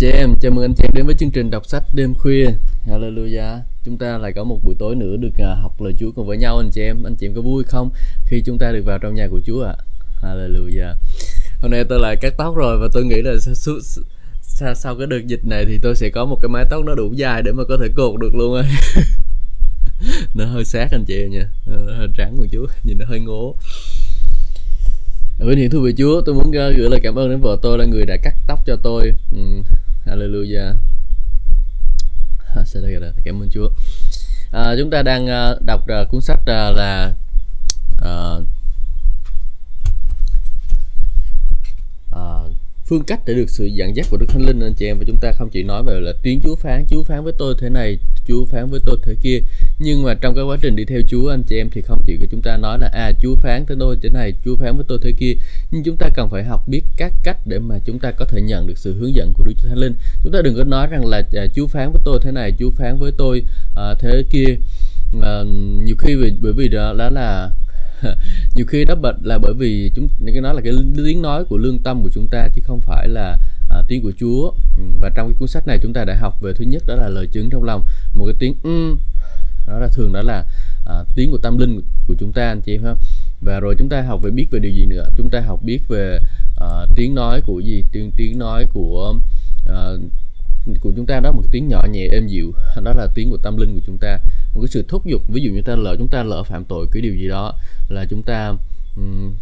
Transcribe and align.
chị 0.00 0.10
em, 0.10 0.34
chào 0.40 0.52
mừng 0.52 0.64
anh 0.64 0.74
chị 0.74 0.84
em 0.84 0.92
đến 0.94 1.06
với 1.06 1.14
chương 1.14 1.30
trình 1.30 1.50
đọc 1.50 1.66
sách 1.66 1.82
đêm 1.94 2.14
khuya. 2.14 2.46
Hallelujah. 2.86 3.58
Chúng 3.84 3.98
ta 3.98 4.18
lại 4.18 4.32
có 4.32 4.44
một 4.44 4.58
buổi 4.64 4.74
tối 4.78 4.94
nữa 4.94 5.16
được 5.16 5.38
à, 5.38 5.54
học 5.62 5.80
lời 5.80 5.94
Chúa 5.98 6.10
cùng 6.12 6.26
với 6.26 6.36
nhau 6.36 6.56
anh 6.56 6.70
chị 6.70 6.82
em. 6.82 7.02
Anh 7.04 7.16
chị 7.16 7.26
em 7.26 7.34
có 7.34 7.40
vui 7.40 7.64
không 7.64 7.90
khi 8.26 8.42
chúng 8.46 8.58
ta 8.58 8.72
được 8.72 8.82
vào 8.84 8.98
trong 8.98 9.14
nhà 9.14 9.28
của 9.30 9.40
Chúa 9.46 9.62
ạ? 9.62 9.74
À? 9.76 9.84
Hallelujah. 10.22 10.94
Hôm 11.60 11.70
nay 11.70 11.84
tôi 11.88 11.98
lại 12.00 12.16
cắt 12.16 12.34
tóc 12.38 12.56
rồi 12.56 12.78
và 12.80 12.88
tôi 12.92 13.04
nghĩ 13.04 13.22
là 13.22 13.32
sau, 13.54 13.74
sau, 14.42 14.74
sau 14.74 14.96
cái 14.96 15.06
đợt 15.06 15.26
dịch 15.26 15.44
này 15.44 15.64
thì 15.64 15.78
tôi 15.82 15.94
sẽ 15.94 16.10
có 16.14 16.24
một 16.24 16.38
cái 16.42 16.48
mái 16.48 16.64
tóc 16.70 16.84
nó 16.84 16.94
đủ 16.94 17.12
dài 17.12 17.42
để 17.42 17.52
mà 17.52 17.64
có 17.68 17.76
thể 17.80 17.88
cột 17.94 18.20
được 18.20 18.34
luôn 18.34 18.56
á. 18.56 18.62
nó 20.34 20.44
hơi 20.44 20.64
sát 20.64 20.88
anh 20.92 21.04
chị 21.04 21.22
em 21.22 21.30
nha. 21.30 21.48
Nó 21.66 21.94
hơi 21.96 22.08
trắng 22.16 22.36
của 22.36 22.46
Chúa, 22.52 22.66
nhìn 22.84 22.98
nó 22.98 23.06
hơi 23.08 23.20
ngố. 23.20 23.56
Với 25.38 25.56
những 25.56 25.70
thưa 25.70 25.80
vị 25.80 25.94
Chúa, 25.98 26.20
tôi 26.20 26.34
muốn 26.34 26.56
à, 26.56 26.70
gửi 26.76 26.90
lời 26.90 27.00
cảm 27.02 27.18
ơn 27.18 27.30
đến 27.30 27.40
vợ 27.40 27.58
tôi 27.62 27.78
là 27.78 27.84
người 27.84 28.06
đã 28.06 28.16
cắt 28.22 28.34
tóc 28.46 28.58
cho 28.66 28.76
tôi 28.82 29.12
hallelujah. 30.10 30.74
Cảm 33.24 33.42
ơn 33.42 33.50
Chúa. 33.50 33.68
À, 34.52 34.74
chúng 34.78 34.90
ta 34.90 35.02
đang 35.02 35.24
uh, 35.24 35.62
đọc 35.66 35.84
uh, 36.02 36.08
cuốn 36.08 36.20
sách 36.20 36.40
uh, 36.40 36.76
là 36.76 37.14
uh, 38.02 38.42
uh, 42.16 42.52
phương 42.86 43.04
cách 43.04 43.20
để 43.26 43.34
được 43.34 43.50
sự 43.50 43.64
dẫn 43.64 43.96
dắt 43.96 44.06
của 44.10 44.16
Đức 44.16 44.26
Thánh 44.28 44.42
Linh 44.42 44.60
anh 44.60 44.74
chị 44.74 44.86
em 44.86 44.98
và 44.98 45.04
chúng 45.06 45.16
ta 45.20 45.32
không 45.32 45.50
chỉ 45.50 45.62
nói 45.62 45.82
về 45.82 46.00
là 46.00 46.12
tiếng 46.22 46.40
Chúa 46.40 46.56
phán, 46.56 46.86
Chúa 46.90 47.02
phán 47.02 47.24
với 47.24 47.32
tôi 47.38 47.54
thế 47.60 47.68
này, 47.68 47.98
Chúa 48.30 48.44
phán 48.44 48.66
với 48.66 48.80
tôi 48.86 48.96
thế 49.02 49.14
kia. 49.22 49.40
Nhưng 49.78 50.02
mà 50.02 50.14
trong 50.14 50.34
cái 50.34 50.44
quá 50.44 50.56
trình 50.62 50.76
đi 50.76 50.84
theo 50.84 51.00
Chúa 51.08 51.30
anh 51.30 51.42
chị 51.42 51.56
em 51.56 51.70
thì 51.70 51.82
không 51.82 51.98
chỉ 52.06 52.16
có 52.20 52.26
chúng 52.30 52.42
ta 52.42 52.56
nói 52.56 52.78
là 52.78 52.90
à 52.92 53.12
Chúa 53.22 53.34
phán 53.34 53.64
với 53.64 53.76
tôi 53.80 53.96
thế 54.02 54.08
này 54.14 54.32
Chúa 54.44 54.56
phán 54.56 54.76
với 54.76 54.84
tôi 54.88 54.98
thế 55.02 55.12
kia. 55.12 55.34
Nhưng 55.70 55.82
chúng 55.82 55.96
ta 55.96 56.08
cần 56.14 56.28
phải 56.30 56.44
học 56.44 56.68
biết 56.68 56.82
các 56.96 57.12
cách 57.22 57.36
để 57.46 57.58
mà 57.58 57.78
chúng 57.84 57.98
ta 57.98 58.10
có 58.10 58.24
thể 58.24 58.40
nhận 58.40 58.66
được 58.66 58.78
sự 58.78 58.94
hướng 58.94 59.14
dẫn 59.14 59.32
của 59.32 59.44
Đức 59.44 59.52
Chúa 59.62 59.68
Thánh 59.68 59.78
Linh. 59.78 59.94
Chúng 60.24 60.32
ta 60.32 60.42
đừng 60.42 60.56
có 60.56 60.64
nói 60.64 60.86
rằng 60.86 61.06
là 61.06 61.22
à, 61.32 61.46
Chúa 61.54 61.66
phán 61.66 61.92
với 61.92 62.02
tôi 62.04 62.18
thế 62.22 62.30
này 62.30 62.52
Chúa 62.58 62.70
phán 62.70 62.98
với 62.98 63.12
tôi 63.16 63.42
à, 63.76 63.94
thế 63.98 64.24
kia. 64.30 64.56
À, 65.22 65.42
nhiều 65.84 65.96
khi 65.98 66.14
vì 66.14 66.32
bởi 66.40 66.52
vì 66.52 66.68
đó, 66.68 66.94
đó 66.98 67.10
là 67.10 67.50
nhiều 68.54 68.66
khi 68.66 68.84
đó 68.84 68.94
là 69.22 69.38
bởi 69.38 69.54
vì 69.54 69.90
chúng 69.94 70.08
cái 70.26 70.40
nói 70.40 70.54
là 70.54 70.60
cái 70.64 70.72
tiếng 70.96 71.22
nói 71.22 71.44
của 71.44 71.56
lương 71.56 71.78
tâm 71.78 72.02
của 72.02 72.10
chúng 72.14 72.26
ta 72.30 72.48
chứ 72.54 72.62
không 72.64 72.80
phải 72.80 73.08
là 73.08 73.36
à, 73.70 73.82
tiếng 73.88 74.02
của 74.02 74.12
Chúa. 74.18 74.50
Ừ, 74.76 74.82
và 75.00 75.08
trong 75.08 75.28
cái 75.28 75.34
cuốn 75.38 75.48
sách 75.48 75.66
này 75.66 75.78
chúng 75.82 75.92
ta 75.92 76.04
đã 76.04 76.16
học 76.20 76.40
về 76.40 76.52
thứ 76.56 76.64
nhất 76.64 76.82
đó 76.86 76.94
là 76.94 77.08
lời 77.08 77.26
chứng 77.26 77.50
trong 77.50 77.64
lòng. 77.64 77.82
Một 78.14 78.24
cái 78.26 78.34
tiếng 78.38 78.54
um, 78.62 78.98
đó 79.68 79.78
là 79.78 79.88
thường 79.88 80.12
đó 80.12 80.22
là 80.22 80.44
à, 80.86 81.04
tiếng 81.14 81.30
của 81.30 81.38
tâm 81.38 81.58
linh 81.58 81.82
của 82.08 82.14
chúng 82.18 82.32
ta 82.32 82.48
anh 82.48 82.60
chị 82.60 82.74
em 82.74 82.82
không 82.82 82.98
và 83.40 83.60
rồi 83.60 83.74
chúng 83.78 83.88
ta 83.88 84.02
học 84.02 84.20
về 84.22 84.30
biết 84.30 84.46
về 84.50 84.58
điều 84.58 84.72
gì 84.72 84.82
nữa? 84.86 85.08
Chúng 85.16 85.30
ta 85.30 85.40
học 85.40 85.60
biết 85.62 85.80
về 85.88 86.18
à, 86.60 86.86
tiếng 86.96 87.14
nói 87.14 87.40
của 87.46 87.60
gì? 87.60 87.84
Tiếng 87.92 88.10
tiếng 88.16 88.38
nói 88.38 88.66
của 88.72 89.14
à, 89.68 89.90
của 90.80 90.92
chúng 90.96 91.06
ta 91.06 91.20
đó 91.20 91.32
một 91.32 91.42
tiếng 91.50 91.68
nhỏ 91.68 91.86
nhẹ 91.90 92.08
êm 92.12 92.26
dịu. 92.26 92.52
Đó 92.84 92.92
là 92.96 93.06
tiếng 93.14 93.30
của 93.30 93.36
tâm 93.36 93.56
linh 93.56 93.74
của 93.74 93.80
chúng 93.86 93.98
ta. 93.98 94.18
Một 94.54 94.60
cái 94.60 94.68
sự 94.68 94.84
thúc 94.88 95.06
giục 95.06 95.22
ví 95.28 95.42
dụ 95.42 95.50
như 95.50 95.62
ta 95.62 95.76
lỡ 95.76 95.96
chúng 95.98 96.08
ta 96.08 96.22
lỡ 96.22 96.42
phạm 96.42 96.64
tội 96.64 96.86
cái 96.92 97.02
điều 97.02 97.14
gì 97.14 97.28
đó 97.28 97.54
là 97.88 98.06
chúng 98.10 98.22
ta 98.22 98.54
um, 98.96 99.34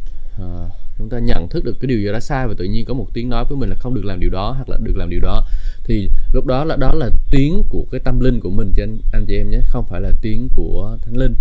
uh, 0.42 0.72
chúng 0.98 1.08
ta 1.08 1.18
nhận 1.18 1.48
thức 1.48 1.64
được 1.64 1.76
cái 1.80 1.86
điều 1.86 1.98
gì 1.98 2.06
đó 2.12 2.20
sai 2.20 2.48
và 2.48 2.54
tự 2.58 2.64
nhiên 2.64 2.84
có 2.84 2.94
một 2.94 3.06
tiếng 3.12 3.28
nói 3.28 3.44
với 3.48 3.58
mình 3.58 3.70
là 3.70 3.76
không 3.78 3.94
được 3.94 4.04
làm 4.04 4.20
điều 4.20 4.30
đó 4.30 4.52
hoặc 4.52 4.68
là 4.68 4.78
được 4.82 4.96
làm 4.96 5.10
điều 5.10 5.20
đó. 5.20 5.44
Thì 5.84 6.10
lúc 6.32 6.46
đó 6.46 6.64
là 6.64 6.76
đó 6.76 6.94
là 6.94 7.10
tiếng 7.30 7.62
của 7.68 7.84
cái 7.90 8.00
tâm 8.04 8.20
linh 8.20 8.40
của 8.40 8.50
mình 8.50 8.72
cho 8.76 8.82
anh, 8.82 8.98
anh 9.12 9.24
chị 9.26 9.36
em 9.36 9.50
nhé 9.50 9.60
không 9.66 9.84
phải 9.88 10.00
là 10.00 10.10
tiếng 10.22 10.48
của 10.56 10.98
thánh 11.04 11.16
linh. 11.16 11.34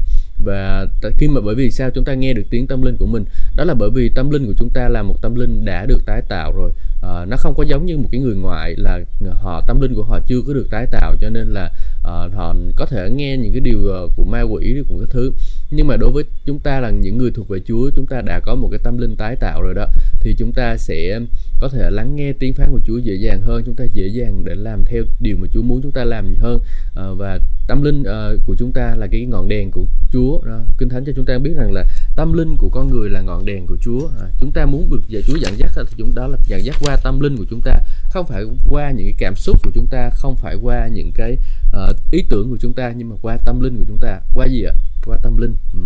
Và 0.45 0.85
khi 1.17 1.27
mà 1.27 1.41
bởi 1.41 1.55
vì 1.55 1.71
sao 1.71 1.89
chúng 1.89 2.03
ta 2.03 2.13
nghe 2.13 2.33
được 2.33 2.43
tiếng 2.49 2.67
tâm 2.67 2.81
linh 2.81 2.97
của 2.97 3.05
mình? 3.05 3.25
Đó 3.55 3.63
là 3.63 3.73
bởi 3.73 3.89
vì 3.89 4.09
tâm 4.09 4.29
linh 4.29 4.45
của 4.45 4.53
chúng 4.57 4.69
ta 4.69 4.89
là 4.89 5.03
một 5.03 5.21
tâm 5.21 5.35
linh 5.35 5.65
đã 5.65 5.85
được 5.85 6.05
tái 6.05 6.21
tạo 6.29 6.53
rồi. 6.55 6.71
À, 7.01 7.25
nó 7.25 7.37
không 7.37 7.53
có 7.57 7.63
giống 7.63 7.85
như 7.85 7.97
một 7.97 8.09
cái 8.11 8.21
người 8.21 8.35
ngoại 8.35 8.75
là 8.77 8.99
họ 9.33 9.61
tâm 9.67 9.81
linh 9.81 9.95
của 9.95 10.03
họ 10.03 10.19
chưa 10.27 10.41
có 10.47 10.53
được 10.53 10.67
tái 10.71 10.85
tạo 10.91 11.15
cho 11.21 11.29
nên 11.29 11.47
là 11.47 11.71
à, 12.07 12.29
họ 12.33 12.55
có 12.75 12.85
thể 12.85 13.09
nghe 13.09 13.37
những 13.37 13.51
cái 13.51 13.61
điều 13.61 13.89
ờ, 13.89 14.07
của 14.15 14.23
ma 14.23 14.41
quỷ 14.41 14.83
của 14.89 14.99
các 14.99 15.09
thứ. 15.09 15.31
Nhưng 15.71 15.87
mà 15.87 15.97
đối 15.97 16.11
với 16.11 16.23
chúng 16.45 16.59
ta 16.59 16.79
là 16.79 16.89
những 16.89 17.17
người 17.17 17.31
thuộc 17.31 17.47
về 17.47 17.59
Chúa 17.67 17.89
chúng 17.95 18.05
ta 18.05 18.21
đã 18.21 18.39
có 18.39 18.55
một 18.55 18.67
cái 18.71 18.79
tâm 18.83 18.97
linh 18.97 19.15
tái 19.15 19.35
tạo 19.35 19.61
rồi 19.61 19.73
đó 19.73 19.85
thì 20.19 20.35
chúng 20.37 20.51
ta 20.53 20.77
sẽ 20.77 21.19
có 21.59 21.69
thể 21.69 21.89
lắng 21.89 22.15
nghe 22.15 22.33
tiếng 22.33 22.53
phán 22.53 22.71
của 22.71 22.79
Chúa 22.85 22.97
dễ 22.97 23.13
dàng 23.13 23.41
hơn 23.41 23.63
chúng 23.65 23.75
ta 23.75 23.85
dễ 23.93 24.07
dàng 24.07 24.43
để 24.45 24.55
làm 24.55 24.83
theo 24.85 25.03
điều 25.19 25.37
mà 25.37 25.47
Chúa 25.53 25.61
muốn 25.61 25.81
chúng 25.81 25.91
ta 25.91 26.03
làm 26.03 26.35
hơn. 26.39 26.59
Ờ, 26.95 27.15
và 27.15 27.39
tâm 27.67 27.81
linh 27.81 28.01
uh, 28.01 28.45
của 28.45 28.55
chúng 28.55 28.71
ta 28.71 28.95
là 28.95 29.07
cái 29.07 29.25
ngọn 29.25 29.47
đèn 29.47 29.71
của 29.71 29.85
Chúa. 30.11 30.41
Đó. 30.45 30.59
kinh 30.77 30.89
thánh 30.89 31.05
cho 31.05 31.11
chúng 31.15 31.25
ta 31.25 31.37
biết 31.37 31.53
rằng 31.55 31.71
là 31.71 31.85
tâm 32.15 32.33
linh 32.33 32.55
của 32.57 32.69
con 32.69 32.89
người 32.89 33.09
là 33.09 33.21
ngọn 33.21 33.45
đèn 33.45 33.67
của 33.67 33.77
Chúa. 33.81 34.07
À, 34.19 34.27
chúng 34.39 34.51
ta 34.51 34.65
muốn 34.65 34.89
được 34.91 35.01
giờ 35.07 35.21
Chúa 35.27 35.35
dẫn 35.35 35.53
dắt 35.57 35.71
thì 35.75 35.95
chúng 35.97 36.15
đó 36.15 36.27
là 36.27 36.37
dẫn 36.47 36.65
dắt 36.65 36.75
qua 36.81 36.97
tâm 37.03 37.19
linh 37.19 37.37
của 37.37 37.45
chúng 37.49 37.61
ta 37.61 37.79
không 38.11 38.25
phải 38.27 38.43
qua 38.69 38.91
những 38.91 39.07
cái 39.07 39.15
cảm 39.17 39.35
xúc 39.35 39.57
của 39.63 39.71
chúng 39.75 39.87
ta 39.87 40.09
không 40.13 40.35
phải 40.35 40.55
qua 40.55 40.87
những 40.87 41.11
cái 41.15 41.37
uh, 41.77 41.95
ý 42.11 42.23
tưởng 42.29 42.49
của 42.49 42.57
chúng 42.57 42.73
ta 42.73 42.93
nhưng 42.97 43.09
mà 43.09 43.15
qua 43.21 43.37
tâm 43.45 43.59
linh 43.59 43.77
của 43.77 43.85
chúng 43.87 43.97
ta. 44.01 44.19
Qua 44.33 44.45
gì 44.45 44.63
ạ? 44.63 44.73
Qua 45.05 45.17
tâm 45.23 45.37
linh. 45.37 45.55
Ừ 45.73 45.79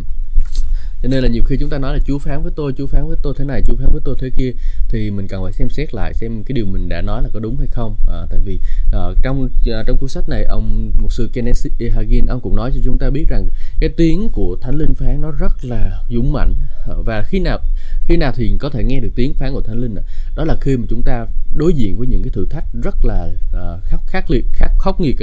cho 1.02 1.10
nên 1.10 1.24
là 1.24 1.30
nhiều 1.30 1.44
khi 1.44 1.58
chúng 1.58 1.70
ta 1.70 1.78
nói 1.78 1.94
là 1.94 2.00
chú 2.06 2.20
phán 2.20 2.44
với 2.44 2.52
tôi 2.56 2.74
chú 2.74 2.88
phán 2.88 3.08
với 3.08 3.18
tôi 3.24 3.34
thế 3.38 3.46
này 3.46 3.62
chú 3.66 3.76
phán 3.76 3.92
với 3.92 4.02
tôi 4.06 4.16
thế 4.20 4.30
kia 4.38 4.52
thì 4.90 5.12
mình 5.12 5.28
cần 5.28 5.44
phải 5.44 5.54
xem 5.54 5.70
xét 5.70 5.94
lại 5.94 6.14
xem 6.14 6.44
cái 6.44 6.54
điều 6.54 6.66
mình 6.66 6.90
đã 6.90 7.02
nói 7.02 7.24
là 7.24 7.30
có 7.34 7.40
đúng 7.40 7.58
hay 7.58 7.68
không. 7.68 7.96
À, 8.08 8.26
tại 8.30 8.40
vì 8.46 8.60
à, 8.92 9.00
trong 9.24 9.50
à, 9.66 9.84
trong 9.88 9.98
cuốn 9.98 10.10
sách 10.10 10.30
này 10.30 10.44
ông 10.44 10.92
một 10.98 11.14
sư 11.14 11.30
Kenneth 11.34 11.66
E. 11.80 11.90
Hagin 11.90 12.26
ông 12.26 12.42
cũng 12.42 12.56
nói 12.56 12.72
cho 12.76 12.82
chúng 12.86 12.98
ta 12.98 13.10
biết 13.10 13.26
rằng 13.28 13.48
cái 13.80 13.90
tiếng 13.98 14.30
của 14.30 14.58
thánh 14.62 14.76
linh 14.76 14.94
phán 14.94 15.22
nó 15.22 15.32
rất 15.32 15.66
là 15.66 16.04
dũng 16.10 16.34
mãnh. 16.34 16.54
À, 16.88 16.96
và 17.06 17.24
khi 17.24 17.40
nào 17.40 17.60
khi 18.06 18.18
nào 18.18 18.32
thì 18.36 18.54
có 18.60 18.70
thể 18.70 18.84
nghe 18.84 19.00
được 19.00 19.12
tiếng 19.16 19.34
phán 19.34 19.54
của 19.54 19.62
thánh 19.62 19.78
linh 19.78 19.96
đó 20.36 20.44
là 20.44 20.58
khi 20.62 20.78
mà 20.78 20.86
chúng 20.90 21.02
ta 21.04 21.28
đối 21.56 21.74
diện 21.74 21.98
với 21.98 22.08
những 22.08 22.24
cái 22.24 22.32
thử 22.34 22.46
thách 22.50 22.66
rất 22.84 23.06
là 23.06 23.30
uh, 23.54 23.84
khắc 23.86 24.00
khắc 24.08 24.32
liệt 24.32 24.46
khắc 24.54 24.72
khốc 24.78 25.02
nghiệt 25.02 25.16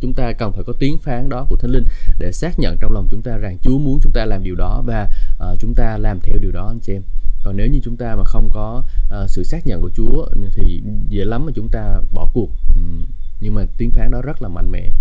chúng 0.00 0.12
ta 0.12 0.32
cần 0.32 0.52
phải 0.52 0.64
có 0.64 0.72
tiếng 0.78 0.98
phán 0.98 1.28
đó 1.28 1.46
của 1.48 1.56
thánh 1.56 1.70
linh 1.70 1.84
để 2.18 2.32
xác 2.32 2.58
nhận 2.58 2.76
trong 2.80 2.92
lòng 2.92 3.08
chúng 3.10 3.22
ta 3.22 3.36
rằng 3.36 3.58
Chúa 3.62 3.78
muốn 3.78 4.00
chúng 4.02 4.12
ta 4.12 4.24
làm 4.24 4.44
điều 4.44 4.54
đó 4.54 4.82
và 4.86 5.08
uh, 5.52 5.58
chúng 5.60 5.74
ta 5.74 5.98
làm 5.98 6.20
theo 6.22 6.36
điều 6.40 6.52
đó 6.52 6.66
anh 6.66 6.80
chị 6.80 6.92
em 6.92 7.02
còn 7.44 7.56
nếu 7.56 7.66
như 7.66 7.80
chúng 7.84 7.96
ta 7.96 8.16
mà 8.16 8.24
không 8.24 8.50
có 8.52 8.82
uh, 9.22 9.30
sự 9.30 9.44
xác 9.44 9.66
nhận 9.66 9.82
của 9.82 9.90
Chúa 9.96 10.28
thì 10.54 10.82
dễ 11.08 11.24
lắm 11.24 11.46
mà 11.46 11.52
chúng 11.54 11.68
ta 11.68 12.00
bỏ 12.14 12.28
cuộc 12.34 12.50
uhm. 12.78 13.04
nhưng 13.40 13.54
mà 13.54 13.64
tiếng 13.76 13.90
phán 13.90 14.10
đó 14.10 14.22
rất 14.22 14.42
là 14.42 14.48
mạnh 14.48 14.70
mẽ 14.70 14.92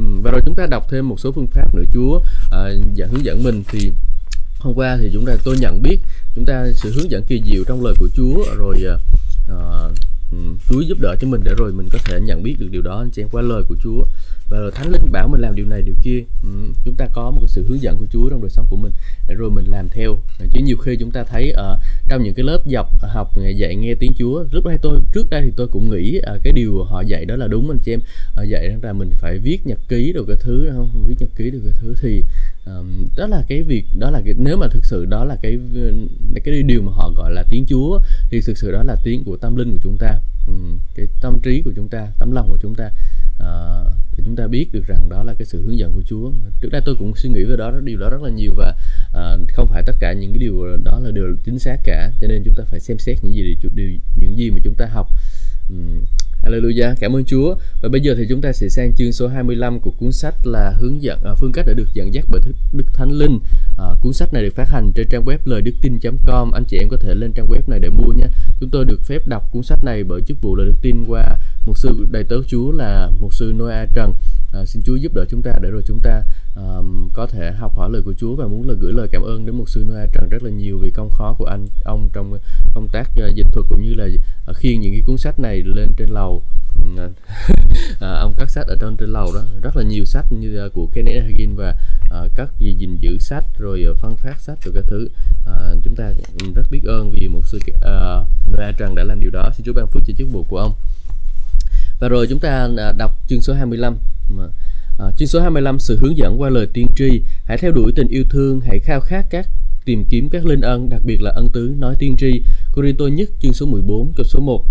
uhm. 0.00 0.22
và 0.22 0.30
rồi 0.30 0.40
chúng 0.46 0.54
ta 0.54 0.66
đọc 0.66 0.86
thêm 0.90 1.08
một 1.08 1.20
số 1.20 1.32
phương 1.32 1.46
pháp 1.46 1.74
nữa 1.74 1.84
Chúa 1.92 2.16
uh, 2.16 3.10
hướng 3.10 3.24
dẫn 3.24 3.42
mình 3.42 3.62
thì 3.70 3.92
hôm 4.58 4.74
qua 4.74 4.96
thì 5.00 5.10
chúng 5.12 5.26
ta 5.26 5.36
tôi 5.44 5.56
nhận 5.60 5.82
biết 5.82 5.98
chúng 6.34 6.44
ta 6.44 6.66
sự 6.74 6.92
hướng 6.96 7.10
dẫn 7.10 7.24
kỳ 7.24 7.42
diệu 7.44 7.64
trong 7.64 7.84
lời 7.84 7.94
của 7.98 8.08
Chúa 8.14 8.44
rồi 8.56 8.84
uh, 9.52 9.92
Ừ. 10.32 10.38
Chúa 10.68 10.80
giúp 10.80 10.98
đỡ 11.00 11.16
cho 11.20 11.28
mình 11.28 11.40
để 11.44 11.54
rồi 11.58 11.72
mình 11.72 11.88
có 11.92 11.98
thể 12.04 12.20
nhận 12.20 12.42
biết 12.42 12.56
được 12.58 12.68
điều 12.70 12.82
đó. 12.82 12.98
Anh 12.98 13.10
chị 13.10 13.22
em, 13.22 13.28
qua 13.32 13.42
lời 13.42 13.62
của 13.68 13.76
Chúa 13.82 14.04
và 14.52 14.58
rồi 14.58 14.70
Thánh 14.74 14.92
Linh 14.92 15.12
bảo 15.12 15.28
mình 15.28 15.40
làm 15.40 15.54
điều 15.54 15.66
này 15.66 15.82
điều 15.82 15.94
kia. 16.02 16.22
Ừ, 16.42 16.48
chúng 16.84 16.94
ta 16.94 17.06
có 17.12 17.30
một 17.30 17.38
cái 17.40 17.48
sự 17.48 17.66
hướng 17.68 17.82
dẫn 17.82 17.98
của 17.98 18.06
Chúa 18.10 18.30
trong 18.30 18.40
đời 18.40 18.50
sống 18.50 18.66
của 18.70 18.76
mình. 18.76 18.92
Để 19.28 19.34
rồi 19.34 19.50
mình 19.50 19.64
làm 19.64 19.88
theo. 19.88 20.16
Chứ 20.52 20.60
nhiều 20.64 20.76
khi 20.76 20.96
chúng 20.96 21.10
ta 21.10 21.24
thấy 21.24 21.50
ở 21.50 21.72
uh, 21.72 21.78
trong 22.08 22.22
những 22.22 22.34
cái 22.34 22.44
lớp 22.44 22.58
dọc 22.66 22.86
ờ, 23.02 23.08
học 23.08 23.30
ờ, 23.36 23.48
dạy 23.48 23.76
nghe 23.76 23.94
tiếng 23.94 24.12
Chúa 24.18 24.44
lúc 24.50 24.66
đây 24.66 24.78
tôi 24.82 25.00
trước 25.12 25.30
đây 25.30 25.42
thì 25.42 25.52
tôi 25.56 25.68
cũng 25.68 25.90
nghĩ 25.90 26.18
uh, 26.18 26.42
cái 26.42 26.52
điều 26.52 26.84
họ 26.84 27.00
dạy 27.00 27.24
đó 27.24 27.36
là 27.36 27.46
đúng 27.46 27.70
anh 27.70 27.78
chị 27.78 27.92
em. 27.92 28.00
Uh, 28.42 28.48
dạy 28.48 28.68
rằng 28.68 28.78
là 28.82 28.92
mình 28.92 29.10
phải 29.20 29.38
viết 29.38 29.66
nhật 29.66 29.78
ký 29.88 30.12
được 30.12 30.24
cái 30.28 30.36
thứ 30.40 30.70
không? 30.76 31.04
Viết 31.06 31.16
nhật 31.18 31.30
ký 31.36 31.50
được 31.50 31.60
cái 31.64 31.72
thứ 31.80 31.94
thì 32.00 32.22
um, 32.66 33.06
đó 33.16 33.26
là 33.26 33.44
cái 33.48 33.62
việc 33.62 33.84
đó 33.98 34.10
là 34.10 34.20
cái, 34.24 34.34
nếu 34.38 34.56
mà 34.56 34.66
thực 34.70 34.84
sự 34.84 35.04
đó 35.04 35.24
là 35.24 35.36
cái 35.42 35.58
cái 36.44 36.62
điều 36.62 36.82
mà 36.82 36.92
họ 36.92 37.12
gọi 37.16 37.32
là 37.32 37.44
tiếng 37.50 37.64
Chúa 37.68 38.00
thì 38.30 38.40
thực 38.40 38.58
sự 38.58 38.72
đó 38.72 38.82
là 38.82 38.96
tiếng 39.04 39.24
của 39.24 39.36
tâm 39.36 39.56
linh 39.56 39.72
của 39.72 39.80
chúng 39.82 39.96
ta. 39.98 40.20
Um, 40.48 40.78
cái 40.94 41.06
tâm 41.20 41.40
trí 41.42 41.62
của 41.62 41.72
chúng 41.76 41.88
ta 41.88 42.08
tấm 42.18 42.32
lòng 42.32 42.48
của 42.48 42.58
chúng 42.62 42.74
ta. 42.74 42.90
Ờ, 43.42 43.84
thì 44.12 44.22
để 44.22 44.24
chúng 44.24 44.36
ta 44.36 44.46
biết 44.46 44.72
được 44.72 44.86
rằng 44.86 45.08
đó 45.08 45.22
là 45.22 45.34
cái 45.38 45.46
sự 45.46 45.62
hướng 45.66 45.78
dẫn 45.78 45.92
của 45.94 46.02
Chúa. 46.06 46.32
Trước 46.60 46.68
đây 46.72 46.82
tôi 46.84 46.94
cũng 46.98 47.12
suy 47.16 47.30
nghĩ 47.30 47.44
về 47.44 47.56
đó 47.56 47.72
điều 47.84 47.98
đó 47.98 48.10
rất 48.10 48.22
là 48.22 48.30
nhiều 48.30 48.52
và 48.56 48.74
à, 49.14 49.36
không 49.52 49.68
phải 49.68 49.82
tất 49.86 49.96
cả 50.00 50.12
những 50.12 50.32
cái 50.32 50.38
điều 50.38 50.76
đó 50.84 50.98
là 50.98 51.10
đều 51.10 51.36
chính 51.44 51.58
xác 51.58 51.76
cả. 51.84 52.10
Cho 52.20 52.26
nên 52.26 52.42
chúng 52.44 52.54
ta 52.54 52.64
phải 52.66 52.80
xem 52.80 52.98
xét 52.98 53.18
những 53.22 53.34
gì 53.34 53.56
điều, 53.74 53.90
những 54.16 54.36
gì 54.36 54.50
mà 54.50 54.58
chúng 54.64 54.74
ta 54.74 54.86
học. 54.86 55.08
Hallelujah, 56.42 56.94
cảm 57.00 57.16
ơn 57.16 57.24
Chúa. 57.24 57.54
Và 57.82 57.88
bây 57.88 58.00
giờ 58.00 58.14
thì 58.18 58.26
chúng 58.28 58.40
ta 58.40 58.52
sẽ 58.52 58.68
sang 58.68 58.94
chương 58.94 59.12
số 59.12 59.28
25 59.28 59.80
của 59.80 59.90
cuốn 59.90 60.12
sách 60.12 60.46
là 60.46 60.74
hướng 60.78 61.02
dẫn 61.02 61.18
uh, 61.32 61.38
phương 61.38 61.52
cách 61.52 61.64
để 61.68 61.74
được 61.74 61.88
dẫn 61.94 62.14
dắt 62.14 62.24
bởi 62.30 62.40
Đức 62.72 62.84
Thánh 62.92 63.10
Linh. 63.10 63.34
Uh, 63.34 64.00
cuốn 64.02 64.12
sách 64.12 64.32
này 64.32 64.42
được 64.42 64.54
phát 64.54 64.68
hành 64.68 64.92
trên 64.94 65.06
trang 65.10 65.24
web 65.24 65.38
lời 65.44 65.62
đức 65.62 65.72
tin.com. 65.82 66.52
Anh 66.52 66.64
chị 66.64 66.78
em 66.78 66.88
có 66.88 66.96
thể 66.96 67.14
lên 67.14 67.32
trang 67.32 67.46
web 67.46 67.60
này 67.66 67.78
để 67.78 67.88
mua 67.88 68.12
nhé. 68.12 68.26
Chúng 68.60 68.70
tôi 68.70 68.84
được 68.84 69.00
phép 69.04 69.26
đọc 69.26 69.42
cuốn 69.52 69.62
sách 69.62 69.84
này 69.84 70.04
bởi 70.04 70.20
chức 70.26 70.42
vụ 70.42 70.56
lời 70.56 70.66
đức 70.66 70.74
tin 70.82 71.04
qua 71.08 71.38
một 71.66 71.78
sư 71.78 72.06
đầy 72.10 72.24
tớ 72.24 72.36
Chúa 72.46 72.72
là 72.72 73.10
một 73.20 73.34
sư 73.34 73.52
Noah 73.56 73.88
Trần. 73.94 74.12
Uh, 74.60 74.68
xin 74.68 74.82
Chúa 74.82 74.96
giúp 74.96 75.14
đỡ 75.14 75.24
chúng 75.30 75.42
ta 75.42 75.52
để 75.62 75.70
rồi 75.70 75.82
chúng 75.86 76.00
ta 76.00 76.22
um, 76.56 77.08
có 77.14 77.26
thể 77.26 77.52
học 77.52 77.72
hỏi 77.76 77.90
lời 77.92 78.02
của 78.02 78.14
Chúa 78.18 78.34
và 78.34 78.46
muốn 78.46 78.68
là 78.68 78.74
gửi 78.80 78.92
lời 78.92 79.08
cảm 79.12 79.22
ơn 79.22 79.46
đến 79.46 79.56
một 79.56 79.68
sư 79.68 79.84
Noah 79.88 80.08
Trần 80.12 80.28
rất 80.28 80.42
là 80.42 80.50
nhiều 80.50 80.78
vì 80.78 80.90
công 80.90 81.10
khó 81.10 81.34
của 81.38 81.44
anh 81.44 81.66
ông 81.84 82.08
trong 82.12 82.38
công 82.74 82.88
tác 82.88 83.10
uh, 83.10 83.34
dịch 83.34 83.46
thuật 83.52 83.66
cũng 83.68 83.82
như 83.82 83.94
là 83.94 84.08
uh, 84.50 84.56
khiêng 84.56 84.80
những 84.80 84.92
cái 84.92 85.02
cuốn 85.06 85.16
sách 85.16 85.40
này 85.40 85.62
lên 85.62 85.88
trên 85.96 86.08
lầu 86.10 86.31
à, 88.00 88.12
ông 88.20 88.34
cắt 88.38 88.50
sách 88.50 88.66
ở 88.66 88.76
trên 88.80 88.96
trên 88.96 89.08
lầu 89.08 89.34
đó. 89.34 89.40
Rất 89.62 89.76
là 89.76 89.82
nhiều 89.82 90.04
sách 90.04 90.32
như 90.32 90.66
uh, 90.66 90.72
của 90.72 90.86
Kenneth 90.86 91.24
Hagin 91.24 91.56
và 91.56 91.74
uh, 92.04 92.30
các 92.34 92.50
gì 92.58 92.74
gìn 92.74 92.96
giữ 92.96 93.18
sách 93.18 93.44
rồi 93.58 93.86
uh, 93.90 93.98
phân 93.98 94.16
phát 94.16 94.40
sách 94.40 94.58
rồi 94.64 94.74
các 94.74 94.84
thứ. 94.88 95.08
Uh, 95.44 95.84
chúng 95.84 95.96
ta 95.96 96.12
rất 96.54 96.70
biết 96.70 96.84
ơn 96.84 97.10
vì 97.10 97.28
một 97.28 97.46
sư 97.46 97.58
uh, 97.68 97.82
Noah 98.52 98.76
Trần 98.78 98.94
đã 98.94 99.04
làm 99.04 99.20
điều 99.20 99.30
đó. 99.30 99.50
Xin 99.56 99.66
Chúa 99.66 99.72
ban 99.72 99.86
phước 99.86 100.02
cho 100.06 100.14
chức 100.18 100.28
vụ 100.32 100.44
của 100.48 100.58
ông. 100.58 100.72
Và 102.00 102.08
rồi 102.08 102.26
chúng 102.30 102.38
ta 102.38 102.68
đọc 102.96 103.10
chương 103.28 103.42
số 103.42 103.54
25 103.54 103.96
à, 104.98 105.10
Chương 105.16 105.28
số 105.28 105.40
25 105.40 105.78
sự 105.78 105.98
hướng 106.00 106.16
dẫn 106.16 106.40
qua 106.40 106.50
lời 106.50 106.66
tiên 106.72 106.86
tri. 106.96 107.22
Hãy 107.44 107.58
theo 107.58 107.72
đuổi 107.72 107.92
tình 107.96 108.08
yêu 108.08 108.24
thương 108.30 108.60
Hãy 108.60 108.78
khao 108.78 109.00
khát 109.00 109.26
các 109.30 109.48
tìm 109.84 110.04
kiếm 110.04 110.28
các 110.30 110.44
linh 110.44 110.60
ân 110.60 110.88
Đặc 110.88 111.00
biệt 111.04 111.22
là 111.22 111.30
ân 111.30 111.48
tứ 111.52 111.74
nói 111.78 111.94
tiên 111.98 112.16
tri. 112.18 112.42
Corinto 112.72 113.06
nhất 113.06 113.28
chương 113.40 113.52
số 113.52 113.66
14 113.66 114.12
câu 114.16 114.24
số 114.24 114.40
1 114.40 114.64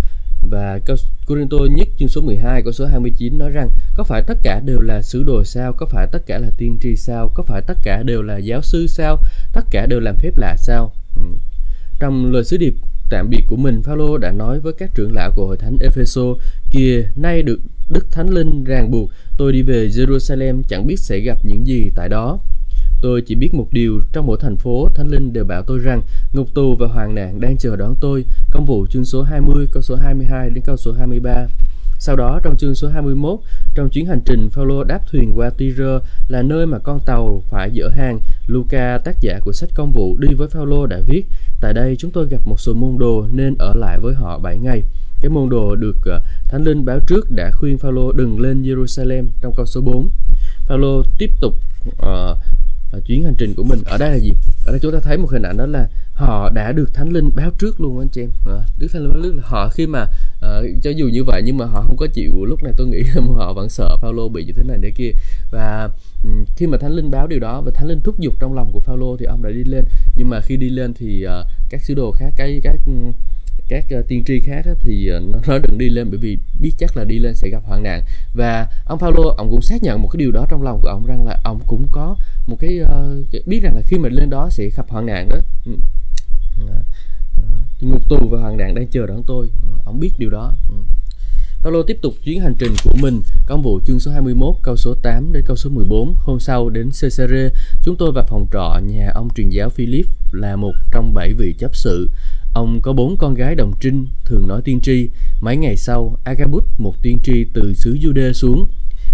và 0.50 0.80
câu 0.86 0.98
Corinto 1.28 1.58
nhất 1.58 1.88
chương 2.00 2.10
số 2.10 2.22
12 2.22 2.62
câu 2.62 2.74
số 2.74 2.86
29 2.86 3.38
nói 3.38 3.50
rằng 3.50 3.70
có 3.96 4.04
phải 4.04 4.24
tất 4.28 4.38
cả 4.44 4.60
đều 4.66 4.80
là 4.80 5.02
sứ 5.02 5.24
đồ 5.24 5.44
sao? 5.44 5.74
Có 5.74 5.86
phải 5.86 6.08
tất 6.12 6.26
cả 6.26 6.38
là 6.38 6.50
tiên 6.58 6.78
tri 6.82 6.96
sao? 6.96 7.32
Có 7.36 7.44
phải 7.44 7.62
tất 7.62 7.78
cả 7.84 8.04
đều 8.04 8.22
là 8.22 8.38
giáo 8.38 8.62
sư 8.62 8.88
sao? 8.88 9.18
Tất 9.54 9.66
cả 9.72 9.86
đều 9.86 10.00
làm 10.00 10.16
phép 10.16 10.38
lạ 10.38 10.56
sao? 10.58 10.92
Ừ. 11.16 11.24
Trong 12.00 12.32
lời 12.32 12.44
sứ 12.44 12.58
điệp 12.58 12.74
tạm 13.10 13.30
biệt 13.30 13.44
của 13.48 13.56
mình, 13.56 13.84
Phaolô 13.84 14.18
đã 14.18 14.32
nói 14.32 14.60
với 14.60 14.74
các 14.74 14.92
trưởng 14.96 15.12
lão 15.14 15.32
của 15.36 15.46
hội 15.46 15.58
thánh 15.58 15.78
Epheso: 15.82 16.22
"Kìa, 16.72 17.04
nay 17.16 17.42
được 17.42 17.60
Đức 17.90 18.12
Thánh 18.12 18.30
Linh 18.30 18.64
ràng 18.64 18.92
buộc, 18.92 19.10
tôi 19.38 19.54
đi 19.54 19.62
về 19.62 19.88
Jerusalem 19.88 20.62
chẳng 20.68 20.88
biết 20.88 21.00
sẽ 21.00 21.20
gặp 21.20 21.38
những 21.44 21.68
gì 21.68 21.84
tại 21.96 22.10
đó." 22.10 22.40
Tôi 23.01 23.21
chỉ 23.21 23.36
biết 23.36 23.53
một 23.53 23.68
điều, 23.71 24.00
trong 24.13 24.27
mỗi 24.27 24.38
thành 24.42 24.57
phố, 24.57 24.88
Thánh 24.95 25.07
Linh 25.07 25.33
đều 25.33 25.45
bảo 25.45 25.63
tôi 25.63 25.80
rằng 25.80 26.01
ngục 26.33 26.48
tù 26.53 26.75
và 26.75 26.88
hoàng 26.88 27.15
nạn 27.15 27.39
đang 27.39 27.57
chờ 27.57 27.75
đón 27.75 27.95
tôi. 28.01 28.25
Công 28.51 28.65
vụ 28.65 28.88
chương 28.88 29.06
số 29.06 29.24
20, 29.24 29.68
câu 29.74 29.81
số 29.81 29.95
22 29.95 30.50
đến 30.50 30.63
câu 30.63 30.77
số 30.77 30.94
23. 30.94 31.48
Sau 32.00 32.15
đó 32.15 32.39
trong 32.44 32.57
chương 32.57 32.75
số 32.75 32.88
21, 32.88 33.39
trong 33.75 33.89
chuyến 33.89 34.06
hành 34.06 34.21
trình 34.25 34.50
Phaolô 34.50 34.83
đáp 34.83 35.00
thuyền 35.12 35.31
qua 35.36 35.50
Tyre 35.50 36.00
là 36.27 36.42
nơi 36.42 36.65
mà 36.65 36.80
con 36.80 37.00
tàu 37.06 37.44
phải 37.50 37.71
dỡ 37.75 37.89
hàng. 37.89 38.19
Luca, 38.48 38.98
tác 38.98 39.21
giả 39.21 39.39
của 39.45 39.53
sách 39.53 39.69
công 39.75 39.92
vụ 39.92 40.18
đi 40.18 40.33
với 40.33 40.48
Phaolô 40.48 40.86
đã 40.86 41.00
viết: 41.07 41.25
Tại 41.62 41.74
đây 41.74 41.95
chúng 42.00 42.12
tôi 42.12 42.27
gặp 42.27 42.42
một 42.45 42.59
số 42.59 42.74
môn 42.74 42.98
đồ 42.98 43.25
nên 43.31 43.56
ở 43.59 43.74
lại 43.74 44.00
với 44.00 44.13
họ 44.13 44.39
7 44.39 44.57
ngày. 44.57 44.83
Cái 45.21 45.30
môn 45.30 45.50
đồ 45.50 45.75
được 45.75 45.98
ờ, 46.06 46.21
Thánh 46.48 46.63
Linh 46.63 46.86
báo 46.86 47.00
trước 47.07 47.31
đã 47.31 47.51
khuyên 47.51 47.77
Phaolô 47.77 48.12
đừng 48.12 48.39
lên 48.39 48.63
Jerusalem 48.63 49.25
trong 49.42 49.53
câu 49.57 49.65
số 49.65 49.81
4. 49.81 50.09
Phaolô 50.68 51.03
tiếp 51.18 51.30
tục 51.42 51.53
uh, 51.89 52.38
chuyến 53.00 53.24
hành 53.24 53.36
trình 53.38 53.54
của 53.58 53.64
mình 53.64 53.80
ở 53.86 53.98
đây 53.98 54.12
là 54.12 54.16
gì? 54.16 54.32
Ở 54.66 54.72
đây 54.72 54.80
chúng 54.80 54.92
ta 54.92 55.00
thấy 55.00 55.18
một 55.18 55.32
hình 55.32 55.42
ảnh 55.42 55.58
đó 55.58 55.66
là 55.66 55.88
họ 56.14 56.50
đã 56.50 56.72
được 56.72 56.94
thánh 56.94 57.10
linh 57.10 57.30
báo 57.36 57.52
trước 57.60 57.82
luôn 57.82 58.00
anh 58.00 58.08
chị 58.08 58.22
em. 58.22 58.30
À, 58.46 58.64
đức 58.80 58.88
thánh 58.94 59.02
linh 59.02 59.12
báo 59.14 59.22
trước 59.24 59.36
là 59.36 59.44
họ 59.46 59.70
khi 59.70 59.88
mà 59.88 60.02
uh, 60.36 60.84
cho 60.84 60.90
dù 60.90 61.08
như 61.08 61.24
vậy 61.24 61.42
nhưng 61.46 61.58
mà 61.58 61.66
họ 61.66 61.82
không 61.82 61.98
có 61.98 62.08
chịu. 62.14 62.46
Lúc 62.46 62.64
này 62.64 62.74
tôi 62.78 62.88
nghĩ 62.88 63.04
là 63.16 63.22
họ 63.36 63.54
vẫn 63.54 63.70
sợ 63.70 63.98
Phaolô 64.02 64.30
bị 64.30 64.46
như 64.46 64.54
thế 64.54 64.64
này 64.64 64.78
để 64.82 64.92
kia. 64.96 65.12
Và 65.52 65.90
ừ, 66.24 66.30
khi 66.56 66.68
mà 66.68 66.78
thánh 66.78 66.92
linh 66.92 67.12
báo 67.12 67.28
điều 67.28 67.40
đó 67.40 67.62
và 67.62 67.72
thánh 67.76 67.88
linh 67.88 68.02
thúc 68.02 68.20
giục 68.20 68.34
trong 68.40 68.54
lòng 68.54 68.72
của 68.72 68.80
Phaolô 68.80 69.18
thì 69.18 69.26
ông 69.26 69.44
đã 69.44 69.50
đi 69.50 69.64
lên. 69.64 69.84
Nhưng 70.18 70.30
mà 70.30 70.42
khi 70.42 70.58
đi 70.58 70.70
lên 70.70 70.94
thì 70.94 71.26
uh, 71.26 71.48
các 71.70 71.82
sứ 71.82 71.94
đồ 71.94 72.12
khác 72.12 72.34
cái 72.38 72.62
các 72.64 72.76
ừ, 72.86 72.94
các 73.72 73.86
uh, 74.00 74.08
tiên 74.08 74.24
tri 74.26 74.40
khác 74.40 74.66
á, 74.66 74.72
thì 74.80 75.12
uh, 75.18 75.48
nó 75.48 75.58
đừng 75.58 75.78
đi 75.78 75.90
lên 75.90 76.08
bởi 76.10 76.18
vì 76.18 76.38
biết 76.60 76.72
chắc 76.78 76.98
là 76.98 77.04
đi 77.04 77.20
lên 77.20 77.36
sẽ 77.36 77.50
gặp 77.50 77.64
hoạn 77.66 77.84
nạn 77.84 78.02
và 78.34 78.68
ông 78.86 79.00
Paulo 79.00 79.34
ông 79.38 79.50
cũng 79.50 79.62
xác 79.62 79.84
nhận 79.84 80.02
một 80.02 80.08
cái 80.08 80.18
điều 80.18 80.32
đó 80.32 80.46
trong 80.50 80.62
lòng 80.62 80.80
của 80.82 80.90
ông 80.90 81.06
rằng 81.06 81.26
là 81.26 81.40
ông 81.44 81.60
cũng 81.68 81.88
có 81.92 82.16
một 82.48 82.58
cái 82.60 82.80
uh, 82.82 83.48
biết 83.48 83.60
rằng 83.64 83.76
là 83.76 83.82
khi 83.86 83.98
mình 83.98 84.14
lên 84.14 84.30
đó 84.30 84.50
sẽ 84.52 84.70
gặp 84.76 84.90
hoạn 84.90 85.06
nạn 85.06 85.30
đó 85.30 85.38
ừ. 85.66 85.72
ngục 87.82 88.10
tù 88.10 88.28
và 88.30 88.40
hoạn 88.40 88.58
nạn 88.58 88.76
đang 88.76 88.88
chờ 88.88 89.08
đón 89.08 89.24
tôi 89.28 89.50
ừ, 89.62 89.68
ông 89.86 90.00
biết 90.00 90.12
điều 90.18 90.30
đó. 90.30 90.54
Ừ. 90.70 90.76
Paulo 91.64 91.82
tiếp 91.88 91.98
tục 92.02 92.14
chuyến 92.24 92.42
hành 92.42 92.56
trình 92.60 92.76
của 92.84 92.96
mình, 93.02 93.22
công 93.48 93.62
vụ 93.62 93.80
chương 93.86 94.00
số 94.00 94.12
21, 94.12 94.56
câu 94.64 94.78
số 94.78 94.94
8 95.04 95.34
đến 95.34 95.44
câu 95.46 95.56
số 95.56 95.70
14. 95.70 96.14
Hôm 96.18 96.40
sau 96.40 96.70
đến 96.70 96.90
Caesarea, 97.02 97.50
chúng 97.84 97.96
tôi 97.96 98.12
vào 98.12 98.26
phòng 98.28 98.48
trọ 98.54 98.80
nhà 98.84 99.12
ông 99.14 99.30
truyền 99.36 99.50
giáo 99.50 99.70
Philip 99.70 100.06
là 100.32 100.56
một 100.56 100.72
trong 100.92 101.14
bảy 101.14 101.34
vị 101.34 101.56
chấp 101.60 101.76
sự. 101.76 102.10
Ông 102.53 102.81
có 102.81 102.94
bốn 102.94 103.18
con 103.18 103.33
gái 103.33 103.56
đồng 103.56 103.74
trinh, 103.80 104.07
thường 104.25 104.48
nói 104.48 104.62
tiên 104.62 104.80
tri. 104.81 105.09
Mấy 105.42 105.57
ngày 105.57 105.77
sau, 105.77 106.18
Agabus, 106.24 106.63
một 106.77 106.95
tiên 107.01 107.18
tri 107.24 107.45
từ 107.53 107.74
xứ 107.74 107.98
Jude 108.01 108.33
xuống, 108.33 108.68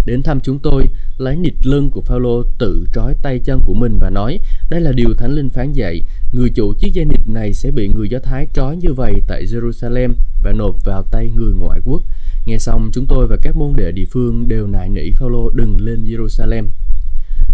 đến 0.06 0.22
thăm 0.22 0.40
chúng 0.40 0.58
tôi, 0.58 0.84
lấy 1.18 1.36
nịt 1.36 1.54
lưng 1.62 1.90
của 1.90 2.00
Phaolô 2.00 2.42
tự 2.58 2.86
trói 2.94 3.14
tay 3.22 3.38
chân 3.38 3.60
của 3.64 3.74
mình 3.74 3.96
và 4.00 4.10
nói, 4.10 4.40
đây 4.70 4.80
là 4.80 4.92
điều 4.92 5.14
Thánh 5.14 5.32
Linh 5.32 5.50
phán 5.50 5.72
dạy, 5.72 6.02
người 6.32 6.50
chủ 6.50 6.74
chiếc 6.78 6.92
dây 6.92 7.04
nịt 7.04 7.20
này 7.26 7.54
sẽ 7.54 7.70
bị 7.70 7.88
người 7.88 8.08
Do 8.08 8.18
Thái 8.18 8.46
trói 8.54 8.76
như 8.76 8.92
vậy 8.92 9.14
tại 9.26 9.44
Jerusalem 9.44 10.12
và 10.42 10.52
nộp 10.52 10.84
vào 10.84 11.02
tay 11.02 11.30
người 11.36 11.54
ngoại 11.54 11.80
quốc. 11.84 12.02
Nghe 12.46 12.58
xong, 12.58 12.90
chúng 12.92 13.06
tôi 13.06 13.26
và 13.26 13.36
các 13.42 13.56
môn 13.56 13.72
đệ 13.76 13.92
địa 13.92 14.06
phương 14.10 14.48
đều 14.48 14.66
nài 14.66 14.88
nỉ 14.88 15.10
Phaolô 15.10 15.50
đừng 15.50 15.76
lên 15.80 16.04
Jerusalem. 16.04 16.64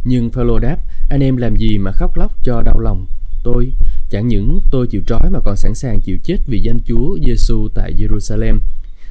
Nhưng 0.04 0.30
Phaolô 0.30 0.58
đáp, 0.58 0.76
anh 1.10 1.20
em 1.20 1.36
làm 1.36 1.56
gì 1.56 1.78
mà 1.78 1.92
khóc 1.92 2.16
lóc 2.16 2.32
cho 2.42 2.62
đau 2.62 2.80
lòng 2.80 3.06
tôi? 3.44 3.72
Chẳng 4.10 4.28
những 4.28 4.60
tôi 4.70 4.86
chịu 4.86 5.02
trói 5.06 5.30
mà 5.30 5.40
còn 5.44 5.56
sẵn 5.56 5.74
sàng 5.74 6.00
chịu 6.00 6.18
chết 6.24 6.36
vì 6.46 6.60
danh 6.60 6.78
Chúa 6.86 7.18
Giêsu 7.26 7.68
tại 7.74 7.92
Jerusalem. 7.98 8.58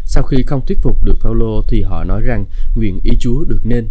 Sau 0.05 0.23
khi 0.23 0.43
không 0.43 0.61
thuyết 0.67 0.79
phục 0.81 1.03
được 1.05 1.15
Phaolô 1.21 1.61
thì 1.67 1.81
họ 1.81 2.03
nói 2.03 2.21
rằng 2.21 2.45
nguyện 2.75 2.99
ý 3.03 3.11
Chúa 3.19 3.43
được 3.43 3.61
nên. 3.63 3.87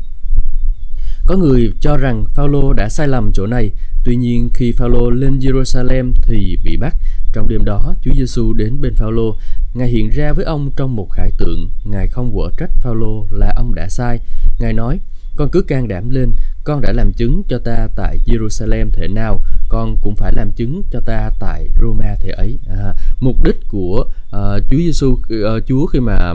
Có 1.26 1.36
người 1.36 1.72
cho 1.80 1.96
rằng 1.96 2.24
Phaolô 2.34 2.72
đã 2.72 2.88
sai 2.88 3.08
lầm 3.08 3.30
chỗ 3.34 3.46
này, 3.46 3.70
tuy 4.04 4.16
nhiên 4.16 4.50
khi 4.54 4.72
Phaolô 4.72 5.10
lên 5.10 5.38
Jerusalem 5.38 6.12
thì 6.22 6.58
bị 6.64 6.76
bắt. 6.76 6.96
Trong 7.32 7.48
đêm 7.48 7.64
đó, 7.64 7.94
Chúa 8.02 8.14
Giêsu 8.18 8.52
đến 8.52 8.80
bên 8.80 8.94
Phaolô, 8.94 9.36
Ngài 9.74 9.88
hiện 9.88 10.10
ra 10.10 10.32
với 10.32 10.44
ông 10.44 10.70
trong 10.76 10.96
một 10.96 11.10
khải 11.12 11.30
tượng, 11.38 11.70
Ngài 11.84 12.06
không 12.06 12.30
quở 12.34 12.50
trách 12.58 12.70
Phaolô 12.80 13.26
là 13.30 13.52
ông 13.56 13.74
đã 13.74 13.88
sai. 13.88 14.18
Ngài 14.58 14.72
nói: 14.72 14.98
"Con 15.42 15.50
cứ 15.50 15.62
can 15.62 15.88
đảm 15.88 16.10
lên, 16.10 16.32
con 16.64 16.80
đã 16.80 16.92
làm 16.92 17.12
chứng 17.12 17.42
cho 17.48 17.58
ta 17.58 17.88
tại 17.96 18.18
Jerusalem 18.26 18.90
thể 18.92 19.08
nào, 19.08 19.40
con 19.68 19.96
cũng 20.02 20.16
phải 20.16 20.32
làm 20.36 20.50
chứng 20.52 20.82
cho 20.90 21.00
ta 21.00 21.30
tại 21.40 21.68
Roma 21.80 22.16
thể 22.20 22.30
ấy." 22.30 22.58
À, 22.68 22.94
mục 23.20 23.44
đích 23.44 23.68
của 23.68 24.04
uh, 24.36 24.62
Chúa 24.70 24.76
Giêsu 24.78 25.08
uh, 25.08 25.18
ờ, 25.44 25.60
Chúa 25.60 25.86
khi 25.86 26.00
mà 26.00 26.32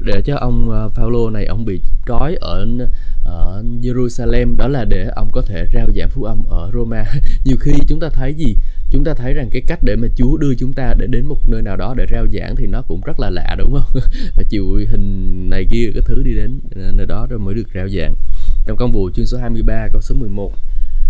để 0.00 0.22
cho 0.24 0.36
ông 0.36 0.70
uh, 0.70 0.94
Phaolô 0.94 1.30
này 1.30 1.46
ông 1.46 1.64
bị 1.64 1.80
trói 2.06 2.36
ở 2.40 2.66
ở 3.24 3.62
Jerusalem 3.82 4.56
đó 4.56 4.68
là 4.68 4.84
để 4.84 5.08
ông 5.16 5.28
có 5.32 5.42
thể 5.42 5.66
rao 5.74 5.86
giảng 5.96 6.10
phúc 6.10 6.24
âm 6.24 6.44
ở 6.50 6.70
Roma. 6.74 7.04
Nhiều 7.44 7.56
khi 7.60 7.72
chúng 7.88 8.00
ta 8.00 8.08
thấy 8.08 8.34
gì? 8.34 8.56
Chúng 8.90 9.04
ta 9.04 9.14
thấy 9.14 9.34
rằng 9.34 9.48
cái 9.52 9.62
cách 9.66 9.78
để 9.82 9.96
mà 9.96 10.08
Chúa 10.16 10.36
đưa 10.36 10.54
chúng 10.54 10.72
ta 10.72 10.94
để 10.98 11.06
đến 11.06 11.26
một 11.26 11.48
nơi 11.48 11.62
nào 11.62 11.76
đó 11.76 11.94
để 11.96 12.06
rao 12.10 12.26
giảng 12.32 12.56
thì 12.56 12.66
nó 12.66 12.82
cũng 12.82 13.00
rất 13.06 13.20
là 13.20 13.30
lạ 13.30 13.54
đúng 13.58 13.72
không? 13.72 14.02
Và 14.36 14.42
chịu 14.48 14.80
hình 14.90 15.50
này 15.50 15.66
kia 15.70 15.90
cái 15.94 16.02
thứ 16.06 16.22
đi 16.22 16.34
đến 16.34 16.60
ờ, 16.74 16.92
nơi 16.96 17.06
đó 17.06 17.26
rồi 17.30 17.38
mới 17.38 17.54
được 17.54 17.66
rao 17.74 17.88
giảng. 17.88 18.14
Trong 18.66 18.76
công 18.76 18.92
vụ 18.92 19.10
chương 19.14 19.26
số 19.26 19.38
23 19.38 19.88
câu 19.92 20.00
số 20.02 20.14
11 20.14 20.52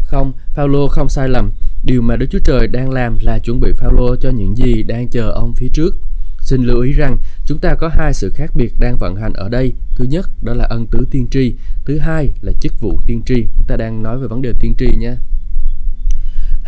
không, 0.08 0.32
Phaolô 0.54 0.88
không 0.88 1.08
sai 1.08 1.28
lầm. 1.28 1.50
Điều 1.84 2.02
mà 2.02 2.16
Đức 2.16 2.26
Chúa 2.30 2.38
Trời 2.44 2.66
đang 2.66 2.90
làm 2.90 3.16
là 3.20 3.38
chuẩn 3.38 3.60
bị 3.60 3.72
Phaolô 3.76 4.16
cho 4.16 4.30
những 4.30 4.56
gì 4.56 4.82
đang 4.82 5.08
chờ 5.08 5.30
ông 5.30 5.52
phía 5.56 5.68
trước. 5.72 5.96
Xin 6.40 6.62
lưu 6.62 6.80
ý 6.80 6.92
rằng 6.92 7.16
chúng 7.46 7.58
ta 7.58 7.74
có 7.74 7.88
hai 7.88 8.14
sự 8.14 8.30
khác 8.34 8.50
biệt 8.54 8.72
đang 8.78 8.96
vận 8.96 9.16
hành 9.16 9.32
ở 9.32 9.48
đây. 9.48 9.72
Thứ 9.96 10.04
nhất 10.04 10.30
đó 10.42 10.54
là 10.54 10.64
ân 10.64 10.86
tứ 10.86 11.06
tiên 11.10 11.26
tri, 11.30 11.54
thứ 11.84 11.98
hai 11.98 12.28
là 12.40 12.52
chức 12.60 12.72
vụ 12.80 13.00
tiên 13.06 13.22
tri. 13.26 13.46
Chúng 13.56 13.66
ta 13.66 13.76
đang 13.76 14.02
nói 14.02 14.18
về 14.18 14.26
vấn 14.26 14.42
đề 14.42 14.52
tiên 14.60 14.74
tri 14.78 14.86
nhé. 14.98 15.14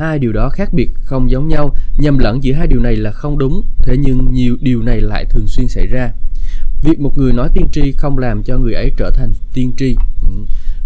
Hai 0.00 0.18
điều 0.18 0.32
đó 0.32 0.48
khác 0.48 0.72
biệt 0.72 0.90
không 1.04 1.30
giống 1.30 1.48
nhau, 1.48 1.74
nhầm 1.98 2.18
lẫn 2.18 2.44
giữa 2.44 2.52
hai 2.54 2.66
điều 2.66 2.80
này 2.80 2.96
là 2.96 3.10
không 3.10 3.38
đúng, 3.38 3.62
thế 3.78 3.96
nhưng 3.96 4.18
nhiều 4.32 4.56
điều 4.60 4.82
này 4.82 5.00
lại 5.00 5.24
thường 5.24 5.48
xuyên 5.48 5.68
xảy 5.68 5.86
ra. 5.86 6.10
Việc 6.82 7.00
một 7.00 7.18
người 7.18 7.32
nói 7.32 7.48
tiên 7.54 7.66
tri 7.72 7.92
không 7.92 8.18
làm 8.18 8.42
cho 8.42 8.58
người 8.58 8.74
ấy 8.74 8.90
trở 8.96 9.10
thành 9.10 9.32
tiên 9.54 9.72
tri. 9.76 9.96
Ừ. 10.22 10.28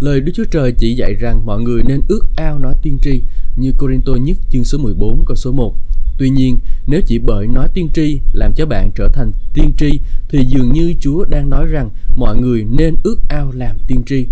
Lời 0.00 0.21
Đức 0.21 0.33
Chúa 0.35 0.44
Trời 0.50 0.73
chỉ 0.78 0.94
dạy 0.94 1.14
rằng 1.14 1.47
mọi 1.47 1.61
người 1.61 1.83
nên 1.88 2.00
ước 2.09 2.25
ao 2.37 2.59
nói 2.59 2.75
tiên 2.83 2.99
tri 3.02 3.23
như 3.56 3.73
Corinto 3.78 4.12
nhất 4.12 4.37
chương 4.50 4.64
số 4.64 4.78
14 4.78 5.25
câu 5.26 5.37
số 5.37 5.52
1. 5.52 5.75
Tuy 6.18 6.30
nhiên, 6.30 6.59
nếu 6.87 7.00
chỉ 7.06 7.18
bởi 7.18 7.47
nói 7.47 7.68
tiên 7.75 7.88
tri 7.94 8.21
làm 8.33 8.52
cho 8.56 8.66
bạn 8.66 8.90
trở 8.94 9.09
thành 9.09 9.33
tiên 9.54 9.73
tri 9.78 10.00
thì 10.28 10.44
dường 10.49 10.73
như 10.73 10.94
Chúa 11.00 11.25
đang 11.25 11.50
nói 11.50 11.66
rằng 11.66 11.90
mọi 12.16 12.37
người 12.37 12.64
nên 12.64 12.97
ước 13.02 13.21
ao 13.28 13.52
làm 13.52 13.76
tiên 13.87 14.02
tri. 14.06 14.26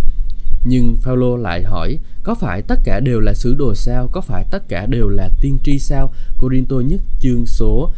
Nhưng 0.65 0.97
Phaolô 0.97 1.37
lại 1.37 1.63
hỏi, 1.63 1.99
có 2.23 2.35
phải 2.35 2.63
tất 2.63 2.81
cả 2.85 3.01
đều 3.01 3.21
là 3.21 3.35
sứ 3.35 3.55
đồ 3.55 3.75
sao? 3.75 4.09
Có 4.13 4.21
phải 4.21 4.45
tất 4.51 4.69
cả 4.69 4.87
đều 4.87 5.09
là 5.09 5.29
tiên 5.41 5.59
tri 5.65 5.79
sao? 5.79 6.13
Corinto 6.39 6.77
nhất 6.77 7.01
chương 7.21 7.47
số 7.47 7.93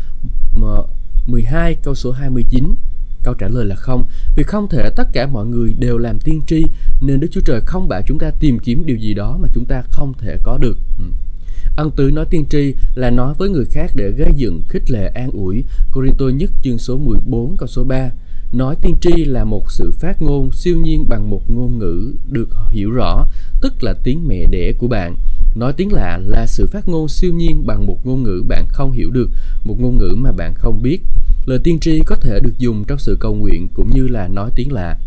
ờ, 0.62 0.84
12 1.26 1.74
câu 1.82 1.94
số 1.94 2.12
29. 2.12 2.74
Câu 3.22 3.34
trả 3.34 3.48
lời 3.48 3.64
là 3.64 3.76
không, 3.76 4.04
vì 4.36 4.42
không 4.42 4.68
thể 4.68 4.90
tất 4.96 5.08
cả 5.12 5.26
mọi 5.26 5.46
người 5.46 5.74
đều 5.78 5.98
làm 5.98 6.18
tiên 6.18 6.40
tri, 6.46 6.64
nên 7.00 7.20
Đức 7.20 7.28
Chúa 7.30 7.40
Trời 7.40 7.60
không 7.66 7.88
bảo 7.88 8.02
chúng 8.06 8.18
ta 8.18 8.30
tìm 8.40 8.58
kiếm 8.58 8.82
điều 8.86 8.96
gì 8.96 9.14
đó 9.14 9.38
mà 9.42 9.48
chúng 9.54 9.64
ta 9.64 9.82
không 9.90 10.12
thể 10.18 10.38
có 10.42 10.58
được. 10.58 10.78
Ừ. 10.98 11.04
Ân 11.76 11.90
tứ 11.90 12.10
nói 12.10 12.24
tiên 12.30 12.44
tri 12.50 12.74
là 12.94 13.10
nói 13.10 13.34
với 13.38 13.48
người 13.48 13.64
khác 13.64 13.90
để 13.94 14.10
gây 14.10 14.32
dựng, 14.36 14.62
khích 14.68 14.90
lệ, 14.90 15.10
an 15.14 15.30
ủi. 15.30 15.64
Corinto 15.92 16.24
nhất 16.26 16.50
chương 16.62 16.78
số 16.78 16.98
14 16.98 17.56
câu 17.56 17.68
số 17.68 17.84
3. 17.84 18.10
Nói 18.56 18.76
tiên 18.82 18.94
tri 19.00 19.24
là 19.24 19.44
một 19.44 19.70
sự 19.70 19.92
phát 20.00 20.22
ngôn 20.22 20.52
siêu 20.52 20.76
nhiên 20.76 21.04
bằng 21.08 21.30
một 21.30 21.50
ngôn 21.50 21.78
ngữ 21.78 22.14
được 22.30 22.48
hiểu 22.70 22.90
rõ, 22.90 23.26
tức 23.60 23.82
là 23.82 23.94
tiếng 24.04 24.28
mẹ 24.28 24.46
đẻ 24.50 24.72
của 24.78 24.88
bạn. 24.88 25.16
Nói 25.54 25.72
tiếng 25.76 25.92
lạ 25.92 26.18
là 26.26 26.46
sự 26.46 26.66
phát 26.72 26.88
ngôn 26.88 27.08
siêu 27.08 27.32
nhiên 27.32 27.66
bằng 27.66 27.86
một 27.86 28.06
ngôn 28.06 28.22
ngữ 28.22 28.42
bạn 28.48 28.66
không 28.68 28.92
hiểu 28.92 29.10
được, 29.10 29.30
một 29.64 29.80
ngôn 29.80 29.98
ngữ 29.98 30.14
mà 30.16 30.32
bạn 30.32 30.54
không 30.54 30.82
biết. 30.82 31.02
Lời 31.46 31.58
tiên 31.64 31.78
tri 31.80 32.00
có 32.06 32.16
thể 32.16 32.40
được 32.42 32.58
dùng 32.58 32.84
trong 32.84 32.98
sự 32.98 33.16
cầu 33.20 33.34
nguyện 33.34 33.68
cũng 33.74 33.90
như 33.90 34.08
là 34.08 34.28
nói 34.28 34.50
tiếng 34.56 34.72
lạ 34.72 34.98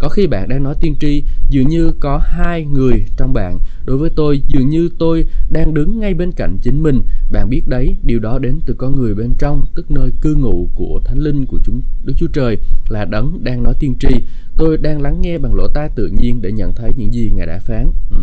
có 0.00 0.08
khi 0.08 0.26
bạn 0.26 0.48
đang 0.48 0.62
nói 0.62 0.74
tiên 0.80 0.94
tri, 1.00 1.22
dường 1.48 1.68
như 1.68 1.92
có 2.00 2.20
hai 2.22 2.64
người 2.64 3.04
trong 3.16 3.32
bạn. 3.32 3.58
Đối 3.84 3.98
với 3.98 4.10
tôi, 4.16 4.42
dường 4.46 4.68
như 4.68 4.90
tôi 4.98 5.24
đang 5.50 5.74
đứng 5.74 6.00
ngay 6.00 6.14
bên 6.14 6.32
cạnh 6.32 6.56
chính 6.62 6.82
mình. 6.82 7.00
Bạn 7.32 7.50
biết 7.50 7.62
đấy, 7.66 7.96
điều 8.02 8.18
đó 8.18 8.38
đến 8.38 8.60
từ 8.66 8.74
con 8.78 8.96
người 8.96 9.14
bên 9.14 9.30
trong, 9.38 9.66
tức 9.74 9.90
nơi 9.90 10.10
cư 10.20 10.34
ngụ 10.34 10.68
của 10.74 11.00
thánh 11.04 11.18
linh 11.18 11.46
của 11.46 11.58
chúng, 11.64 11.82
đức 12.04 12.14
chúa 12.16 12.26
trời, 12.26 12.58
là 12.88 13.04
đấng 13.04 13.44
đang 13.44 13.62
nói 13.62 13.74
tiên 13.80 13.94
tri. 14.00 14.24
Tôi 14.56 14.76
đang 14.76 15.02
lắng 15.02 15.20
nghe 15.20 15.38
bằng 15.38 15.54
lỗ 15.54 15.68
tai 15.74 15.88
tự 15.94 16.10
nhiên 16.20 16.42
để 16.42 16.52
nhận 16.52 16.72
thấy 16.74 16.92
những 16.96 17.12
gì 17.12 17.30
ngài 17.36 17.46
đã 17.46 17.58
phán. 17.58 17.86
Ừ. 18.10 18.22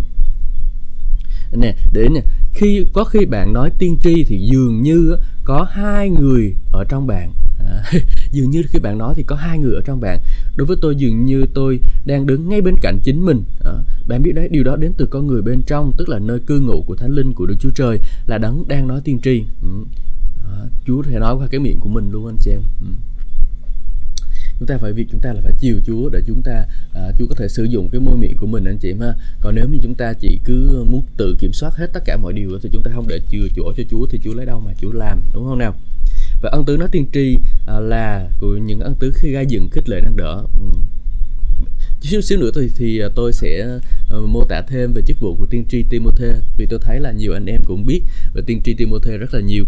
Nè, 1.51 1.75
để 1.93 2.07
nè, 2.09 2.21
khi, 2.53 2.85
có 2.93 3.03
khi 3.03 3.25
bạn 3.25 3.53
nói 3.53 3.69
tiên 3.79 3.97
tri 4.03 4.23
thì 4.23 4.39
dường 4.51 4.81
như 4.81 5.17
có 5.43 5.67
hai 5.71 6.09
người 6.09 6.55
ở 6.71 6.83
trong 6.89 7.07
bạn 7.07 7.31
à, 7.65 7.83
dường 8.31 8.49
như 8.49 8.63
khi 8.69 8.79
bạn 8.79 8.97
nói 8.97 9.13
thì 9.17 9.23
có 9.23 9.35
hai 9.35 9.59
người 9.59 9.75
ở 9.75 9.81
trong 9.85 9.99
bạn. 10.01 10.19
Đối 10.55 10.67
với 10.67 10.77
tôi 10.81 10.95
dường 10.95 11.25
như 11.25 11.45
tôi 11.53 11.79
đang 12.05 12.25
đứng 12.25 12.49
ngay 12.49 12.61
bên 12.61 12.75
cạnh 12.81 12.99
chính 13.03 13.25
mình. 13.25 13.43
À, 13.65 13.71
bạn 14.07 14.21
biết 14.23 14.31
đấy 14.31 14.47
điều 14.51 14.63
đó 14.63 14.75
đến 14.75 14.93
từ 14.97 15.05
con 15.05 15.27
người 15.27 15.41
bên 15.41 15.61
trong 15.67 15.93
tức 15.97 16.09
là 16.09 16.19
nơi 16.19 16.39
cư 16.39 16.59
ngụ 16.59 16.83
của 16.87 16.95
thánh 16.95 17.11
linh 17.11 17.33
của 17.33 17.45
đức 17.45 17.55
chúa 17.59 17.71
trời 17.75 17.99
là 18.27 18.37
đấng 18.37 18.67
đang 18.67 18.87
nói 18.87 19.01
tiên 19.03 19.19
tri. 19.23 19.43
Ừ. 19.61 19.69
à, 20.43 20.57
chúa 20.85 21.03
thể 21.03 21.19
nói 21.19 21.35
qua 21.35 21.47
cái 21.47 21.59
miệng 21.59 21.79
của 21.79 21.89
mình 21.89 22.11
luôn 22.11 22.27
anh 22.27 22.37
chị 22.41 22.51
em. 22.51 22.61
Ừ. 22.81 22.87
Chúng 24.59 24.67
ta 24.67 24.77
phải 24.77 24.93
việc 24.93 25.07
chúng 25.11 25.19
ta 25.19 25.33
là 25.33 25.41
phải 25.43 25.53
chiều 25.59 25.79
Chúa 25.85 26.09
để 26.09 26.21
chúng 26.27 26.41
ta 26.41 26.65
à, 26.93 27.11
Chúa 27.17 27.25
có 27.27 27.35
thể 27.35 27.47
sử 27.47 27.63
dụng 27.63 27.89
cái 27.89 28.01
môi 28.01 28.17
miệng 28.17 28.37
của 28.37 28.47
mình 28.47 28.65
anh 28.65 28.77
chị 28.77 28.91
em 28.91 28.99
ha. 28.99 29.13
Còn 29.41 29.55
nếu 29.55 29.67
như 29.67 29.77
chúng 29.81 29.95
ta 29.95 30.13
chỉ 30.13 30.39
cứ 30.43 30.85
muốn 30.89 31.03
tự 31.17 31.35
kiểm 31.39 31.53
soát 31.53 31.75
hết 31.75 31.87
tất 31.93 31.99
cả 32.05 32.17
mọi 32.17 32.33
điều 32.33 32.59
thì 32.63 32.69
chúng 32.73 32.83
ta 32.83 32.91
không 32.95 33.07
để 33.07 33.19
chừa 33.31 33.47
chỗ 33.55 33.73
cho 33.77 33.83
Chúa 33.89 34.05
thì 34.09 34.19
Chúa 34.23 34.33
lấy 34.33 34.45
đâu 34.45 34.59
mà 34.65 34.73
Chúa 34.81 34.91
làm 34.91 35.21
đúng 35.33 35.45
không 35.45 35.57
nào? 35.57 35.75
Và 36.41 36.49
ân 36.49 36.65
tứ 36.65 36.77
nói 36.77 36.87
tiên 36.91 37.05
tri 37.13 37.37
à, 37.67 37.79
là 37.79 38.29
của 38.39 38.57
những 38.57 38.79
ân 38.79 38.95
tứ 38.95 39.11
khi 39.15 39.31
gai 39.31 39.45
dựng 39.45 39.69
khích 39.69 39.89
lệ 39.89 40.01
nâng 40.03 40.17
đỡ 40.17 40.43
ừ. 40.59 40.77
chút 42.01 42.21
xíu 42.21 42.39
nữa 42.39 42.51
thì, 42.55 42.71
thì 42.77 42.99
à, 42.99 43.09
tôi 43.15 43.33
sẽ 43.33 43.79
uh, 44.17 44.29
mô 44.29 44.43
tả 44.43 44.61
thêm 44.61 44.93
về 44.93 45.01
chức 45.01 45.19
vụ 45.19 45.35
của 45.35 45.45
tiên 45.45 45.65
tri 45.69 45.83
Timothy 45.83 46.27
vì 46.57 46.65
tôi 46.65 46.79
thấy 46.83 46.99
là 46.99 47.11
nhiều 47.11 47.33
anh 47.33 47.45
em 47.45 47.61
cũng 47.65 47.85
biết 47.85 48.01
về 48.33 48.41
tiên 48.45 48.61
tri 48.63 48.73
Timothy 48.73 49.17
rất 49.17 49.33
là 49.33 49.39
nhiều 49.39 49.65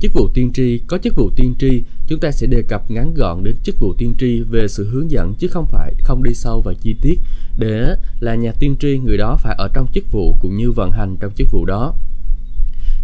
Chức 0.00 0.12
vụ 0.12 0.28
tiên 0.34 0.50
tri 0.52 0.78
có 0.86 0.98
chức 0.98 1.16
vụ 1.16 1.30
tiên 1.36 1.54
tri, 1.58 1.82
chúng 2.08 2.20
ta 2.20 2.30
sẽ 2.30 2.46
đề 2.46 2.62
cập 2.62 2.90
ngắn 2.90 3.14
gọn 3.14 3.44
đến 3.44 3.56
chức 3.62 3.80
vụ 3.80 3.94
tiên 3.98 4.14
tri 4.18 4.40
về 4.40 4.68
sự 4.68 4.90
hướng 4.90 5.10
dẫn 5.10 5.34
chứ 5.38 5.48
không 5.48 5.66
phải 5.66 5.94
không 6.02 6.22
đi 6.22 6.34
sâu 6.34 6.60
vào 6.60 6.74
chi 6.74 6.96
tiết. 7.02 7.20
Để 7.58 7.96
là 8.20 8.34
nhà 8.34 8.52
tiên 8.60 8.76
tri, 8.80 8.98
người 8.98 9.16
đó 9.16 9.36
phải 9.42 9.54
ở 9.58 9.68
trong 9.74 9.86
chức 9.94 10.04
vụ 10.12 10.36
cũng 10.40 10.56
như 10.56 10.72
vận 10.72 10.90
hành 10.90 11.16
trong 11.20 11.32
chức 11.36 11.48
vụ 11.50 11.64
đó. 11.64 11.94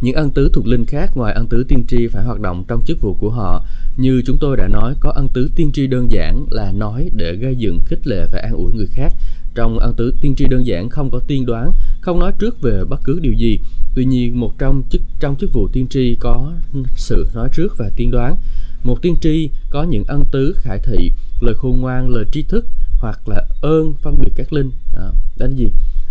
Những 0.03 0.15
ân 0.15 0.31
tứ 0.31 0.51
thuộc 0.53 0.67
linh 0.67 0.87
khác 0.87 1.17
ngoài 1.17 1.35
ân 1.35 1.47
tứ 1.47 1.65
tiên 1.69 1.85
tri 1.89 2.07
phải 2.07 2.25
hoạt 2.25 2.41
động 2.41 2.65
trong 2.69 2.83
chức 2.87 3.01
vụ 3.01 3.17
của 3.21 3.31
họ. 3.31 3.65
Như 3.97 4.23
chúng 4.27 4.39
tôi 4.41 4.57
đã 4.57 4.69
nói, 4.69 4.95
có 5.01 5.11
ân 5.11 5.29
tứ 5.35 5.51
tiên 5.57 5.71
tri 5.73 5.87
đơn 5.87 6.07
giản 6.11 6.47
là 6.51 6.73
nói 6.73 7.11
để 7.17 7.37
gây 7.37 7.57
dựng, 7.57 7.81
khích 7.87 8.07
lệ 8.07 8.27
và 8.33 8.41
an 8.43 8.53
ủi 8.53 8.73
người 8.73 8.89
khác. 8.93 9.13
Trong 9.55 9.79
ân 9.79 9.95
tứ 9.95 10.15
tiên 10.21 10.35
tri 10.37 10.47
đơn 10.47 10.67
giản 10.67 10.89
không 10.89 11.11
có 11.11 11.21
tiên 11.27 11.47
đoán, 11.47 11.71
không 12.01 12.21
nói 12.21 12.33
trước 12.39 12.63
về 12.63 12.85
bất 12.85 13.01
cứ 13.05 13.19
điều 13.21 13.33
gì, 13.33 13.59
Tuy 13.95 14.05
nhiên, 14.05 14.41
một 14.41 14.59
trong 14.59 14.83
chức 14.91 15.03
trong 15.21 15.37
chức 15.37 15.53
vụ 15.53 15.69
tiên 15.69 15.87
tri 15.91 16.17
có 16.21 16.53
sự 16.97 17.29
nói 17.35 17.49
trước 17.53 17.79
và 17.79 17.91
tiên 17.97 18.11
đoán. 18.11 18.37
Một 18.85 19.03
tiên 19.03 19.17
tri 19.21 19.49
có 19.71 19.83
những 19.83 20.05
ân 20.05 20.23
tứ 20.33 20.55
khải 20.57 20.79
thị, 20.79 21.13
lời 21.41 21.55
khôn 21.55 21.81
ngoan, 21.81 22.09
lời 22.09 22.25
tri 22.33 22.43
thức 22.43 22.67
hoặc 22.99 23.29
là 23.29 23.47
ơn 23.63 23.95
phân 24.03 24.17
biệt 24.19 24.33
các 24.37 24.53
linh. 24.53 24.71
À, 24.97 25.09
đánh 25.39 25.57
gì? 25.57 25.69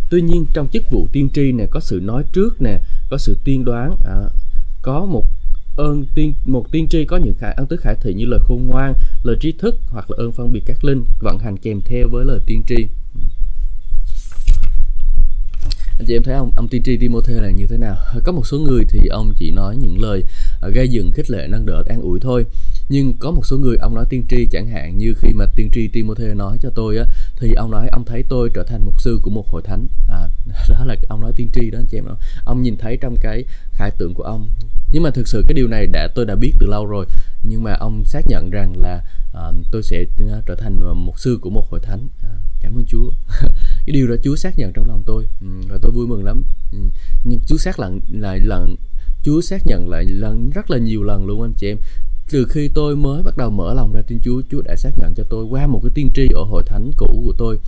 Tuy 0.10 0.22
nhiên 0.22 0.46
trong 0.54 0.68
chức 0.68 0.84
vụ 0.92 1.08
tiên 1.12 1.30
tri 1.34 1.52
này 1.52 1.68
có 1.72 1.80
sự 1.80 2.00
nói 2.04 2.24
trước 2.34 2.62
nè, 2.62 2.80
có 3.12 3.18
sự 3.18 3.38
tiên 3.44 3.66
đoán, 3.66 3.96
à, 4.06 4.16
có 4.82 5.06
một 5.06 5.26
ơn 5.76 6.06
tiên 6.16 6.34
một 6.46 6.66
tiên 6.72 6.88
tri 6.90 7.06
có 7.06 7.18
những 7.18 7.34
khả 7.40 7.52
ân 7.52 7.68
tứ 7.68 7.78
khải 7.78 7.96
thị 8.02 8.14
như 8.14 8.26
lời 8.26 8.40
khôn 8.44 8.68
ngoan, 8.68 8.94
lời 9.24 9.38
trí 9.40 9.52
thức 9.52 9.76
hoặc 9.90 10.12
là 10.12 10.18
ơn 10.20 10.32
phân 10.32 10.54
biệt 10.54 10.64
các 10.66 10.84
linh 10.84 11.06
vận 11.20 11.40
hành 11.40 11.58
kèm 11.58 11.82
theo 11.86 12.08
với 12.08 12.26
lời 12.26 12.40
tiên 12.46 12.64
tri. 12.68 12.88
Anh 16.00 16.06
chị 16.08 16.16
em 16.16 16.24
thấy 16.24 16.36
ông 16.36 16.52
ông 16.56 16.68
tiên 16.68 16.84
tri 16.84 16.98
Timothy 16.98 17.34
là 17.34 17.52
như 17.52 17.68
thế 17.68 17.78
nào? 17.78 17.96
Có 18.24 18.32
một 18.32 18.48
số 18.48 18.60
người 18.60 18.84
thì 18.90 19.00
ông 19.08 19.34
chỉ 19.38 19.52
nói 19.52 19.76
những 19.76 20.02
lời 20.02 20.24
Ờ, 20.62 20.70
gây 20.70 20.90
dựng 20.90 21.12
khích 21.12 21.30
lệ 21.30 21.48
nâng 21.50 21.66
đỡ 21.66 21.84
an 21.90 22.02
ủi 22.02 22.20
thôi. 22.20 22.46
Nhưng 22.90 23.14
có 23.20 23.32
một 23.32 23.46
số 23.46 23.58
người 23.58 23.78
ông 23.78 23.96
nói 23.96 24.06
tiên 24.10 24.26
tri 24.30 24.46
chẳng 24.52 24.68
hạn 24.68 24.98
như 24.98 25.14
khi 25.18 25.34
mà 25.34 25.46
tiên 25.56 25.70
tri 25.74 25.88
Timothy 25.88 26.34
nói 26.36 26.58
cho 26.62 26.70
tôi 26.76 26.98
á 26.98 27.06
thì 27.40 27.54
ông 27.54 27.72
nói 27.72 27.88
ông 27.92 28.06
thấy 28.06 28.24
tôi 28.30 28.50
trở 28.54 28.64
thành 28.64 28.82
mục 28.86 29.02
sư 29.02 29.20
của 29.22 29.32
một 29.32 29.48
hội 29.48 29.62
thánh. 29.62 29.88
À, 30.10 30.28
đó 30.70 30.86
là 30.86 30.96
ông 31.10 31.22
nói 31.22 31.34
tiên 31.36 31.50
tri 31.54 31.72
đó 31.72 31.80
anh 31.80 31.86
chị 31.86 31.98
em 31.98 32.06
ông 32.46 32.62
nhìn 32.62 32.78
thấy 32.78 32.98
trong 32.98 33.16
cái 33.22 33.44
khải 33.72 33.92
tượng 33.92 34.14
của 34.14 34.24
ông. 34.24 34.50
Nhưng 34.92 35.04
mà 35.04 35.12
thực 35.12 35.28
sự 35.28 35.44
cái 35.48 35.54
điều 35.54 35.68
này 35.68 35.88
đã 35.88 36.08
tôi 36.16 36.26
đã 36.26 36.36
biết 36.36 36.54
từ 36.60 36.68
lâu 36.68 36.86
rồi. 36.86 37.06
Nhưng 37.44 37.64
mà 37.64 37.74
ông 37.74 38.06
xác 38.06 38.22
nhận 38.28 38.50
rằng 38.50 38.82
là 38.82 39.04
à, 39.34 39.52
tôi 39.72 39.84
sẽ 39.84 40.06
ờ, 40.30 40.42
trở 40.46 40.56
thành 40.56 41.06
mục 41.06 41.20
sư 41.20 41.40
của 41.42 41.50
một 41.50 41.70
hội 41.70 41.80
thánh. 41.84 42.08
À, 42.24 42.36
cảm 42.62 42.78
ơn 42.78 42.86
Chúa. 42.88 43.12
Cái 43.86 43.94
điều 43.94 44.08
đó 44.08 44.16
Chúa 44.24 44.36
xác 44.36 44.58
nhận 44.58 44.72
trong 44.74 44.88
lòng 44.88 45.04
tôi. 45.06 45.26
Ừ, 45.42 45.48
và 45.70 45.78
tôi 45.82 45.92
vui 45.92 46.08
mừng 46.08 46.26
lắm. 46.26 46.44
Ừ, 46.72 46.78
nhưng 47.24 47.40
Chúa 47.48 47.58
xác 47.58 47.80
nhận 47.80 48.00
lại 48.08 48.40
lần 48.40 48.76
Chúa 49.24 49.42
xác 49.42 49.62
nhận 49.66 49.90
lại 49.90 50.04
lần 50.04 50.50
rất 50.50 50.72
là 50.72 50.78
nhiều 50.78 51.04
lần 51.04 51.26
luôn 51.26 51.42
anh 51.42 51.54
chị 51.54 51.68
em. 51.68 51.78
Từ 52.32 52.46
khi 52.50 52.70
tôi 52.74 52.96
mới 52.96 53.24
bắt 53.24 53.38
đầu 53.38 53.50
mở 53.50 53.74
lòng 53.74 53.94
ra 53.94 54.02
tin 54.08 54.20
Chúa 54.24 54.42
Chúa 54.52 54.62
đã 54.62 54.76
xác 54.76 54.90
nhận 54.98 55.14
cho 55.16 55.24
tôi 55.30 55.46
qua 55.46 55.68
một 55.68 55.80
cái 55.84 55.92
tiên 55.94 56.10
tri 56.14 56.28
ở 56.36 56.44
hội 56.44 56.64
thánh 56.66 56.92
cũ 56.98 57.22
của 57.26 57.34
tôi. 57.38 57.60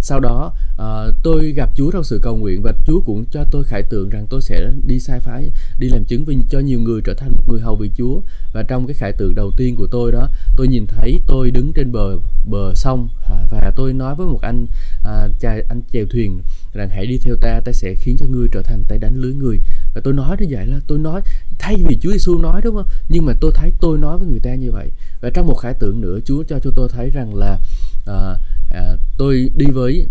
Sau 0.00 0.20
đó 0.20 0.52
uh, 0.72 1.14
tôi 1.22 1.52
gặp 1.52 1.70
Chúa 1.76 1.90
trong 1.90 2.04
sự 2.04 2.18
cầu 2.22 2.36
nguyện 2.36 2.62
và 2.62 2.72
Chúa 2.86 3.00
cũng 3.00 3.24
cho 3.30 3.44
tôi 3.50 3.64
khải 3.64 3.82
tượng 3.82 4.08
rằng 4.08 4.26
tôi 4.30 4.40
sẽ 4.42 4.70
đi 4.86 5.00
sai 5.00 5.20
phái 5.20 5.50
đi 5.78 5.88
làm 5.88 6.04
chứng 6.04 6.24
vì 6.24 6.36
cho 6.50 6.58
nhiều 6.58 6.80
người 6.80 7.00
trở 7.04 7.14
thành 7.14 7.30
một 7.30 7.42
người 7.46 7.60
hầu 7.60 7.76
vì 7.76 7.90
Chúa. 7.96 8.20
Và 8.52 8.62
trong 8.62 8.86
cái 8.86 8.94
khải 8.94 9.12
tượng 9.12 9.34
đầu 9.34 9.52
tiên 9.56 9.76
của 9.76 9.86
tôi 9.86 10.12
đó 10.12 10.28
tôi 10.56 10.68
nhìn 10.68 10.86
thấy 10.86 11.20
tôi 11.26 11.50
đứng 11.50 11.72
trên 11.72 11.92
bờ 11.92 12.16
bờ 12.44 12.74
sông 12.74 13.08
và 13.50 13.72
tôi 13.76 13.92
nói 13.92 14.14
với 14.14 14.26
một 14.26 14.40
anh 14.42 14.66
uh, 15.02 15.40
chài, 15.40 15.62
anh 15.68 15.82
chèo 15.92 16.04
thuyền 16.10 16.40
rằng 16.72 16.88
hãy 16.90 17.06
đi 17.06 17.18
theo 17.18 17.36
ta 17.36 17.60
ta 17.60 17.72
sẽ 17.72 17.94
khiến 17.94 18.16
cho 18.18 18.26
ngươi 18.26 18.48
trở 18.52 18.62
thành 18.62 18.84
tay 18.88 18.98
đánh 18.98 19.16
lưới 19.16 19.32
người. 19.32 19.60
Và 19.94 20.00
tôi 20.04 20.14
nói 20.14 20.36
như 20.40 20.46
vậy 20.50 20.66
là 20.66 20.80
tôi 20.86 20.98
nói 20.98 21.20
thay 21.58 21.76
vì 21.88 21.98
Chúa 22.00 22.12
Giêsu 22.12 22.38
nói 22.38 22.60
đúng 22.64 22.76
không? 22.76 22.86
Nhưng 23.08 23.26
mà 23.26 23.32
tôi 23.40 23.52
thấy 23.54 23.72
tôi 23.80 23.98
nói 23.98 24.18
với 24.18 24.28
người 24.28 24.40
ta 24.40 24.54
như 24.54 24.72
vậy. 24.72 24.90
Và 25.20 25.30
trong 25.30 25.46
một 25.46 25.54
khải 25.54 25.74
tượng 25.74 26.00
nữa 26.00 26.18
Chúa 26.24 26.42
cho 26.42 26.58
cho 26.58 26.70
tôi 26.76 26.88
thấy 26.92 27.10
rằng 27.10 27.34
là 27.34 27.58
à, 28.06 28.36
à, 28.72 28.96
tôi 29.18 29.50
đi 29.54 29.66
với 29.66 30.06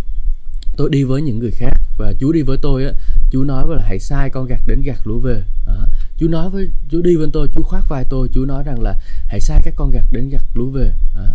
tôi 0.77 0.89
đi 0.89 1.03
với 1.03 1.21
những 1.21 1.39
người 1.39 1.51
khác. 1.51 1.81
Và 1.97 2.13
Chúa 2.19 2.31
đi 2.31 2.41
với 2.41 2.57
tôi 2.61 2.85
á 2.85 2.91
Chúa 3.31 3.43
nói 3.43 3.65
với 3.67 3.77
là 3.77 3.83
hãy 3.87 3.99
sai 3.99 4.29
con 4.29 4.47
gạt 4.47 4.61
đến 4.67 4.81
gạt 4.81 5.07
lúa 5.07 5.19
về. 5.19 5.43
À, 5.67 5.75
Chúa 6.17 6.27
nói 6.27 6.49
với 6.49 6.69
Chúa 6.91 7.01
đi 7.01 7.15
với 7.15 7.27
tôi 7.33 7.47
Chúa 7.55 7.63
khoác 7.63 7.89
vai 7.89 8.05
tôi 8.09 8.29
Chúa 8.33 8.45
nói 8.45 8.63
rằng 8.63 8.81
là 8.81 8.95
hãy 9.27 9.41
sai 9.41 9.61
các 9.63 9.73
con 9.77 9.91
gạt 9.91 10.05
đến 10.11 10.29
gạt 10.29 10.43
lúa 10.53 10.69
về. 10.69 10.93
À, 11.15 11.27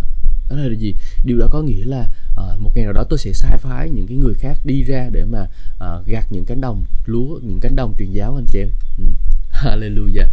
đó 0.57 0.63
là 0.63 0.75
gì 0.75 0.95
điều 1.25 1.39
đó 1.39 1.49
có 1.51 1.63
nghĩa 1.63 1.85
là 1.85 2.11
à, 2.37 2.45
một 2.59 2.71
ngày 2.75 2.85
nào 2.85 2.93
đó 2.93 3.05
tôi 3.11 3.19
sẽ 3.19 3.33
sai 3.33 3.59
phái 3.59 3.91
những 3.91 4.07
cái 4.07 4.17
người 4.17 4.35
khác 4.35 4.59
đi 4.65 4.83
ra 4.83 5.09
để 5.13 5.25
mà 5.25 5.47
ờ, 5.79 5.97
à, 5.97 6.03
gặt 6.07 6.27
những 6.33 6.45
cánh 6.45 6.61
đồng 6.61 6.85
lúa 7.07 7.39
những 7.43 7.61
cánh 7.61 7.77
đồng 7.77 7.95
truyền 7.99 8.13
giáo 8.13 8.35
anh 8.37 8.47
chị 8.47 8.59
em 8.59 8.69
ừ. 8.99 9.05
Hallelujah 9.53 10.27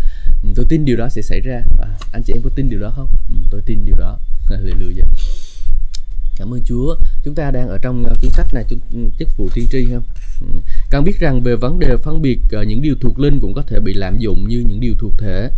ừ, 0.44 0.50
tôi 0.56 0.66
tin 0.70 0.86
điều 0.86 0.98
đó 0.98 1.10
sẽ 1.10 1.22
xảy 1.22 1.42
ra 1.42 1.64
à, 1.80 1.88
anh 2.12 2.24
chị 2.24 2.34
em 2.34 2.42
có 2.42 2.50
tin 2.56 2.70
điều 2.70 2.80
đó 2.80 2.94
không 2.96 3.08
ừ, 3.30 3.36
tôi 3.52 3.62
tin 3.66 3.86
điều 3.86 3.96
đó 3.96 4.20
Hallelujah 4.50 5.06
Cảm 6.40 6.54
ơn 6.54 6.62
Chúa. 6.66 6.96
Chúng 7.24 7.36
ta 7.36 7.52
đang 7.52 7.68
ở 7.68 7.78
trong 7.78 8.06
ờ, 8.06 8.16
cuốn 8.22 8.32
sách 8.32 8.54
này 8.54 8.66
ừ, 8.70 9.00
chức 9.20 9.38
vụ 9.38 9.50
tiên 9.54 9.68
tri 9.72 9.86
không? 9.86 10.04
Ừ. 10.42 10.60
Cần 10.90 11.04
biết 11.04 11.20
rằng 11.20 11.42
về 11.42 11.56
vấn 11.56 11.80
đề 11.80 11.98
phân 12.04 12.22
biệt 12.22 12.40
những 12.68 12.82
điều 12.82 12.96
thuộc 13.02 13.20
linh 13.20 13.40
cũng 13.40 13.54
có 13.54 13.62
thể 13.62 13.80
bị 13.80 13.94
lạm 13.94 14.18
dụng 14.18 14.48
như 14.48 14.64
những 14.68 14.80
điều 14.80 14.94
thuộc 15.00 15.14
thể. 15.18 15.50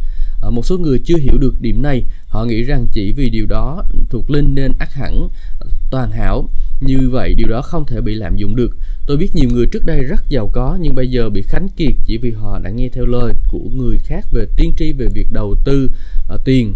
Ờ, 0.42 0.50
một 0.52 0.66
số 0.66 0.78
người 0.78 1.00
chưa 1.00 1.18
hiểu 1.18 1.38
được 1.38 1.62
điểm 1.62 1.82
này, 1.82 2.04
họ 2.28 2.46
nghĩ 2.46 2.64
rằng 2.64 2.88
chỉ 2.94 3.12
vì 3.12 3.30
điều 3.30 3.46
đó 3.46 3.84
thuộc 4.10 4.30
linh 4.30 4.56
nên 4.56 4.72
ác 4.80 4.94
hẳn 4.94 5.28
ờ, 5.60 5.68
toàn 5.92 6.12
hảo. 6.12 6.50
Như 6.80 7.10
vậy 7.10 7.34
điều 7.34 7.48
đó 7.48 7.62
không 7.62 7.86
thể 7.86 8.02
bị 8.02 8.16
lạm 8.16 8.36
dụng 8.36 8.56
được. 8.56 8.76
Tôi 9.08 9.18
biết 9.18 9.36
nhiều 9.36 9.50
người 9.54 9.66
trước 9.66 9.86
đây 9.86 10.04
rất 10.04 10.30
giàu 10.30 10.50
có 10.54 10.78
nhưng 10.82 10.96
bây 10.96 11.08
giờ 11.08 11.30
bị 11.30 11.42
khánh 11.42 11.70
kiệt 11.70 11.94
chỉ 12.06 12.18
vì 12.18 12.32
họ 12.32 12.60
đã 12.60 12.70
nghe 12.70 12.90
theo 12.90 13.06
lời 13.06 13.34
của 13.50 13.70
người 13.76 13.98
khác 13.98 14.26
về 14.32 14.46
tiên 14.58 14.74
tri 14.78 14.92
về 14.94 15.08
việc 15.14 15.28
đầu 15.32 15.56
tư 15.66 15.90
uh, 16.34 16.42
tiền 16.46 16.76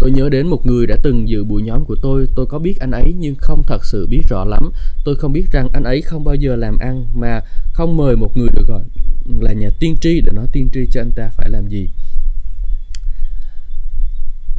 Tôi 0.00 0.10
nhớ 0.10 0.28
đến 0.28 0.46
một 0.46 0.66
người 0.66 0.86
đã 0.86 0.96
từng 1.02 1.28
dự 1.28 1.44
buổi 1.44 1.62
nhóm 1.62 1.84
của 1.84 1.96
tôi, 2.02 2.26
tôi 2.34 2.46
có 2.46 2.58
biết 2.58 2.80
anh 2.80 2.90
ấy 2.90 3.14
nhưng 3.18 3.34
không 3.34 3.62
thật 3.66 3.84
sự 3.84 4.06
biết 4.06 4.22
rõ 4.28 4.44
lắm. 4.44 4.72
Tôi 5.04 5.16
không 5.16 5.32
biết 5.32 5.44
rằng 5.52 5.68
anh 5.72 5.84
ấy 5.84 6.02
không 6.02 6.24
bao 6.24 6.34
giờ 6.34 6.56
làm 6.56 6.78
ăn 6.78 7.06
mà 7.14 7.40
không 7.72 7.96
mời 7.96 8.16
một 8.16 8.36
người 8.36 8.48
được 8.56 8.68
gọi 8.68 8.82
là 9.40 9.52
nhà 9.52 9.70
tiên 9.78 9.96
tri 10.00 10.20
để 10.20 10.32
nói 10.32 10.46
tiên 10.52 10.68
tri 10.72 10.86
cho 10.92 11.00
anh 11.00 11.10
ta 11.16 11.30
phải 11.36 11.48
làm 11.48 11.68
gì. 11.68 11.88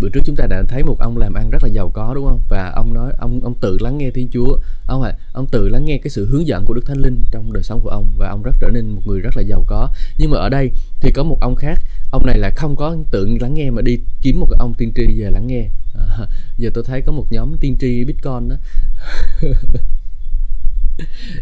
Bữa 0.02 0.10
trước 0.10 0.22
chúng 0.26 0.36
ta 0.36 0.48
đã 0.48 0.64
thấy 0.68 0.84
một 0.84 1.00
ông 1.00 1.18
làm 1.18 1.34
ăn 1.34 1.50
rất 1.50 1.64
là 1.64 1.70
giàu 1.70 1.90
có 1.90 2.14
đúng 2.16 2.26
không? 2.26 2.42
Và 2.50 2.72
ông 2.76 2.94
nói 2.94 3.12
ông 3.18 3.40
ông 3.44 3.54
tự 3.62 3.78
lắng 3.80 3.98
nghe 3.98 4.12
Thiên 4.12 4.28
Chúa. 4.32 4.58
Ông 4.88 5.02
à, 5.02 5.14
ông 5.34 5.48
tự 5.52 5.70
lắng 5.70 5.86
nghe 5.86 5.98
cái 5.98 6.10
sự 6.10 6.26
hướng 6.26 6.48
dẫn 6.48 6.66
của 6.66 6.74
Đức 6.74 6.86
Thánh 6.86 6.98
Linh 6.98 7.22
trong 7.32 7.54
đời 7.54 7.64
sống 7.64 7.82
của 7.84 7.90
ông 7.90 8.14
và 8.18 8.30
ông 8.30 8.44
rất 8.44 8.56
trở 8.62 8.70
nên 8.74 8.90
một 8.90 9.02
người 9.06 9.20
rất 9.20 9.38
là 9.38 9.44
giàu 9.44 9.64
có. 9.68 9.90
Nhưng 10.18 10.32
mà 10.32 10.38
ở 10.38 10.50
đây 10.50 10.72
thì 11.02 11.12
có 11.12 11.24
một 11.24 11.38
ông 11.42 11.56
khác 11.56 11.80
ông 12.12 12.26
này 12.26 12.38
là 12.38 12.50
không 12.56 12.76
có 12.76 12.96
tự 13.12 13.38
lắng 13.42 13.54
nghe 13.54 13.70
mà 13.70 13.82
đi 13.82 14.00
kiếm 14.22 14.40
một 14.40 14.48
cái 14.50 14.58
ông 14.60 14.74
tiên 14.78 14.92
tri 14.96 15.06
về 15.22 15.32
lắng 15.32 15.48
nghe 15.48 15.70
à, 15.96 16.28
giờ 16.58 16.70
tôi 16.74 16.84
thấy 16.88 17.02
có 17.02 17.12
một 17.12 17.26
nhóm 17.30 17.58
tiên 17.60 17.78
tri 17.80 18.04
bitcoin 18.04 18.50
đó 18.50 18.56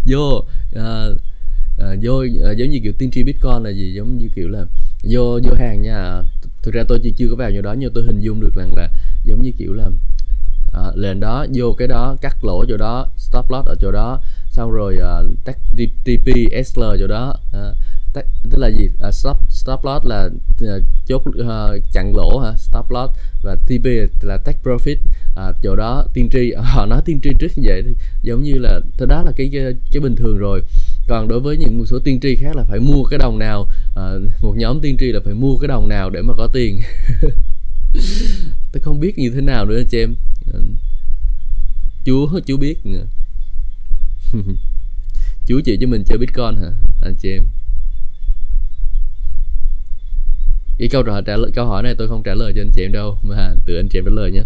vô 0.05 0.45
à, 0.75 1.05
à, 1.79 1.95
vô 2.01 2.23
à, 2.45 2.51
giống 2.51 2.69
như 2.69 2.79
kiểu 2.83 2.93
tiên 2.97 3.11
tri 3.11 3.23
bitcoin 3.23 3.63
là 3.63 3.69
gì 3.69 3.93
giống 3.93 4.17
như 4.17 4.29
kiểu 4.35 4.49
là 4.49 4.65
vô 5.03 5.39
vô 5.43 5.53
hàng 5.59 5.81
nha 5.81 6.21
thực 6.63 6.73
ra 6.73 6.83
tôi 6.87 6.99
chưa 7.03 7.09
chưa 7.17 7.29
có 7.29 7.35
vào 7.35 7.51
nhiều 7.51 7.61
đó 7.61 7.73
nhưng 7.73 7.93
tôi 7.93 8.03
hình 8.03 8.21
dung 8.21 8.41
được 8.41 8.55
rằng 8.55 8.75
là 8.75 8.89
giống 9.23 9.41
như 9.41 9.51
kiểu 9.57 9.73
là 9.73 9.85
uh, 9.87 10.97
lên 10.97 11.19
đó 11.19 11.45
vô 11.53 11.73
cái 11.77 11.87
đó 11.87 12.15
cắt 12.21 12.43
lỗ 12.43 12.65
chỗ 12.65 12.77
đó 12.77 13.07
stop 13.17 13.51
loss 13.51 13.67
ở 13.67 13.75
chỗ 13.81 13.91
đó 13.91 14.21
xong 14.51 14.71
rồi 14.71 14.97
uh, 14.97 15.45
tắt 15.45 15.57
TP 16.03 16.27
SL 16.65 16.83
chỗ 16.99 17.07
đó 17.07 17.35
uh, 17.49 17.75
tắt, 18.13 18.25
tức 18.51 18.57
là 18.57 18.67
gì 18.67 18.89
uh, 19.07 19.13
stop 19.13 19.37
stop 19.49 19.85
loss 19.85 20.05
là 20.05 20.29
uh, 20.63 20.83
chốt 21.05 21.23
uh, 21.27 21.83
chặn 21.93 22.15
lỗ 22.15 22.39
hả 22.39 22.53
stop 22.57 22.91
loss 22.91 23.13
và 23.43 23.55
TP 23.55 23.85
là 24.21 24.37
take 24.37 24.59
profit 24.63 24.97
uh, 25.49 25.55
chỗ 25.63 25.75
đó 25.75 26.05
tiên 26.13 26.29
tri 26.31 26.53
họ 26.57 26.85
nói 26.85 27.01
tiên 27.05 27.19
tri 27.23 27.29
trước 27.39 27.51
như 27.55 27.63
vậy 27.65 27.83
giống 28.21 28.43
như 28.43 28.53
là 28.53 28.79
thế 28.97 29.05
đó 29.05 29.23
là 29.23 29.31
cái, 29.37 29.49
cái 29.53 29.73
cái 29.91 30.01
bình 30.01 30.15
thường 30.15 30.37
rồi 30.37 30.61
còn 31.09 31.27
đối 31.27 31.39
với 31.39 31.57
những 31.57 31.77
một 31.77 31.85
số 31.85 31.99
tiên 31.99 32.19
tri 32.19 32.35
khác 32.35 32.55
là 32.55 32.63
phải 32.63 32.79
mua 32.79 33.03
cái 33.03 33.19
đồng 33.19 33.39
nào 33.39 33.67
à, 33.95 34.13
một 34.41 34.53
nhóm 34.57 34.79
tiên 34.81 34.97
tri 34.99 35.11
là 35.11 35.19
phải 35.25 35.33
mua 35.33 35.57
cái 35.57 35.67
đồng 35.67 35.89
nào 35.89 36.09
để 36.09 36.21
mà 36.21 36.33
có 36.37 36.47
tiền. 36.53 36.81
Tôi 38.71 38.81
không 38.81 38.99
biết 38.99 39.17
như 39.17 39.29
thế 39.29 39.41
nào 39.41 39.65
nữa 39.65 39.81
chị 39.89 39.97
em. 39.97 40.15
Ờ, 40.53 40.61
Chúa 42.05 42.39
chú 42.45 42.57
biết 42.57 42.85
nữa. 42.85 43.05
Chú 45.45 45.61
chỉ 45.65 45.77
cho 45.81 45.87
mình 45.87 46.03
chơi 46.05 46.17
bitcoin 46.17 46.55
hả 46.55 46.71
anh 47.01 47.15
chị 47.21 47.29
em? 47.31 47.43
Cái 50.77 50.89
câu 50.91 51.03
trả 51.03 51.35
lời 51.37 51.51
câu 51.55 51.65
hỏi 51.65 51.83
này 51.83 51.95
tôi 51.97 52.07
không 52.07 52.23
trả 52.23 52.33
lời 52.33 52.53
cho 52.55 52.61
anh 52.61 52.71
chị 52.75 52.81
em 52.83 52.91
đâu 52.91 53.17
mà 53.23 53.53
tự 53.65 53.75
anh 53.75 53.87
chị 53.89 53.99
em 53.99 54.05
trả 54.05 54.11
lời 54.13 54.31
nhé. 54.31 54.43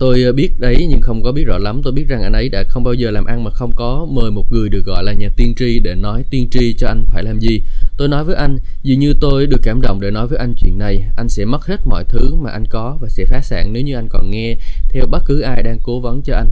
Tôi 0.00 0.22
ờ, 0.22 0.32
biết 0.32 0.50
đấy 0.58 0.86
nhưng 0.88 1.00
không 1.00 1.22
có 1.22 1.32
biết 1.32 1.44
rõ 1.44 1.58
lắm. 1.58 1.80
Tôi 1.84 1.92
biết 1.92 2.04
rằng 2.08 2.22
anh 2.22 2.32
ấy 2.32 2.48
đã 2.48 2.64
không 2.68 2.84
bao 2.84 2.94
giờ 2.94 3.10
làm 3.10 3.24
ăn 3.24 3.44
mà 3.44 3.50
không 3.50 3.72
có 3.76 4.06
mời 4.10 4.30
một 4.30 4.52
người 4.52 4.68
được 4.68 4.84
gọi 4.86 5.04
là 5.04 5.12
nhà 5.12 5.28
tiên 5.36 5.54
tri 5.58 5.78
để 5.78 5.94
nói 5.94 6.24
tiên 6.30 6.48
tri 6.50 6.74
cho 6.74 6.88
anh 6.88 7.04
phải 7.06 7.22
làm 7.22 7.38
gì. 7.38 7.60
Tôi 7.96 8.08
nói 8.08 8.24
với 8.24 8.34
anh, 8.36 8.58
dường 8.82 8.98
như 8.98 9.14
tôi 9.20 9.46
được 9.46 9.60
cảm 9.62 9.80
động 9.80 10.00
để 10.00 10.10
nói 10.10 10.26
với 10.26 10.38
anh 10.38 10.54
chuyện 10.56 10.78
này. 10.78 10.96
Anh 11.16 11.28
sẽ 11.28 11.44
mất 11.44 11.66
hết 11.66 11.80
mọi 11.86 12.04
thứ 12.08 12.34
mà 12.34 12.50
anh 12.50 12.64
có 12.70 12.98
và 13.00 13.08
sẽ 13.08 13.24
phá 13.24 13.40
sản 13.42 13.72
nếu 13.72 13.82
như 13.82 13.94
anh 13.94 14.08
còn 14.10 14.30
nghe 14.30 14.56
theo 14.88 15.06
bất 15.10 15.22
cứ 15.26 15.40
ai 15.40 15.62
đang 15.62 15.78
cố 15.82 16.00
vấn 16.00 16.22
cho 16.22 16.34
anh. 16.34 16.50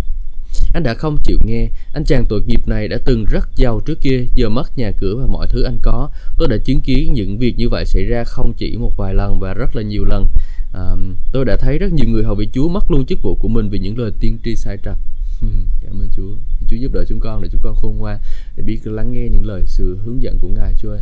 Anh 0.75 0.83
đã 0.83 0.95
không 0.95 1.17
chịu 1.25 1.39
nghe, 1.45 1.69
anh 1.95 2.05
chàng 2.05 2.25
tội 2.29 2.41
nghiệp 2.47 2.69
này 2.69 2.89
đã 2.89 2.99
từng 3.05 3.25
rất 3.25 3.49
giàu 3.57 3.81
trước 3.87 4.01
kia, 4.01 4.25
giờ 4.37 4.49
mất 4.49 4.79
nhà 4.79 4.91
cửa 4.99 5.15
và 5.21 5.27
mọi 5.27 5.47
thứ 5.51 5.63
anh 5.63 5.79
có. 5.83 6.11
Tôi 6.39 6.49
đã 6.49 6.57
chứng 6.65 6.81
kiến 6.81 7.13
những 7.13 7.39
việc 7.39 7.55
như 7.59 7.69
vậy 7.69 7.85
xảy 7.87 8.05
ra 8.05 8.25
không 8.25 8.53
chỉ 8.57 8.77
một 8.77 8.93
vài 8.97 9.15
lần 9.15 9.39
và 9.41 9.55
rất 9.55 9.77
là 9.77 9.83
nhiều 9.83 10.05
lần 10.05 10.27
à, 10.73 10.97
tôi 11.33 11.45
đã 11.45 11.57
thấy 11.57 11.79
rất 11.79 11.93
nhiều 11.93 12.09
người 12.09 12.25
hầu 12.25 12.35
vị 12.35 12.49
Chúa 12.53 12.69
mất 12.69 12.91
luôn 12.91 13.07
chức 13.07 13.23
vụ 13.23 13.35
của 13.35 13.49
mình 13.49 13.69
vì 13.69 13.79
những 13.79 13.99
lời 13.99 14.11
tiên 14.21 14.39
tri 14.45 14.57
sai 14.57 14.79
trật. 14.85 14.97
Cảm 15.81 16.01
ơn 16.01 16.09
Chúa. 16.17 16.35
Chúa 16.69 16.77
giúp 16.77 16.93
đỡ 16.93 17.05
chúng 17.09 17.21
con 17.21 17.43
để 17.43 17.49
chúng 17.53 17.61
con 17.65 17.75
khôn 17.75 17.99
ngoan 17.99 18.19
để 18.57 18.63
biết 18.63 18.81
lắng 18.85 19.13
nghe 19.13 19.29
những 19.29 19.47
lời 19.47 19.63
sự 19.67 19.99
hướng 20.05 20.23
dẫn 20.23 20.39
của 20.39 20.49
Ngài 20.49 20.75
Chúa 20.79 20.91
ơi. 20.91 21.01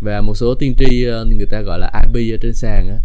Và 0.00 0.20
một 0.20 0.34
số 0.34 0.54
tiên 0.54 0.74
tri 0.78 1.04
ờ, 1.04 1.24
người 1.24 1.46
ta 1.46 1.60
gọi 1.60 1.78
là 1.78 1.90
IP 2.06 2.34
ở 2.34 2.38
trên 2.42 2.54
sàn 2.54 2.88
á. 2.88 2.98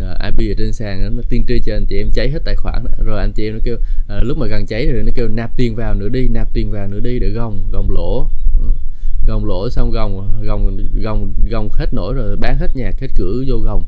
Ờ, 0.00 0.18
IP 0.24 0.50
ở 0.50 0.54
trên 0.58 0.72
sàn 0.72 1.02
đó, 1.02 1.08
nó 1.08 1.22
tiên 1.28 1.44
tri 1.48 1.60
cho 1.60 1.74
anh 1.74 1.86
chị 1.86 1.96
em 1.98 2.10
cháy 2.14 2.30
hết 2.30 2.38
tài 2.44 2.54
khoản 2.54 2.84
đó. 2.84 2.90
rồi 3.04 3.20
anh 3.20 3.32
chị 3.32 3.48
em 3.48 3.54
nó 3.54 3.60
kêu 3.64 3.76
à, 4.08 4.20
lúc 4.22 4.38
mà 4.38 4.46
gần 4.46 4.66
cháy 4.66 4.86
rồi 4.86 5.02
nó 5.02 5.12
kêu 5.14 5.28
nạp 5.28 5.56
tiền 5.56 5.74
vào 5.74 5.94
nữa 5.94 6.08
đi 6.08 6.28
nạp 6.28 6.48
tiền 6.52 6.70
vào 6.70 6.88
nữa 6.88 7.00
đi 7.00 7.18
để 7.18 7.28
gồng 7.28 7.68
gồng 7.72 7.90
lỗ. 7.90 8.28
Ừ, 8.60 8.68
gồng 9.26 9.44
lỗ 9.44 9.70
xong 9.70 9.90
gồng 9.90 10.42
gồng 10.42 10.78
gồng 11.02 11.34
gồng 11.50 11.68
hết 11.72 11.94
nổi 11.94 12.14
rồi 12.14 12.36
bán 12.36 12.58
hết 12.58 12.76
nhà 12.76 12.92
hết 13.00 13.08
cửa 13.16 13.44
vô 13.46 13.56
gồng 13.58 13.84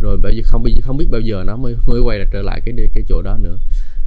rồi 0.00 0.16
bây 0.16 0.36
giờ 0.36 0.42
không 0.46 0.64
không 0.82 0.96
biết 0.96 1.06
bao 1.10 1.20
giờ 1.20 1.44
nó 1.46 1.56
mới 1.56 1.76
mới 1.86 2.00
quay 2.00 2.18
lại 2.18 2.28
trở 2.32 2.42
lại 2.42 2.60
cái 2.64 2.74
cái 2.94 3.04
chỗ 3.08 3.22
đó 3.22 3.36
nữa. 3.36 3.56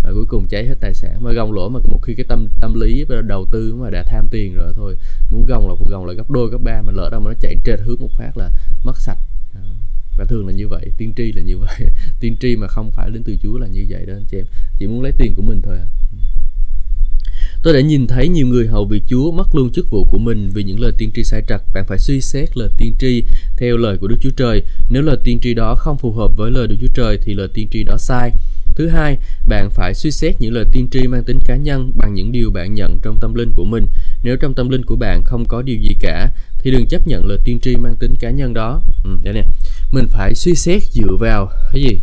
Và 0.04 0.12
cuối 0.14 0.26
cùng 0.28 0.48
cháy 0.48 0.68
hết 0.68 0.76
tài 0.80 0.94
sản. 0.94 1.24
Mà 1.24 1.32
gồng 1.34 1.52
lỗ 1.52 1.70
mà 1.70 1.80
một 1.84 2.00
khi 2.02 2.16
cái 2.16 2.26
tâm 2.30 2.48
tâm 2.62 2.74
lý 2.80 3.06
đầu 3.28 3.46
tư 3.52 3.74
mà 3.74 3.90
đã 3.90 4.04
tham 4.04 4.28
tiền 4.32 4.56
rồi 4.56 4.74
thôi, 4.76 4.96
muốn 5.32 5.46
gồng 5.46 5.68
là 5.68 5.76
gồng 5.90 6.06
là 6.06 6.14
gấp 6.14 6.30
đôi, 6.30 6.50
gấp 6.52 6.62
ba 6.64 6.82
mà 6.82 6.92
lỡ 6.92 7.10
đâu 7.12 7.22
mà 7.22 7.32
nó 7.32 7.38
chạy 7.42 7.56
trệt 7.66 7.80
hướng 7.80 8.00
một 8.00 8.12
phát 8.18 8.38
là 8.38 8.52
mất 8.84 8.98
sạch. 8.98 9.18
Và 10.20 10.26
thường 10.26 10.48
là 10.48 10.54
như 10.54 10.68
vậy, 10.68 10.92
tiên 10.98 11.14
tri 11.18 11.32
là 11.32 11.42
như 11.42 11.58
vậy. 11.58 11.76
Tiên 12.20 12.36
tri 12.40 12.56
mà 12.56 12.68
không 12.68 12.92
phải 12.92 13.10
đến 13.10 13.24
từ 13.24 13.36
chúa 13.44 13.58
là 13.58 13.68
như 13.68 13.86
vậy 13.90 14.06
đó 14.06 14.14
anh 14.14 14.26
chị 14.32 14.38
em. 14.38 14.46
Chỉ 14.80 14.88
muốn 14.88 15.02
lấy 15.02 15.12
tiền 15.18 15.34
của 15.36 15.42
mình 15.42 15.62
thôi 15.62 15.78
à. 15.78 15.88
Tôi 17.64 17.74
đã 17.74 17.82
nhìn 17.82 18.08
thấy 18.08 18.28
nhiều 18.28 18.48
người 18.48 18.68
hầu 18.68 18.86
việc 18.86 19.04
Chúa 19.08 19.32
mất 19.32 19.56
luôn 19.56 19.70
chức 19.72 19.90
vụ 19.90 20.04
của 20.04 20.18
mình 20.18 20.50
vì 20.54 20.64
những 20.64 20.80
lời 20.80 20.92
tiên 20.98 21.12
tri 21.16 21.24
sai 21.24 21.42
trật. 21.48 21.62
Bạn 21.74 21.86
phải 21.88 22.00
suy 22.00 22.22
xét 22.22 22.58
lời 22.58 22.70
tiên 22.78 22.94
tri 23.00 23.24
theo 23.58 23.78
lời 23.78 23.98
của 23.98 24.08
Đức 24.08 24.16
Chúa 24.22 24.30
Trời. 24.38 24.64
Nếu 24.90 25.02
lời 25.02 25.18
tiên 25.24 25.40
tri 25.42 25.54
đó 25.54 25.76
không 25.76 25.98
phù 25.98 26.12
hợp 26.12 26.32
với 26.38 26.52
lời 26.52 26.68
Đức 26.68 26.76
Chúa 26.82 26.94
Trời 26.94 27.18
thì 27.22 27.34
lời 27.34 27.48
tiên 27.54 27.68
tri 27.72 27.84
đó 27.84 27.98
sai. 27.98 28.32
Thứ 28.76 28.88
hai, 28.88 29.18
bạn 29.48 29.70
phải 29.70 29.94
suy 29.94 30.12
xét 30.12 30.36
những 30.40 30.54
lời 30.54 30.66
tiên 30.72 30.88
tri 30.92 31.08
mang 31.08 31.24
tính 31.24 31.40
cá 31.46 31.56
nhân 31.56 31.92
bằng 31.96 32.14
những 32.14 32.32
điều 32.32 32.52
bạn 32.52 32.74
nhận 32.74 33.00
trong 33.02 33.18
tâm 33.22 33.34
linh 33.34 33.52
của 33.56 33.66
mình. 33.66 33.86
Nếu 34.24 34.38
trong 34.38 34.54
tâm 34.54 34.70
linh 34.70 34.86
của 34.86 34.96
bạn 34.96 35.24
không 35.26 35.46
có 35.48 35.62
điều 35.62 35.78
gì 35.78 35.96
cả 36.00 36.30
thì 36.60 36.72
đừng 36.72 36.88
chấp 36.88 37.08
nhận 37.08 37.26
lời 37.26 37.38
tiên 37.46 37.60
tri 37.62 37.76
mang 37.76 37.96
tính 38.00 38.14
cá 38.20 38.30
nhân 38.30 38.54
đó. 38.54 38.82
Ừ, 39.04 39.10
đây 39.24 39.34
nè. 39.34 39.44
Mình 39.92 40.06
phải 40.08 40.36
suy 40.36 40.56
xét 40.56 40.84
dựa 40.84 41.16
vào 41.20 41.50
cái 41.74 41.82
gì? 41.82 42.02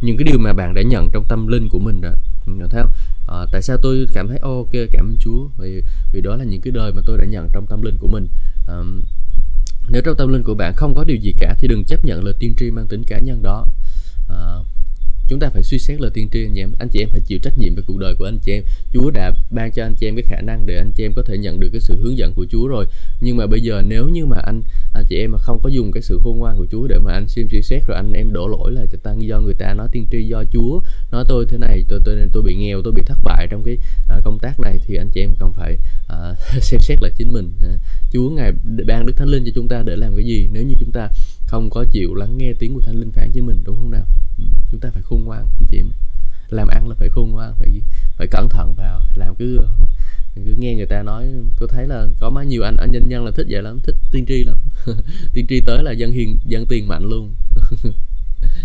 Những 0.00 0.16
cái 0.16 0.24
điều 0.24 0.38
mà 0.38 0.52
bạn 0.52 0.74
đã 0.74 0.82
nhận 0.82 1.10
trong 1.12 1.24
tâm 1.28 1.46
linh 1.46 1.68
của 1.68 1.78
mình 1.78 2.00
đó. 2.00 2.10
Ừ, 2.60 2.66
thấy 2.70 2.82
không? 2.82 2.92
à, 3.26 3.46
tại 3.52 3.62
sao 3.62 3.76
tôi 3.82 4.06
cảm 4.12 4.28
thấy 4.28 4.38
ok 4.38 4.72
cảm 4.92 5.10
ơn 5.10 5.16
Chúa 5.20 5.48
vì 5.58 5.82
vì 6.12 6.20
đó 6.20 6.36
là 6.36 6.44
những 6.44 6.60
cái 6.60 6.70
đời 6.70 6.92
mà 6.92 7.02
tôi 7.06 7.18
đã 7.18 7.24
nhận 7.24 7.48
trong 7.52 7.66
tâm 7.66 7.82
linh 7.82 7.96
của 7.98 8.08
mình 8.08 8.28
à, 8.68 8.76
nếu 9.88 10.02
trong 10.02 10.16
tâm 10.16 10.32
linh 10.32 10.42
của 10.42 10.54
bạn 10.54 10.72
không 10.76 10.94
có 10.94 11.04
điều 11.04 11.16
gì 11.16 11.34
cả 11.40 11.54
thì 11.58 11.68
đừng 11.68 11.84
chấp 11.84 12.04
nhận 12.04 12.24
lời 12.24 12.34
tiên 12.38 12.54
tri 12.58 12.70
mang 12.70 12.86
tính 12.86 13.04
cá 13.06 13.18
nhân 13.18 13.42
đó 13.42 13.66
à, 14.28 14.36
chúng 15.28 15.40
ta 15.40 15.48
phải 15.48 15.62
suy 15.62 15.78
xét 15.78 16.00
lời 16.00 16.10
tiên 16.14 16.28
tri 16.32 16.44
anh 16.44 16.54
chị 16.54 16.60
em 16.60 16.72
anh 16.78 16.88
chị 16.88 17.00
em 17.00 17.08
phải 17.08 17.20
chịu 17.20 17.38
trách 17.42 17.58
nhiệm 17.58 17.74
về 17.74 17.82
cuộc 17.86 17.98
đời 17.98 18.14
của 18.18 18.24
anh 18.24 18.38
chị 18.38 18.52
em. 18.52 18.62
Chúa 18.92 19.10
đã 19.10 19.32
ban 19.50 19.72
cho 19.72 19.82
anh 19.82 19.94
chị 19.94 20.08
em 20.08 20.14
cái 20.14 20.24
khả 20.26 20.40
năng 20.40 20.66
để 20.66 20.76
anh 20.76 20.92
chị 20.96 21.04
em 21.04 21.12
có 21.16 21.22
thể 21.22 21.38
nhận 21.38 21.60
được 21.60 21.68
cái 21.72 21.80
sự 21.80 22.02
hướng 22.02 22.18
dẫn 22.18 22.32
của 22.34 22.46
Chúa 22.50 22.66
rồi. 22.66 22.86
Nhưng 23.20 23.36
mà 23.36 23.46
bây 23.46 23.60
giờ 23.60 23.82
nếu 23.86 24.08
như 24.08 24.26
mà 24.26 24.36
anh 24.38 24.62
anh 24.94 25.04
chị 25.08 25.16
em 25.16 25.32
mà 25.32 25.38
không 25.38 25.58
có 25.62 25.68
dùng 25.68 25.92
cái 25.92 26.02
sự 26.02 26.20
khôn 26.22 26.38
ngoan 26.38 26.56
của 26.56 26.66
Chúa 26.70 26.86
để 26.86 26.98
mà 26.98 27.12
anh 27.12 27.28
xem 27.28 27.48
suy 27.50 27.62
xét 27.62 27.82
rồi 27.86 27.96
anh 27.96 28.12
em 28.12 28.32
đổ 28.32 28.48
lỗi 28.48 28.72
là 28.72 28.86
cho 28.92 28.98
ta 29.02 29.14
do 29.18 29.40
người 29.40 29.54
ta 29.54 29.74
nói 29.74 29.88
tiên 29.92 30.06
tri 30.10 30.22
do 30.22 30.44
Chúa 30.52 30.80
nói 31.12 31.24
tôi 31.28 31.46
thế 31.48 31.58
này 31.58 31.84
tôi 31.88 32.00
tôi 32.04 32.16
nên 32.16 32.28
tôi 32.32 32.42
bị 32.42 32.54
nghèo 32.54 32.82
tôi 32.82 32.92
bị 32.92 33.02
thất 33.06 33.18
bại 33.24 33.46
trong 33.50 33.62
cái 33.64 33.78
à, 34.08 34.20
công 34.24 34.38
tác 34.38 34.60
này 34.60 34.78
thì 34.86 34.96
anh 34.96 35.10
chị 35.10 35.20
em 35.20 35.30
cần 35.38 35.52
phải 35.52 35.76
uh, 36.12 36.62
xem 36.62 36.80
xét 36.80 37.02
lại 37.02 37.12
chính 37.16 37.32
mình. 37.32 37.52
Chúa 38.12 38.30
ngài 38.30 38.52
ban 38.86 39.06
Đức 39.06 39.12
Thánh 39.16 39.28
Linh 39.28 39.44
cho 39.44 39.50
chúng 39.54 39.68
ta 39.68 39.82
để 39.86 39.96
làm 39.96 40.16
cái 40.16 40.24
gì? 40.24 40.48
Nếu 40.52 40.62
như 40.62 40.74
chúng 40.80 40.92
ta 40.92 41.08
không 41.48 41.70
có 41.70 41.84
chịu 41.90 42.14
lắng 42.14 42.38
nghe 42.38 42.52
tiếng 42.58 42.74
của 42.74 42.80
Thánh 42.80 42.96
Linh 42.96 43.12
phán 43.12 43.30
với 43.32 43.42
mình, 43.42 43.62
đúng 43.64 43.76
không 43.76 43.90
nào? 43.90 44.04
Ừ, 44.38 44.44
chúng 44.70 44.80
ta 44.80 44.90
phải 44.94 45.02
khôn 45.02 45.24
ngoan 45.24 45.46
chị 45.70 45.78
em 45.78 45.86
làm 46.50 46.68
ăn 46.68 46.88
là 46.88 46.94
phải 46.94 47.08
khôn 47.08 47.30
ngoan, 47.30 47.54
phải 47.58 47.82
phải 48.16 48.26
cẩn 48.30 48.48
thận 48.48 48.74
vào, 48.74 49.02
làm 49.14 49.34
cứ 49.34 49.58
cứ 50.34 50.54
nghe 50.58 50.74
người 50.74 50.86
ta 50.86 51.02
nói. 51.02 51.26
Tôi 51.58 51.68
thấy 51.72 51.86
là 51.86 52.06
có 52.20 52.30
mấy 52.30 52.46
nhiều 52.46 52.62
anh 52.62 52.76
anh 52.76 52.90
nhân 52.92 53.08
nhân 53.08 53.24
là 53.24 53.30
thích 53.30 53.46
vậy 53.50 53.62
lắm, 53.62 53.80
thích 53.82 53.96
tiên 54.12 54.24
tri 54.28 54.44
lắm. 54.44 54.56
Tiên 55.32 55.46
tri 55.48 55.60
tới 55.60 55.82
là 55.82 55.92
dân 55.92 56.12
hiền, 56.12 56.38
dân 56.44 56.66
tiền 56.66 56.88
mạnh 56.88 57.04
luôn. 57.04 57.34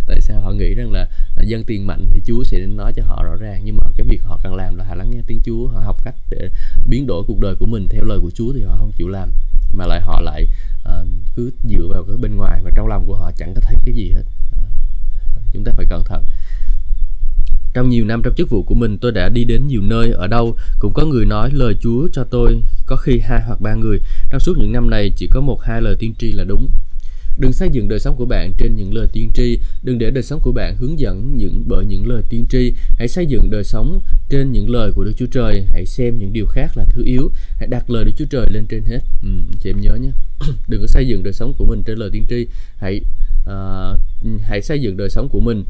Tại 0.07 0.21
sao 0.21 0.41
họ 0.41 0.51
nghĩ 0.51 0.73
rằng 0.73 0.91
là 0.91 1.07
dân 1.43 1.63
tiền 1.63 1.87
mạnh 1.87 2.07
thì 2.13 2.21
Chúa 2.25 2.43
sẽ 2.43 2.57
nói 2.67 2.93
cho 2.95 3.03
họ 3.05 3.23
rõ 3.23 3.35
ràng, 3.35 3.61
nhưng 3.65 3.75
mà 3.75 3.81
cái 3.97 4.07
việc 4.09 4.23
họ 4.23 4.39
cần 4.43 4.55
làm 4.55 4.75
là 4.75 4.85
họ 4.85 4.95
lắng 4.95 5.11
nghe 5.11 5.21
tiếng 5.27 5.39
Chúa, 5.45 5.67
họ 5.67 5.79
học 5.79 6.03
cách 6.03 6.15
để 6.29 6.49
biến 6.89 7.05
đổi 7.07 7.23
cuộc 7.27 7.39
đời 7.39 7.55
của 7.55 7.65
mình 7.65 7.87
theo 7.89 8.03
lời 8.03 8.19
của 8.21 8.31
Chúa 8.35 8.53
thì 8.53 8.63
họ 8.63 8.75
không 8.77 8.91
chịu 8.97 9.07
làm 9.07 9.29
mà 9.73 9.85
lại 9.85 10.01
họ 10.01 10.21
lại 10.21 10.47
uh, 10.83 11.07
cứ 11.35 11.51
dựa 11.63 11.87
vào 11.89 12.03
cái 12.03 12.17
bên 12.17 12.37
ngoài 12.37 12.61
và 12.63 12.71
trong 12.75 12.87
lòng 12.87 13.05
của 13.07 13.15
họ 13.15 13.31
chẳng 13.37 13.53
có 13.55 13.61
thấy 13.63 13.75
cái 13.85 13.95
gì 13.95 14.11
hết 14.15 14.23
uh, 14.51 15.41
chúng 15.53 15.63
ta 15.63 15.71
phải 15.77 15.85
cẩn 15.89 16.03
thận 16.03 16.23
trong 17.73 17.89
nhiều 17.89 18.05
năm 18.05 18.21
trong 18.23 18.33
chức 18.35 18.49
vụ 18.49 18.63
của 18.63 18.75
mình 18.75 18.97
tôi 18.97 19.11
đã 19.11 19.29
đi 19.29 19.43
đến 19.43 19.67
nhiều 19.67 19.81
nơi 19.81 20.11
ở 20.11 20.27
đâu 20.27 20.55
cũng 20.79 20.93
có 20.93 21.05
người 21.05 21.25
nói 21.25 21.49
lời 21.53 21.75
Chúa 21.81 22.07
cho 22.13 22.23
tôi, 22.23 22.61
có 22.85 22.95
khi 22.95 23.19
hai 23.19 23.41
hoặc 23.47 23.61
ba 23.61 23.73
người. 23.73 23.99
Trong 24.29 24.39
suốt 24.39 24.53
những 24.57 24.71
năm 24.71 24.89
này 24.89 25.11
chỉ 25.15 25.27
có 25.27 25.41
một 25.41 25.61
hai 25.61 25.81
lời 25.81 25.95
tiên 25.99 26.13
tri 26.19 26.31
là 26.31 26.43
đúng. 26.43 26.67
Đừng 27.37 27.53
xây 27.53 27.69
dựng 27.71 27.87
đời 27.87 27.99
sống 27.99 28.15
của 28.15 28.25
bạn 28.25 28.53
trên 28.57 28.75
những 28.75 28.93
lời 28.93 29.07
tiên 29.13 29.31
tri, 29.33 29.59
đừng 29.83 29.97
để 29.97 30.11
đời 30.11 30.23
sống 30.23 30.39
của 30.43 30.51
bạn 30.51 30.75
hướng 30.79 30.99
dẫn 30.99 31.37
những 31.37 31.63
bởi 31.67 31.85
những 31.85 32.07
lời 32.07 32.23
tiên 32.29 32.45
tri. 32.49 32.73
Hãy 32.97 33.07
xây 33.07 33.25
dựng 33.25 33.49
đời 33.51 33.63
sống 33.63 33.99
trên 34.29 34.51
những 34.51 34.69
lời 34.69 34.91
của 34.91 35.03
Đức 35.03 35.13
Chúa 35.17 35.25
Trời. 35.25 35.65
Hãy 35.71 35.85
xem 35.85 36.19
những 36.19 36.33
điều 36.33 36.45
khác 36.45 36.77
là 36.77 36.85
thứ 36.89 37.03
yếu. 37.05 37.31
Hãy 37.59 37.67
đặt 37.67 37.89
lời 37.89 38.05
Đức 38.05 38.11
Chúa 38.17 38.25
Trời 38.29 38.47
lên 38.51 38.65
trên 38.65 38.83
hết. 38.85 38.99
Ừ, 39.23 39.29
chị 39.59 39.69
em 39.69 39.81
nhớ 39.81 39.95
nhé. 39.95 40.11
đừng 40.67 40.81
có 40.81 40.87
xây 40.87 41.07
dựng 41.07 41.23
đời 41.23 41.33
sống 41.33 41.53
của 41.57 41.65
mình 41.65 41.83
trên 41.85 41.97
lời 41.97 42.09
tiên 42.13 42.25
tri. 42.29 42.47
Hãy 42.77 43.01
uh, 43.43 43.99
hãy 44.41 44.61
xây 44.61 44.81
dựng 44.81 44.97
đời 44.97 45.09
sống 45.09 45.29
của 45.29 45.39
mình 45.39 45.63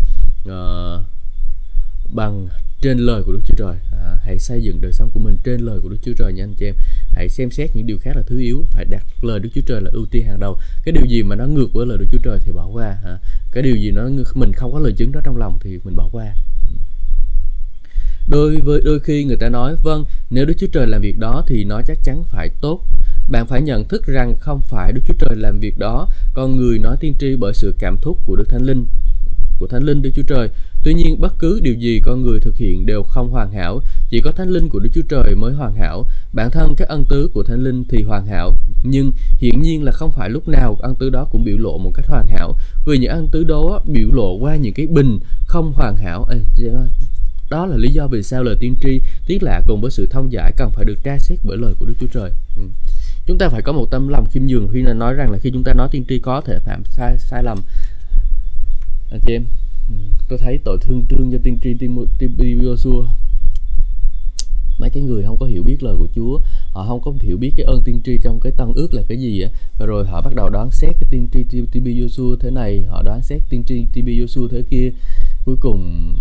uh, 0.47 1.03
bằng 2.13 2.47
trên 2.83 2.97
lời 2.97 3.23
của 3.23 3.31
Đức 3.31 3.39
Chúa 3.45 3.55
Trời. 3.57 3.75
À, 3.91 4.17
hãy 4.23 4.39
xây 4.39 4.63
dựng 4.63 4.81
đời 4.81 4.93
sống 4.93 5.09
của 5.13 5.19
mình 5.19 5.37
trên 5.43 5.61
lời 5.61 5.79
của 5.83 5.89
Đức 5.89 5.97
Chúa 6.03 6.13
Trời 6.17 6.33
nha 6.33 6.43
anh 6.43 6.53
chị 6.57 6.65
em. 6.65 6.75
Hãy 7.11 7.29
xem 7.29 7.51
xét 7.51 7.75
những 7.75 7.87
điều 7.87 7.97
khác 7.97 8.15
là 8.15 8.23
thứ 8.27 8.39
yếu. 8.39 8.65
Phải 8.71 8.85
đặt 8.85 9.05
lời 9.21 9.39
Đức 9.39 9.49
Chúa 9.55 9.61
Trời 9.65 9.81
là 9.81 9.89
ưu 9.93 10.05
tiên 10.11 10.25
hàng 10.25 10.39
đầu. 10.39 10.57
Cái 10.85 10.91
điều 10.91 11.05
gì 11.05 11.23
mà 11.23 11.35
nó 11.35 11.45
ngược 11.45 11.67
với 11.73 11.85
lời 11.85 11.97
Đức 11.97 12.05
Chúa 12.11 12.17
Trời 12.23 12.39
thì 12.43 12.51
bỏ 12.51 12.67
qua 12.73 12.97
à. 13.05 13.17
cái 13.51 13.63
điều 13.63 13.75
gì 13.75 13.91
nó 13.91 14.09
mình 14.33 14.53
không 14.53 14.73
có 14.73 14.79
lời 14.79 14.93
chứng 14.97 15.11
đó 15.11 15.21
trong 15.23 15.37
lòng 15.37 15.57
thì 15.61 15.79
mình 15.83 15.95
bỏ 15.95 16.09
qua. 16.11 16.35
Đôi 18.29 18.57
với 18.63 18.81
đôi 18.85 18.99
khi 18.99 19.23
người 19.23 19.37
ta 19.37 19.49
nói 19.49 19.75
vâng 19.83 20.03
nếu 20.29 20.45
Đức 20.45 20.53
Chúa 20.59 20.67
Trời 20.67 20.87
làm 20.87 21.01
việc 21.01 21.19
đó 21.19 21.43
thì 21.47 21.63
nó 21.63 21.81
chắc 21.87 21.97
chắn 22.03 22.23
phải 22.23 22.49
tốt. 22.61 22.85
Bạn 23.29 23.47
phải 23.47 23.61
nhận 23.61 23.87
thức 23.87 24.05
rằng 24.05 24.35
không 24.39 24.61
phải 24.69 24.91
Đức 24.93 25.01
Chúa 25.07 25.15
Trời 25.19 25.35
làm 25.35 25.59
việc 25.59 25.77
đó 25.77 26.07
con 26.33 26.57
người 26.57 26.79
nói 26.79 26.97
tiên 26.99 27.13
tri 27.19 27.35
bởi 27.35 27.53
sự 27.53 27.75
cảm 27.79 27.97
thúc 28.01 28.17
của 28.25 28.35
Đức 28.35 28.49
Thánh 28.49 28.63
Linh 28.65 28.85
của 29.59 29.67
Thánh 29.67 29.83
Linh 29.83 30.01
Đức 30.01 30.09
Chúa 30.15 30.23
Trời 30.27 30.49
Tuy 30.83 30.93
nhiên 30.93 31.21
bất 31.21 31.33
cứ 31.39 31.59
điều 31.63 31.73
gì 31.73 31.99
con 31.99 32.21
người 32.21 32.39
thực 32.39 32.57
hiện 32.57 32.85
đều 32.85 33.03
không 33.03 33.29
hoàn 33.29 33.51
hảo, 33.51 33.81
chỉ 34.09 34.21
có 34.21 34.31
thánh 34.31 34.49
linh 34.49 34.69
của 34.69 34.79
Đức 34.79 34.89
Chúa 34.93 35.01
Trời 35.09 35.35
mới 35.35 35.53
hoàn 35.53 35.75
hảo. 35.75 36.05
Bản 36.33 36.51
thân 36.51 36.75
các 36.77 36.87
ân 36.87 37.05
tứ 37.09 37.29
của 37.33 37.43
thánh 37.43 37.63
linh 37.63 37.83
thì 37.89 38.03
hoàn 38.03 38.25
hảo, 38.25 38.53
nhưng 38.83 39.11
hiển 39.37 39.61
nhiên 39.61 39.83
là 39.83 39.91
không 39.91 40.11
phải 40.11 40.29
lúc 40.29 40.47
nào 40.47 40.77
ân 40.79 40.95
tứ 40.95 41.09
đó 41.09 41.27
cũng 41.31 41.43
biểu 41.43 41.57
lộ 41.57 41.77
một 41.77 41.91
cách 41.93 42.05
hoàn 42.07 42.27
hảo, 42.27 42.55
vì 42.85 42.97
những 42.97 43.11
ân 43.11 43.27
tứ 43.31 43.43
đó 43.43 43.81
biểu 43.85 44.09
lộ 44.13 44.37
qua 44.37 44.55
những 44.55 44.73
cái 44.73 44.87
bình 44.87 45.19
không 45.47 45.73
hoàn 45.73 45.97
hảo. 45.97 46.27
đó 47.49 47.65
là 47.65 47.77
lý 47.77 47.89
do 47.93 48.07
vì 48.07 48.23
sao 48.23 48.43
lời 48.43 48.55
tiên 48.59 48.75
tri 48.81 49.01
tiết 49.27 49.43
lạ 49.43 49.61
cùng 49.67 49.81
với 49.81 49.91
sự 49.91 50.07
thông 50.11 50.31
giải 50.31 50.51
cần 50.57 50.69
phải 50.69 50.85
được 50.85 51.03
tra 51.03 51.17
xét 51.19 51.39
bởi 51.43 51.57
lời 51.57 51.73
của 51.79 51.85
Đức 51.85 51.93
Chúa 51.99 52.07
Trời. 52.13 52.31
Ừ. 52.57 52.63
Chúng 53.25 53.37
ta 53.37 53.49
phải 53.49 53.61
có 53.61 53.71
một 53.71 53.85
tâm 53.91 54.07
lòng 54.07 54.25
khiêm 54.31 54.45
nhường. 54.45 54.67
Khi 54.73 54.81
là 54.81 54.93
nói 54.93 55.13
rằng 55.13 55.31
là 55.31 55.37
khi 55.37 55.51
chúng 55.53 55.63
ta 55.63 55.73
nói 55.73 55.87
tiên 55.91 56.05
tri 56.09 56.19
có 56.19 56.41
thể 56.41 56.59
phạm 56.59 56.83
sai 56.85 57.17
sai 57.17 57.43
lầm. 57.43 57.59
Anh 59.11 59.19
chị 59.25 59.33
em. 59.33 59.43
Ừ. 59.89 59.95
tôi 60.29 60.39
thấy 60.39 60.57
tội 60.57 60.77
thương 60.81 61.05
trương 61.09 61.31
cho 61.31 61.37
tiên 61.43 61.59
tri 61.63 61.73
Timothée 61.73 62.29
mấy 64.79 64.89
cái 64.89 65.03
người 65.03 65.23
không 65.23 65.37
có 65.39 65.45
hiểu 65.45 65.63
biết 65.63 65.83
lời 65.83 65.95
của 65.99 66.07
Chúa, 66.15 66.39
họ 66.71 66.85
không 66.87 67.01
có 67.01 67.13
hiểu 67.21 67.37
biết 67.37 67.51
cái 67.57 67.65
ơn 67.65 67.81
tiên 67.85 68.01
tri 68.05 68.17
trong 68.23 68.39
cái 68.39 68.51
tân 68.57 68.73
ước 68.75 68.93
là 68.93 69.01
cái 69.07 69.17
gì 69.17 69.41
á 69.41 69.49
và 69.77 69.85
rồi 69.85 70.05
họ 70.05 70.21
bắt 70.21 70.33
đầu 70.35 70.49
đoán 70.49 70.71
xét 70.71 70.89
cái 70.99 71.09
tiên 71.09 71.27
tri 71.33 71.43
TB 71.43 71.87
Joshua 71.87 72.35
thế 72.35 72.49
này, 72.51 72.79
họ 72.87 73.01
đoán 73.03 73.21
xét 73.21 73.41
tiên 73.49 73.63
tri 73.63 73.85
TB 73.85 74.07
Joshua 74.07 74.47
thế 74.47 74.63
kia. 74.69 74.91
Cuối 75.45 75.55
cùng, 75.59 76.13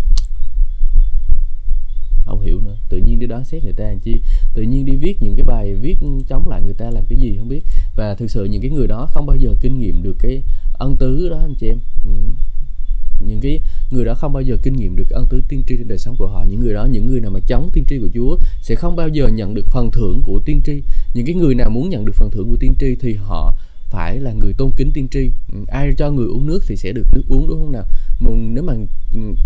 không 2.24 2.40
hiểu 2.40 2.60
nữa. 2.60 2.76
Tự 2.88 2.98
nhiên 2.98 3.18
đi 3.18 3.26
đoán 3.26 3.44
xét 3.44 3.64
người 3.64 3.72
ta 3.72 3.84
làm 3.84 3.98
chi? 4.00 4.14
Tự 4.54 4.62
nhiên 4.62 4.84
đi 4.84 4.96
viết 4.96 5.22
những 5.22 5.36
cái 5.36 5.44
bài 5.44 5.74
viết 5.74 5.96
chống 6.28 6.48
lại 6.48 6.62
người 6.62 6.74
ta 6.74 6.90
làm 6.90 7.04
cái 7.08 7.18
gì 7.20 7.36
không 7.38 7.48
biết. 7.48 7.64
Và 7.96 8.14
thực 8.14 8.30
sự 8.30 8.44
những 8.44 8.62
cái 8.62 8.70
người 8.70 8.86
đó 8.86 9.08
không 9.12 9.26
bao 9.26 9.36
giờ 9.36 9.54
kinh 9.60 9.78
nghiệm 9.78 10.02
được 10.02 10.16
cái 10.18 10.42
ân 10.72 10.96
tứ 10.96 11.28
đó, 11.28 11.38
anh 11.38 11.54
chị 11.54 11.68
em. 11.68 11.78
Ừ 12.04 12.10
những 13.26 13.40
cái 13.40 13.60
người 13.90 14.04
đó 14.04 14.14
không 14.14 14.32
bao 14.32 14.42
giờ 14.42 14.56
kinh 14.62 14.76
nghiệm 14.76 14.96
được 14.96 15.10
ân 15.10 15.26
tứ 15.30 15.42
tiên 15.48 15.62
tri 15.66 15.76
trên 15.76 15.88
đời 15.88 15.98
sống 15.98 16.16
của 16.18 16.26
họ. 16.26 16.44
Những 16.50 16.60
người 16.60 16.74
đó, 16.74 16.86
những 16.86 17.06
người 17.06 17.20
nào 17.20 17.30
mà 17.30 17.40
chống 17.46 17.70
tiên 17.72 17.84
tri 17.88 17.98
của 17.98 18.08
Chúa 18.14 18.36
sẽ 18.62 18.74
không 18.74 18.96
bao 18.96 19.08
giờ 19.08 19.28
nhận 19.28 19.54
được 19.54 19.66
phần 19.66 19.90
thưởng 19.90 20.22
của 20.26 20.40
tiên 20.44 20.60
tri. 20.64 20.82
Những 21.14 21.26
cái 21.26 21.34
người 21.34 21.54
nào 21.54 21.70
muốn 21.70 21.90
nhận 21.90 22.04
được 22.04 22.14
phần 22.16 22.30
thưởng 22.30 22.50
của 22.50 22.56
tiên 22.60 22.72
tri 22.80 22.96
thì 23.00 23.14
họ 23.14 23.54
phải 23.92 24.20
là 24.20 24.32
người 24.32 24.52
tôn 24.52 24.70
kính 24.76 24.90
tiên 24.94 25.08
tri. 25.10 25.30
Ừ, 25.52 25.58
ai 25.68 25.94
cho 25.98 26.10
người 26.10 26.26
uống 26.26 26.46
nước 26.46 26.62
thì 26.66 26.76
sẽ 26.76 26.92
được 26.92 27.06
nước 27.14 27.22
uống, 27.28 27.48
đúng 27.48 27.58
không 27.58 27.72
nào? 27.72 27.84
Nếu 28.30 28.62
mà 28.64 28.74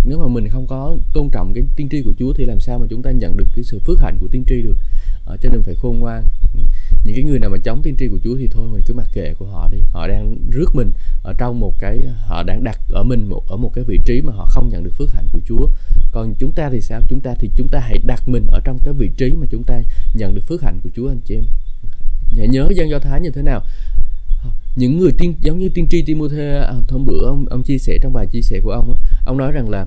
nếu 0.04 0.18
mà 0.18 0.28
mình 0.28 0.48
không 0.48 0.66
có 0.66 0.96
tôn 1.14 1.28
trọng 1.32 1.52
cái 1.54 1.64
tiên 1.76 1.88
tri 1.90 2.02
của 2.02 2.12
Chúa 2.18 2.32
thì 2.32 2.44
làm 2.44 2.60
sao 2.60 2.78
mà 2.78 2.86
chúng 2.90 3.02
ta 3.02 3.10
nhận 3.10 3.36
được 3.36 3.46
cái 3.54 3.64
sự 3.64 3.78
phước 3.78 4.00
hạnh 4.00 4.18
của 4.20 4.28
tiên 4.28 4.44
tri 4.46 4.62
được? 4.62 4.76
Ở 5.24 5.36
cho 5.42 5.48
nên 5.52 5.62
phải 5.62 5.74
khôn 5.74 5.98
ngoan. 5.98 6.24
Ừ. 6.54 6.60
Những 7.04 7.14
cái 7.14 7.24
người 7.24 7.38
nào 7.38 7.50
mà 7.50 7.56
chống 7.64 7.80
tiên 7.82 7.96
tri 7.98 8.08
của 8.08 8.18
Chúa 8.24 8.36
thì 8.36 8.48
thôi, 8.48 8.68
mình 8.72 8.82
cứ 8.86 8.94
mặc 8.94 9.06
kệ 9.12 9.34
của 9.38 9.46
họ 9.46 9.68
đi. 9.72 9.78
Họ 9.90 10.08
đang 10.08 10.36
rước 10.50 10.74
mình 10.74 10.90
ở 11.22 11.32
trong 11.38 11.60
một 11.60 11.74
cái 11.78 11.98
họ 12.26 12.42
đang 12.42 12.64
đặt 12.64 12.80
ở 12.90 13.02
mình 13.02 13.28
một 13.28 13.42
ở 13.48 13.56
một 13.56 13.70
cái 13.74 13.84
vị 13.84 13.98
trí 14.04 14.22
mà 14.22 14.32
họ 14.32 14.44
không 14.50 14.68
nhận 14.68 14.84
được 14.84 14.92
phước 14.98 15.12
hạnh 15.12 15.28
của 15.32 15.40
Chúa. 15.46 15.68
Còn 16.12 16.34
chúng 16.38 16.52
ta 16.52 16.70
thì 16.70 16.80
sao? 16.80 17.00
Chúng 17.08 17.20
ta 17.20 17.34
thì 17.38 17.50
chúng 17.56 17.68
ta 17.68 17.80
hãy 17.80 17.98
đặt 18.06 18.28
mình 18.28 18.46
ở 18.46 18.60
trong 18.64 18.78
cái 18.84 18.94
vị 18.98 19.10
trí 19.16 19.32
mà 19.32 19.46
chúng 19.50 19.62
ta 19.64 19.80
nhận 20.14 20.34
được 20.34 20.42
phước 20.48 20.62
hạnh 20.62 20.80
của 20.84 20.90
Chúa, 20.96 21.08
anh 21.08 21.20
chị 21.24 21.34
em. 21.34 21.44
Hãy 22.36 22.48
nhớ 22.48 22.68
dân 22.76 22.90
do 22.90 22.98
thái 22.98 23.20
như 23.20 23.30
thế 23.30 23.42
nào? 23.42 23.62
Những 24.76 24.98
người 24.98 25.12
tiên 25.18 25.34
giống 25.40 25.58
như 25.58 25.68
tiên 25.68 25.86
tri 25.90 26.02
Timothy 26.02 26.38
à, 26.38 26.74
hôm 26.88 27.04
bữa 27.04 27.26
ông 27.26 27.46
ông 27.50 27.62
chia 27.62 27.78
sẻ 27.78 27.98
trong 28.02 28.12
bài 28.12 28.26
chia 28.26 28.42
sẻ 28.42 28.60
của 28.60 28.70
ông 28.70 28.94
ông 29.26 29.36
nói 29.36 29.52
rằng 29.52 29.70
là 29.70 29.86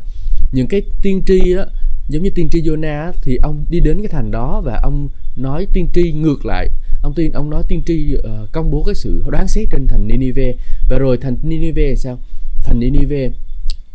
những 0.51 0.67
cái 0.67 0.81
tiên 1.01 1.21
tri 1.27 1.55
á 1.57 1.65
giống 2.09 2.23
như 2.23 2.29
tiên 2.29 2.49
tri 2.49 2.61
Jonah 2.61 3.11
thì 3.21 3.37
ông 3.37 3.65
đi 3.69 3.79
đến 3.79 3.97
cái 3.97 4.07
thành 4.07 4.31
đó 4.31 4.61
và 4.65 4.79
ông 4.83 5.09
nói 5.35 5.67
tiên 5.73 5.89
tri 5.93 6.11
ngược 6.11 6.45
lại. 6.45 6.67
Ông 7.01 7.13
tiên 7.13 7.31
ông 7.31 7.49
nói 7.49 7.63
tiên 7.67 7.81
tri 7.85 8.15
uh, 8.17 8.51
công 8.51 8.71
bố 8.71 8.83
cái 8.83 8.95
sự 8.95 9.23
đoán 9.31 9.47
xét 9.47 9.67
trên 9.71 9.87
thành 9.87 10.07
Ninive. 10.07 10.53
Và 10.89 10.97
rồi 10.97 11.17
thành 11.17 11.35
Ninive 11.43 11.95
sao? 11.95 12.19
Thành 12.63 12.79
Ninive 12.79 13.31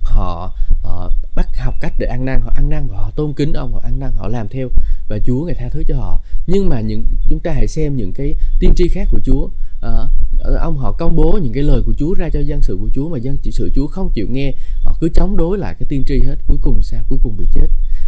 họ 0.00 0.56
uh, 0.82 1.12
bắt 1.34 1.56
học 1.56 1.74
cách 1.80 1.92
để 1.98 2.06
ăn 2.06 2.24
năn. 2.24 2.40
Họ 2.40 2.52
ăn 2.54 2.68
năn 2.68 2.86
và 2.86 2.98
họ 2.98 3.10
tôn 3.16 3.32
kính 3.32 3.52
ông 3.52 3.72
họ 3.72 3.80
ăn 3.84 4.00
năn 4.00 4.12
họ 4.16 4.28
làm 4.28 4.48
theo. 4.48 4.68
Và 5.08 5.18
Chúa 5.26 5.44
ngài 5.44 5.54
tha 5.54 5.68
thứ 5.68 5.82
cho 5.88 5.96
họ. 5.96 6.20
Nhưng 6.46 6.68
mà 6.68 6.80
những 6.80 7.04
chúng 7.30 7.38
ta 7.38 7.52
hãy 7.52 7.68
xem 7.68 7.96
những 7.96 8.12
cái 8.12 8.34
tiên 8.60 8.72
tri 8.76 8.88
khác 8.88 9.08
của 9.10 9.20
Chúa 9.24 9.48
uh, 9.88 10.10
ông 10.60 10.78
họ 10.78 10.92
công 10.92 11.16
bố 11.16 11.38
những 11.42 11.52
cái 11.52 11.62
lời 11.62 11.82
của 11.86 11.92
Chúa 11.98 12.14
ra 12.14 12.28
cho 12.28 12.40
dân 12.40 12.60
sự 12.62 12.76
của 12.80 12.88
Chúa 12.94 13.08
mà 13.08 13.18
dân 13.18 13.36
sự 13.52 13.70
Chúa 13.74 13.86
không 13.86 14.10
chịu 14.14 14.26
nghe. 14.30 14.52
Họ 14.84 14.96
cứ 15.00 15.08
chống 15.14 15.36
đối 15.36 15.58
lại 15.58 15.74
cái 15.78 15.86
tiên 15.88 16.04
tri 16.06 16.20
hết 16.26 16.36
cuối 16.48 16.58
cùng 16.62 16.82
sao? 16.82 17.02
Cuối 17.08 17.18
cùng 17.22 17.36
bị 17.38 17.46
chết. 17.54 17.66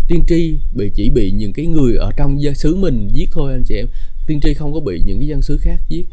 Tiên 0.08 0.20
tri 0.28 0.58
bị 0.76 0.90
chỉ 0.94 1.10
bị 1.10 1.30
những 1.30 1.52
cái 1.52 1.66
người 1.66 1.96
ở 1.96 2.10
trong 2.16 2.42
dân 2.42 2.54
xứ 2.54 2.76
mình 2.76 3.10
giết 3.14 3.30
thôi 3.32 3.52
anh 3.52 3.62
chị 3.66 3.74
em. 3.74 3.86
Tiên 4.26 4.40
tri 4.40 4.54
không 4.54 4.74
có 4.74 4.80
bị 4.80 5.02
những 5.06 5.18
cái 5.18 5.28
dân 5.28 5.42
xứ 5.42 5.58
khác 5.58 5.80
giết 5.88 6.06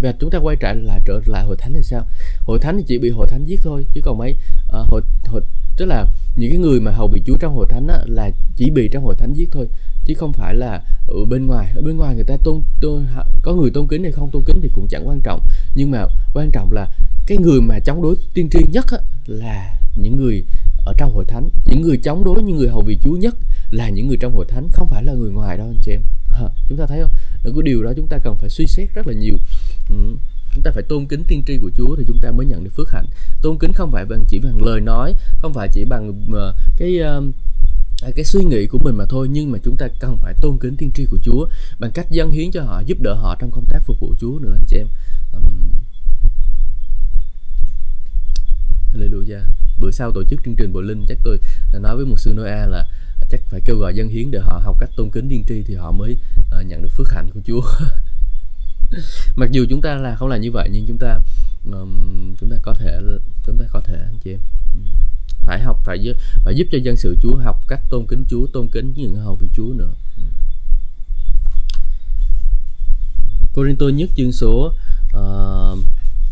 và 0.00 0.12
chúng 0.20 0.30
ta 0.30 0.38
quay 0.38 0.56
trở 0.56 0.72
lại 0.72 1.00
trở 1.04 1.20
lại 1.26 1.44
hội 1.44 1.56
thánh 1.58 1.72
thì 1.74 1.82
sao? 1.82 2.06
Hội 2.46 2.58
thánh 2.58 2.76
thì 2.76 2.84
chỉ 2.86 2.98
bị 2.98 3.10
hội 3.10 3.26
thánh 3.30 3.44
giết 3.44 3.60
thôi 3.62 3.86
chứ 3.94 4.00
còn 4.04 4.18
mấy 4.18 4.34
à, 4.72 4.78
hội 4.90 5.02
hội 5.26 5.42
tức 5.76 5.86
là 5.86 6.06
những 6.36 6.50
cái 6.50 6.58
người 6.58 6.80
mà 6.80 6.90
hầu 6.90 7.08
bị 7.08 7.22
Chúa 7.26 7.36
trong 7.36 7.54
hội 7.54 7.66
thánh 7.68 7.86
á, 7.88 7.98
là 8.06 8.30
chỉ 8.56 8.70
bị 8.70 8.88
trong 8.92 9.04
hội 9.04 9.14
thánh 9.18 9.34
giết 9.34 9.48
thôi 9.52 9.68
chứ 10.04 10.14
không 10.14 10.32
phải 10.32 10.54
là 10.54 10.82
ở 11.08 11.24
bên 11.28 11.46
ngoài. 11.46 11.72
Ở 11.76 11.82
bên 11.82 11.96
ngoài 11.96 12.14
người 12.14 12.24
ta 12.24 12.36
tôn, 12.44 12.62
tôn 12.80 13.06
có 13.42 13.54
người 13.54 13.70
tôn 13.70 13.88
kính 13.88 14.02
hay 14.02 14.12
không 14.12 14.30
tôn 14.30 14.42
kính 14.46 14.60
thì 14.62 14.68
cũng 14.72 14.86
chẳng 14.88 15.08
quan 15.08 15.20
trọng. 15.20 15.40
Nhưng 15.74 15.90
mà 15.90 16.06
quan 16.34 16.50
trọng 16.50 16.72
là 16.72 16.88
cái 17.26 17.38
người 17.38 17.60
mà 17.60 17.78
chống 17.78 18.02
đối 18.02 18.16
tiên 18.34 18.48
tri 18.50 18.58
nhất 18.72 18.86
á, 18.90 18.98
là 19.26 19.78
những 19.96 20.16
người 20.16 20.44
ở 20.84 20.92
trong 20.98 21.12
hội 21.12 21.24
thánh. 21.28 21.48
Những 21.66 21.82
người 21.82 21.96
chống 21.96 22.24
đối 22.24 22.42
những 22.42 22.56
người 22.56 22.68
hầu 22.68 22.82
vị 22.82 22.98
Chúa 23.02 23.16
nhất 23.16 23.36
là 23.70 23.88
những 23.88 24.08
người 24.08 24.16
trong 24.20 24.34
hội 24.34 24.46
thánh 24.48 24.68
không 24.72 24.88
phải 24.88 25.04
là 25.04 25.12
người 25.12 25.30
ngoài 25.30 25.58
đâu 25.58 25.66
anh 25.66 25.78
chị 25.82 25.92
em 25.92 26.00
à, 26.46 26.48
chúng 26.68 26.78
ta 26.78 26.86
thấy 26.86 27.00
không? 27.02 27.12
Những 27.44 27.54
cái 27.54 27.62
điều 27.62 27.82
đó 27.82 27.92
chúng 27.96 28.08
ta 28.08 28.18
cần 28.18 28.36
phải 28.40 28.50
suy 28.50 28.66
xét 28.66 28.88
rất 28.94 29.06
là 29.06 29.12
nhiều. 29.12 29.34
Ừ. 29.90 29.96
Chúng 30.54 30.62
ta 30.62 30.70
phải 30.74 30.82
tôn 30.88 31.06
kính 31.06 31.24
tiên 31.28 31.42
tri 31.46 31.58
của 31.58 31.70
Chúa 31.76 31.96
thì 31.96 32.04
chúng 32.08 32.18
ta 32.22 32.30
mới 32.30 32.46
nhận 32.46 32.64
được 32.64 32.70
phước 32.76 32.90
hạnh. 32.90 33.06
Tôn 33.42 33.58
kính 33.58 33.72
không 33.72 33.90
phải 33.92 34.04
bằng 34.04 34.24
chỉ 34.28 34.38
bằng 34.38 34.64
lời 34.64 34.80
nói 34.80 35.14
không 35.40 35.54
phải 35.54 35.68
chỉ 35.72 35.84
bằng 35.84 36.08
uh, 36.10 36.54
cái 36.76 37.00
uh, 37.18 38.14
cái 38.16 38.24
suy 38.24 38.44
nghĩ 38.44 38.66
của 38.66 38.78
mình 38.78 38.96
mà 38.96 39.04
thôi 39.08 39.28
nhưng 39.30 39.52
mà 39.52 39.58
chúng 39.64 39.76
ta 39.76 39.88
cần 40.00 40.16
phải 40.16 40.34
tôn 40.42 40.58
kính 40.58 40.76
tiên 40.76 40.90
tri 40.94 41.06
của 41.10 41.18
Chúa 41.22 41.46
bằng 41.78 41.90
cách 41.90 42.06
dâng 42.10 42.30
hiến 42.30 42.50
cho 42.50 42.62
họ 42.62 42.82
giúp 42.86 42.98
đỡ 43.00 43.14
họ 43.14 43.36
trong 43.40 43.50
công 43.50 43.64
tác 43.66 43.82
phục 43.86 44.00
vụ 44.00 44.14
Chúa 44.20 44.38
nữa 44.42 44.52
anh 44.54 44.64
chị 44.68 44.76
em. 44.76 44.86
Um, 45.32 45.70
Hallelujah. 48.92 49.42
Bữa 49.80 49.90
sau 49.90 50.12
tổ 50.12 50.24
chức 50.24 50.40
chương 50.44 50.54
trình 50.56 50.72
bộ 50.72 50.80
linh 50.80 51.04
chắc 51.08 51.18
tôi 51.24 51.38
nói 51.72 51.96
với 51.96 52.06
một 52.06 52.20
sư 52.20 52.32
Noah 52.36 52.68
là 52.68 52.86
chắc 53.30 53.40
phải 53.50 53.60
kêu 53.60 53.76
gọi 53.76 53.94
dân 53.94 54.08
hiến 54.08 54.30
để 54.30 54.38
họ 54.38 54.60
học 54.64 54.76
cách 54.80 54.90
tôn 54.96 55.10
kính 55.10 55.28
tiên 55.28 55.44
tri 55.48 55.62
thì 55.62 55.74
họ 55.74 55.92
mới 55.92 56.16
uh, 56.38 56.66
nhận 56.66 56.82
được 56.82 56.88
phước 56.96 57.10
hạnh 57.10 57.30
của 57.34 57.40
Chúa. 57.44 57.60
Mặc 59.36 59.50
dù 59.50 59.66
chúng 59.70 59.80
ta 59.80 59.94
là 59.94 60.16
không 60.16 60.28
là 60.28 60.36
như 60.36 60.52
vậy 60.52 60.68
nhưng 60.72 60.86
chúng 60.86 60.98
ta 60.98 61.18
um, 61.64 62.34
chúng 62.40 62.50
ta 62.50 62.56
có 62.62 62.74
thể 62.74 63.00
chúng 63.46 63.58
ta 63.58 63.64
có 63.72 63.80
thể 63.80 63.94
anh 63.94 64.18
chị 64.24 64.30
em 64.30 64.40
phải 65.48 65.60
học 65.60 65.80
phải 65.84 65.98
giúp, 66.02 66.12
phải 66.44 66.54
giúp 66.54 66.66
cho 66.72 66.78
dân 66.78 66.96
sự 66.96 67.16
Chúa 67.22 67.36
học 67.36 67.68
cách 67.68 67.80
tôn 67.90 68.06
kính 68.06 68.24
Chúa 68.28 68.46
tôn 68.46 68.68
kính 68.68 68.92
những 68.96 69.16
hầu 69.16 69.36
vị 69.36 69.48
Chúa 69.54 69.72
nữa. 69.76 69.90
Corinto 73.54 73.86
nhất 73.88 74.10
chương 74.16 74.32
số 74.32 74.72
uh, 75.16 75.78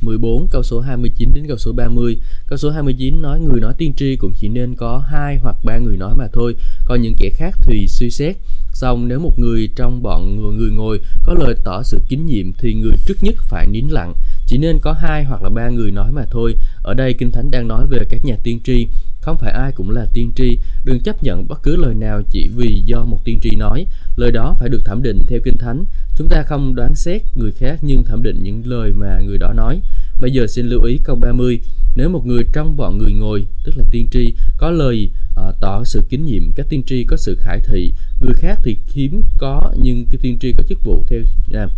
14 0.07 0.49
câu 0.51 0.63
số 0.63 0.81
29 0.81 1.31
đến 1.35 1.45
câu 1.49 1.57
số 1.57 1.73
30 1.73 2.17
câu 2.47 2.57
số 2.57 2.71
29 2.71 3.23
nói 3.23 3.41
người 3.41 3.61
nói 3.61 3.75
tiên 3.79 3.93
tri 3.97 4.17
cũng 4.17 4.33
chỉ 4.41 4.49
nên 4.49 4.75
có 4.75 4.99
hai 4.99 5.39
hoặc 5.43 5.57
ba 5.65 5.79
người 5.79 5.97
nói 5.97 6.15
mà 6.17 6.27
thôi 6.33 6.57
còn 6.85 7.03
những 7.03 7.15
kẻ 7.19 7.31
khác 7.31 7.55
thì 7.63 7.89
suy 7.89 8.11
xét 8.11 8.37
Xong 8.77 9.09
nếu 9.09 9.19
một 9.19 9.39
người 9.39 9.69
trong 9.77 10.03
bọn 10.03 10.41
người, 10.41 10.53
người 10.53 10.71
ngồi 10.71 11.01
có 11.23 11.35
lời 11.35 11.55
tỏ 11.65 11.83
sự 11.83 12.01
kính 12.09 12.27
nhiệm 12.27 12.53
thì 12.53 12.75
người 12.75 12.93
trước 13.07 13.15
nhất 13.21 13.35
phải 13.39 13.67
nín 13.67 13.89
lặng. 13.89 14.15
Chỉ 14.47 14.59
nên 14.59 14.79
có 14.83 14.93
hai 14.93 15.25
hoặc 15.25 15.43
là 15.43 15.49
ba 15.49 15.69
người 15.69 15.91
nói 15.91 16.13
mà 16.13 16.25
thôi. 16.31 16.55
Ở 16.83 16.95
đây 16.95 17.15
Kinh 17.15 17.31
Thánh 17.33 17.51
đang 17.51 17.69
nói 17.69 17.87
về 17.91 17.99
các 18.09 18.25
nhà 18.25 18.37
tiên 18.43 18.61
tri. 18.65 18.87
Không 19.27 19.39
phải 19.39 19.53
ai 19.53 19.73
cũng 19.73 19.91
là 19.91 20.07
tiên 20.13 20.33
tri. 20.37 20.59
Đừng 20.85 21.01
chấp 21.01 21.23
nhận 21.23 21.49
bất 21.49 21.63
cứ 21.63 21.77
lời 21.77 21.95
nào 21.95 22.23
chỉ 22.31 22.45
vì 22.57 22.75
do 22.85 23.03
một 23.03 23.21
tiên 23.25 23.39
tri 23.43 23.57
nói. 23.57 23.87
Lời 24.17 24.31
đó 24.33 24.57
phải 24.59 24.69
được 24.69 24.85
thẩm 24.85 25.03
định 25.03 25.19
theo 25.29 25.41
Kinh 25.45 25.59
Thánh. 25.59 25.85
Chúng 26.17 26.29
ta 26.29 26.43
không 26.43 26.75
đoán 26.75 26.95
xét 26.95 27.23
người 27.35 27.53
khác 27.53 27.79
nhưng 27.83 28.05
thẩm 28.05 28.23
định 28.23 28.43
những 28.43 28.63
lời 28.67 28.93
mà 28.93 29.21
người 29.21 29.39
đó 29.39 29.53
nói. 29.53 29.81
Bây 30.21 30.31
giờ 30.31 30.47
xin 30.47 30.67
lưu 30.67 30.83
ý 30.83 31.01
câu 31.05 31.17
30. 31.17 31.61
Nếu 31.97 32.09
một 32.09 32.27
người 32.27 32.45
trong 32.53 32.77
bọn 32.77 32.99
người 32.99 33.13
ngồi, 33.13 33.47
tức 33.65 33.73
là 33.77 33.85
tiên 33.91 34.07
tri, 34.11 34.35
có 34.57 34.71
lời 34.71 35.11
uh, 35.49 35.55
tỏ 35.61 35.85
sự 35.85 36.03
kính 36.09 36.25
nhiệm, 36.25 36.53
các 36.57 36.67
tiên 36.69 36.83
tri 36.87 37.05
có 37.05 37.17
sự 37.17 37.37
khải 37.41 37.61
thị, 37.61 37.93
người 38.21 38.35
khác 38.35 38.59
thì 38.63 38.77
hiếm 38.93 39.23
có 39.39 39.73
nhưng 39.83 40.07
cái 40.11 40.19
tiên 40.23 40.39
tri 40.41 40.53
có 40.53 40.63
chức 40.69 40.79
vụ 40.85 41.05
theo 41.09 41.21
à, 41.53 41.69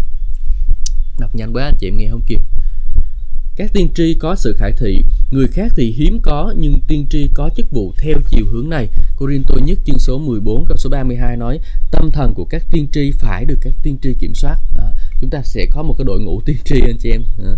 đọc 1.19 1.35
nhanh 1.35 1.53
quá 1.53 1.65
anh 1.65 1.75
chị 1.79 1.89
em 1.89 1.97
nghe 1.97 2.09
không 2.11 2.23
kịp 2.27 2.41
các 3.59 3.73
tiên 3.73 3.89
tri 3.95 4.15
có 4.15 4.37
sự 4.37 4.55
khải 4.59 4.73
thị 4.73 4.99
người 5.31 5.47
khác 5.47 5.73
thì 5.77 5.93
hiếm 5.93 6.19
có 6.23 6.55
nhưng 6.59 6.81
tiên 6.89 7.07
tri 7.11 7.29
có 7.35 7.51
chức 7.57 7.71
vụ 7.71 7.93
theo 7.99 8.15
chiều 8.29 8.47
hướng 8.53 8.69
này. 8.69 8.89
Corinto 9.17 9.55
nhất 9.67 9.79
chương 9.85 9.99
số 9.99 10.19
14 10.19 10.65
câu 10.69 10.77
số 10.77 10.91
32 10.91 11.37
nói 11.37 11.61
tâm 11.91 12.11
thần 12.11 12.35
của 12.35 12.45
các 12.45 12.63
tiên 12.71 12.87
tri 12.93 13.13
phải 13.19 13.45
được 13.45 13.59
các 13.61 13.73
tiên 13.83 13.99
tri 14.03 14.15
kiểm 14.15 14.35
soát. 14.35 14.57
À, 14.79 14.85
chúng 15.21 15.31
ta 15.31 15.43
sẽ 15.43 15.67
có 15.71 15.83
một 15.83 15.95
cái 15.99 16.05
đội 16.05 16.21
ngũ 16.21 16.41
tiên 16.47 16.57
tri 16.65 16.81
anh 16.81 16.97
chị 16.99 17.11
em. 17.11 17.23
À. 17.45 17.55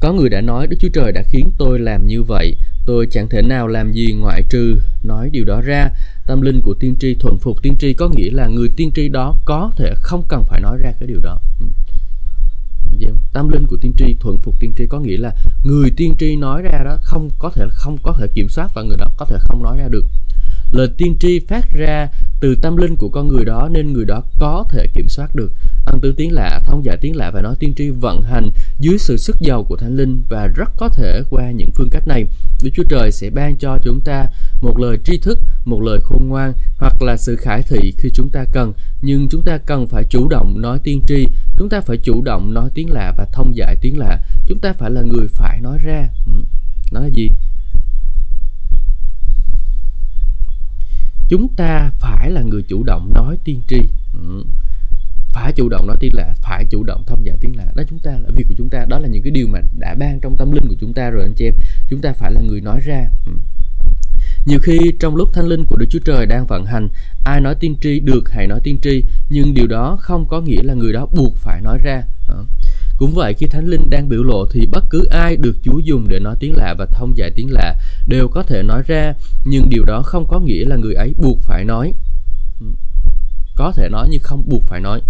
có 0.00 0.12
người 0.12 0.28
đã 0.28 0.40
nói 0.40 0.66
Đức 0.66 0.76
Chúa 0.80 0.88
Trời 0.88 1.12
đã 1.12 1.22
khiến 1.28 1.50
tôi 1.58 1.78
làm 1.78 2.06
như 2.06 2.22
vậy. 2.22 2.56
Tôi 2.86 3.06
chẳng 3.10 3.28
thể 3.28 3.42
nào 3.42 3.68
làm 3.68 3.92
gì 3.92 4.12
ngoại 4.12 4.42
trừ 4.50 4.80
nói 5.02 5.30
điều 5.32 5.44
đó 5.44 5.60
ra. 5.60 5.90
Tâm 6.26 6.40
linh 6.40 6.60
của 6.60 6.74
tiên 6.74 6.96
tri 7.00 7.14
thuận 7.14 7.38
phục 7.38 7.62
tiên 7.62 7.76
tri 7.78 7.92
có 7.92 8.08
nghĩa 8.16 8.30
là 8.30 8.46
người 8.46 8.68
tiên 8.76 8.90
tri 8.94 9.08
đó 9.08 9.36
có 9.44 9.70
thể 9.76 9.94
không 10.02 10.22
cần 10.28 10.44
phải 10.48 10.60
nói 10.60 10.78
ra 10.82 10.92
cái 11.00 11.06
điều 11.06 11.20
đó. 11.20 11.40
Ừ. 11.60 11.66
Dạ, 12.98 13.08
tâm 13.32 13.48
linh 13.48 13.66
của 13.66 13.76
tiên 13.80 13.92
tri, 13.98 14.16
thuận 14.20 14.38
phục 14.38 14.60
tiên 14.60 14.72
tri 14.76 14.86
có 14.86 15.00
nghĩa 15.00 15.16
là 15.16 15.32
người 15.64 15.90
tiên 15.96 16.14
tri 16.18 16.36
nói 16.36 16.62
ra 16.62 16.82
đó 16.84 16.96
không 17.02 17.30
có 17.38 17.50
thể, 17.54 17.64
không 17.70 17.98
có 18.02 18.16
thể 18.18 18.26
kiểm 18.34 18.48
soát 18.48 18.70
và 18.74 18.82
người 18.82 18.96
đó 18.96 19.06
có 19.16 19.24
thể 19.24 19.36
không 19.40 19.62
nói 19.62 19.78
ra 19.78 19.88
được. 19.88 20.04
Lời 20.72 20.88
tiên 20.96 21.16
tri 21.20 21.40
phát 21.48 21.72
ra 21.72 22.08
từ 22.40 22.54
tâm 22.54 22.76
linh 22.76 22.96
của 22.96 23.08
con 23.08 23.28
người 23.28 23.44
đó 23.44 23.68
nên 23.72 23.92
người 23.92 24.04
đó 24.04 24.22
có 24.38 24.64
thể 24.70 24.86
kiểm 24.94 25.08
soát 25.08 25.34
được. 25.34 25.52
Ân 25.86 26.00
tứ 26.00 26.14
tiếng 26.16 26.32
lạ 26.32 26.60
thông 26.64 26.84
giải 26.84 26.96
dạ 26.96 27.00
tiếng 27.00 27.16
lạ 27.16 27.30
và 27.34 27.42
nói 27.42 27.56
tiên 27.58 27.74
tri 27.76 27.90
vận 27.90 28.22
hành 28.22 28.50
dưới 28.78 28.98
sự 28.98 29.16
sức 29.16 29.36
giàu 29.40 29.64
của 29.64 29.76
thánh 29.76 29.96
linh 29.96 30.22
và 30.28 30.46
rất 30.46 30.70
có 30.76 30.88
thể 30.88 31.22
qua 31.30 31.50
những 31.50 31.70
phương 31.74 31.90
cách 31.90 32.08
này 32.08 32.26
đức 32.62 32.70
chúa 32.74 32.82
trời 32.88 33.12
sẽ 33.12 33.30
ban 33.30 33.56
cho 33.56 33.78
chúng 33.82 34.00
ta 34.00 34.26
một 34.60 34.78
lời 34.78 34.98
tri 35.04 35.18
thức, 35.18 35.38
một 35.64 35.82
lời 35.82 35.98
khôn 36.02 36.28
ngoan 36.28 36.52
hoặc 36.78 37.02
là 37.02 37.16
sự 37.16 37.36
khải 37.36 37.62
thị 37.62 37.94
khi 37.98 38.10
chúng 38.14 38.30
ta 38.30 38.44
cần. 38.52 38.72
Nhưng 39.02 39.28
chúng 39.30 39.42
ta 39.42 39.58
cần 39.66 39.86
phải 39.86 40.04
chủ 40.10 40.28
động 40.28 40.60
nói 40.60 40.78
tiên 40.84 41.02
tri, 41.08 41.26
chúng 41.58 41.68
ta 41.68 41.80
phải 41.80 41.96
chủ 41.96 42.22
động 42.22 42.54
nói 42.54 42.70
tiếng 42.74 42.92
lạ 42.92 43.12
và 43.16 43.26
thông 43.32 43.56
giải 43.56 43.76
tiếng 43.80 43.98
lạ. 43.98 44.18
Chúng 44.46 44.58
ta 44.58 44.72
phải 44.72 44.90
là 44.90 45.02
người 45.02 45.26
phải 45.28 45.60
nói 45.60 45.78
ra. 45.84 46.08
Ừ. 46.26 46.32
Nói 46.92 47.10
gì? 47.14 47.28
Chúng 51.28 51.48
ta 51.56 51.90
phải 52.00 52.30
là 52.30 52.42
người 52.42 52.62
chủ 52.68 52.82
động 52.82 53.12
nói 53.14 53.38
tiên 53.44 53.62
tri. 53.68 53.80
Ừ 54.12 54.44
phải 55.32 55.52
chủ 55.52 55.68
động 55.68 55.86
nói 55.86 55.96
tiếng 56.00 56.14
lạ 56.14 56.34
phải 56.42 56.64
chủ 56.70 56.82
động 56.82 57.04
thông 57.06 57.26
giải 57.26 57.36
tiếng 57.40 57.56
lạ. 57.56 57.66
Đó 57.76 57.82
chúng 57.90 57.98
ta 57.98 58.10
là 58.10 58.30
việc 58.36 58.44
của 58.48 58.54
chúng 58.58 58.68
ta 58.68 58.84
đó 58.88 58.98
là 58.98 59.08
những 59.08 59.22
cái 59.22 59.30
điều 59.30 59.46
mà 59.48 59.60
đã 59.78 59.94
ban 59.94 60.20
trong 60.20 60.36
tâm 60.36 60.52
linh 60.52 60.68
của 60.68 60.74
chúng 60.80 60.94
ta 60.94 61.10
rồi 61.10 61.22
anh 61.22 61.34
chị 61.34 61.44
em. 61.44 61.54
Chúng 61.88 62.00
ta 62.00 62.12
phải 62.12 62.32
là 62.32 62.40
người 62.40 62.60
nói 62.60 62.80
ra. 62.84 63.06
Ừ. 63.26 63.32
Nhiều 64.46 64.58
khi 64.62 64.78
trong 65.00 65.16
lúc 65.16 65.32
thánh 65.32 65.46
linh 65.46 65.64
của 65.64 65.76
Đức 65.76 65.86
Chúa 65.90 65.98
Trời 66.04 66.26
đang 66.26 66.46
vận 66.46 66.64
hành, 66.64 66.88
ai 67.24 67.40
nói 67.40 67.54
tiên 67.60 67.76
tri 67.80 68.00
được 68.00 68.30
hãy 68.30 68.46
nói 68.46 68.60
tiên 68.64 68.78
tri, 68.82 69.02
nhưng 69.30 69.54
điều 69.54 69.66
đó 69.66 69.98
không 70.00 70.26
có 70.28 70.40
nghĩa 70.40 70.62
là 70.62 70.74
người 70.74 70.92
đó 70.92 71.06
buộc 71.12 71.36
phải 71.36 71.60
nói 71.60 71.78
ra. 71.84 72.02
Ờ. 72.28 72.44
Cũng 72.98 73.14
vậy 73.14 73.34
khi 73.34 73.46
Thánh 73.46 73.66
Linh 73.66 73.90
đang 73.90 74.08
biểu 74.08 74.22
lộ 74.22 74.46
thì 74.52 74.66
bất 74.66 74.84
cứ 74.90 75.04
ai 75.10 75.36
được 75.36 75.56
Chúa 75.62 75.78
dùng 75.78 76.08
để 76.08 76.18
nói 76.18 76.36
tiếng 76.40 76.56
lạ 76.56 76.74
và 76.78 76.86
thông 76.86 77.16
giải 77.16 77.30
tiếng 77.34 77.48
lạ 77.50 77.74
đều 78.06 78.28
có 78.28 78.42
thể 78.42 78.62
nói 78.62 78.82
ra, 78.86 79.14
nhưng 79.44 79.68
điều 79.68 79.84
đó 79.84 80.02
không 80.02 80.26
có 80.28 80.40
nghĩa 80.40 80.64
là 80.64 80.76
người 80.76 80.94
ấy 80.94 81.14
buộc 81.18 81.38
phải 81.40 81.64
nói. 81.64 81.92
Có 83.58 83.72
thể 83.72 83.88
nói 83.88 84.08
nhưng 84.10 84.22
không 84.22 84.42
buộc 84.46 84.62
phải 84.62 84.80
nói. 84.80 85.00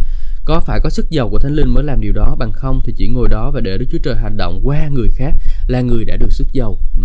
Có 0.45 0.61
phải 0.61 0.81
có 0.81 0.91
sức 0.91 1.11
giàu 1.11 1.29
của 1.29 1.39
Thánh 1.39 1.55
Linh 1.55 1.69
mới 1.69 1.85
làm 1.85 2.01
điều 2.01 2.13
đó 2.13 2.37
bằng 2.39 2.53
không 2.53 2.81
thì 2.85 2.93
chỉ 2.97 3.09
ngồi 3.09 3.29
đó 3.29 3.51
và 3.51 3.61
để 3.61 3.79
Đức 3.79 3.87
Chúa 3.93 3.99
Trời 3.99 4.17
hành 4.17 4.37
động 4.37 4.61
qua 4.65 4.89
người 4.89 5.09
khác 5.15 5.35
là 5.67 5.81
người 5.81 6.05
đã 6.05 6.17
được 6.17 6.33
sức 6.33 6.47
giàu. 6.53 6.79
Ừ. 6.99 7.05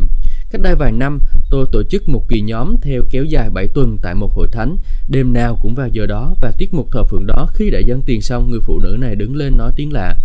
Cách 0.51 0.62
đây 0.62 0.75
vài 0.75 0.91
năm, 0.91 1.19
tôi 1.49 1.65
tổ 1.71 1.84
chức 1.84 2.10
một 2.10 2.25
kỳ 2.29 2.41
nhóm 2.41 2.75
theo 2.82 3.01
kéo 3.12 3.23
dài 3.23 3.49
7 3.49 3.67
tuần 3.67 3.97
tại 4.01 4.15
một 4.15 4.32
hội 4.36 4.47
thánh. 4.51 4.77
Đêm 5.10 5.34
nào 5.34 5.60
cũng 5.62 5.75
vào 5.75 5.88
giờ 5.88 6.06
đó 6.06 6.36
và 6.41 6.51
tiết 6.58 6.73
mục 6.73 6.88
thờ 6.91 7.03
phượng 7.03 7.27
đó 7.27 7.47
khi 7.53 7.69
đã 7.69 7.79
dâng 7.79 8.01
tiền 8.06 8.21
xong, 8.21 8.49
người 8.51 8.60
phụ 8.63 8.79
nữ 8.79 8.97
này 8.99 9.15
đứng 9.15 9.36
lên 9.36 9.58
nói 9.58 9.71
tiếng 9.75 9.93
lạ. 9.93 10.15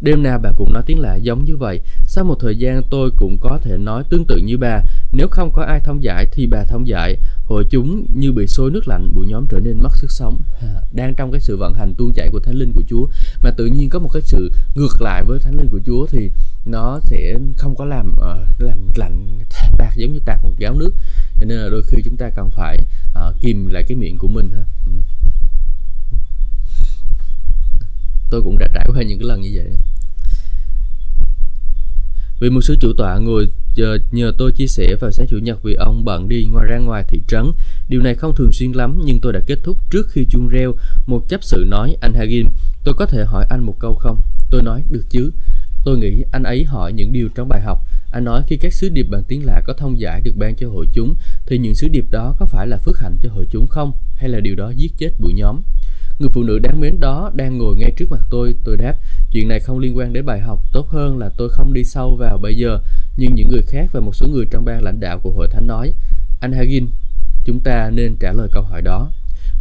Đêm 0.00 0.22
nào 0.22 0.38
bà 0.42 0.52
cũng 0.56 0.72
nói 0.72 0.82
tiếng 0.86 0.98
lạ 0.98 1.16
giống 1.16 1.44
như 1.44 1.56
vậy. 1.56 1.80
Sau 2.04 2.24
một 2.24 2.36
thời 2.40 2.56
gian 2.56 2.82
tôi 2.90 3.10
cũng 3.16 3.38
có 3.40 3.58
thể 3.62 3.76
nói 3.76 4.04
tương 4.10 4.24
tự 4.24 4.36
như 4.36 4.58
bà. 4.58 4.80
Nếu 5.12 5.28
không 5.30 5.50
có 5.52 5.62
ai 5.62 5.80
thông 5.84 6.02
giải 6.02 6.26
thì 6.32 6.46
bà 6.46 6.64
thông 6.64 6.88
giải. 6.88 7.16
Hội 7.44 7.64
chúng 7.70 8.06
như 8.14 8.32
bị 8.32 8.46
sôi 8.46 8.70
nước 8.70 8.88
lạnh, 8.88 9.14
buổi 9.14 9.26
nhóm 9.26 9.46
trở 9.48 9.58
nên 9.58 9.78
mất 9.82 9.96
sức 9.96 10.10
sống. 10.10 10.42
Đang 10.92 11.14
trong 11.14 11.32
cái 11.32 11.40
sự 11.40 11.56
vận 11.56 11.74
hành 11.74 11.94
tuôn 11.98 12.12
chảy 12.14 12.28
của 12.32 12.40
Thánh 12.40 12.54
Linh 12.54 12.72
của 12.72 12.82
Chúa. 12.88 13.06
Mà 13.42 13.50
tự 13.50 13.66
nhiên 13.66 13.88
có 13.90 13.98
một 13.98 14.08
cái 14.12 14.22
sự 14.22 14.50
ngược 14.74 15.02
lại 15.02 15.24
với 15.24 15.38
Thánh 15.38 15.54
Linh 15.54 15.68
của 15.68 15.80
Chúa 15.86 16.06
thì 16.06 16.30
nó 16.64 17.00
sẽ 17.04 17.38
không 17.56 17.74
có 17.76 17.84
làm 17.84 18.12
uh, 18.12 18.60
làm 18.60 18.78
lạnh 18.94 19.38
tạt 19.78 19.96
giống 19.96 20.12
như 20.12 20.20
tạt 20.24 20.38
một 20.44 20.52
gáo 20.58 20.74
nước. 20.74 20.94
Cho 21.36 21.44
nên 21.44 21.58
là 21.58 21.68
đôi 21.68 21.82
khi 21.86 22.02
chúng 22.04 22.16
ta 22.16 22.30
cần 22.36 22.50
phải 22.50 22.78
uh, 23.28 23.40
kìm 23.40 23.68
lại 23.68 23.82
cái 23.88 23.96
miệng 23.96 24.18
của 24.18 24.28
mình 24.28 24.50
ha. 24.50 24.64
Ừ. 24.86 24.92
Tôi 28.30 28.42
cũng 28.42 28.58
đã 28.58 28.68
trải 28.74 28.86
qua 28.88 29.02
những 29.02 29.18
cái 29.18 29.28
lần 29.28 29.40
như 29.40 29.50
vậy. 29.54 29.66
Vì 32.40 32.50
một 32.50 32.60
sư 32.60 32.76
chủ 32.80 32.92
tọa 32.96 33.18
ngồi 33.18 33.48
chờ 33.74 33.98
nhờ 34.10 34.32
tôi 34.38 34.52
chia 34.52 34.66
sẻ 34.66 34.96
vào 35.00 35.10
sáng 35.10 35.26
chủ 35.30 35.38
nhật 35.38 35.62
vì 35.62 35.74
ông 35.74 36.04
bận 36.04 36.28
đi 36.28 36.44
ngoài 36.52 36.66
ra 36.70 36.78
ngoài 36.78 37.04
thị 37.08 37.20
trấn. 37.28 37.52
Điều 37.88 38.02
này 38.02 38.14
không 38.14 38.34
thường 38.36 38.52
xuyên 38.52 38.72
lắm 38.72 39.00
nhưng 39.04 39.20
tôi 39.20 39.32
đã 39.32 39.40
kết 39.46 39.58
thúc 39.64 39.76
trước 39.90 40.08
khi 40.10 40.26
chuông 40.30 40.48
reo. 40.48 40.74
Một 41.06 41.28
chấp 41.28 41.44
sự 41.44 41.64
nói, 41.68 41.96
anh 42.00 42.14
Hagin, 42.14 42.46
tôi 42.84 42.94
có 42.94 43.06
thể 43.06 43.24
hỏi 43.24 43.46
anh 43.50 43.60
một 43.60 43.74
câu 43.78 43.94
không? 43.94 44.18
Tôi 44.50 44.62
nói, 44.62 44.82
được 44.90 45.04
chứ. 45.10 45.30
Tôi 45.84 45.98
nghĩ 45.98 46.24
anh 46.32 46.42
ấy 46.42 46.64
hỏi 46.64 46.92
những 46.92 47.12
điều 47.12 47.28
trong 47.34 47.48
bài 47.48 47.60
học. 47.60 47.78
Anh 48.12 48.24
nói 48.24 48.42
khi 48.46 48.56
các 48.56 48.72
sứ 48.72 48.88
điệp 48.88 49.06
bằng 49.10 49.22
tiếng 49.28 49.46
lạ 49.46 49.60
có 49.66 49.72
thông 49.72 50.00
giải 50.00 50.20
được 50.20 50.36
ban 50.36 50.54
cho 50.56 50.68
hội 50.68 50.86
chúng, 50.92 51.14
thì 51.46 51.58
những 51.58 51.74
sứ 51.74 51.88
điệp 51.88 52.04
đó 52.10 52.34
có 52.38 52.46
phải 52.46 52.66
là 52.66 52.76
phước 52.76 52.98
hạnh 52.98 53.16
cho 53.22 53.30
hội 53.30 53.46
chúng 53.50 53.66
không? 53.66 53.92
Hay 54.14 54.28
là 54.28 54.40
điều 54.40 54.54
đó 54.54 54.72
giết 54.76 54.92
chết 54.98 55.10
buổi 55.18 55.32
nhóm? 55.32 55.60
Người 56.20 56.28
phụ 56.28 56.42
nữ 56.42 56.58
đáng 56.58 56.80
mến 56.80 57.00
đó 57.00 57.30
đang 57.34 57.58
ngồi 57.58 57.76
ngay 57.76 57.92
trước 57.96 58.10
mặt 58.10 58.20
tôi. 58.30 58.54
Tôi 58.64 58.76
đáp, 58.76 58.94
chuyện 59.32 59.48
này 59.48 59.60
không 59.60 59.78
liên 59.78 59.96
quan 59.96 60.12
đến 60.12 60.26
bài 60.26 60.40
học. 60.40 60.62
Tốt 60.72 60.88
hơn 60.88 61.18
là 61.18 61.30
tôi 61.36 61.48
không 61.48 61.72
đi 61.72 61.84
sâu 61.84 62.16
vào 62.18 62.38
bây 62.38 62.54
giờ. 62.54 62.78
Nhưng 63.16 63.34
những 63.34 63.48
người 63.48 63.62
khác 63.62 63.86
và 63.92 64.00
một 64.00 64.14
số 64.14 64.28
người 64.28 64.44
trong 64.50 64.64
ban 64.64 64.82
lãnh 64.82 65.00
đạo 65.00 65.18
của 65.18 65.30
hội 65.30 65.48
thánh 65.50 65.66
nói, 65.66 65.92
anh 66.40 66.52
Hagin, 66.52 66.88
chúng 67.44 67.60
ta 67.60 67.90
nên 67.90 68.16
trả 68.16 68.32
lời 68.32 68.48
câu 68.52 68.62
hỏi 68.62 68.82
đó. 68.82 69.10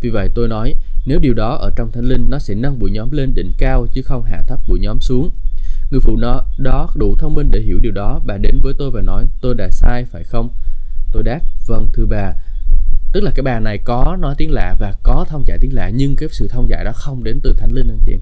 Vì 0.02 0.10
vậy 0.10 0.30
tôi 0.36 0.48
nói, 0.48 0.76
nếu 1.06 1.20
điều 1.20 1.34
đó 1.34 1.56
ở 1.56 1.72
trong 1.76 1.92
thánh 1.92 2.06
linh 2.06 2.26
nó 2.30 2.40
sẽ 2.40 2.56
nâng 2.56 2.80
bụi 2.80 2.92
nhóm 2.92 3.12
lên 3.12 3.34
đỉnh 3.36 3.52
cao 3.58 3.88
chứ 3.94 4.02
không 4.02 4.24
hạ 4.24 4.42
thấp 4.48 4.60
bụi 4.68 4.80
nhóm 4.80 5.00
xuống. 5.02 5.30
Người 5.92 6.02
phụ 6.02 6.16
nữ 6.16 6.42
đó 6.58 6.90
đủ 6.96 7.16
thông 7.20 7.34
minh 7.34 7.50
để 7.52 7.60
hiểu 7.60 7.80
điều 7.82 7.92
đó. 7.92 8.20
Bà 8.26 8.38
đến 8.38 8.60
với 8.64 8.74
tôi 8.78 8.92
và 8.92 9.02
nói, 9.02 9.26
tôi 9.42 9.56
đã 9.56 9.70
sai 9.72 10.06
phải 10.06 10.24
không? 10.24 10.50
Tôi 11.12 11.24
đáp, 11.24 11.40
vâng 11.68 11.88
thưa 11.94 12.06
bà, 12.06 12.34
tức 13.14 13.22
là 13.22 13.32
cái 13.36 13.44
bà 13.44 13.60
này 13.60 13.78
có 13.78 14.18
nói 14.20 14.36
tiếng 14.38 14.52
lạ 14.52 14.76
và 14.80 14.94
có 15.04 15.26
thông 15.30 15.44
giải 15.48 15.58
tiếng 15.62 15.74
lạ 15.74 15.92
nhưng 15.94 16.16
cái 16.16 16.30
sự 16.32 16.48
thông 16.48 16.70
giải 16.70 16.84
đó 16.86 16.92
không 16.96 17.24
đến 17.24 17.40
từ 17.44 17.54
thánh 17.58 17.72
linh 17.72 17.88
anh 17.88 18.00
chị 18.06 18.12
em 18.12 18.20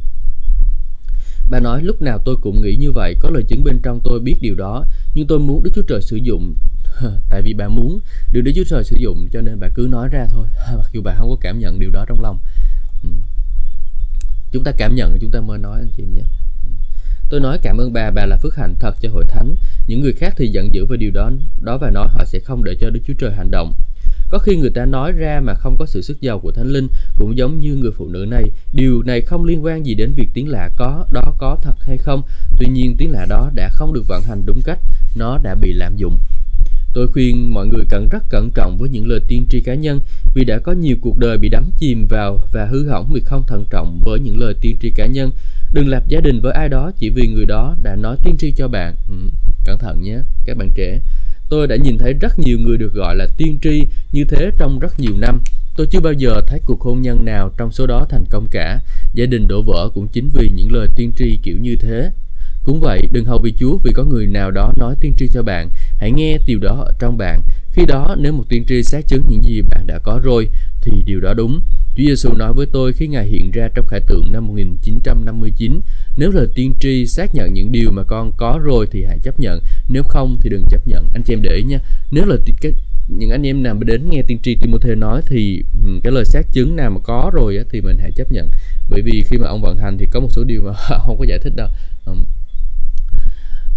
bà 1.50 1.60
nói 1.60 1.84
lúc 1.84 2.02
nào 2.02 2.20
tôi 2.26 2.36
cũng 2.42 2.62
nghĩ 2.62 2.76
như 2.76 2.92
vậy 2.92 3.16
có 3.20 3.30
lời 3.30 3.44
chứng 3.48 3.64
bên 3.64 3.80
trong 3.84 4.00
tôi 4.04 4.20
biết 4.20 4.36
điều 4.42 4.56
đó 4.56 4.86
nhưng 5.16 5.28
tôi 5.28 5.40
muốn 5.40 5.64
đức 5.64 5.72
chúa 5.76 5.82
trời 5.88 6.02
sử 6.02 6.16
dụng 6.16 6.56
tại 7.30 7.42
vì 7.42 7.54
bà 7.54 7.68
muốn 7.68 8.00
được 8.32 8.42
đức 8.42 8.52
chúa 8.56 8.64
trời 8.70 8.84
sử 8.84 8.96
dụng 9.00 9.30
cho 9.34 9.42
nên 9.42 9.60
bà 9.60 9.68
cứ 9.76 9.88
nói 9.92 10.08
ra 10.12 10.28
thôi 10.32 10.48
mặc 10.78 10.90
dù 10.94 11.02
bà 11.02 11.14
không 11.16 11.30
có 11.30 11.36
cảm 11.42 11.60
nhận 11.60 11.80
điều 11.80 11.90
đó 11.90 12.06
trong 12.08 12.22
lòng 12.22 12.40
ừ. 13.04 13.10
chúng 14.52 14.64
ta 14.64 14.72
cảm 14.78 14.96
nhận 14.96 15.18
chúng 15.22 15.32
ta 15.32 15.42
mới 15.42 15.58
nói 15.58 15.80
anh 15.80 15.90
chị 15.98 16.04
em 16.04 16.14
nhé. 16.14 16.24
Ừ. 16.64 16.70
Tôi 17.30 17.40
nói 17.40 17.60
cảm 17.62 17.78
ơn 17.78 17.94
bà, 17.94 18.12
bà 18.12 18.26
là 18.26 18.38
phước 18.38 18.56
hạnh 18.56 18.76
thật 18.80 18.96
cho 19.02 19.10
hội 19.10 19.24
thánh. 19.28 19.56
Những 19.88 20.02
người 20.02 20.14
khác 20.14 20.34
thì 20.38 20.48
giận 20.48 20.70
dữ 20.74 20.86
về 20.86 20.98
điều 20.98 21.12
đó, 21.12 21.32
đó 21.62 21.78
và 21.78 21.90
nói 21.90 22.08
họ 22.12 22.26
sẽ 22.26 22.40
không 22.40 22.64
để 22.64 22.76
cho 22.82 22.90
Đức 22.90 23.00
Chúa 23.08 23.14
Trời 23.20 23.32
hành 23.32 23.52
động. 23.52 23.74
Có 24.30 24.40
khi 24.40 24.56
người 24.56 24.70
ta 24.70 24.86
nói 24.86 25.12
ra 25.12 25.42
mà 25.44 25.54
không 25.54 25.78
có 25.78 25.86
sự 25.86 26.02
sức 26.02 26.22
giàu 26.22 26.40
của 26.40 26.52
Thánh 26.52 26.68
Linh, 26.68 26.88
cũng 27.16 27.38
giống 27.38 27.60
như 27.60 27.76
người 27.76 27.92
phụ 27.92 28.08
nữ 28.08 28.26
này. 28.30 28.44
Điều 28.74 29.04
này 29.04 29.22
không 29.22 29.46
liên 29.46 29.64
quan 29.64 29.86
gì 29.86 29.96
đến 29.96 30.12
việc 30.16 30.30
tiếng 30.34 30.48
lạ 30.48 30.70
có, 30.78 31.06
đó 31.12 31.22
có 31.38 31.58
thật 31.62 31.76
hay 31.80 31.98
không. 31.98 32.22
Tuy 32.60 32.68
nhiên 32.68 32.96
tiếng 32.98 33.12
lạ 33.12 33.26
đó 33.30 33.50
đã 33.56 33.70
không 33.74 33.94
được 33.94 34.04
vận 34.08 34.24
hành 34.24 34.42
đúng 34.46 34.62
cách, 34.62 34.80
nó 35.16 35.38
đã 35.44 35.56
bị 35.56 35.74
lạm 35.74 35.98
dụng. 35.98 36.18
Tôi 36.94 37.08
khuyên 37.08 37.54
mọi 37.54 37.68
người 37.68 37.86
cần 37.90 38.08
rất 38.12 38.24
cẩn 38.30 38.50
trọng 38.56 38.78
với 38.78 38.90
những 38.90 39.08
lời 39.08 39.20
tiên 39.28 39.46
tri 39.50 39.62
cá 39.62 39.76
nhân 39.76 40.00
vì 40.36 40.44
đã 40.44 40.60
có 40.60 40.72
nhiều 40.72 40.96
cuộc 41.02 41.18
đời 41.18 41.38
bị 41.38 41.50
đắm 41.50 41.72
chìm 41.78 42.06
vào 42.10 42.40
và 42.52 42.66
hư 42.66 42.88
hỏng 42.90 43.10
vì 43.14 43.22
không 43.22 43.44
thận 43.48 43.66
trọng 43.70 44.02
với 44.06 44.20
những 44.20 44.40
lời 44.40 44.54
tiên 44.62 44.78
tri 44.82 44.92
cá 44.92 45.06
nhân. 45.06 45.32
Đừng 45.74 45.88
lập 45.88 46.04
gia 46.08 46.20
đình 46.20 46.40
với 46.42 46.54
ai 46.54 46.70
đó 46.70 46.92
chỉ 47.00 47.10
vì 47.10 47.28
người 47.28 47.46
đó 47.46 47.76
đã 47.84 47.96
nói 47.96 48.18
tiên 48.24 48.36
tri 48.40 48.52
cho 48.52 48.68
bạn. 48.68 48.96
Ừ, 49.10 49.16
cẩn 49.66 49.78
thận 49.80 50.02
nhé, 50.02 50.18
các 50.46 50.58
bạn 50.58 50.70
trẻ. 50.76 51.00
Tôi 51.50 51.68
đã 51.68 51.76
nhìn 51.76 51.98
thấy 51.98 52.14
rất 52.14 52.40
nhiều 52.40 52.60
người 52.60 52.78
được 52.78 52.94
gọi 52.94 53.16
là 53.16 53.28
tiên 53.38 53.60
tri 53.62 53.84
như 54.12 54.24
thế 54.30 54.52
trong 54.58 54.80
rất 54.80 55.00
nhiều 55.00 55.14
năm. 55.18 55.42
Tôi 55.78 55.88
chưa 55.92 56.00
bao 56.00 56.14
giờ 56.14 56.42
thấy 56.48 56.60
cuộc 56.66 56.82
hôn 56.82 57.02
nhân 57.02 57.26
nào 57.26 57.52
trong 57.58 57.72
số 57.72 57.88
đó 57.88 58.06
thành 58.10 58.24
công 58.30 58.48
cả. 58.52 58.80
Gia 59.14 59.26
đình 59.26 59.48
đổ 59.48 59.62
vỡ 59.62 59.90
cũng 59.94 60.08
chính 60.08 60.30
vì 60.34 60.50
những 60.56 60.72
lời 60.72 60.88
tiên 60.96 61.12
tri 61.18 61.40
kiểu 61.44 61.58
như 61.58 61.76
thế. 61.80 62.12
Cũng 62.64 62.80
vậy, 62.80 63.02
đừng 63.12 63.26
hầu 63.26 63.40
vì 63.44 63.54
Chúa 63.60 63.78
vì 63.84 63.92
có 63.94 64.04
người 64.04 64.28
nào 64.28 64.52
đó 64.52 64.74
nói 64.78 64.96
tiên 65.02 65.14
tri 65.18 65.28
cho 65.28 65.44
bạn. 65.44 65.70
Hãy 65.98 66.12
nghe 66.12 66.38
điều 66.48 66.60
đó 66.60 66.84
ở 66.86 66.94
trong 67.00 67.18
bạn. 67.18 67.42
Khi 67.72 67.86
đó, 67.86 68.16
nếu 68.20 68.34
một 68.34 68.44
tiên 68.50 68.64
tri 68.68 68.84
xác 68.84 69.08
chứng 69.08 69.24
những 69.30 69.44
gì 69.44 69.62
bạn 69.62 69.88
đã 69.88 70.00
có 70.04 70.20
rồi, 70.24 70.50
thì 70.82 70.92
điều 71.06 71.20
đó 71.20 71.34
đúng. 71.34 71.62
Chúa 71.98 72.04
Giêsu 72.04 72.34
nói 72.34 72.54
với 72.54 72.66
tôi 72.66 72.94
khi 72.94 73.08
Ngài 73.08 73.26
hiện 73.26 73.52
ra 73.52 73.70
trong 73.76 73.86
khải 73.88 74.00
tượng 74.08 74.32
năm 74.32 74.48
1959, 74.48 75.82
nếu 76.18 76.32
lời 76.32 76.48
tiên 76.56 76.74
tri 76.80 77.08
xác 77.08 77.36
nhận 77.36 77.54
những 77.54 77.72
điều 77.72 77.92
mà 77.92 78.04
con 78.04 78.32
có 78.38 78.60
rồi 78.64 78.88
thì 78.92 79.04
hãy 79.04 79.20
chấp 79.24 79.40
nhận, 79.40 79.60
nếu 79.90 80.04
không 80.04 80.38
thì 80.42 80.50
đừng 80.50 80.64
chấp 80.70 80.88
nhận. 80.88 81.08
Anh 81.14 81.22
chị 81.26 81.34
em 81.34 81.42
để 81.42 81.56
ý 81.56 81.64
nha, 81.64 81.80
nếu 82.12 82.26
là 82.26 82.36
cái 82.62 82.74
những 83.08 83.30
anh 83.30 83.48
em 83.48 83.64
nào 83.64 83.76
đến 83.86 84.10
nghe 84.10 84.22
tiên 84.28 84.38
tri 84.44 84.56
Timothy 84.56 84.96
nói 84.96 85.22
thì 85.28 85.64
ừ, 85.86 85.92
cái 86.04 86.14
lời 86.14 86.26
xác 86.26 86.42
chứng 86.54 86.76
nào 86.76 86.90
mà 86.90 87.00
có 87.04 87.32
rồi 87.34 87.58
á, 87.58 87.64
thì 87.72 87.82
mình 87.82 87.98
hãy 87.98 88.12
chấp 88.12 88.32
nhận. 88.32 88.50
Bởi 88.90 89.02
vì 89.02 89.24
khi 89.28 89.38
mà 89.38 89.48
ông 89.48 89.62
vận 89.62 89.78
hành 89.78 89.98
thì 89.98 90.06
có 90.12 90.20
một 90.20 90.30
số 90.32 90.44
điều 90.44 90.62
mà 90.62 90.74
không 91.06 91.18
có 91.20 91.26
giải 91.30 91.40
thích 91.40 91.54
đâu. 91.56 91.68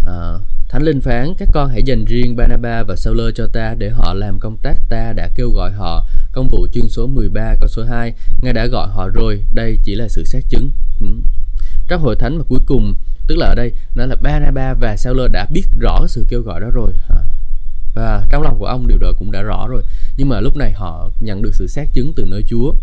À, 0.07 0.39
Thánh 0.69 0.83
Linh 0.83 1.01
phán 1.01 1.33
các 1.37 1.49
con 1.53 1.69
hãy 1.69 1.83
dành 1.83 2.05
riêng 2.05 2.35
Barnabas 2.35 2.87
và 2.87 2.95
Sauler 2.95 3.27
cho 3.35 3.47
ta 3.47 3.75
để 3.77 3.89
họ 3.89 4.13
làm 4.13 4.39
công 4.39 4.57
tác 4.57 4.77
ta 4.89 5.13
đã 5.15 5.29
kêu 5.35 5.49
gọi 5.49 5.71
họ 5.71 6.07
công 6.31 6.49
vụ 6.49 6.67
chương 6.73 6.89
số 6.89 7.07
13 7.07 7.55
câu 7.59 7.67
số 7.67 7.83
2 7.83 8.13
Ngài 8.41 8.53
đã 8.53 8.65
gọi 8.65 8.87
họ 8.89 9.07
rồi 9.13 9.43
đây 9.53 9.79
chỉ 9.83 9.95
là 9.95 10.07
sự 10.07 10.23
xác 10.23 10.39
chứng. 10.49 10.71
Ừ. 10.99 11.07
trong 11.87 12.01
hội 12.01 12.15
thánh 12.15 12.37
mà 12.37 12.43
cuối 12.49 12.59
cùng 12.65 12.95
tức 13.27 13.37
là 13.37 13.45
ở 13.45 13.55
đây 13.55 13.71
nó 13.95 14.05
là 14.05 14.15
Barnabas 14.21 14.77
và 14.79 14.97
Sauler 14.97 15.31
đã 15.31 15.47
biết 15.51 15.63
rõ 15.79 16.07
sự 16.07 16.25
kêu 16.29 16.41
gọi 16.41 16.61
đó 16.61 16.67
rồi. 16.73 16.91
À. 17.09 17.21
Và 17.93 18.25
trong 18.29 18.41
lòng 18.41 18.59
của 18.59 18.65
ông 18.65 18.87
điều 18.87 18.97
đó 18.97 19.11
cũng 19.19 19.31
đã 19.31 19.41
rõ 19.41 19.67
rồi. 19.67 19.83
Nhưng 20.17 20.29
mà 20.29 20.39
lúc 20.39 20.57
này 20.57 20.71
họ 20.71 21.09
nhận 21.19 21.41
được 21.41 21.55
sự 21.55 21.67
xác 21.67 21.93
chứng 21.93 22.13
từ 22.15 22.25
nơi 22.25 22.43
Chúa. 22.47 22.73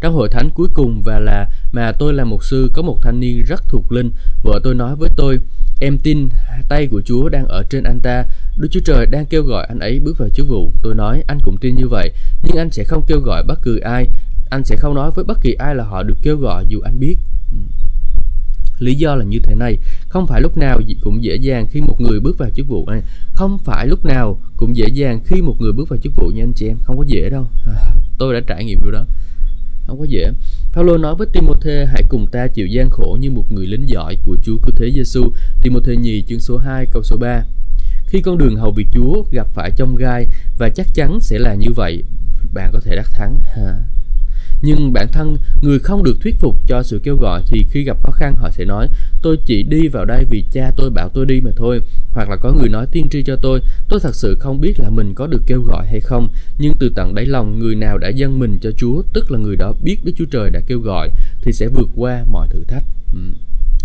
Trong 0.00 0.14
hội 0.14 0.28
thánh 0.28 0.50
cuối 0.54 0.68
cùng 0.74 1.02
và 1.02 1.18
là 1.18 1.46
mà 1.72 1.92
tôi 1.92 2.12
là 2.12 2.24
mục 2.24 2.44
sư 2.44 2.70
có 2.74 2.82
một 2.82 2.98
thanh 3.02 3.20
niên 3.20 3.42
rất 3.46 3.62
thuộc 3.68 3.92
linh. 3.92 4.10
Vợ 4.42 4.60
tôi 4.64 4.74
nói 4.74 4.96
với 4.96 5.08
tôi, 5.16 5.38
em 5.80 5.98
tin 5.98 6.28
tay 6.68 6.86
của 6.86 7.02
Chúa 7.04 7.28
đang 7.28 7.46
ở 7.46 7.62
trên 7.70 7.84
anh 7.84 8.00
ta. 8.00 8.24
Đức 8.58 8.68
Chúa 8.70 8.80
Trời 8.84 9.06
đang 9.06 9.26
kêu 9.26 9.42
gọi 9.42 9.66
anh 9.68 9.78
ấy 9.78 10.00
bước 10.04 10.18
vào 10.18 10.28
chức 10.28 10.48
vụ. 10.48 10.72
Tôi 10.82 10.94
nói 10.94 11.22
anh 11.26 11.38
cũng 11.44 11.56
tin 11.56 11.76
như 11.76 11.88
vậy, 11.88 12.12
nhưng 12.42 12.56
anh 12.56 12.70
sẽ 12.70 12.84
không 12.84 13.04
kêu 13.06 13.20
gọi 13.20 13.44
bất 13.44 13.58
cứ 13.62 13.78
ai. 13.78 14.08
Anh 14.50 14.64
sẽ 14.64 14.76
không 14.76 14.94
nói 14.94 15.10
với 15.14 15.24
bất 15.24 15.38
kỳ 15.42 15.52
ai 15.52 15.74
là 15.74 15.84
họ 15.84 16.02
được 16.02 16.16
kêu 16.22 16.36
gọi 16.36 16.64
dù 16.68 16.80
anh 16.80 17.00
biết. 17.00 17.16
Lý 18.78 18.94
do 18.94 19.14
là 19.14 19.24
như 19.24 19.38
thế 19.42 19.54
này, 19.54 19.78
không 20.08 20.26
phải 20.26 20.40
lúc 20.40 20.56
nào 20.56 20.80
cũng 21.00 21.24
dễ 21.24 21.36
dàng 21.36 21.66
khi 21.70 21.80
một 21.80 22.00
người 22.00 22.20
bước 22.20 22.38
vào 22.38 22.50
chức 22.50 22.68
vụ 22.68 22.86
này, 22.90 23.02
không 23.34 23.58
phải 23.58 23.86
lúc 23.86 24.04
nào 24.04 24.40
cũng 24.56 24.76
dễ 24.76 24.86
dàng 24.92 25.20
khi 25.26 25.42
một 25.42 25.56
người 25.60 25.72
bước 25.72 25.88
vào 25.88 25.98
chức 26.02 26.12
vụ 26.16 26.30
nha 26.34 26.42
anh 26.42 26.52
chị 26.52 26.68
em, 26.68 26.76
không 26.84 26.98
có 26.98 27.04
dễ 27.06 27.30
đâu. 27.30 27.46
Tôi 28.18 28.34
đã 28.34 28.40
trải 28.46 28.64
nghiệm 28.64 28.78
điều 28.82 28.92
đó. 28.92 29.04
Không 29.86 29.98
có 29.98 30.04
dễ. 30.04 30.30
Paulo 30.74 30.96
nói 30.96 31.14
với 31.14 31.26
Timothy 31.32 31.84
hãy 31.86 32.02
cùng 32.08 32.26
ta 32.26 32.46
chịu 32.46 32.66
gian 32.66 32.90
khổ 32.90 33.16
như 33.20 33.30
một 33.30 33.52
người 33.52 33.66
lính 33.66 33.88
giỏi 33.88 34.16
của 34.22 34.36
Chúa 34.42 34.56
cứu 34.56 34.74
thế 34.76 34.90
Giêsu. 34.94 35.32
Timothy 35.62 35.96
nhì 35.96 36.22
chương 36.28 36.40
số 36.40 36.56
2 36.56 36.86
câu 36.92 37.02
số 37.02 37.16
3. 37.16 37.44
Khi 38.06 38.20
con 38.20 38.38
đường 38.38 38.56
hầu 38.56 38.72
việc 38.72 38.86
Chúa 38.92 39.24
gặp 39.30 39.46
phải 39.54 39.70
trong 39.76 39.96
gai 39.96 40.26
và 40.58 40.68
chắc 40.68 40.86
chắn 40.94 41.18
sẽ 41.20 41.38
là 41.38 41.54
như 41.54 41.72
vậy, 41.76 42.02
bạn 42.54 42.70
có 42.72 42.80
thể 42.80 42.96
đắc 42.96 43.10
thắng. 43.12 43.38
Ha 43.56 43.84
nhưng 44.64 44.92
bản 44.92 45.08
thân 45.12 45.36
người 45.62 45.78
không 45.78 46.04
được 46.04 46.16
thuyết 46.22 46.34
phục 46.40 46.56
cho 46.66 46.82
sự 46.82 47.00
kêu 47.04 47.16
gọi 47.16 47.42
thì 47.46 47.64
khi 47.70 47.84
gặp 47.84 47.96
khó 48.02 48.10
khăn 48.10 48.34
họ 48.36 48.50
sẽ 48.50 48.64
nói, 48.64 48.88
tôi 49.22 49.36
chỉ 49.46 49.62
đi 49.62 49.88
vào 49.88 50.04
đây 50.04 50.24
vì 50.30 50.44
cha 50.52 50.70
tôi 50.76 50.90
bảo 50.90 51.08
tôi 51.08 51.26
đi 51.26 51.40
mà 51.40 51.50
thôi. 51.56 51.80
Hoặc 52.10 52.30
là 52.30 52.36
có 52.36 52.52
người 52.52 52.68
nói, 52.68 52.86
tiên 52.92 53.08
tri 53.10 53.22
cho 53.22 53.36
tôi 53.36 53.60
tôi 53.88 54.00
thật 54.00 54.14
sự 54.14 54.36
không 54.40 54.60
biết 54.60 54.80
là 54.80 54.90
mình 54.90 55.14
có 55.14 55.26
được 55.26 55.42
kêu 55.46 55.62
gọi 55.62 55.86
hay 55.86 56.00
không. 56.00 56.28
Nhưng 56.58 56.72
từ 56.78 56.92
tận 56.94 57.14
đáy 57.14 57.26
lòng, 57.26 57.58
người 57.58 57.74
nào 57.74 57.98
đã 57.98 58.08
dâng 58.08 58.38
mình 58.38 58.58
cho 58.62 58.70
chúa, 58.76 59.02
tức 59.12 59.30
là 59.30 59.38
người 59.38 59.56
đó 59.56 59.74
biết 59.82 59.96
đức 60.04 60.12
chúa 60.16 60.24
trời 60.30 60.50
đã 60.50 60.60
kêu 60.66 60.78
gọi, 60.78 61.10
thì 61.42 61.52
sẽ 61.52 61.68
vượt 61.68 61.88
qua 61.96 62.24
mọi 62.30 62.48
thử 62.50 62.64
thách. 62.68 62.84
Ừ 63.12 63.20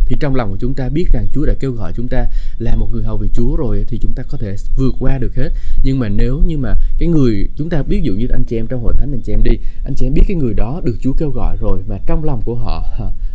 thì 0.10 0.16
trong 0.20 0.36
lòng 0.36 0.50
của 0.50 0.58
chúng 0.60 0.74
ta 0.74 0.90
biết 0.90 1.06
rằng 1.14 1.28
Chúa 1.34 1.46
đã 1.46 1.54
kêu 1.60 1.72
gọi 1.72 1.94
chúng 1.96 2.08
ta 2.08 2.26
là 2.58 2.76
một 2.76 2.88
người 2.92 3.04
hầu 3.04 3.18
vì 3.18 3.30
Chúa 3.34 3.56
rồi 3.56 3.86
thì 3.88 4.00
chúng 4.02 4.14
ta 4.14 4.24
có 4.24 4.38
thể 4.38 4.56
vượt 4.78 4.96
qua 5.00 5.18
được 5.18 5.36
hết. 5.36 5.50
Nhưng 5.84 6.00
mà 6.00 6.10
nếu 6.10 6.42
như 6.48 6.58
mà 6.58 6.74
cái 7.00 7.08
người, 7.08 7.50
chúng 7.58 7.70
ta 7.70 7.82
ví 7.82 8.02
dụ 8.04 8.14
như 8.14 8.28
anh 8.28 8.44
chị 8.44 8.58
em 8.58 8.68
trong 8.68 8.84
hội 8.84 8.94
thánh, 8.98 9.12
anh 9.14 9.22
chị 9.22 9.34
em 9.34 9.44
đi, 9.44 9.58
anh 9.84 9.94
chị 9.96 10.06
em 10.06 10.14
biết 10.14 10.24
cái 10.28 10.36
người 10.36 10.54
đó 10.54 10.82
được 10.84 10.98
Chúa 11.02 11.14
kêu 11.14 11.30
gọi 11.30 11.58
rồi 11.62 11.80
mà 11.88 11.98
trong 12.08 12.24
lòng 12.24 12.42
của 12.46 12.56
họ 12.56 12.86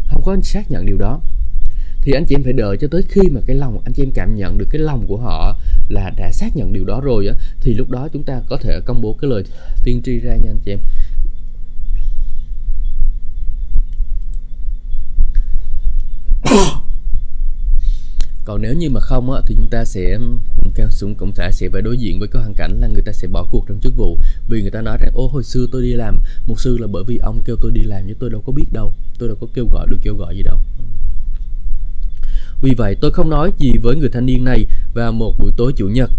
không 0.09 0.23
có 0.25 0.37
xác 0.43 0.71
nhận 0.71 0.87
điều 0.87 0.99
đó, 0.99 1.21
thì 2.03 2.13
anh 2.13 2.25
chị 2.25 2.35
em 2.35 2.43
phải 2.43 2.53
đợi 2.53 2.77
cho 2.81 2.89
tới 2.91 3.03
khi 3.09 3.23
mà 3.31 3.41
cái 3.47 3.57
lòng, 3.57 3.81
anh 3.85 3.93
chị 3.93 4.03
em 4.03 4.11
cảm 4.11 4.37
nhận 4.37 4.59
được 4.59 4.67
cái 4.71 4.81
lòng 4.81 5.07
của 5.07 5.17
họ 5.17 5.59
là 5.89 6.11
đã 6.17 6.33
xác 6.33 6.57
nhận 6.57 6.73
điều 6.73 6.85
đó 6.85 7.01
rồi 7.01 7.27
á, 7.27 7.35
thì 7.61 7.75
lúc 7.75 7.91
đó 7.91 8.09
chúng 8.13 8.23
ta 8.23 8.41
có 8.49 8.57
thể 8.57 8.81
công 8.85 9.01
bố 9.03 9.17
cái 9.21 9.31
lời 9.31 9.43
tiên 9.85 10.01
tri 10.05 10.19
ra 10.19 10.37
nha 10.37 10.51
anh 10.51 10.59
chị 10.65 10.73
em. 10.73 10.79
còn 18.45 18.63
nếu 18.63 18.75
như 18.75 18.91
mà 18.91 19.01
không 19.01 19.33
á, 19.33 19.41
thì 19.47 19.55
chúng 19.59 19.71
ta 19.71 19.85
sẽ 19.85 20.19
cao 20.75 20.91
xuống 20.91 21.15
cũng 21.15 21.33
sẽ 21.35 21.51
sẽ 21.53 21.69
phải 21.73 21.83
đối 21.83 21.97
diện 21.97 22.19
với 22.19 22.29
cái 22.29 22.43
hoàn 22.43 22.55
cảnh 22.55 22.81
là 22.81 22.89
người 22.89 23.03
ta 23.03 23.13
sẽ 23.13 23.29
bỏ 23.29 23.47
cuộc 23.51 23.65
trong 23.69 23.81
chức 23.81 23.97
vụ. 23.97 24.19
Vì 24.49 24.63
người 24.63 24.71
ta 24.71 24.81
nói 24.81 24.99
rằng 25.01 25.11
ô 25.15 25.29
hồi 25.29 25.45
xưa 25.45 25.67
tôi 25.73 25.83
đi 25.83 25.93
làm 25.93 26.17
một 26.47 26.61
sư 26.61 26.79
là 26.79 26.87
bởi 26.87 27.05
vì 27.07 27.19
ông 27.19 27.43
kêu 27.45 27.57
tôi 27.61 27.71
đi 27.71 27.81
làm 27.81 28.03
chứ 28.09 28.15
tôi 28.19 28.31
đâu 28.31 28.43
có 28.47 28.53
biết 28.53 28.73
đâu. 28.73 28.95
Tôi 29.19 29.29
đâu 29.29 29.39
có 29.41 29.47
kêu 29.55 29.67
gọi 29.73 29.87
được 29.91 29.99
kêu 30.03 30.17
gọi 30.17 30.37
gì 30.37 30.43
đâu. 30.43 30.59
Vì 32.63 32.75
vậy 32.77 32.97
tôi 33.01 33.11
không 33.11 33.31
nói 33.31 33.53
gì 33.59 33.73
với 33.83 33.97
người 33.97 34.09
thanh 34.13 34.27
niên 34.27 34.45
này 34.45 34.67
vào 34.95 35.13
một 35.13 35.39
buổi 35.39 35.51
tối 35.57 35.73
chủ 35.77 35.89
nhật. 35.89 36.11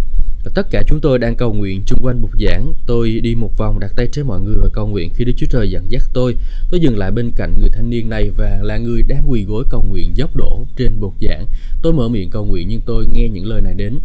Tất 0.54 0.68
cả 0.72 0.84
chúng 0.88 1.00
tôi 1.00 1.20
đang 1.20 1.36
cầu 1.36 1.54
nguyện 1.54 1.84
chung 1.86 2.00
quanh 2.02 2.22
bục 2.22 2.32
giảng. 2.40 2.74
Tôi 2.86 3.20
đi 3.24 3.36
một 3.36 3.58
vòng 3.58 3.80
đặt 3.80 3.92
tay 3.96 4.08
trên 4.12 4.28
mọi 4.28 4.40
người 4.40 4.56
và 4.62 4.70
cầu 4.74 4.88
nguyện 4.88 5.10
khi 5.16 5.26
Đức 5.26 5.34
Chúa 5.38 5.46
Trời 5.50 5.72
dẫn 5.72 5.92
dắt 5.92 6.04
tôi. 6.14 6.36
Tôi 6.70 6.80
dừng 6.80 6.98
lại 6.98 7.12
bên 7.12 7.32
cạnh 7.36 7.54
người 7.60 7.70
thanh 7.70 7.90
niên 7.90 8.10
này 8.10 8.30
và 8.38 8.60
là 8.64 8.78
người 8.78 9.02
đang 9.08 9.24
quỳ 9.28 9.44
gối 9.44 9.64
cầu 9.70 9.82
nguyện 9.90 10.12
dốc 10.16 10.36
đổ 10.36 10.66
trên 10.78 11.00
bục 11.00 11.14
giảng. 11.22 11.46
Tôi 11.82 11.94
mở 11.94 12.10
miệng 12.10 12.30
cầu 12.30 12.46
nguyện 12.46 12.68
nhưng 12.68 12.82
tôi 12.86 13.06
nghe 13.14 13.28
những 13.28 13.46
lời 13.46 13.62
này 13.62 13.74
đến. 13.74 14.00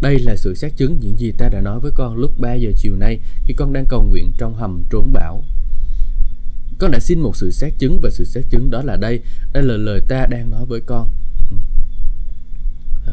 Đây 0.00 0.18
là 0.18 0.36
sự 0.36 0.54
xác 0.54 0.76
chứng 0.76 0.98
những 1.00 1.18
gì 1.18 1.32
ta 1.38 1.48
đã 1.48 1.60
nói 1.60 1.80
với 1.80 1.92
con 1.94 2.16
lúc 2.16 2.30
3 2.38 2.54
giờ 2.54 2.70
chiều 2.76 2.96
nay 2.96 3.18
khi 3.44 3.54
con 3.54 3.72
đang 3.72 3.86
cầu 3.88 4.02
nguyện 4.02 4.32
trong 4.38 4.54
hầm 4.54 4.82
trốn 4.90 5.12
bão. 5.12 5.44
Con 6.78 6.90
đã 6.90 7.00
xin 7.00 7.20
một 7.20 7.36
sự 7.36 7.50
xác 7.50 7.78
chứng 7.78 7.98
và 8.02 8.10
sự 8.10 8.24
xác 8.24 8.40
chứng 8.50 8.70
đó 8.70 8.82
là 8.84 8.96
đây. 8.96 9.20
Đây 9.52 9.62
là 9.62 9.76
lời 9.76 10.00
ta 10.08 10.26
đang 10.30 10.50
nói 10.50 10.66
với 10.66 10.80
con. 10.80 11.08
Ừ. 13.06 13.12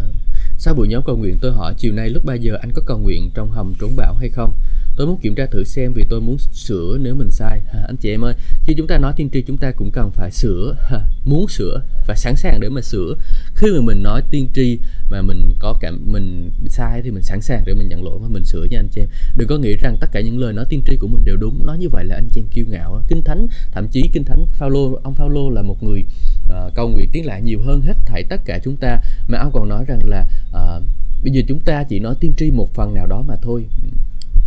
Sau 0.66 0.74
buổi 0.74 0.88
nhóm 0.88 1.04
cầu 1.06 1.18
nguyện 1.18 1.38
tôi 1.42 1.52
hỏi 1.52 1.74
chiều 1.78 1.94
nay 1.94 2.10
lúc 2.10 2.26
3 2.26 2.34
giờ 2.34 2.58
anh 2.62 2.72
có 2.74 2.82
cầu 2.86 2.98
nguyện 2.98 3.32
trong 3.34 3.52
hầm 3.52 3.74
trốn 3.80 3.96
bão 3.96 4.16
hay 4.16 4.30
không? 4.30 4.54
Tôi 4.96 5.08
muốn 5.08 5.20
kiểm 5.22 5.36
tra 5.36 5.46
thử 5.46 5.64
xem 5.64 5.94
vì 5.94 6.06
tôi 6.10 6.22
muốn 6.22 6.38
sửa 6.54 6.98
nếu 7.02 7.16
mình 7.16 7.30
sai. 7.32 7.62
À, 7.74 7.80
anh 7.88 7.96
chị 7.98 8.10
em 8.10 8.22
ơi, 8.22 8.34
khi 8.64 8.74
chúng 8.78 8.88
ta 8.88 8.98
nói 8.98 9.14
tiên 9.16 9.30
tri 9.34 9.42
chúng 9.42 9.58
ta 9.58 9.72
cũng 9.72 9.92
cần 9.92 10.12
phải 10.12 10.32
sửa, 10.32 10.76
à, 10.92 11.00
muốn 11.26 11.48
sửa 11.48 11.82
và 12.08 12.16
sẵn 12.16 12.36
sàng 12.36 12.60
để 12.60 12.70
mà 12.70 12.82
sửa. 12.82 13.16
Khi 13.56 13.68
mà 13.72 13.82
mình 13.82 14.04
nói 14.04 14.22
tiên 14.32 14.48
tri 14.54 14.80
mà 15.10 15.22
mình 15.22 15.54
có 15.60 15.78
cảm 15.82 16.00
mình 16.12 16.52
sai 16.68 17.02
thì 17.02 17.12
mình 17.12 17.24
sẵn 17.24 17.42
sàng 17.42 17.64
để 17.66 17.74
mình 17.74 17.90
nhận 17.90 18.04
lỗi 18.04 18.20
và 18.22 18.28
mình 18.28 18.44
sửa 18.44 18.64
nha 18.64 18.80
anh 18.80 18.88
chị 18.92 19.02
em. 19.02 19.08
Đừng 19.38 19.48
có 19.48 19.58
nghĩ 19.58 19.76
rằng 19.76 19.98
tất 20.02 20.08
cả 20.12 20.22
những 20.22 20.40
lời 20.40 20.54
nói 20.54 20.66
tiên 20.70 20.82
tri 20.86 20.98
của 20.98 21.08
mình 21.08 21.26
đều 21.26 21.38
đúng. 21.38 21.66
Nói 21.66 21.78
như 21.78 21.90
vậy 21.90 22.06
là 22.06 22.16
anh 22.16 22.30
chị 22.32 22.42
em 22.42 22.48
kiêu 22.52 22.66
ngạo. 22.70 23.02
Kinh 23.08 23.22
thánh, 23.24 23.48
thậm 23.72 23.88
chí 23.88 24.10
kinh 24.14 24.24
thánh 24.24 24.46
Phaolô, 24.48 25.00
ông 25.04 25.16
Phaolô 25.16 25.50
là 25.50 25.62
một 25.62 25.84
người 25.84 26.06
Ờ, 26.50 26.66
uh, 26.66 26.76
cầu 26.76 26.90
nguyện 26.90 27.10
tiếng 27.12 27.26
lạ 27.26 27.40
nhiều 27.40 27.62
hơn 27.66 27.82
hết 27.82 27.98
thảy 28.06 28.24
tất 28.24 28.42
cả 28.46 28.60
chúng 28.64 28.76
ta. 28.78 28.98
Mà 29.28 29.38
ông 29.38 29.52
còn 29.54 29.70
nói 29.70 29.86
rằng 29.88 30.00
là 30.04 30.26
uh, 30.50 30.84
bây 31.24 31.34
giờ 31.34 31.42
chúng 31.48 31.60
ta 31.60 31.84
chỉ 31.84 32.00
nói 32.00 32.16
tiên 32.20 32.32
tri 32.38 32.52
một 32.52 32.74
phần 32.74 32.94
nào 32.94 33.08
đó 33.08 33.24
mà 33.28 33.36
thôi. 33.42 33.66
Ừ. 33.82 33.88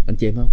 Anh 0.07 0.17
chị 0.17 0.29
em 0.29 0.35
không? 0.35 0.51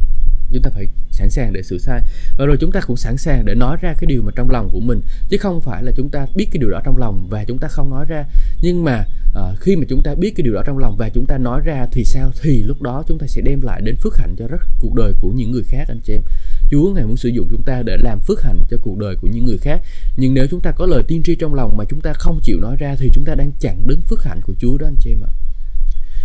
Chúng 0.53 0.63
ta 0.63 0.69
phải 0.73 0.87
sẵn 1.11 1.29
sàng 1.29 1.53
để 1.53 1.63
sửa 1.63 1.77
sai 1.77 2.01
và 2.37 2.45
rồi 2.45 2.57
chúng 2.59 2.71
ta 2.71 2.81
cũng 2.87 2.97
sẵn 2.97 3.17
sàng 3.17 3.45
để 3.45 3.55
nói 3.55 3.77
ra 3.81 3.93
cái 3.99 4.05
điều 4.07 4.21
mà 4.21 4.31
trong 4.35 4.49
lòng 4.49 4.69
của 4.71 4.79
mình 4.79 5.01
chứ 5.29 5.37
không 5.37 5.61
phải 5.61 5.83
là 5.83 5.91
chúng 5.95 6.09
ta 6.09 6.27
biết 6.35 6.47
cái 6.51 6.59
điều 6.59 6.69
đó 6.69 6.81
trong 6.85 6.97
lòng 6.97 7.27
và 7.29 7.43
chúng 7.43 7.57
ta 7.57 7.67
không 7.67 7.89
nói 7.89 8.05
ra 8.09 8.25
nhưng 8.61 8.83
mà 8.83 9.05
uh, 9.39 9.59
khi 9.59 9.75
mà 9.75 9.83
chúng 9.89 10.03
ta 10.03 10.15
biết 10.15 10.33
cái 10.35 10.43
điều 10.43 10.53
đó 10.53 10.63
trong 10.65 10.77
lòng 10.77 10.97
và 10.97 11.09
chúng 11.09 11.25
ta 11.25 11.37
nói 11.37 11.61
ra 11.65 11.87
thì 11.91 12.03
sao 12.03 12.31
thì 12.41 12.63
lúc 12.63 12.81
đó 12.81 13.03
chúng 13.07 13.17
ta 13.17 13.27
sẽ 13.27 13.41
đem 13.41 13.61
lại 13.61 13.81
đến 13.81 13.95
phước 13.95 14.17
hạnh 14.17 14.35
cho 14.39 14.47
rất 14.47 14.61
cuộc 14.79 14.95
đời 14.95 15.13
của 15.21 15.29
những 15.35 15.51
người 15.51 15.63
khác 15.63 15.85
anh 15.87 15.99
chị 16.03 16.13
em 16.13 16.21
Chúa 16.69 16.93
ngài 16.95 17.05
muốn 17.05 17.17
sử 17.17 17.29
dụng 17.29 17.47
chúng 17.51 17.63
ta 17.63 17.81
để 17.85 17.97
làm 17.97 18.19
phước 18.19 18.43
hạnh 18.43 18.59
cho 18.69 18.77
cuộc 18.81 18.97
đời 18.97 19.15
của 19.15 19.27
những 19.27 19.45
người 19.45 19.57
khác 19.57 19.81
nhưng 20.17 20.33
nếu 20.33 20.47
chúng 20.51 20.61
ta 20.61 20.71
có 20.71 20.85
lời 20.85 21.03
tiên 21.07 21.23
tri 21.23 21.35
trong 21.35 21.53
lòng 21.53 21.77
mà 21.77 21.83
chúng 21.89 22.01
ta 22.01 22.13
không 22.13 22.39
chịu 22.43 22.59
nói 22.61 22.75
ra 22.79 22.95
thì 22.99 23.09
chúng 23.13 23.25
ta 23.25 23.35
đang 23.35 23.51
chặn 23.59 23.87
đứng 23.87 24.01
phước 24.01 24.23
hạnh 24.23 24.41
của 24.41 24.53
Chúa 24.59 24.77
đó 24.77 24.87
anh 24.87 24.95
chị 24.99 25.11
em 25.11 25.23
ạ 25.23 25.31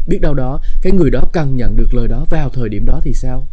biết 0.08 0.20
đâu 0.20 0.34
đó 0.34 0.60
cái 0.82 0.92
người 0.92 1.10
đó 1.10 1.22
cần 1.32 1.56
nhận 1.56 1.76
được 1.76 1.94
lời 1.94 2.08
đó 2.08 2.26
vào 2.30 2.50
thời 2.50 2.68
điểm 2.68 2.86
đó 2.86 3.00
thì 3.04 3.12
sao 3.12 3.46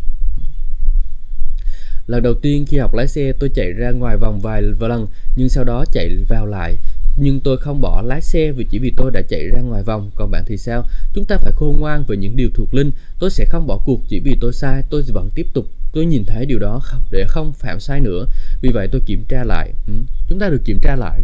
lần 2.08 2.24
đầu 2.24 2.34
tiên 2.34 2.66
khi 2.68 2.78
học 2.78 2.94
lái 2.94 3.08
xe, 3.08 3.34
tôi 3.40 3.50
chạy 3.50 3.74
ra 3.74 3.92
ngoài 3.92 4.18
vòng 4.18 4.40
vài 4.40 4.62
lần, 4.62 5.08
nhưng 5.36 5.50
sau 5.50 5.64
đó 5.64 5.86
chạy 5.92 6.10
vào 6.30 6.46
lại. 6.46 6.76
Nhưng 7.18 7.40
tôi 7.40 7.58
không 7.58 7.82
bỏ 7.82 8.02
lái 8.02 8.22
xe 8.22 8.52
vì 8.52 8.66
chỉ 8.70 8.80
vì 8.80 8.94
tôi 8.98 9.12
đã 9.12 9.22
chạy 9.30 9.48
ra 9.48 9.62
ngoài 9.62 9.84
vòng. 9.84 10.12
Còn 10.16 10.32
bạn 10.32 10.44
thì 10.48 10.58
sao? 10.58 10.86
Chúng 11.14 11.26
ta 11.26 11.38
phải 11.38 11.52
khôn 11.56 11.76
ngoan 11.80 12.04
về 12.08 12.18
những 12.18 12.36
điều 12.36 12.50
thuộc 12.54 12.74
linh. 12.74 12.92
Tôi 13.20 13.30
sẽ 13.30 13.46
không 13.46 13.68
bỏ 13.68 13.80
cuộc 13.86 14.02
chỉ 14.08 14.20
vì 14.20 14.38
tôi 14.42 14.54
sai. 14.54 14.84
Tôi 14.90 15.04
vẫn 15.14 15.30
tiếp 15.36 15.48
tục 15.54 15.66
tôi 15.96 16.06
nhìn 16.06 16.26
thấy 16.26 16.46
điều 16.46 16.60
đó 16.60 16.82
để 17.12 17.26
không 17.28 17.54
phạm 17.54 17.80
sai 17.80 18.00
nữa 18.00 18.26
vì 18.62 18.70
vậy 18.74 18.88
tôi 18.92 19.02
kiểm 19.06 19.24
tra 19.28 19.44
lại 19.44 19.74
ừ. 19.88 19.94
chúng 20.30 20.40
ta 20.40 20.50
được 20.50 20.62
kiểm 20.66 20.80
tra 20.82 20.96
lại 20.96 21.22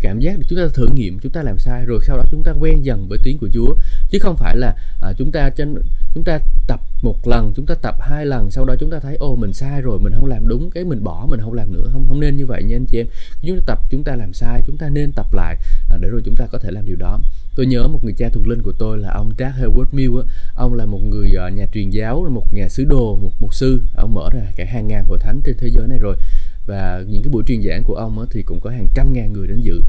cảm 0.00 0.20
giác 0.20 0.36
chúng 0.48 0.58
ta 0.58 0.64
thử 0.74 0.86
nghiệm 0.94 1.18
chúng 1.18 1.32
ta 1.32 1.42
làm 1.42 1.58
sai 1.58 1.84
rồi 1.84 2.00
sau 2.06 2.16
đó 2.16 2.22
chúng 2.30 2.42
ta 2.42 2.52
quen 2.60 2.84
dần 2.84 3.08
với 3.08 3.18
tiếng 3.22 3.38
của 3.38 3.48
Chúa 3.52 3.74
chứ 4.10 4.18
không 4.18 4.36
phải 4.36 4.56
là 4.56 4.74
à, 5.00 5.12
chúng 5.18 5.32
ta 5.32 5.50
trên 5.50 5.74
chúng 6.14 6.24
ta 6.24 6.40
tập 6.66 6.80
một 7.02 7.28
lần 7.28 7.52
chúng 7.56 7.66
ta 7.66 7.74
tập 7.74 7.94
hai 8.00 8.26
lần 8.26 8.50
sau 8.50 8.64
đó 8.64 8.74
chúng 8.80 8.90
ta 8.90 9.00
thấy 9.00 9.16
ô 9.16 9.36
mình 9.36 9.52
sai 9.52 9.80
rồi 9.80 9.98
mình 9.98 10.12
không 10.14 10.26
làm 10.26 10.48
đúng 10.48 10.70
cái 10.70 10.84
mình 10.84 11.04
bỏ 11.04 11.26
mình 11.30 11.40
không 11.40 11.52
làm 11.52 11.72
nữa 11.72 11.88
không 11.92 12.06
không 12.08 12.20
nên 12.20 12.36
như 12.36 12.46
vậy 12.46 12.62
nha 12.62 12.76
anh 12.76 12.86
chị 12.86 12.98
em 12.98 13.06
chúng 13.42 13.56
ta 13.56 13.62
tập 13.66 13.78
chúng 13.90 14.04
ta 14.04 14.16
làm 14.16 14.32
sai 14.32 14.62
chúng 14.66 14.76
ta 14.76 14.88
nên 14.88 15.12
tập 15.12 15.26
lại 15.32 15.56
à, 15.90 15.96
để 16.00 16.08
rồi 16.08 16.22
chúng 16.24 16.36
ta 16.36 16.46
có 16.52 16.58
thể 16.58 16.70
làm 16.70 16.86
điều 16.86 16.96
đó 16.96 17.20
tôi 17.54 17.66
nhớ 17.66 17.88
một 17.88 18.04
người 18.04 18.14
cha 18.18 18.28
thuộc 18.32 18.46
linh 18.46 18.62
của 18.62 18.72
tôi 18.78 18.98
là 18.98 19.10
ông 19.10 19.32
Jack 19.36 19.52
Hayward 19.52 19.86
Mill 19.92 20.16
á. 20.16 20.22
Ông 20.54 20.74
là 20.74 20.86
một 20.86 21.00
người 21.04 21.28
ờ, 21.36 21.48
nhà 21.48 21.66
truyền 21.72 21.90
giáo 21.90 22.26
một 22.30 22.54
nhà 22.54 22.68
sứ 22.68 22.84
đồ 22.84 23.18
một 23.22 23.32
mục 23.40 23.54
sư. 23.54 23.82
Ông 23.96 24.14
mở 24.14 24.28
ra 24.32 24.40
cả 24.56 24.64
hàng 24.68 24.88
ngàn 24.88 25.04
hội 25.04 25.18
thánh 25.18 25.40
trên 25.44 25.56
thế 25.58 25.68
giới 25.70 25.88
này 25.88 25.98
rồi. 26.00 26.16
Và 26.66 27.04
những 27.08 27.22
cái 27.22 27.30
buổi 27.32 27.42
truyền 27.46 27.62
giảng 27.62 27.82
của 27.84 27.94
ông 27.94 28.18
á, 28.18 28.26
thì 28.30 28.42
cũng 28.42 28.60
có 28.60 28.70
hàng 28.70 28.86
trăm 28.94 29.12
ngàn 29.12 29.32
người 29.32 29.46
đến 29.46 29.60
dự. 29.60 29.80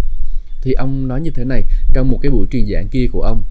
Thì 0.62 0.72
ông 0.74 1.08
nói 1.08 1.22
như 1.22 1.32
thế 1.32 1.44
này 1.44 1.64
trong 1.94 2.10
một 2.10 2.20
cái 2.22 2.32
buổi 2.32 2.48
truyền 2.52 2.66
giảng 2.68 2.88
kia 2.88 3.08
của 3.12 3.22
ông 3.22 3.44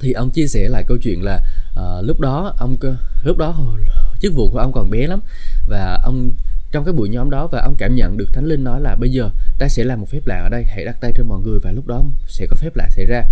thì 0.00 0.12
ông 0.12 0.30
chia 0.30 0.46
sẻ 0.46 0.68
lại 0.68 0.84
câu 0.86 0.96
chuyện 1.02 1.22
là 1.22 1.40
uh, 1.80 2.04
lúc 2.04 2.20
đó 2.20 2.54
ông 2.58 2.76
lúc 3.24 3.38
đó 3.38 3.76
chức 4.20 4.34
vụ 4.34 4.48
của 4.52 4.58
ông 4.58 4.72
còn 4.72 4.90
bé 4.90 5.06
lắm. 5.06 5.20
Và 5.68 6.00
ông 6.04 6.32
trong 6.74 6.84
cái 6.84 6.94
buổi 6.94 7.08
nhóm 7.08 7.30
đó 7.30 7.46
và 7.46 7.62
ông 7.62 7.74
cảm 7.78 7.94
nhận 7.94 8.16
được 8.16 8.32
thánh 8.32 8.44
linh 8.44 8.64
nói 8.64 8.80
là 8.80 8.96
bây 9.00 9.10
giờ 9.10 9.30
ta 9.58 9.68
sẽ 9.68 9.84
làm 9.84 10.00
một 10.00 10.06
phép 10.10 10.26
lạ 10.26 10.40
ở 10.42 10.48
đây 10.48 10.64
hãy 10.64 10.84
đặt 10.84 10.96
tay 11.00 11.12
trên 11.16 11.26
mọi 11.26 11.40
người 11.40 11.58
và 11.62 11.72
lúc 11.72 11.86
đó 11.86 12.04
sẽ 12.26 12.46
có 12.46 12.56
phép 12.56 12.76
lạ 12.76 12.88
xảy 12.90 13.04
ra. 13.04 13.22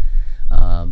Uh, 0.54 0.88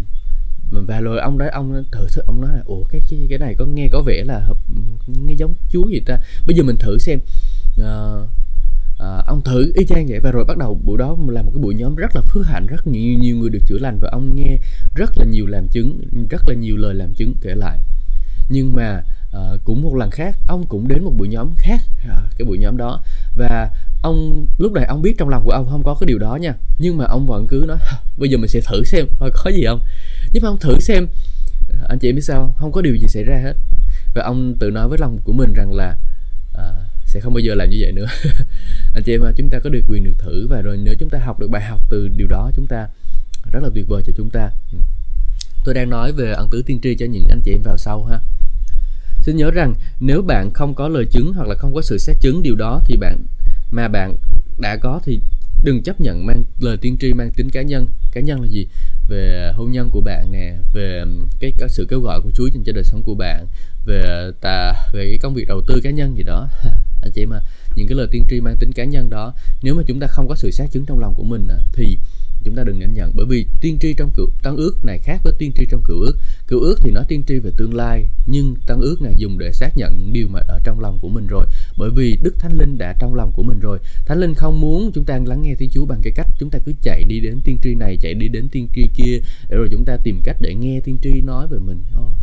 và 0.70 1.00
rồi 1.00 1.20
ông 1.20 1.38
đó 1.38 1.46
ông 1.52 1.84
thử 1.92 2.06
thử 2.12 2.22
ông 2.26 2.40
nói 2.40 2.50
là 2.54 2.62
ủa 2.64 2.84
cái 2.84 3.00
cái, 3.10 3.26
cái 3.28 3.38
này 3.38 3.54
có 3.58 3.64
nghe 3.64 3.88
có 3.92 4.02
vẻ 4.06 4.24
là 4.24 4.38
hợp 4.38 4.56
nghe 5.06 5.34
giống 5.34 5.54
chúa 5.72 5.88
gì 5.88 6.00
ta. 6.06 6.18
Bây 6.46 6.56
giờ 6.56 6.62
mình 6.62 6.76
thử 6.76 6.98
xem. 6.98 7.18
Uh, 7.80 8.28
uh, 8.94 9.26
ông 9.26 9.42
thử 9.44 9.72
y 9.74 9.86
chang 9.86 10.06
vậy. 10.08 10.20
Và 10.20 10.30
rồi 10.30 10.44
bắt 10.44 10.58
đầu 10.58 10.80
buổi 10.84 10.98
đó 10.98 11.16
là 11.28 11.42
một 11.42 11.50
cái 11.54 11.62
buổi 11.62 11.74
nhóm 11.74 11.94
rất 11.94 12.16
là 12.16 12.20
phước 12.20 12.46
hạnh 12.46 12.66
rất 12.66 12.86
nhiều 12.86 13.18
nhiều 13.18 13.36
người 13.36 13.50
được 13.50 13.62
chữa 13.66 13.78
lành 13.78 13.98
và 14.00 14.08
ông 14.12 14.36
nghe 14.36 14.58
rất 14.94 15.10
là 15.16 15.24
nhiều 15.24 15.46
làm 15.46 15.68
chứng 15.68 16.00
rất 16.30 16.42
là 16.48 16.54
nhiều 16.54 16.76
lời 16.76 16.94
làm 16.94 17.14
chứng 17.14 17.34
kể 17.40 17.54
lại. 17.54 17.78
Nhưng 18.48 18.72
mà 18.76 19.02
à, 19.32 19.40
cũng 19.64 19.82
một 19.82 19.96
lần 19.96 20.10
khác 20.10 20.36
ông 20.46 20.66
cũng 20.68 20.88
đến 20.88 21.04
một 21.04 21.12
buổi 21.16 21.28
nhóm 21.28 21.50
khác 21.56 21.80
à, 22.08 22.16
cái 22.38 22.46
buổi 22.46 22.58
nhóm 22.58 22.76
đó. 22.76 23.02
Và 23.36 23.70
ông 24.02 24.46
lúc 24.58 24.72
này 24.72 24.84
ông 24.84 25.02
biết 25.02 25.14
trong 25.18 25.28
lòng 25.28 25.44
của 25.44 25.50
ông 25.50 25.66
không 25.70 25.82
có 25.82 25.96
cái 26.00 26.06
điều 26.06 26.18
đó 26.18 26.36
nha. 26.36 26.54
Nhưng 26.78 26.96
mà 26.96 27.04
ông 27.04 27.26
vẫn 27.26 27.46
cứ 27.48 27.64
nói 27.68 27.78
bây 28.18 28.28
giờ 28.28 28.38
mình 28.38 28.48
sẽ 28.48 28.60
thử 28.60 28.84
xem 28.84 29.06
coi 29.18 29.30
có 29.34 29.50
gì 29.50 29.64
không. 29.66 29.80
Nhưng 30.32 30.42
mà 30.42 30.48
ông 30.48 30.58
thử 30.58 30.80
xem 30.80 31.06
à, 31.70 31.86
anh 31.88 31.98
chị 31.98 32.12
biết 32.12 32.22
sao 32.24 32.40
không? 32.40 32.52
Không 32.56 32.72
có 32.72 32.82
điều 32.82 32.94
gì 32.94 33.06
xảy 33.08 33.24
ra 33.24 33.36
hết. 33.42 33.54
Và 34.14 34.22
ông 34.22 34.54
tự 34.58 34.70
nói 34.70 34.88
với 34.88 34.98
lòng 34.98 35.18
của 35.24 35.32
mình 35.32 35.52
rằng 35.54 35.72
là 35.72 35.96
à, 36.54 36.64
sẽ 37.06 37.20
không 37.20 37.34
bao 37.34 37.40
giờ 37.40 37.54
làm 37.54 37.70
như 37.70 37.76
vậy 37.80 37.92
nữa. 37.92 38.06
Anh 38.94 39.02
chị 39.02 39.14
em 39.14 39.20
chúng 39.36 39.48
ta 39.50 39.58
có 39.58 39.70
được 39.70 39.82
quyền 39.88 40.04
được 40.04 40.14
thử 40.18 40.46
và 40.46 40.60
rồi 40.60 40.76
nếu 40.76 40.94
chúng 40.98 41.10
ta 41.10 41.18
học 41.18 41.40
được 41.40 41.50
bài 41.50 41.62
học 41.62 41.80
từ 41.90 42.08
điều 42.08 42.26
đó 42.26 42.50
chúng 42.56 42.66
ta 42.66 42.88
rất 43.52 43.62
là 43.62 43.68
tuyệt 43.74 43.88
vời 43.88 44.02
cho 44.06 44.12
chúng 44.16 44.30
ta. 44.30 44.50
Ừ. 44.72 44.78
Tôi 45.64 45.74
đang 45.74 45.90
nói 45.90 46.12
về 46.12 46.32
ẩn 46.32 46.48
tứ 46.50 46.62
tiên 46.66 46.80
tri 46.82 46.94
cho 46.94 47.06
những 47.06 47.24
anh 47.30 47.40
chị 47.44 47.52
em 47.52 47.62
vào 47.62 47.76
sau 47.78 48.04
ha 48.04 48.18
xin 49.22 49.36
nhớ 49.36 49.50
rằng 49.50 49.74
nếu 50.00 50.22
bạn 50.22 50.50
không 50.54 50.74
có 50.74 50.88
lời 50.88 51.04
chứng 51.10 51.32
hoặc 51.32 51.48
là 51.48 51.54
không 51.54 51.74
có 51.74 51.82
sự 51.82 51.98
xét 51.98 52.16
chứng 52.20 52.42
điều 52.42 52.54
đó 52.54 52.80
thì 52.86 52.96
bạn 52.96 53.16
mà 53.70 53.88
bạn 53.88 54.16
đã 54.58 54.76
có 54.76 55.00
thì 55.04 55.20
đừng 55.64 55.82
chấp 55.82 56.00
nhận 56.00 56.26
mang 56.26 56.42
lời 56.60 56.76
tiên 56.80 56.96
tri 57.00 57.12
mang 57.12 57.30
tính 57.36 57.50
cá 57.50 57.62
nhân. 57.62 57.88
Cá 58.12 58.20
nhân 58.20 58.40
là 58.40 58.48
gì? 58.48 58.66
Về 59.08 59.52
hôn 59.54 59.72
nhân 59.72 59.90
của 59.90 60.00
bạn 60.00 60.32
nè 60.32 60.54
về 60.72 61.04
cái, 61.40 61.52
cái 61.58 61.68
sự 61.68 61.86
kêu 61.90 62.00
gọi 62.00 62.20
của 62.20 62.30
Chúa 62.34 62.46
dành 62.46 62.62
cho 62.66 62.72
đời 62.72 62.84
sống 62.84 63.02
của 63.02 63.14
bạn 63.14 63.46
về 63.86 64.30
tà 64.40 64.72
về 64.92 65.06
cái 65.10 65.18
công 65.22 65.34
việc 65.34 65.48
đầu 65.48 65.60
tư 65.66 65.80
cá 65.84 65.90
nhân 65.90 66.16
gì 66.16 66.22
đó. 66.22 66.48
Anh 67.02 67.12
chị 67.14 67.26
mà 67.26 67.40
những 67.76 67.86
cái 67.86 67.96
lời 67.96 68.06
tiên 68.10 68.22
tri 68.30 68.40
mang 68.40 68.56
tính 68.56 68.72
cá 68.72 68.84
nhân 68.84 69.10
đó 69.10 69.34
nếu 69.62 69.74
mà 69.74 69.82
chúng 69.86 70.00
ta 70.00 70.06
không 70.06 70.28
có 70.28 70.34
sự 70.34 70.50
xác 70.50 70.66
chứng 70.72 70.86
trong 70.86 70.98
lòng 70.98 71.14
của 71.14 71.24
mình 71.24 71.48
thì 71.72 71.98
chúng 72.44 72.56
ta 72.56 72.64
đừng 72.64 72.78
nhận 72.78 72.92
nhận 72.92 73.12
bởi 73.14 73.26
vì 73.26 73.46
tiên 73.60 73.78
tri 73.80 73.94
trong 73.94 74.10
cựu, 74.16 74.30
tăng 74.42 74.56
ước 74.56 74.84
này 74.84 74.98
khác 74.98 75.20
với 75.24 75.32
tiên 75.38 75.52
tri 75.54 75.66
trong 75.70 75.82
cựu 75.84 76.00
ước. 76.00 76.16
Cựu 76.48 76.60
ước 76.60 76.74
thì 76.80 76.90
nó 76.90 77.02
tiên 77.08 77.22
tri 77.28 77.38
về 77.38 77.50
tương 77.56 77.74
lai, 77.74 78.06
nhưng 78.26 78.54
tăng 78.66 78.80
ước 78.80 79.02
này 79.02 79.14
dùng 79.16 79.38
để 79.38 79.52
xác 79.52 79.76
nhận 79.76 79.98
những 79.98 80.12
điều 80.12 80.28
mà 80.28 80.40
ở 80.48 80.58
trong 80.64 80.80
lòng 80.80 80.98
của 81.02 81.08
mình 81.08 81.26
rồi. 81.26 81.46
Bởi 81.78 81.90
vì 81.90 82.16
đức 82.22 82.34
thánh 82.38 82.52
linh 82.52 82.78
đã 82.78 82.94
trong 83.00 83.14
lòng 83.14 83.32
của 83.32 83.42
mình 83.42 83.60
rồi. 83.60 83.78
Thánh 84.06 84.20
linh 84.20 84.34
không 84.34 84.60
muốn 84.60 84.92
chúng 84.94 85.04
ta 85.04 85.18
lắng 85.24 85.42
nghe 85.42 85.54
thiên 85.54 85.70
chúa 85.70 85.86
bằng 85.86 86.00
cái 86.02 86.12
cách 86.16 86.26
chúng 86.38 86.50
ta 86.50 86.58
cứ 86.58 86.72
chạy 86.82 87.02
đi 87.08 87.20
đến 87.20 87.40
tiên 87.44 87.58
tri 87.62 87.74
này, 87.74 87.96
chạy 87.96 88.14
đi 88.14 88.28
đến 88.28 88.48
tiên 88.48 88.68
tri 88.74 88.82
kia, 88.94 89.18
để 89.48 89.56
rồi 89.56 89.68
chúng 89.70 89.84
ta 89.84 89.96
tìm 90.04 90.20
cách 90.24 90.36
để 90.40 90.54
nghe 90.54 90.80
tiên 90.80 90.98
tri 91.02 91.20
nói 91.20 91.46
về 91.50 91.58
mình. 91.58 91.84
Oh. 92.00 92.16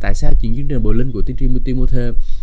tại 0.00 0.14
sao 0.14 0.32
chuyện 0.40 0.56
chương 0.56 0.68
trình 0.68 0.82
bồi 0.82 0.94
linh 0.94 1.12
của 1.12 1.22
tiên 1.22 1.36
tri 1.36 1.46
Timothy 1.64 1.98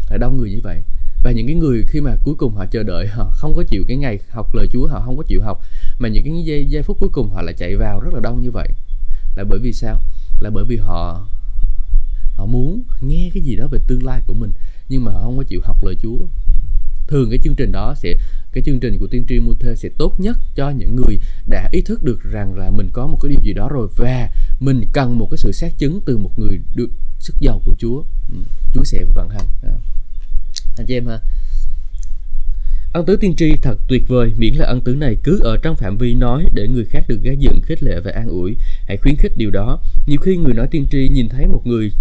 là 0.10 0.18
đông 0.18 0.38
người 0.38 0.50
như 0.50 0.60
vậy? 0.64 0.82
Và 1.24 1.32
những 1.32 1.48
cái 1.48 1.56
người 1.56 1.86
khi 1.88 2.02
mà 2.02 2.16
cuối 2.24 2.36
cùng 2.38 2.56
họ 2.56 2.66
chờ 2.66 2.84
đợi 2.84 3.08
họ 3.08 3.32
không 3.34 3.54
có 3.56 3.64
chịu 3.64 3.84
cái 3.88 3.98
ngày 3.98 4.20
học 4.30 4.56
lời 4.56 4.68
Chúa 4.72 4.88
họ 4.88 5.02
không 5.06 5.18
có 5.18 5.24
chịu 5.28 5.42
học 5.42 5.62
mà 6.00 6.10
những 6.10 6.24
cái 6.24 6.44
giây, 6.46 6.66
giây 6.66 6.84
phút 6.84 6.98
cuối 7.00 7.10
cùng 7.10 7.30
họ 7.30 7.42
lại 7.42 7.54
chạy 7.58 7.76
vào 7.76 8.00
rất 8.00 8.14
là 8.14 8.20
đông 8.20 8.44
như 8.44 8.52
vậy. 8.52 8.68
Là 9.36 9.44
bởi 9.44 9.60
vì 9.60 9.74
sao? 9.74 10.02
Là 10.40 10.50
bởi 10.50 10.66
vì 10.66 10.78
họ 10.78 11.28
họ 12.34 12.46
muốn 12.46 12.82
nghe 13.02 13.30
cái 13.34 13.44
gì 13.44 13.56
đó 13.56 13.68
về 13.72 13.80
tương 13.88 14.06
lai 14.06 14.22
của 14.28 14.34
mình 14.34 14.52
nhưng 14.90 15.06
mà 15.06 15.12
họ 15.12 15.22
không 15.24 15.38
có 15.38 15.44
chịu 15.44 15.62
học 15.64 15.84
lời 15.84 15.96
Chúa. 16.02 16.18
Thường 17.08 17.30
cái 17.30 17.40
chương 17.44 17.56
trình 17.56 17.72
đó 17.72 17.94
sẽ 17.98 18.16
cái 18.54 18.64
chương 18.66 18.80
trình 18.80 19.00
của 19.00 19.08
tiên 19.08 19.26
tri 19.30 19.40
Muthe 19.40 19.76
sẽ 19.76 19.90
tốt 19.98 20.20
nhất 20.20 20.38
cho 20.56 20.70
những 20.70 20.96
người 20.96 21.20
đã 21.48 21.70
ý 21.72 21.82
thức 21.82 22.04
được 22.04 22.24
rằng 22.24 22.56
là 22.56 22.72
mình 22.72 22.90
có 22.94 23.08
một 23.08 23.18
cái 23.22 23.30
điều 23.30 23.42
gì 23.42 23.54
đó 23.54 23.70
rồi 23.72 23.88
và 23.96 24.30
mình 24.60 24.84
cần 24.94 25.18
một 25.18 25.28
cái 25.32 25.38
sự 25.38 25.52
xác 25.52 25.78
chứng 25.78 26.02
từ 26.06 26.18
một 26.18 26.40
người 26.40 26.60
được 26.76 26.90
sức 27.20 27.36
giàu 27.40 27.62
của 27.66 27.76
Chúa. 27.78 28.04
Ừ, 28.30 28.38
Chúa 28.74 28.84
sẽ 28.84 29.04
vận 29.16 29.30
hành 29.30 29.46
anh 30.80 30.86
chị 30.86 30.98
em 30.98 31.06
ha 31.06 31.20
Ân 32.94 33.06
tứ 33.06 33.16
tiên 33.16 33.36
tri 33.36 33.56
thật 33.62 33.78
tuyệt 33.88 34.08
vời, 34.08 34.32
miễn 34.38 34.54
là 34.54 34.66
ân 34.66 34.82
tứ 34.82 34.96
này 34.96 35.18
cứ 35.24 35.40
ở 35.44 35.58
trong 35.58 35.76
phạm 35.76 35.98
vi 35.98 36.14
nói 36.14 36.46
để 36.54 36.68
người 36.68 36.86
khác 36.86 37.06
được 37.08 37.20
gây 37.24 37.38
dựng, 37.38 37.62
khích 37.62 37.84
lệ 37.84 38.00
và 38.04 38.12
an 38.12 38.28
ủi. 38.28 38.56
Hãy 38.88 38.98
khuyến 38.98 39.16
khích 39.16 39.32
điều 39.38 39.52
đó. 39.52 39.80
Nhiều 40.08 40.20
khi 40.22 40.38
người 40.38 40.54
nói 40.54 40.68
tiên 40.72 40.88
tri 40.92 41.08
nhìn 41.12 41.30
thấy 41.30 41.46
một 41.48 41.62
người 41.66 41.92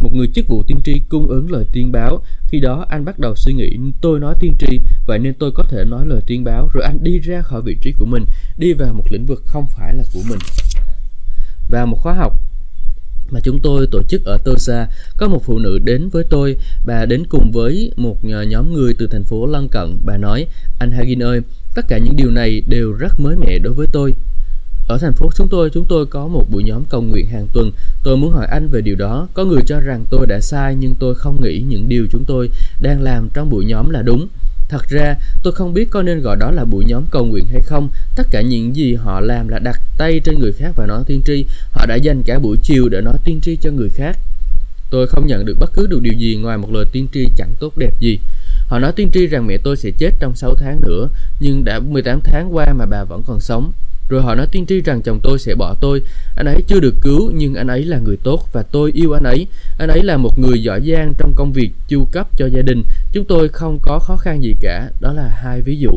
một 0.00 0.14
người 0.14 0.26
chức 0.34 0.48
vụ 0.48 0.62
tiên 0.66 0.78
tri 0.84 1.00
cung 1.08 1.26
ứng 1.26 1.50
lời 1.52 1.64
tiên 1.72 1.92
báo. 1.92 2.22
Khi 2.48 2.60
đó 2.60 2.86
anh 2.88 3.04
bắt 3.04 3.18
đầu 3.18 3.34
suy 3.36 3.52
nghĩ 3.52 3.76
tôi 4.00 4.20
nói 4.20 4.34
tiên 4.40 4.52
tri, 4.58 4.78
vậy 5.06 5.18
nên 5.18 5.34
tôi 5.34 5.50
có 5.54 5.64
thể 5.68 5.84
nói 5.84 6.06
lời 6.06 6.20
tiên 6.26 6.44
báo. 6.44 6.68
Rồi 6.74 6.84
anh 6.84 6.98
đi 7.04 7.18
ra 7.18 7.42
khỏi 7.42 7.62
vị 7.62 7.76
trí 7.80 7.92
của 7.92 8.06
mình, 8.06 8.24
đi 8.58 8.72
vào 8.72 8.94
một 8.94 9.04
lĩnh 9.10 9.26
vực 9.26 9.42
không 9.46 9.66
phải 9.76 9.94
là 9.94 10.04
của 10.12 10.22
mình. 10.28 10.38
Và 11.68 11.84
một 11.84 11.96
khóa 12.02 12.14
học 12.14 12.40
mà 13.30 13.40
chúng 13.40 13.60
tôi 13.60 13.86
tổ 13.86 14.02
chức 14.02 14.24
ở 14.24 14.38
Tosa, 14.44 14.86
có 15.16 15.28
một 15.28 15.42
phụ 15.44 15.58
nữ 15.58 15.78
đến 15.78 16.08
với 16.08 16.24
tôi, 16.30 16.56
bà 16.86 17.06
đến 17.06 17.26
cùng 17.28 17.52
với 17.52 17.92
một 17.96 18.18
ờ, 18.32 18.42
nhóm 18.42 18.72
người 18.72 18.94
từ 18.98 19.06
thành 19.06 19.24
phố 19.24 19.46
lân 19.46 19.68
cận. 19.68 19.98
Bà 20.04 20.16
nói, 20.16 20.46
anh 20.78 20.92
Hagin 20.92 21.22
ơi, 21.22 21.40
tất 21.74 21.88
cả 21.88 21.98
những 21.98 22.16
điều 22.16 22.30
này 22.30 22.62
đều 22.68 22.92
rất 22.92 23.20
mới 23.20 23.36
mẻ 23.36 23.58
đối 23.58 23.74
với 23.74 23.86
tôi. 23.92 24.12
Ở 24.88 24.98
thành 24.98 25.12
phố 25.12 25.30
chúng 25.36 25.48
tôi, 25.48 25.70
chúng 25.70 25.84
tôi 25.88 26.06
có 26.06 26.28
một 26.28 26.46
buổi 26.50 26.64
nhóm 26.64 26.84
cầu 26.84 27.02
nguyện 27.02 27.26
hàng 27.26 27.46
tuần. 27.52 27.72
Tôi 28.04 28.16
muốn 28.16 28.32
hỏi 28.32 28.46
anh 28.46 28.68
về 28.68 28.80
điều 28.80 28.96
đó. 28.96 29.28
Có 29.34 29.44
người 29.44 29.62
cho 29.66 29.80
rằng 29.80 30.04
tôi 30.10 30.26
đã 30.26 30.40
sai 30.40 30.74
nhưng 30.74 30.94
tôi 30.94 31.14
không 31.14 31.42
nghĩ 31.42 31.64
những 31.68 31.88
điều 31.88 32.06
chúng 32.10 32.24
tôi 32.24 32.50
đang 32.80 33.02
làm 33.02 33.28
trong 33.34 33.50
buổi 33.50 33.64
nhóm 33.64 33.90
là 33.90 34.02
đúng. 34.02 34.28
Thật 34.74 34.88
ra, 34.88 35.16
tôi 35.42 35.52
không 35.52 35.74
biết 35.74 35.90
có 35.90 36.02
nên 36.02 36.20
gọi 36.20 36.36
đó 36.36 36.50
là 36.50 36.64
buổi 36.64 36.84
nhóm 36.84 37.04
cầu 37.10 37.24
nguyện 37.24 37.44
hay 37.52 37.60
không. 37.60 37.88
Tất 38.16 38.26
cả 38.30 38.40
những 38.40 38.76
gì 38.76 38.94
họ 38.94 39.20
làm 39.20 39.48
là 39.48 39.58
đặt 39.58 39.80
tay 39.98 40.20
trên 40.24 40.38
người 40.38 40.52
khác 40.52 40.72
và 40.76 40.86
nói 40.86 41.02
tiên 41.06 41.20
tri. 41.26 41.44
Họ 41.72 41.86
đã 41.86 41.94
dành 41.94 42.22
cả 42.22 42.38
buổi 42.38 42.56
chiều 42.62 42.88
để 42.88 43.00
nói 43.00 43.14
tiên 43.24 43.40
tri 43.42 43.56
cho 43.56 43.70
người 43.70 43.88
khác. 43.90 44.18
Tôi 44.90 45.06
không 45.06 45.26
nhận 45.26 45.44
được 45.44 45.56
bất 45.60 45.70
cứ 45.74 45.86
được 45.86 46.02
điều 46.02 46.12
gì 46.12 46.36
ngoài 46.36 46.58
một 46.58 46.68
lời 46.72 46.84
tiên 46.92 47.06
tri 47.12 47.26
chẳng 47.36 47.54
tốt 47.60 47.76
đẹp 47.76 47.92
gì. 48.00 48.18
Họ 48.66 48.78
nói 48.78 48.92
tiên 48.96 49.10
tri 49.12 49.26
rằng 49.26 49.46
mẹ 49.46 49.58
tôi 49.64 49.76
sẽ 49.76 49.90
chết 49.98 50.10
trong 50.20 50.36
6 50.36 50.54
tháng 50.54 50.80
nữa, 50.80 51.08
nhưng 51.40 51.64
đã 51.64 51.80
18 51.80 52.20
tháng 52.24 52.54
qua 52.54 52.66
mà 52.72 52.86
bà 52.86 53.04
vẫn 53.04 53.22
còn 53.26 53.40
sống. 53.40 53.72
Rồi 54.08 54.22
họ 54.22 54.34
nói 54.34 54.46
tiên 54.52 54.66
tri 54.66 54.80
rằng 54.80 55.02
chồng 55.02 55.20
tôi 55.22 55.38
sẽ 55.38 55.54
bỏ 55.54 55.74
tôi. 55.80 56.02
Anh 56.36 56.46
ấy 56.46 56.62
chưa 56.66 56.80
được 56.80 56.94
cứu 57.00 57.30
nhưng 57.34 57.54
anh 57.54 57.66
ấy 57.66 57.84
là 57.84 57.98
người 57.98 58.16
tốt 58.16 58.48
và 58.52 58.62
tôi 58.62 58.92
yêu 58.94 59.12
anh 59.12 59.24
ấy. 59.24 59.46
Anh 59.78 59.88
ấy 59.88 60.02
là 60.02 60.16
một 60.16 60.38
người 60.38 60.62
giỏi 60.62 60.80
giang 60.86 61.12
trong 61.18 61.32
công 61.36 61.52
việc 61.52 61.70
chu 61.88 62.04
cấp 62.12 62.28
cho 62.36 62.46
gia 62.46 62.62
đình. 62.62 62.82
Chúng 63.12 63.24
tôi 63.24 63.48
không 63.48 63.78
có 63.82 63.98
khó 63.98 64.16
khăn 64.16 64.42
gì 64.42 64.54
cả. 64.60 64.90
Đó 65.00 65.12
là 65.12 65.28
hai 65.28 65.60
ví 65.60 65.78
dụ. 65.78 65.90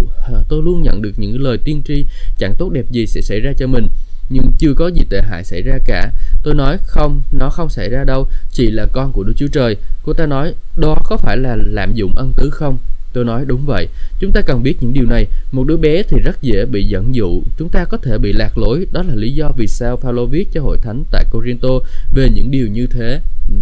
Tôi 0.49 0.64
luôn 0.64 0.82
nhận 0.82 1.01
được 1.01 1.14
những 1.18 1.41
lời 1.41 1.58
tiên 1.58 1.82
tri 1.88 2.05
chẳng 2.38 2.53
tốt 2.58 2.70
đẹp 2.70 2.86
gì 2.91 3.08
sẽ 3.08 3.22
xảy 3.22 3.39
ra 3.39 3.53
cho 3.58 3.68
mình 3.68 3.88
nhưng 4.30 4.51
chưa 4.58 4.74
có 4.74 4.88
gì 4.88 5.01
tệ 5.10 5.22
hại 5.22 5.43
xảy 5.43 5.62
ra 5.62 5.78
cả. 5.86 6.12
Tôi 6.43 6.55
nói 6.55 6.78
không, 6.84 7.22
nó 7.32 7.49
không 7.49 7.70
xảy 7.70 7.89
ra 7.89 8.03
đâu, 8.03 8.28
chỉ 8.51 8.72
là 8.72 8.86
con 8.93 9.12
của 9.12 9.24
Đức 9.24 9.34
Chúa 9.38 9.47
Trời. 9.47 9.76
Cô 10.03 10.14
ta 10.14 10.26
nói, 10.26 10.53
đó 10.78 10.95
có 11.03 11.18
phải 11.18 11.38
là 11.38 11.58
lạm 11.66 11.93
dụng 11.93 12.14
ân 12.16 12.34
tứ 12.38 12.49
không? 12.49 12.78
Tôi 13.18 13.26
nói, 13.26 13.45
đúng 13.45 13.65
vậy. 13.65 13.88
Chúng 14.20 14.32
ta 14.32 14.41
cần 14.41 14.63
biết 14.63 14.78
những 14.82 14.93
điều 14.93 15.05
này. 15.05 15.28
Một 15.51 15.63
đứa 15.63 15.78
bé 15.78 16.03
thì 16.03 16.18
rất 16.20 16.41
dễ 16.41 16.65
bị 16.65 16.84
dẫn 16.84 17.15
dụ. 17.15 17.43
Chúng 17.57 17.70
ta 17.70 17.86
có 17.86 17.97
thể 17.97 18.18
bị 18.18 18.34
lạc 18.34 18.57
lối. 18.57 18.88
Đó 18.91 19.03
là 19.03 19.15
lý 19.15 19.32
do 19.32 19.51
vì 19.57 19.68
sao 19.68 19.97
Phaolô 19.97 20.26
viết 20.26 20.47
cho 20.53 20.61
hội 20.61 20.78
thánh 20.82 21.03
tại 21.11 21.26
Corinto 21.32 21.70
về 22.15 22.30
những 22.36 22.51
điều 22.51 22.68
như 22.68 22.88
thế. 22.88 23.22
Ừ. 23.49 23.55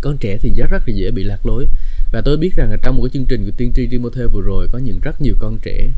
Con 0.00 0.16
trẻ 0.18 0.38
thì 0.40 0.50
rất 0.56 0.70
rất 0.70 0.82
là 0.86 0.94
dễ 0.94 1.10
bị 1.10 1.24
lạc 1.24 1.46
lối. 1.46 1.66
Và 2.12 2.20
tôi 2.24 2.36
biết 2.36 2.56
rằng 2.56 2.70
là 2.70 2.76
trong 2.82 2.96
một 2.96 3.02
cái 3.02 3.10
chương 3.14 3.26
trình 3.26 3.44
của 3.44 3.52
tiên 3.56 3.72
tri 3.76 3.86
Timothée 3.86 4.26
vừa 4.26 4.40
rồi 4.40 4.68
có 4.72 4.78
những 4.78 5.00
rất 5.02 5.20
nhiều 5.20 5.34
con 5.38 5.58
trẻ 5.62 5.90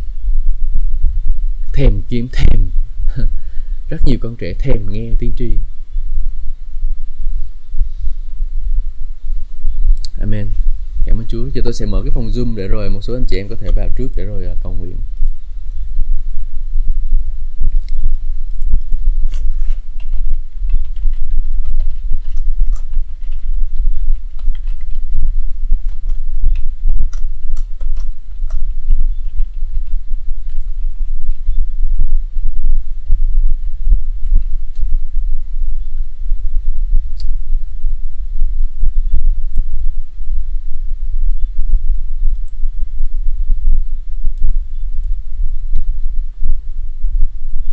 thèm 1.72 1.92
kiếm, 2.08 2.28
thèm 2.32 2.60
rất 3.90 4.00
nhiều 4.06 4.18
con 4.20 4.36
trẻ 4.36 4.54
thèm 4.58 4.92
nghe 4.92 5.12
tiên 5.18 5.32
tri 5.38 5.50
Amen 10.20 10.46
Cảm 11.06 11.18
ơn 11.20 11.26
Chúa. 11.28 11.48
Giờ 11.54 11.62
tôi 11.64 11.72
sẽ 11.72 11.86
mở 11.86 12.02
cái 12.04 12.10
phòng 12.10 12.28
Zoom 12.28 12.56
để 12.56 12.68
rồi 12.68 12.90
một 12.90 13.00
số 13.02 13.14
anh 13.14 13.24
chị 13.28 13.36
em 13.36 13.46
có 13.48 13.56
thể 13.56 13.70
vào 13.76 13.88
trước 13.96 14.08
để 14.16 14.24
rồi 14.24 14.46
à, 14.46 14.54
cầu 14.62 14.76
nguyện. 14.80 14.96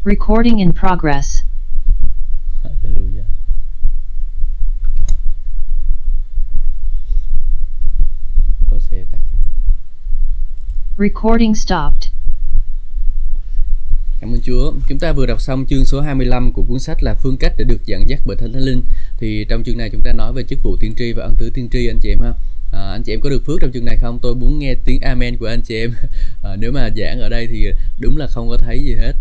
Recording 0.05 0.59
in 0.59 0.73
progress. 0.73 1.43
Hallelujah. 2.63 3.23
Tôi 8.69 8.79
sẽ 8.79 9.05
tắt. 9.11 9.19
Recording 10.97 11.55
stopped. 11.55 12.11
Cảm 14.21 14.33
ơn 14.33 14.41
Chúa. 14.43 14.73
Chúng 14.87 14.99
ta 14.99 15.11
vừa 15.11 15.25
đọc 15.25 15.41
xong 15.41 15.65
chương 15.65 15.85
số 15.85 16.01
25 16.01 16.51
của 16.51 16.63
cuốn 16.63 16.79
sách 16.79 17.03
là 17.03 17.13
phương 17.13 17.37
cách 17.39 17.53
để 17.57 17.65
được 17.65 17.85
dẫn 17.85 18.03
dắt 18.07 18.19
bởi 18.25 18.37
Thánh 18.37 18.55
Linh. 18.55 18.83
Thì 19.17 19.45
trong 19.49 19.63
chương 19.63 19.77
này 19.77 19.89
chúng 19.89 20.01
ta 20.01 20.11
nói 20.11 20.33
về 20.33 20.43
chức 20.43 20.59
vụ 20.63 20.77
tiên 20.79 20.93
tri 20.97 21.13
và 21.13 21.23
ân 21.23 21.35
tứ 21.37 21.49
tiên 21.53 21.69
tri 21.71 21.87
anh 21.87 21.99
chị 22.01 22.09
em 22.09 22.19
ha. 22.19 22.33
À, 22.71 22.91
anh 22.91 23.03
chị 23.03 23.13
em 23.13 23.21
có 23.21 23.29
được 23.29 23.45
phước 23.45 23.61
trong 23.61 23.71
chương 23.71 23.85
này 23.85 23.97
không? 23.97 24.19
Tôi 24.21 24.35
muốn 24.35 24.59
nghe 24.59 24.75
tiếng 24.85 24.99
amen 25.01 25.37
của 25.37 25.47
anh 25.47 25.61
chị 25.61 25.75
em. 25.75 25.91
À, 26.43 26.55
nếu 26.59 26.71
mà 26.71 26.89
giảng 26.95 27.19
ở 27.19 27.29
đây 27.29 27.47
thì 27.47 27.71
đúng 27.99 28.17
là 28.17 28.27
không 28.27 28.49
có 28.49 28.57
thấy 28.57 28.79
gì 28.79 28.95
hết 28.95 29.13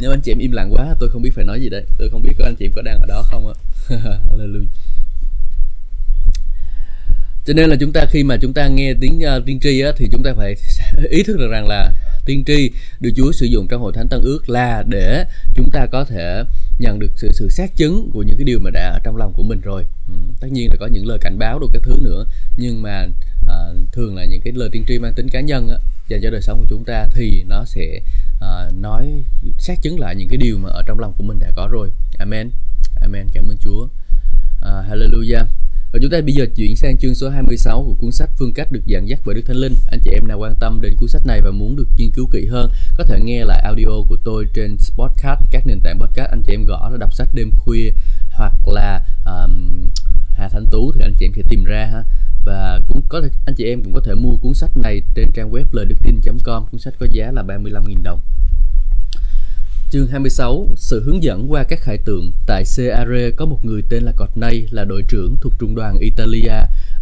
nếu 0.00 0.10
anh 0.10 0.20
chị 0.20 0.32
em 0.32 0.38
im 0.38 0.52
lặng 0.52 0.72
quá 0.72 0.94
tôi 1.00 1.08
không 1.08 1.22
biết 1.22 1.30
phải 1.34 1.44
nói 1.44 1.60
gì 1.60 1.68
đây. 1.68 1.84
Tôi 1.98 2.08
không 2.10 2.22
biết 2.22 2.32
có 2.38 2.44
anh 2.44 2.56
chị 2.56 2.64
em 2.64 2.72
có 2.72 2.82
đang 2.82 3.00
ở 3.00 3.06
đó 3.06 3.22
không 3.22 3.48
á. 3.48 3.54
Hallelujah. 4.32 4.66
Cho 7.48 7.54
nên 7.54 7.70
là 7.70 7.76
chúng 7.80 7.92
ta 7.92 8.06
khi 8.10 8.24
mà 8.24 8.36
chúng 8.36 8.52
ta 8.52 8.68
nghe 8.68 8.94
tiếng 9.00 9.20
uh, 9.36 9.46
tiên 9.46 9.60
tri 9.60 9.80
á, 9.80 9.92
thì 9.96 10.06
chúng 10.12 10.22
ta 10.22 10.34
phải 10.36 10.56
ý 11.10 11.22
thức 11.22 11.36
được 11.38 11.48
rằng 11.50 11.66
là 11.68 11.92
tiên 12.26 12.44
tri 12.46 12.70
được 13.00 13.10
Chúa 13.16 13.32
sử 13.32 13.46
dụng 13.46 13.66
trong 13.70 13.82
hội 13.82 13.92
thánh 13.92 14.08
Tân 14.08 14.20
ước 14.22 14.50
là 14.50 14.84
để 14.88 15.24
chúng 15.54 15.70
ta 15.70 15.86
có 15.92 16.04
thể 16.04 16.44
nhận 16.78 16.98
được 16.98 17.10
sự 17.16 17.30
sự 17.32 17.48
xác 17.48 17.76
chứng 17.76 18.10
của 18.12 18.22
những 18.22 18.36
cái 18.36 18.44
điều 18.44 18.58
mà 18.60 18.70
đã 18.70 18.90
ở 18.94 18.98
trong 19.04 19.16
lòng 19.16 19.32
của 19.36 19.42
mình 19.42 19.60
rồi. 19.60 19.84
Ừ, 20.08 20.14
tất 20.40 20.48
nhiên 20.52 20.68
là 20.70 20.76
có 20.80 20.86
những 20.86 21.06
lời 21.06 21.18
cảnh 21.20 21.38
báo 21.38 21.58
được 21.58 21.68
cái 21.72 21.82
thứ 21.84 21.98
nữa 22.02 22.24
nhưng 22.56 22.82
mà 22.82 23.06
uh, 23.42 23.76
thường 23.92 24.16
là 24.16 24.24
những 24.24 24.40
cái 24.44 24.52
lời 24.56 24.68
tiên 24.72 24.84
tri 24.88 24.98
mang 24.98 25.12
tính 25.12 25.28
cá 25.28 25.40
nhân 25.40 25.68
á, 25.68 25.76
dành 26.08 26.20
cho 26.22 26.30
đời 26.30 26.42
sống 26.42 26.58
của 26.58 26.66
chúng 26.68 26.84
ta 26.84 27.06
thì 27.14 27.44
nó 27.48 27.64
sẽ 27.64 28.00
à, 28.40 28.70
nói 28.74 29.24
xác 29.58 29.82
chứng 29.82 30.00
lại 30.00 30.16
những 30.16 30.28
cái 30.28 30.36
điều 30.36 30.58
mà 30.58 30.68
ở 30.68 30.82
trong 30.86 30.98
lòng 30.98 31.12
của 31.18 31.24
mình 31.24 31.38
đã 31.38 31.52
có 31.56 31.68
rồi. 31.70 31.90
Amen. 32.18 32.50
Amen. 33.00 33.28
Cảm 33.32 33.48
ơn 33.48 33.56
Chúa. 33.58 33.88
À, 34.62 34.84
hallelujah. 34.90 35.44
Và 35.92 35.98
chúng 36.02 36.10
ta 36.10 36.20
bây 36.20 36.34
giờ 36.34 36.46
chuyển 36.56 36.76
sang 36.76 36.98
chương 36.98 37.14
số 37.14 37.28
26 37.28 37.84
của 37.84 37.94
cuốn 37.94 38.12
sách 38.12 38.30
Phương 38.38 38.52
cách 38.52 38.72
được 38.72 38.86
dẫn 38.86 39.08
dắt 39.08 39.20
bởi 39.24 39.34
Đức 39.34 39.42
Thánh 39.46 39.56
Linh. 39.56 39.74
Anh 39.90 40.00
chị 40.04 40.10
em 40.10 40.28
nào 40.28 40.38
quan 40.38 40.54
tâm 40.60 40.80
đến 40.80 40.94
cuốn 41.00 41.08
sách 41.08 41.26
này 41.26 41.40
và 41.40 41.50
muốn 41.50 41.76
được 41.76 41.88
nghiên 41.96 42.10
cứu 42.10 42.26
kỹ 42.32 42.46
hơn, 42.46 42.70
có 42.96 43.04
thể 43.04 43.20
nghe 43.24 43.44
lại 43.44 43.60
audio 43.64 44.02
của 44.08 44.16
tôi 44.24 44.46
trên 44.54 44.76
podcast 44.96 45.40
các 45.50 45.66
nền 45.66 45.80
tảng 45.80 46.00
podcast. 46.00 46.30
Anh 46.30 46.42
chị 46.46 46.52
em 46.54 46.64
gõ 46.64 46.88
là 46.92 46.96
đọc 46.96 47.14
sách 47.14 47.28
đêm 47.34 47.50
khuya 47.52 47.90
hoặc 48.30 48.54
là 48.66 49.00
um, 49.26 49.84
Hà 50.30 50.48
Thanh 50.48 50.66
Tú 50.70 50.92
thì 50.92 51.00
anh 51.04 51.14
chị 51.18 51.26
em 51.26 51.32
sẽ 51.36 51.42
tìm 51.48 51.64
ra 51.64 51.86
ha 51.92 52.04
và 52.48 52.80
cũng 52.88 53.02
có 53.08 53.20
thể, 53.20 53.28
anh 53.46 53.54
chị 53.54 53.64
em 53.64 53.84
cũng 53.84 53.92
có 53.92 54.00
thể 54.04 54.14
mua 54.14 54.36
cuốn 54.36 54.54
sách 54.54 54.76
này 54.76 55.02
trên 55.14 55.30
trang 55.34 55.50
web 55.50 55.64
lời 55.72 55.84
đức 55.84 55.94
tin.com 56.02 56.64
cuốn 56.70 56.80
sách 56.80 56.94
có 56.98 57.06
giá 57.12 57.32
là 57.32 57.42
35.000 57.42 58.02
đồng. 58.02 58.20
Chương 59.90 60.06
26 60.06 60.68
Sự 60.76 61.02
hướng 61.02 61.22
dẫn 61.22 61.52
qua 61.52 61.62
các 61.62 61.84
hải 61.84 61.98
tượng. 61.98 62.32
Tại 62.46 62.64
Ceare 62.76 63.30
có 63.36 63.46
một 63.46 63.64
người 63.64 63.82
tên 63.88 64.02
là 64.02 64.12
Cotney, 64.12 64.66
là 64.70 64.84
đội 64.84 65.02
trưởng 65.08 65.36
thuộc 65.40 65.52
trung 65.58 65.74
đoàn 65.74 65.98
Italia. 65.98 66.52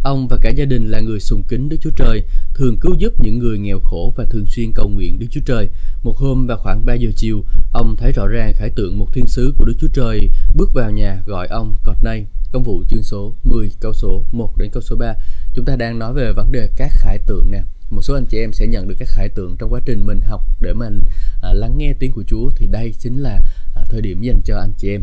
Ông 0.03 0.29
và 0.29 0.37
cả 0.43 0.51
gia 0.51 0.65
đình 0.65 0.91
là 0.91 1.01
người 1.01 1.21
sùng 1.21 1.43
kính 1.49 1.69
Đức 1.69 1.77
Chúa 1.81 1.91
Trời, 1.97 2.23
Thường 2.55 2.77
cứu 2.81 2.95
giúp 2.99 3.13
những 3.21 3.39
người 3.39 3.59
nghèo 3.59 3.81
khổ 3.81 4.13
và 4.17 4.25
thường 4.25 4.47
xuyên 4.47 4.73
cầu 4.75 4.89
nguyện 4.89 5.19
Đức 5.19 5.27
Chúa 5.31 5.41
Trời. 5.47 5.69
Một 6.03 6.17
hôm 6.17 6.47
vào 6.47 6.57
khoảng 6.57 6.87
3 6.87 6.95
giờ 6.95 7.11
chiều, 7.17 7.45
Ông 7.73 7.97
thấy 7.97 8.13
rõ 8.13 8.27
ràng 8.27 8.53
khải 8.57 8.71
tượng 8.71 8.99
một 8.99 9.09
thiên 9.13 9.27
sứ 9.27 9.55
của 9.59 9.65
Đức 9.65 9.75
Chúa 9.81 9.89
Trời 9.93 10.31
Bước 10.55 10.71
vào 10.75 10.91
nhà 10.91 11.23
gọi 11.27 11.47
ông 11.47 11.75
Cotney. 11.85 12.25
Công 12.53 12.63
vụ 12.63 12.85
chương 12.89 13.03
số 13.03 13.35
10 13.45 13.71
câu 13.81 13.93
số 13.93 14.23
1 14.33 14.59
đến 14.59 14.71
câu 14.73 14.83
số 14.83 14.97
3 14.97 15.15
Chúng 15.55 15.65
ta 15.65 15.77
đang 15.77 15.99
nói 15.99 16.13
về 16.13 16.33
vấn 16.33 16.53
đề 16.53 16.69
các 16.77 16.93
khải 16.93 17.19
tượng 17.19 17.51
nè 17.51 17.63
một 17.91 18.03
số 18.03 18.15
anh 18.15 18.27
chị 18.27 18.39
em 18.39 18.53
sẽ 18.53 18.67
nhận 18.67 18.89
được 18.89 18.95
các 18.99 19.09
khải 19.09 19.29
tượng 19.29 19.57
trong 19.59 19.73
quá 19.73 19.81
trình 19.85 20.07
mình 20.07 20.21
học 20.21 20.45
để 20.61 20.73
mình 20.73 21.01
à, 21.43 21.53
lắng 21.53 21.79
nghe 21.79 21.93
tiếng 21.99 22.13
của 22.13 22.23
Chúa 22.27 22.51
thì 22.57 22.67
đây 22.71 22.95
chính 22.99 23.19
là 23.19 23.41
à, 23.75 23.83
thời 23.89 24.01
điểm 24.01 24.23
dành 24.23 24.41
cho 24.45 24.57
anh 24.59 24.73
chị 24.79 24.91
em 24.91 25.03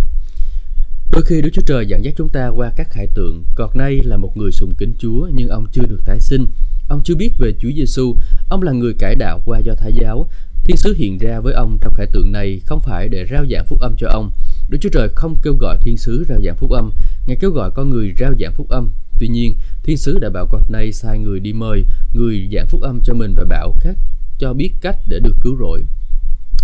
Đôi 1.14 1.24
khi 1.24 1.42
Đức 1.42 1.50
Chúa 1.54 1.62
Trời 1.66 1.86
dẫn 1.86 2.04
dắt 2.06 2.14
chúng 2.18 2.30
ta 2.30 2.48
qua 2.48 2.72
các 2.76 2.88
khải 2.90 3.08
tượng. 3.08 3.44
còn 3.56 3.78
nay 3.78 4.00
là 4.04 4.18
một 4.18 4.38
người 4.38 4.52
sùng 4.52 4.74
kính 4.78 4.94
Chúa 5.00 5.30
nhưng 5.34 5.50
ông 5.50 5.66
chưa 5.72 5.86
được 5.90 6.00
tái 6.06 6.20
sinh. 6.20 6.46
Ông 6.90 7.02
chưa 7.04 7.16
biết 7.16 7.32
về 7.40 7.52
Chúa 7.60 7.70
Giêsu. 7.76 8.16
Ông 8.50 8.62
là 8.62 8.72
người 8.72 8.94
cải 9.00 9.16
đạo 9.16 9.42
qua 9.46 9.60
do 9.60 9.74
Thái 9.78 9.92
giáo. 10.02 10.28
Thiên 10.64 10.78
sứ 10.78 10.94
hiện 10.98 11.18
ra 11.18 11.40
với 11.40 11.54
ông 11.54 11.78
trong 11.82 11.94
khải 11.94 12.06
tượng 12.14 12.32
này 12.32 12.62
không 12.66 12.80
phải 12.80 13.08
để 13.10 13.26
rao 13.32 13.46
giảng 13.52 13.66
phúc 13.66 13.80
âm 13.82 13.96
cho 13.98 14.08
ông. 14.08 14.32
Đức 14.70 14.78
Chúa 14.82 14.90
Trời 14.90 15.10
không 15.16 15.36
kêu 15.44 15.54
gọi 15.60 15.78
thiên 15.82 15.98
sứ 15.98 16.26
rao 16.30 16.42
giảng 16.42 16.56
phúc 16.56 16.72
âm, 16.72 16.92
Ngài 17.28 17.38
kêu 17.40 17.52
gọi 17.52 17.72
con 17.72 17.90
người 17.90 18.14
rao 18.20 18.34
giảng 18.40 18.54
phúc 18.54 18.70
âm. 18.70 18.90
Tuy 19.20 19.28
nhiên, 19.28 19.56
thiên 19.84 19.98
sứ 19.98 20.20
đã 20.20 20.30
bảo 20.30 20.48
cọt 20.48 20.70
này 20.70 20.92
sai 20.94 21.20
người 21.20 21.40
đi 21.40 21.54
mời 21.54 21.86
người 22.14 22.50
giảng 22.54 22.68
phúc 22.68 22.82
âm 22.82 23.00
cho 23.04 23.14
mình 23.14 23.34
và 23.36 23.44
bảo 23.44 23.76
cách 23.82 23.98
cho 24.40 24.54
biết 24.54 24.72
cách 24.82 24.98
để 25.08 25.20
được 25.20 25.36
cứu 25.42 25.58
rỗi. 25.60 25.84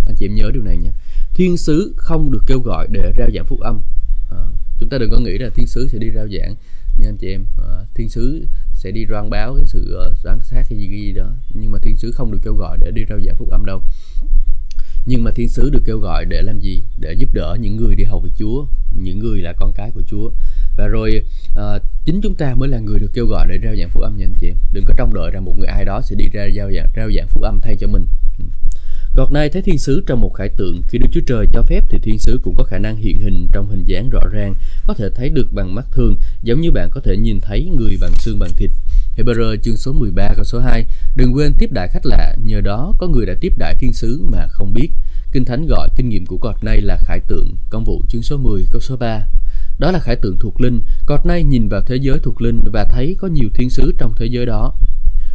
Anh 0.06 0.14
chị 0.18 0.26
em 0.26 0.34
nhớ 0.34 0.50
điều 0.54 0.62
này 0.62 0.76
nha. 0.76 0.90
Thiên 1.34 1.56
sứ 1.56 1.94
không 1.96 2.30
được 2.32 2.42
kêu 2.46 2.60
gọi 2.60 2.86
để 2.90 3.12
rao 3.18 3.28
giảng 3.34 3.46
phúc 3.46 3.60
âm. 3.60 3.80
À, 4.30 4.44
chúng 4.78 4.88
ta 4.88 4.98
đừng 4.98 5.10
có 5.10 5.18
nghĩ 5.18 5.38
là 5.38 5.50
thiên 5.54 5.66
sứ 5.66 5.88
sẽ 5.88 5.98
đi 5.98 6.10
rao 6.14 6.28
giảng 6.28 6.54
nha 6.98 7.08
anh 7.08 7.16
chị 7.16 7.28
em. 7.28 7.44
À, 7.58 7.84
thiên 7.94 8.08
sứ 8.08 8.46
sẽ 8.74 8.90
đi 8.90 9.06
loan 9.06 9.30
báo 9.30 9.54
cái 9.56 9.64
sự 9.66 9.98
uh, 10.10 10.44
sát 10.44 10.66
hay 10.70 10.78
gì, 10.78 10.88
gì 10.88 11.12
đó 11.12 11.30
nhưng 11.54 11.72
mà 11.72 11.78
thiên 11.82 11.96
sứ 11.96 12.12
không 12.12 12.32
được 12.32 12.38
kêu 12.42 12.54
gọi 12.54 12.78
để 12.80 12.90
đi 12.90 13.02
rao 13.08 13.20
giảng 13.20 13.36
phúc 13.36 13.50
âm 13.50 13.64
đâu 13.64 13.82
nhưng 15.06 15.24
mà 15.24 15.30
thiên 15.30 15.48
sứ 15.48 15.70
được 15.70 15.82
kêu 15.84 15.98
gọi 15.98 16.24
để 16.24 16.42
làm 16.42 16.60
gì? 16.60 16.82
Để 16.98 17.12
giúp 17.12 17.28
đỡ 17.34 17.56
những 17.60 17.76
người 17.76 17.96
đi 17.96 18.04
hầu 18.04 18.20
với 18.20 18.30
chúa 18.38 18.66
những 18.98 19.18
người 19.18 19.40
là 19.40 19.52
con 19.52 19.72
cái 19.72 19.90
của 19.94 20.02
chúa. 20.06 20.30
Và 20.76 20.86
rồi 20.86 21.22
uh, 21.52 21.82
chính 22.04 22.20
chúng 22.20 22.34
ta 22.34 22.54
mới 22.54 22.68
là 22.68 22.78
người 22.78 22.98
được 22.98 23.10
kêu 23.14 23.26
gọi 23.26 23.46
để 23.50 23.58
rao 23.64 23.76
giảng 23.76 23.88
phúc 23.90 24.02
âm 24.02 24.16
nha 24.18 24.24
anh 24.24 24.34
chị. 24.40 24.46
Em 24.48 24.56
đừng 24.72 24.84
có 24.84 24.94
trông 24.96 25.14
đợi 25.14 25.30
rằng 25.30 25.44
một 25.44 25.58
người 25.58 25.68
ai 25.68 25.84
đó 25.84 26.00
sẽ 26.02 26.16
đi 26.16 26.24
ra 26.32 26.48
rao 26.56 26.72
giảng 26.72 26.88
rao 26.96 27.10
giảng 27.16 27.28
phúc 27.28 27.42
âm 27.42 27.60
thay 27.60 27.76
cho 27.76 27.86
mình. 27.86 28.06
Ừ. 28.38 28.44
Còn 29.14 29.32
nay 29.32 29.48
thấy 29.48 29.62
thiên 29.62 29.78
sứ 29.78 30.02
trong 30.06 30.20
một 30.20 30.34
khải 30.34 30.48
tượng, 30.48 30.82
khi 30.88 30.98
Đức 30.98 31.06
Chúa 31.12 31.20
Trời 31.26 31.46
cho 31.52 31.62
phép 31.62 31.84
thì 31.88 31.98
thiên 32.02 32.18
sứ 32.18 32.40
cũng 32.42 32.54
có 32.56 32.64
khả 32.64 32.78
năng 32.78 32.96
hiện 32.96 33.20
hình 33.20 33.48
trong 33.52 33.68
hình 33.70 33.84
dáng 33.84 34.10
rõ 34.10 34.20
ràng, 34.32 34.54
có 34.86 34.94
thể 34.94 35.10
thấy 35.14 35.28
được 35.28 35.52
bằng 35.52 35.74
mắt 35.74 35.86
thường, 35.92 36.16
giống 36.42 36.60
như 36.60 36.70
bạn 36.70 36.88
có 36.90 37.00
thể 37.04 37.16
nhìn 37.16 37.40
thấy 37.40 37.70
người 37.78 37.98
bằng 38.00 38.12
xương 38.18 38.38
bằng 38.38 38.50
thịt. 38.56 38.70
Hebrew 39.16 39.56
chương 39.62 39.76
số 39.76 39.92
13 39.92 40.32
câu 40.36 40.44
số 40.44 40.58
2 40.58 40.86
Đừng 41.16 41.34
quên 41.34 41.54
tiếp 41.58 41.72
đại 41.72 41.88
khách 41.88 42.06
lạ, 42.06 42.34
nhờ 42.44 42.60
đó 42.60 42.94
có 42.98 43.06
người 43.06 43.26
đã 43.26 43.34
tiếp 43.40 43.52
đại 43.58 43.74
thiên 43.80 43.92
sứ 43.92 44.24
mà 44.32 44.46
không 44.48 44.72
biết. 44.72 44.90
Kinh 45.32 45.44
Thánh 45.44 45.66
gọi 45.66 45.88
kinh 45.96 46.08
nghiệm 46.08 46.26
của 46.26 46.36
cọt 46.36 46.64
nay 46.64 46.80
là 46.80 46.96
khải 46.96 47.20
tượng, 47.20 47.56
công 47.70 47.84
vụ 47.84 48.02
chương 48.08 48.22
số 48.22 48.36
10 48.36 48.66
câu 48.70 48.80
số 48.80 48.96
3. 48.96 49.26
Đó 49.78 49.90
là 49.90 49.98
khải 49.98 50.16
tượng 50.16 50.36
thuộc 50.40 50.60
linh, 50.60 50.82
cọt 51.06 51.26
nay 51.26 51.44
nhìn 51.44 51.68
vào 51.68 51.82
thế 51.86 51.96
giới 51.96 52.18
thuộc 52.22 52.42
linh 52.42 52.60
và 52.72 52.84
thấy 52.84 53.16
có 53.18 53.28
nhiều 53.28 53.48
thiên 53.54 53.70
sứ 53.70 53.92
trong 53.98 54.12
thế 54.16 54.26
giới 54.26 54.46
đó. 54.46 54.72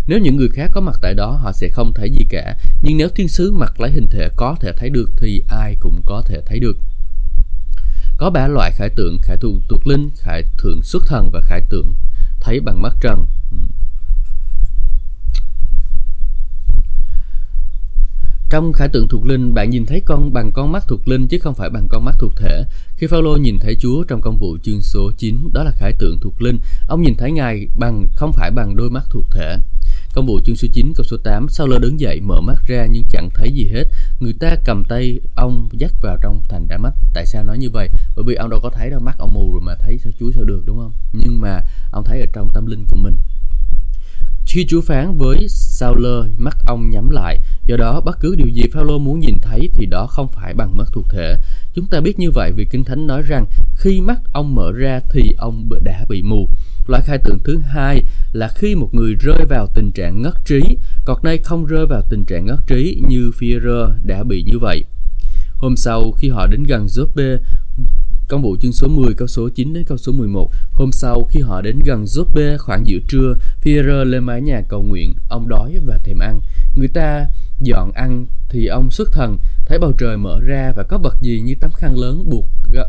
Nếu 0.07 0.19
những 0.19 0.38
người 0.38 0.49
khác 0.49 0.71
có 0.73 0.82
mặt 0.82 0.99
tại 1.01 1.13
đó 1.13 1.32
họ 1.32 1.51
sẽ 1.51 1.67
không 1.67 1.91
thấy 1.95 2.09
gì 2.09 2.26
cả, 2.30 2.57
nhưng 2.82 2.97
nếu 2.97 3.09
thiên 3.09 3.28
sứ 3.28 3.51
mặc 3.51 3.80
lấy 3.80 3.91
hình 3.91 4.07
thể 4.09 4.30
có 4.36 4.55
thể 4.61 4.71
thấy 4.78 4.89
được 4.89 5.09
thì 5.17 5.43
ai 5.49 5.76
cũng 5.80 6.01
có 6.05 6.23
thể 6.26 6.41
thấy 6.45 6.59
được. 6.59 6.78
Có 8.17 8.30
ba 8.30 8.47
loại 8.47 8.71
khải 8.71 8.89
tượng, 8.89 9.17
khải 9.21 9.38
tượng 9.38 9.61
thuộc 9.69 9.88
linh, 9.88 10.09
khải 10.17 10.43
tượng 10.63 10.82
xuất 10.84 11.03
thần 11.07 11.30
và 11.34 11.41
khải 11.41 11.61
tượng 11.69 11.93
thấy 12.45 12.59
bằng 12.59 12.81
mắt 12.81 12.95
trần. 13.01 13.25
Trong 18.49 18.73
khải 18.73 18.89
tượng 18.89 19.07
thuộc 19.07 19.25
linh, 19.25 19.53
bạn 19.53 19.69
nhìn 19.69 19.85
thấy 19.85 20.01
con 20.05 20.33
bằng 20.33 20.51
con 20.51 20.71
mắt 20.71 20.83
thuộc 20.87 21.07
linh 21.07 21.27
chứ 21.27 21.37
không 21.41 21.55
phải 21.55 21.69
bằng 21.69 21.87
con 21.89 22.05
mắt 22.05 22.15
thuộc 22.19 22.33
thể. 22.35 22.63
Khi 22.97 23.07
Phaolô 23.07 23.37
nhìn 23.37 23.59
thấy 23.59 23.75
Chúa 23.79 24.03
trong 24.03 24.21
công 24.21 24.37
vụ 24.37 24.57
chương 24.63 24.81
số 24.81 25.11
9, 25.17 25.49
đó 25.53 25.63
là 25.63 25.71
khải 25.71 25.93
tượng 25.99 26.19
thuộc 26.21 26.41
linh, 26.41 26.59
ông 26.87 27.01
nhìn 27.01 27.15
thấy 27.17 27.31
Ngài 27.31 27.67
bằng 27.75 28.05
không 28.15 28.31
phải 28.33 28.51
bằng 28.51 28.75
đôi 28.75 28.89
mắt 28.89 29.03
thuộc 29.09 29.25
thể. 29.31 29.57
Công 30.16 30.26
vụ 30.26 30.39
chương 30.45 30.55
số 30.55 30.68
9 30.74 30.93
câu 30.95 31.03
số 31.03 31.18
8 31.24 31.47
Sau 31.49 31.68
lơ 31.68 31.80
đứng 31.80 31.99
dậy 31.99 32.20
mở 32.22 32.41
mắt 32.41 32.55
ra 32.68 32.88
nhưng 32.91 33.03
chẳng 33.09 33.30
thấy 33.34 33.51
gì 33.51 33.70
hết 33.74 33.84
Người 34.20 34.34
ta 34.39 34.55
cầm 34.66 34.84
tay 34.89 35.20
ông 35.36 35.70
dắt 35.72 35.91
vào 36.01 36.18
trong 36.22 36.41
thành 36.49 36.68
đã 36.68 36.78
mắt 36.78 36.93
Tại 37.13 37.26
sao 37.26 37.43
nói 37.43 37.57
như 37.57 37.70
vậy? 37.70 37.89
Bởi 38.16 38.26
vì 38.28 38.36
ông 38.36 38.49
đâu 38.49 38.59
có 38.63 38.70
thấy 38.70 38.89
đâu 38.89 38.99
mắt 38.99 39.16
ông 39.18 39.34
mù 39.34 39.51
rồi 39.51 39.61
mà 39.61 39.76
thấy 39.76 39.97
sao 40.03 40.13
Chúa 40.20 40.32
sao 40.36 40.43
được 40.43 40.63
đúng 40.66 40.78
không? 40.78 40.91
Nhưng 41.13 41.41
mà 41.41 41.61
ông 41.91 42.03
thấy 42.03 42.20
ở 42.20 42.28
trong 42.34 42.49
tâm 42.53 42.66
linh 42.66 42.86
của 42.88 42.95
mình 42.95 43.13
khi 44.45 44.66
Chúa 44.70 44.82
phán 44.82 45.18
với 45.18 45.45
sao 45.49 45.95
lơ 45.95 46.28
mắt 46.38 46.57
ông 46.66 46.89
nhắm 46.89 47.09
lại, 47.09 47.39
do 47.66 47.78
đó 47.78 48.01
bất 48.05 48.20
cứ 48.20 48.36
điều 48.36 48.47
gì 48.47 48.63
Phaolô 48.74 48.97
muốn 48.97 49.20
nhìn 49.20 49.38
thấy 49.41 49.70
thì 49.74 49.86
đó 49.86 50.07
không 50.07 50.28
phải 50.32 50.53
bằng 50.53 50.78
mắt 50.78 50.88
thuộc 50.93 51.05
thể. 51.09 51.36
Chúng 51.74 51.88
ta 51.88 51.99
biết 52.01 52.20
như 52.20 52.32
vậy 52.32 52.51
vì 52.55 52.66
Kinh 52.66 52.84
Thánh 52.84 53.07
nói 53.07 53.22
rằng 53.22 53.45
khi 53.76 54.01
mắt 54.01 54.22
ông 54.34 54.55
mở 54.55 54.72
ra 54.72 54.99
thì 55.11 55.22
ông 55.38 55.70
đã 55.84 56.05
bị 56.09 56.22
mù. 56.22 56.49
Loại 56.88 57.01
khai 57.05 57.17
tượng 57.17 57.39
thứ 57.43 57.57
hai 57.57 58.03
là 58.33 58.51
khi 58.55 58.75
một 58.75 58.89
người 58.91 59.15
rơi 59.19 59.45
vào 59.49 59.67
tình 59.75 59.91
trạng 59.91 60.21
ngất 60.21 60.33
trí, 60.45 60.61
còn 61.05 61.23
nay 61.23 61.38
không 61.38 61.65
rơi 61.65 61.86
vào 61.86 62.01
tình 62.09 62.25
trạng 62.25 62.45
ngất 62.45 62.59
trí 62.67 63.01
như 63.07 63.31
Führer 63.39 63.93
đã 64.03 64.23
bị 64.23 64.43
như 64.43 64.59
vậy. 64.59 64.86
Hôm 65.57 65.75
sau, 65.75 66.11
khi 66.11 66.29
họ 66.29 66.47
đến 66.47 66.63
gần 66.63 66.86
Joppe, 66.86 67.38
Công 68.27 68.41
vụ 68.41 68.55
chương 68.61 68.71
số 68.71 68.88
10 68.88 69.13
câu 69.13 69.27
số 69.27 69.49
9 69.49 69.73
đến 69.73 69.83
câu 69.83 69.97
số 69.97 70.11
11 70.11 70.51
Hôm 70.71 70.91
sau 70.91 71.27
khi 71.29 71.41
họ 71.41 71.61
đến 71.61 71.79
gần 71.86 72.03
Joppe 72.03 72.57
khoảng 72.57 72.88
giữa 72.88 72.97
trưa 73.07 73.36
Führer 73.63 74.03
lên 74.03 74.23
mái 74.23 74.41
nhà 74.41 74.61
cầu 74.69 74.83
nguyện 74.83 75.13
Ông 75.29 75.47
đói 75.47 75.75
và 75.86 75.97
thèm 76.03 76.19
ăn 76.19 76.41
Người 76.75 76.88
ta 76.88 77.25
dọn 77.61 77.91
ăn 77.91 78.25
thì 78.49 78.65
ông 78.65 78.91
xuất 78.91 79.11
thần 79.11 79.38
Thấy 79.65 79.79
bầu 79.79 79.93
trời 79.97 80.17
mở 80.17 80.39
ra 80.41 80.71
và 80.75 80.83
có 80.83 80.97
vật 80.97 81.17
gì 81.21 81.41
như 81.41 81.55
tấm 81.59 81.71
khăn 81.71 81.99
lớn 81.99 82.29
buộc 82.29 82.45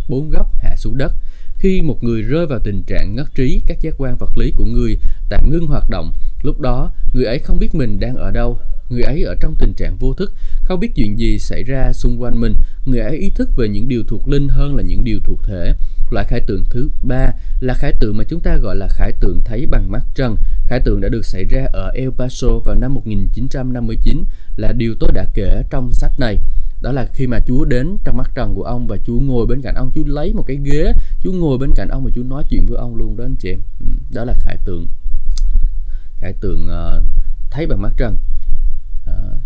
bốn 0.09 0.30
góc 0.30 0.55
hạ 0.62 0.76
xuống 0.76 0.99
đất 0.99 1.12
khi 1.59 1.80
một 1.82 2.04
người 2.04 2.22
rơi 2.22 2.46
vào 2.46 2.59
tình 2.59 2.82
trạng 2.82 3.14
ngất 3.14 3.34
trí, 3.34 3.62
các 3.66 3.80
giác 3.80 3.94
quan 3.98 4.16
vật 4.16 4.38
lý 4.38 4.52
của 4.57 4.64
người 4.64 4.98
tạm 5.28 5.50
ngưng 5.50 5.66
hoạt 5.66 5.90
động. 5.90 6.12
Lúc 6.42 6.61
đó, 6.61 6.90
người 7.14 7.24
ấy 7.24 7.38
không 7.38 7.59
biết 7.59 7.74
mình 7.74 8.00
đang 8.00 8.14
ở 8.14 8.30
đâu. 8.30 8.59
Người 8.88 9.02
ấy 9.02 9.22
ở 9.22 9.34
trong 9.40 9.54
tình 9.59 9.72
trạng 9.76 9.96
vô 9.96 10.14
thức, 10.14 10.32
không 10.62 10.80
biết 10.80 10.90
chuyện 10.94 11.18
gì 11.18 11.38
xảy 11.38 11.62
ra 11.62 11.92
xung 11.92 12.22
quanh 12.22 12.40
mình. 12.40 12.54
Người 12.84 13.00
ấy 13.00 13.16
ý 13.16 13.30
thức 13.34 13.48
về 13.57 13.68
những 13.68 13.88
điều 13.88 14.02
thuộc 14.09 14.28
linh 14.28 14.48
hơn 14.48 14.76
là 14.76 14.82
những 14.82 15.04
điều 15.04 15.18
thuộc 15.24 15.38
thể. 15.42 15.72
Loại 16.11 16.26
khải 16.28 16.40
tượng 16.40 16.64
thứ 16.70 16.90
ba 17.02 17.30
là 17.61 17.74
khải 17.74 17.92
tượng 18.00 18.16
mà 18.16 18.24
chúng 18.28 18.40
ta 18.40 18.57
gọi 18.57 18.76
là 18.76 18.88
khải 18.88 19.12
tượng 19.20 19.38
thấy 19.44 19.66
bằng 19.66 19.90
mắt 19.90 20.02
trần. 20.14 20.36
Khải 20.66 20.80
tượng 20.80 21.00
đã 21.00 21.09
được 21.09 21.24
xảy 21.24 21.44
ra 21.44 21.66
ở 21.72 21.90
El 21.94 22.09
Paso 22.18 22.48
vào 22.64 22.74
năm 22.74 22.94
1959 22.94 24.24
là 24.57 24.72
điều 24.72 24.94
tôi 25.00 25.11
đã 25.14 25.24
kể 25.34 25.62
trong 25.70 25.92
sách 25.92 26.12
này 26.18 26.38
đó 26.83 26.93
là 26.93 27.09
khi 27.14 27.27
mà 27.27 27.41
Chúa 27.47 27.64
đến 27.64 27.97
trong 28.05 28.16
mắt 28.16 28.31
trần 28.35 28.55
của 28.55 28.62
ông 28.62 28.87
và 28.87 28.97
Chúa 29.07 29.20
ngồi 29.20 29.47
bên 29.47 29.62
cạnh 29.62 29.74
ông 29.74 29.91
Chúa 29.95 30.05
lấy 30.05 30.33
một 30.35 30.45
cái 30.47 30.59
ghế 30.64 30.93
Chúa 31.22 31.33
ngồi 31.33 31.59
bên 31.59 31.70
cạnh 31.77 31.89
ông 31.89 32.05
và 32.05 32.11
Chúa 32.14 32.22
nói 32.22 32.45
chuyện 32.51 32.66
với 32.66 32.79
ông 32.79 32.97
luôn 32.97 33.16
đó 33.16 33.24
anh 33.24 33.37
chị 33.37 33.51
em. 33.51 33.61
Ừ, 33.81 33.87
đó 34.14 34.24
là 34.24 34.35
khải 34.41 34.57
tượng 34.64 34.87
khải 36.16 36.33
tượng 36.33 36.68
uh, 36.68 37.03
thấy 37.51 37.66
bằng 37.66 37.83
mắt 37.83 37.93
trần. 37.97 38.16
Uh, 39.11 39.39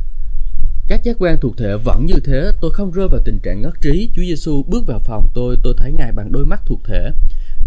các 0.89 1.03
giác 1.05 1.17
quan 1.19 1.39
thuộc 1.41 1.57
thể 1.57 1.77
vẫn 1.85 2.07
như 2.07 2.15
thế 2.25 2.51
tôi 2.61 2.71
không 2.71 2.91
rơi 2.91 3.09
vào 3.09 3.21
tình 3.25 3.39
trạng 3.43 3.63
ngất 3.63 3.75
trí. 3.81 4.11
Chúa 4.15 4.23
Giêsu 4.23 4.63
bước 4.69 4.85
vào 4.87 4.99
phòng 4.99 5.29
tôi 5.35 5.57
tôi 5.63 5.75
thấy 5.77 5.93
ngài 5.93 6.13
bằng 6.13 6.33
đôi 6.33 6.47
mắt 6.47 6.63
thuộc 6.67 6.81
thể 6.85 7.13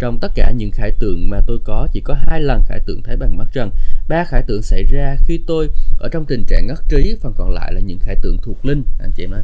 trong 0.04 0.20
tất 0.20 0.32
cả 0.36 0.52
những 0.52 0.72
khải 0.72 0.92
tượng 1.00 1.30
mà 1.30 1.42
tôi 1.48 1.60
có 1.64 1.88
chỉ 1.94 2.02
có 2.02 2.16
hai 2.28 2.42
lần 2.42 2.64
khải 2.68 2.80
tượng 2.86 3.02
thấy 3.04 3.18
bằng 3.18 3.38
mắt 3.38 3.48
trần. 3.54 3.70
Ba 4.08 4.24
khải 4.24 4.42
tượng 4.48 4.62
xảy 4.62 4.84
ra 4.84 5.16
khi 5.26 5.40
tôi 5.48 5.70
ở 6.00 6.10
trong 6.10 6.26
tình 6.26 6.44
trạng 6.48 6.68
ngất 6.68 6.80
trí 6.90 7.16
phần 7.22 7.34
còn 7.38 7.52
lại 7.52 7.74
là 7.74 7.80
những 7.80 8.00
khải 8.00 8.16
tượng 8.22 8.38
thuộc 8.44 8.66
linh. 8.66 8.84
Anh 9.00 9.12
chị 9.16 9.24
em 9.24 9.32
nói 9.32 9.42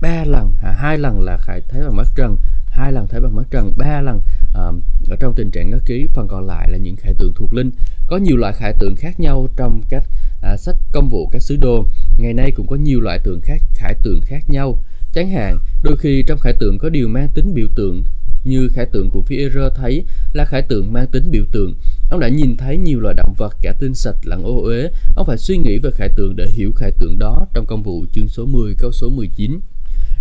ba 0.00 0.24
lần 0.24 0.54
à, 0.62 0.72
hai 0.72 0.98
lần 0.98 1.20
là 1.20 1.36
khải 1.36 1.60
thấy 1.68 1.82
bằng 1.82 1.96
mắt 1.96 2.06
trần 2.16 2.36
hai 2.66 2.92
lần 2.92 3.06
thấy 3.08 3.20
bằng 3.20 3.36
mắt 3.36 3.42
trần 3.50 3.72
ba 3.76 4.00
lần 4.00 4.20
à, 4.54 4.62
ở 5.08 5.16
trong 5.20 5.34
tình 5.36 5.50
trạng 5.50 5.70
ngất 5.70 5.82
trí 5.86 6.06
phần 6.14 6.28
còn 6.28 6.46
lại 6.46 6.68
là 6.70 6.78
những 6.78 6.96
khải 6.96 7.14
tượng 7.18 7.32
thuộc 7.34 7.54
linh. 7.54 7.70
Có 8.06 8.16
nhiều 8.16 8.36
loại 8.36 8.52
khải 8.52 8.72
tượng 8.78 8.96
khác 8.96 9.20
nhau 9.20 9.48
trong 9.56 9.82
các 9.88 10.02
à, 10.42 10.56
sách 10.56 10.76
công 10.92 11.08
vụ 11.08 11.28
các 11.32 11.42
sứ 11.42 11.56
đồ. 11.56 11.86
Ngày 12.18 12.34
nay 12.34 12.52
cũng 12.56 12.66
có 12.66 12.76
nhiều 12.76 13.00
loại 13.00 13.18
tượng 13.24 13.40
khác 13.40 13.62
khải 13.74 13.94
tượng 14.02 14.20
khác 14.26 14.44
nhau. 14.48 14.78
Chẳng 15.14 15.30
hạn 15.30 15.58
đôi 15.82 15.96
khi 15.96 16.24
trong 16.26 16.38
khải 16.38 16.52
tượng 16.52 16.78
có 16.78 16.88
điều 16.88 17.08
mang 17.08 17.28
tính 17.34 17.54
biểu 17.54 17.66
tượng 17.76 18.04
như 18.44 18.68
khải 18.74 18.86
tượng 18.86 19.10
của 19.10 19.22
phi 19.22 19.48
thấy 19.74 20.04
là 20.32 20.44
khải 20.44 20.62
tượng 20.62 20.92
mang 20.92 21.06
tính 21.06 21.30
biểu 21.30 21.44
tượng 21.52 21.74
ông 22.10 22.20
đã 22.20 22.28
nhìn 22.28 22.56
thấy 22.56 22.78
nhiều 22.78 23.00
loài 23.00 23.14
động 23.14 23.34
vật 23.38 23.56
cả 23.62 23.74
tinh 23.78 23.94
sạch 23.94 24.16
lẫn 24.24 24.44
ô 24.44 24.62
uế 24.62 24.88
ông 25.16 25.26
phải 25.26 25.38
suy 25.38 25.56
nghĩ 25.56 25.78
về 25.78 25.90
khải 25.90 26.08
tượng 26.16 26.36
để 26.36 26.46
hiểu 26.54 26.72
khải 26.76 26.90
tượng 26.98 27.18
đó 27.18 27.46
trong 27.54 27.66
công 27.66 27.82
vụ 27.82 28.04
chương 28.12 28.28
số 28.28 28.46
10 28.46 28.74
câu 28.78 28.92
số 28.92 29.08
19 29.10 29.60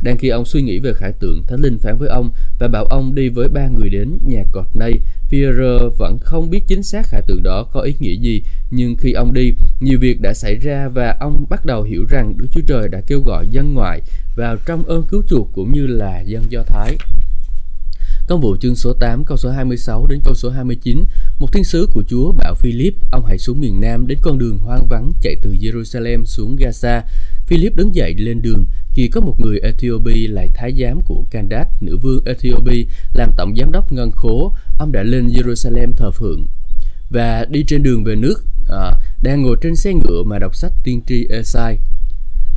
đang 0.03 0.17
khi 0.17 0.29
ông 0.29 0.45
suy 0.45 0.61
nghĩ 0.61 0.79
về 0.79 0.93
khải 0.93 1.13
tượng, 1.19 1.43
Thánh 1.47 1.61
Linh 1.61 1.77
phán 1.79 1.97
với 1.97 2.09
ông 2.09 2.31
và 2.59 2.67
bảo 2.67 2.85
ông 2.85 3.15
đi 3.15 3.29
với 3.29 3.49
ba 3.49 3.67
người 3.67 3.89
đến 3.89 4.17
nhà 4.25 4.43
cọt 4.51 4.65
này. 4.75 4.93
Pierre 5.29 5.77
vẫn 5.97 6.17
không 6.21 6.49
biết 6.49 6.63
chính 6.67 6.83
xác 6.83 7.07
khải 7.07 7.21
tượng 7.27 7.43
đó 7.43 7.63
có 7.73 7.81
ý 7.81 7.95
nghĩa 7.99 8.15
gì, 8.15 8.43
nhưng 8.71 8.95
khi 8.97 9.11
ông 9.11 9.33
đi, 9.33 9.51
nhiều 9.79 9.99
việc 9.99 10.21
đã 10.21 10.33
xảy 10.33 10.55
ra 10.55 10.87
và 10.87 11.17
ông 11.19 11.45
bắt 11.49 11.65
đầu 11.65 11.83
hiểu 11.83 12.05
rằng 12.09 12.33
Đức 12.37 12.47
Chúa 12.51 12.61
Trời 12.67 12.87
đã 12.87 13.01
kêu 13.07 13.21
gọi 13.21 13.47
dân 13.49 13.73
ngoại 13.73 14.01
vào 14.35 14.57
trong 14.65 14.83
ơn 14.83 15.03
cứu 15.03 15.23
chuộc 15.29 15.49
cũng 15.53 15.73
như 15.73 15.87
là 15.87 16.21
dân 16.21 16.43
Do 16.49 16.63
Thái. 16.63 16.97
Công 18.27 18.41
vụ 18.41 18.55
chương 18.55 18.75
số 18.75 18.93
8 18.93 19.23
câu 19.23 19.37
số 19.37 19.49
26 19.49 20.07
đến 20.07 20.19
câu 20.23 20.33
số 20.33 20.49
29, 20.49 21.03
một 21.39 21.53
thiên 21.53 21.63
sứ 21.63 21.87
của 21.93 22.03
Chúa 22.07 22.31
bảo 22.31 22.55
Philip, 22.55 22.93
ông 23.11 23.25
hãy 23.25 23.37
xuống 23.37 23.61
miền 23.61 23.81
Nam 23.81 24.07
đến 24.07 24.17
con 24.21 24.37
đường 24.37 24.57
hoang 24.57 24.87
vắng 24.87 25.11
chạy 25.21 25.35
từ 25.41 25.51
Jerusalem 25.51 26.25
xuống 26.25 26.55
Gaza. 26.55 27.01
Philip 27.47 27.75
đứng 27.75 27.95
dậy 27.95 28.13
lên 28.17 28.41
đường, 28.41 28.65
khi 28.93 29.07
có 29.07 29.21
một 29.21 29.35
người 29.39 29.59
Ethiopia 29.59 30.27
là 30.27 30.45
thái 30.53 30.73
giám 30.79 31.01
của 31.01 31.23
Candace, 31.31 31.71
nữ 31.81 31.97
vương 31.97 32.25
Ethiopia, 32.25 32.83
làm 33.13 33.31
tổng 33.37 33.55
giám 33.57 33.71
đốc 33.71 33.91
ngân 33.91 34.11
khố, 34.11 34.55
ông 34.79 34.91
đã 34.91 35.03
lên 35.03 35.27
Jerusalem 35.27 35.91
thờ 35.97 36.11
phượng. 36.11 36.45
Và 37.09 37.45
đi 37.49 37.63
trên 37.67 37.83
đường 37.83 38.03
về 38.03 38.15
nước, 38.15 38.43
à, 38.69 38.91
đang 39.23 39.41
ngồi 39.41 39.57
trên 39.61 39.75
xe 39.75 39.93
ngựa 39.93 40.23
mà 40.25 40.39
đọc 40.39 40.55
sách 40.55 40.73
tiên 40.83 41.01
tri 41.07 41.27
Esai. 41.29 41.77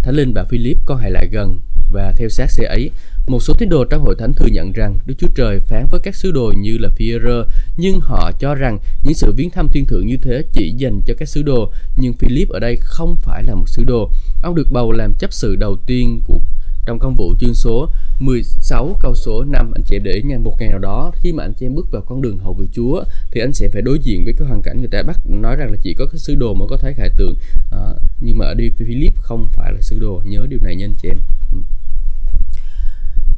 Thánh 0.03 0.15
linh 0.15 0.35
bảo 0.35 0.45
Philip 0.51 0.79
con 0.87 0.99
hãy 0.99 1.11
lại 1.11 1.29
gần 1.33 1.61
và 1.91 2.13
theo 2.17 2.29
sát 2.29 2.51
xe 2.51 2.65
ấy. 2.65 2.91
Một 3.27 3.43
số 3.43 3.55
tín 3.59 3.69
đồ 3.69 3.85
trong 3.85 4.03
hội 4.03 4.15
thánh 4.19 4.33
thừa 4.35 4.47
nhận 4.47 4.73
rằng 4.73 4.99
Đức 5.07 5.15
Chúa 5.19 5.29
Trời 5.35 5.61
phán 5.61 5.87
với 5.91 6.01
các 6.01 6.15
sứ 6.15 6.33
đồ 6.33 6.53
như 6.57 6.79
là 6.79 6.89
Phi-e-rơ, 6.89 7.47
nhưng 7.77 8.01
họ 8.01 8.31
cho 8.39 8.55
rằng 8.55 8.79
những 9.05 9.15
sự 9.15 9.33
viếng 9.37 9.51
thăm 9.51 9.69
thiên 9.73 9.87
thượng 9.87 10.07
như 10.07 10.17
thế 10.23 10.43
chỉ 10.53 10.71
dành 10.71 11.01
cho 11.07 11.15
các 11.19 11.29
sứ 11.29 11.43
đồ. 11.43 11.73
Nhưng 11.97 12.13
Philip 12.13 12.49
ở 12.49 12.59
đây 12.59 12.77
không 12.81 13.17
phải 13.23 13.43
là 13.43 13.55
một 13.55 13.69
sứ 13.69 13.85
đồ. 13.85 14.11
Ông 14.43 14.55
được 14.55 14.67
bầu 14.71 14.93
làm 14.93 15.13
chấp 15.19 15.33
sự 15.33 15.57
đầu 15.57 15.77
tiên 15.87 16.21
của 16.27 16.39
trong 16.87 16.99
công 16.99 17.15
vụ 17.15 17.35
chương 17.41 17.55
số 17.55 17.89
16 18.19 18.97
câu 19.01 19.15
số 19.15 19.45
5 19.45 19.73
anh 19.75 19.83
chị 19.87 19.99
để 20.03 20.13
ý 20.13 20.23
nha 20.23 20.39
một 20.39 20.57
ngày 20.59 20.69
nào 20.69 20.79
đó 20.79 21.11
khi 21.15 21.33
mà 21.33 21.45
anh 21.45 21.53
chị 21.53 21.67
em 21.67 21.75
bước 21.75 21.87
vào 21.91 22.03
con 22.03 22.23
đường 22.23 22.39
hầu 22.39 22.55
vị 22.55 22.69
Chúa 22.73 23.05
thì 23.31 23.41
anh 23.41 23.53
sẽ 23.53 23.69
phải 23.69 23.83
đối 23.83 23.99
diện 23.99 24.25
với 24.25 24.35
cái 24.39 24.49
hoàn 24.49 24.63
cảnh 24.63 24.79
người 24.79 24.89
ta 24.89 25.03
bắt 25.03 25.21
nói 25.27 25.57
rằng 25.57 25.71
là 25.71 25.77
chỉ 25.83 25.95
có 25.95 26.07
cái 26.07 26.19
sứ 26.19 26.35
đồ 26.35 26.55
mới 26.55 26.69
có 26.71 26.77
thấy 26.77 26.95
khải 26.95 27.11
tượng 27.17 27.35
à, 27.73 27.79
nhưng 28.21 28.39
mà 28.39 28.47
ở 28.47 28.55
đây 28.55 28.71
Philip 28.77 29.13
không 29.17 29.47
phải 29.55 29.73
là 29.73 29.81
sứ 29.81 29.99
đồ 29.99 30.23
nhớ 30.25 30.47
điều 30.49 30.59
này 30.63 30.77
nha 30.77 30.85
anh 30.87 30.95
chị 31.03 31.09
em 31.09 31.19
ừ. 31.53 31.59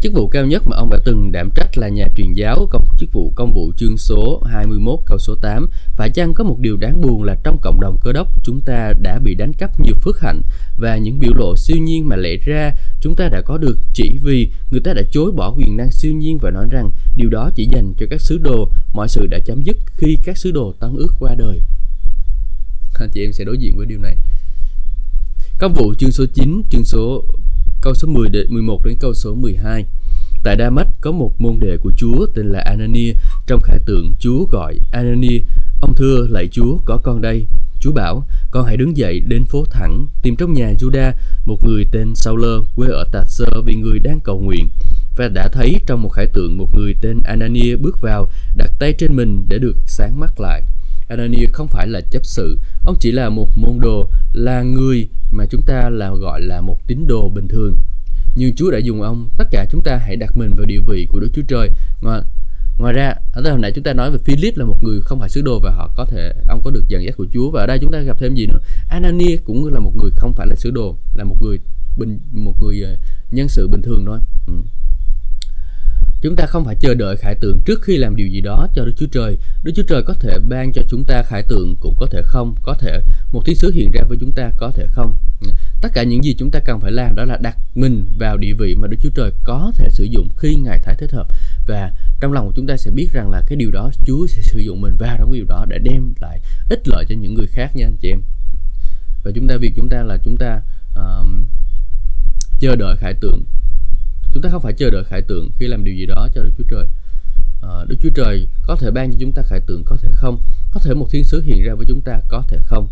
Chức 0.01 0.12
vụ 0.12 0.28
cao 0.28 0.47
nhất 0.47 0.62
mà 0.66 0.76
ông 0.76 0.90
đã 0.90 0.99
từng 1.05 1.32
đảm 1.32 1.51
trách 1.55 1.78
là 1.78 1.88
nhà 1.88 2.07
truyền 2.16 2.32
giáo, 2.32 2.66
công 2.70 2.86
chức 2.99 3.12
vụ 3.12 3.32
công 3.36 3.53
vụ 3.53 3.72
chương 3.76 3.97
số 3.97 4.42
21 4.47 4.99
câu 5.07 5.18
số 5.18 5.34
8. 5.34 5.68
Phải 5.97 6.11
chăng 6.11 6.34
có 6.34 6.44
một 6.44 6.59
điều 6.61 6.76
đáng 6.76 7.01
buồn 7.01 7.22
là 7.22 7.36
trong 7.44 7.59
cộng 7.62 7.80
đồng 7.80 7.97
cơ 8.01 8.12
đốc 8.12 8.44
chúng 8.44 8.61
ta 8.61 8.92
đã 9.03 9.18
bị 9.18 9.34
đánh 9.34 9.53
cắp 9.53 9.80
nhiều 9.80 9.94
phước 10.03 10.20
hạnh 10.20 10.42
và 10.78 10.97
những 10.97 11.18
biểu 11.18 11.34
lộ 11.34 11.57
siêu 11.57 11.76
nhiên 11.82 12.09
mà 12.09 12.16
lẽ 12.16 12.36
ra 12.44 12.72
chúng 13.01 13.14
ta 13.14 13.28
đã 13.28 13.40
có 13.40 13.59
được 13.59 13.78
chỉ 13.94 14.11
vì 14.22 14.51
người 14.70 14.80
ta 14.80 14.92
đã 14.92 15.03
chối 15.11 15.32
bỏ 15.32 15.55
quyền 15.57 15.76
năng 15.76 15.90
siêu 15.90 16.12
nhiên 16.12 16.38
và 16.38 16.51
nói 16.51 16.66
rằng 16.70 16.90
điều 17.16 17.30
đó 17.30 17.51
chỉ 17.55 17.68
dành 17.72 17.94
cho 17.99 18.07
các 18.11 18.20
sứ 18.20 18.38
đồ, 18.38 18.70
mọi 18.92 19.09
sự 19.09 19.26
đã 19.26 19.38
chấm 19.38 19.62
dứt 19.62 19.76
khi 19.97 20.16
các 20.24 20.38
sứ 20.38 20.51
đồ 20.51 20.74
tăng 20.80 20.97
ước 20.97 21.14
qua 21.18 21.34
đời. 21.38 21.61
Anh 22.99 23.11
chị 23.12 23.24
em 23.24 23.32
sẽ 23.32 23.44
đối 23.44 23.59
diện 23.59 23.76
với 23.76 23.86
điều 23.86 23.99
này. 23.99 24.16
Công 25.59 25.74
vụ 25.74 25.94
chương 25.99 26.11
số 26.11 26.24
9, 26.34 26.62
chương 26.70 26.84
số 26.84 27.24
câu 27.82 27.94
số 27.94 28.08
10 28.08 28.28
đến 28.28 28.46
11 28.50 28.84
đến 28.84 28.96
câu 29.00 29.14
số 29.14 29.34
12. 29.34 29.84
Tại 30.44 30.56
Đa 30.56 30.70
Mách 30.70 30.88
có 31.00 31.12
một 31.12 31.32
môn 31.38 31.58
đệ 31.60 31.76
của 31.76 31.90
Chúa 31.96 32.26
tên 32.34 32.46
là 32.46 32.60
Anania. 32.60 33.12
Trong 33.46 33.60
khải 33.60 33.78
tượng 33.86 34.14
Chúa 34.20 34.44
gọi 34.50 34.78
Anania, 34.92 35.38
ông 35.80 35.94
thưa 35.96 36.26
lạy 36.30 36.48
Chúa 36.52 36.78
có 36.84 37.00
con 37.02 37.20
đây. 37.20 37.46
Chúa 37.80 37.92
bảo, 37.92 38.26
con 38.50 38.66
hãy 38.66 38.76
đứng 38.76 38.96
dậy 38.96 39.20
đến 39.20 39.44
phố 39.44 39.64
thẳng, 39.70 40.06
tìm 40.22 40.36
trong 40.36 40.52
nhà 40.52 40.72
Juda 40.78 41.12
một 41.46 41.64
người 41.64 41.86
tên 41.92 42.14
Sauler 42.14 42.60
quê 42.76 42.88
ở 42.88 43.04
Tạt 43.12 43.24
Sơ 43.28 43.46
vì 43.66 43.74
người 43.74 43.98
đang 43.98 44.20
cầu 44.20 44.40
nguyện. 44.40 44.68
Và 45.16 45.28
đã 45.28 45.48
thấy 45.48 45.74
trong 45.86 46.02
một 46.02 46.08
khải 46.08 46.26
tượng 46.26 46.58
một 46.58 46.68
người 46.74 46.94
tên 47.00 47.20
Anania 47.24 47.76
bước 47.76 48.00
vào, 48.00 48.26
đặt 48.56 48.70
tay 48.78 48.92
trên 48.92 49.16
mình 49.16 49.44
để 49.48 49.58
được 49.58 49.76
sáng 49.86 50.20
mắt 50.20 50.40
lại. 50.40 50.62
Ananias 51.09 51.52
không 51.52 51.68
phải 51.68 51.88
là 51.88 52.00
chấp 52.00 52.24
sự, 52.24 52.59
ông 52.84 52.96
chỉ 53.00 53.12
là 53.12 53.28
một 53.28 53.48
môn 53.57 53.78
đồ, 53.80 54.11
là 54.32 54.62
người 54.62 55.09
mà 55.30 55.46
chúng 55.50 55.62
ta 55.62 55.90
là 55.90 56.11
gọi 56.11 56.40
là 56.40 56.61
một 56.61 56.86
tín 56.86 57.07
đồ 57.07 57.28
bình 57.28 57.48
thường. 57.48 57.76
Nhưng 58.34 58.54
Chúa 58.54 58.70
đã 58.70 58.78
dùng 58.78 59.02
ông, 59.02 59.30
tất 59.38 59.44
cả 59.50 59.66
chúng 59.70 59.82
ta 59.82 59.96
hãy 59.96 60.16
đặt 60.16 60.36
mình 60.36 60.50
vào 60.57 60.66
địa 60.66 60.80
vị 60.86 61.07
của 61.12 61.20
Đức 61.20 61.28
Chúa 61.34 61.42
Trời. 61.48 61.70
Ngoài, 62.02 62.20
ngoài 62.78 62.92
ra, 62.92 63.14
ở 63.32 63.42
đây 63.42 63.52
hồi 63.52 63.61
nãy 63.61 63.72
chúng 63.72 63.84
ta 63.84 63.92
nói 63.92 64.11
về 64.11 64.18
Philip 64.24 64.57
là 64.57 64.64
một 64.64 64.82
người 64.82 65.00
không 65.00 65.20
phải 65.20 65.28
sứ 65.28 65.42
đồ 65.42 65.61
và 65.62 65.70
họ 65.70 65.90
có 65.96 66.04
thể 66.04 66.32
ông 66.48 66.61
có 66.64 66.70
được 66.70 66.84
dẫn 66.88 67.04
dắt 67.04 67.14
của 67.16 67.26
Chúa 67.32 67.50
và 67.50 67.61
ở 67.61 67.66
đây 67.66 67.78
chúng 67.78 67.92
ta 67.92 68.00
gặp 68.00 68.16
thêm 68.20 68.34
gì 68.34 68.46
nữa? 68.46 68.59
Ananias 68.88 69.40
cũng 69.44 69.74
là 69.74 69.80
một 69.80 69.96
người 69.96 70.11
không 70.16 70.32
phải 70.32 70.46
là 70.46 70.54
sứ 70.54 70.70
đồ, 70.70 70.96
là 71.14 71.24
một 71.24 71.36
người 71.42 71.59
bình 71.96 72.18
một 72.32 72.62
người 72.62 72.82
ờ, 72.82 72.96
nhân 73.30 73.48
sự 73.48 73.68
bình 73.68 73.82
thường 73.82 74.04
thôi. 74.07 74.18
Ừ. 74.46 74.52
Chúng 76.26 76.36
ta 76.36 76.46
không 76.46 76.64
phải 76.64 76.74
chờ 76.80 76.94
đợi 76.94 77.16
khải 77.16 77.34
tượng 77.34 77.58
trước 77.64 77.82
khi 77.82 77.96
làm 77.96 78.16
điều 78.16 78.28
gì 78.28 78.40
đó 78.40 78.66
cho 78.74 78.84
Đức 78.84 78.92
Chúa 78.96 79.06
Trời. 79.12 79.38
Đức 79.64 79.72
Chúa 79.76 79.82
Trời 79.88 80.02
có 80.06 80.14
thể 80.14 80.38
ban 80.48 80.72
cho 80.72 80.82
chúng 80.88 81.04
ta 81.04 81.22
khải 81.22 81.42
tượng 81.42 81.76
cũng 81.80 81.94
có 81.98 82.06
thể 82.10 82.22
không, 82.24 82.54
có 82.62 82.74
thể 82.74 83.00
một 83.32 83.42
thiên 83.46 83.56
sứ 83.56 83.70
hiện 83.70 83.90
ra 83.92 84.02
với 84.08 84.18
chúng 84.20 84.32
ta 84.32 84.50
có 84.56 84.70
thể 84.70 84.86
không. 84.86 85.16
Tất 85.80 85.88
cả 85.94 86.02
những 86.02 86.24
gì 86.24 86.34
chúng 86.38 86.50
ta 86.50 86.60
cần 86.64 86.80
phải 86.80 86.92
làm 86.92 87.16
đó 87.16 87.24
là 87.24 87.38
đặt 87.42 87.58
mình 87.74 88.06
vào 88.18 88.36
địa 88.36 88.52
vị 88.52 88.74
mà 88.74 88.88
Đức 88.88 88.96
Chúa 89.02 89.10
Trời 89.14 89.30
có 89.44 89.72
thể 89.74 89.88
sử 89.90 90.04
dụng 90.04 90.28
khi 90.36 90.54
Ngài 90.54 90.78
thấy 90.84 90.94
thích 90.98 91.12
hợp 91.12 91.26
và 91.66 91.92
trong 92.20 92.32
lòng 92.32 92.46
của 92.46 92.52
chúng 92.56 92.66
ta 92.66 92.76
sẽ 92.76 92.90
biết 92.90 93.08
rằng 93.12 93.30
là 93.30 93.42
cái 93.46 93.56
điều 93.56 93.70
đó 93.70 93.90
Chúa 94.06 94.26
sẽ 94.26 94.42
sử 94.42 94.58
dụng 94.58 94.80
mình 94.80 94.96
vào 94.98 95.16
trong 95.18 95.32
điều 95.32 95.44
đó 95.48 95.64
để 95.68 95.78
đem 95.78 96.14
lại 96.20 96.40
ích 96.68 96.88
lợi 96.88 97.04
cho 97.08 97.14
những 97.14 97.34
người 97.34 97.46
khác 97.46 97.76
nha 97.76 97.86
anh 97.86 97.96
chị 98.00 98.10
em. 98.10 98.22
Và 99.24 99.30
chúng 99.34 99.48
ta 99.48 99.56
việc 99.56 99.72
chúng 99.76 99.88
ta 99.88 100.02
là 100.02 100.16
chúng 100.24 100.36
ta 100.36 100.60
uh, 100.92 101.26
chờ 102.60 102.76
đợi 102.76 102.96
khải 102.96 103.14
tượng 103.14 103.42
chúng 104.37 104.43
ta 104.43 104.51
không 104.51 104.62
phải 104.62 104.72
chờ 104.72 104.91
đợi 104.91 105.05
khải 105.05 105.22
tượng 105.22 105.51
khi 105.59 105.66
làm 105.66 105.84
điều 105.84 105.95
gì 105.95 106.07
đó 106.07 106.28
cho 106.34 106.43
Đức 106.43 106.53
Chúa 106.59 106.64
Trời. 106.68 106.87
À, 107.62 107.84
Đức 107.89 107.97
Chúa 108.03 108.09
Trời 108.14 108.49
có 108.62 108.76
thể 108.76 108.91
ban 108.91 109.12
cho 109.12 109.16
chúng 109.20 109.32
ta 109.32 109.43
khải 109.43 109.61
tượng 109.61 109.82
có 109.84 109.97
thể 110.03 110.09
không? 110.14 110.39
Có 110.70 110.80
thể 110.84 110.95
một 110.95 111.07
thiên 111.11 111.24
sứ 111.24 111.43
hiện 111.43 111.62
ra 111.62 111.74
với 111.74 111.87
chúng 111.89 112.01
ta 112.01 112.20
có 112.28 112.43
thể 112.49 112.59
không? 112.64 112.89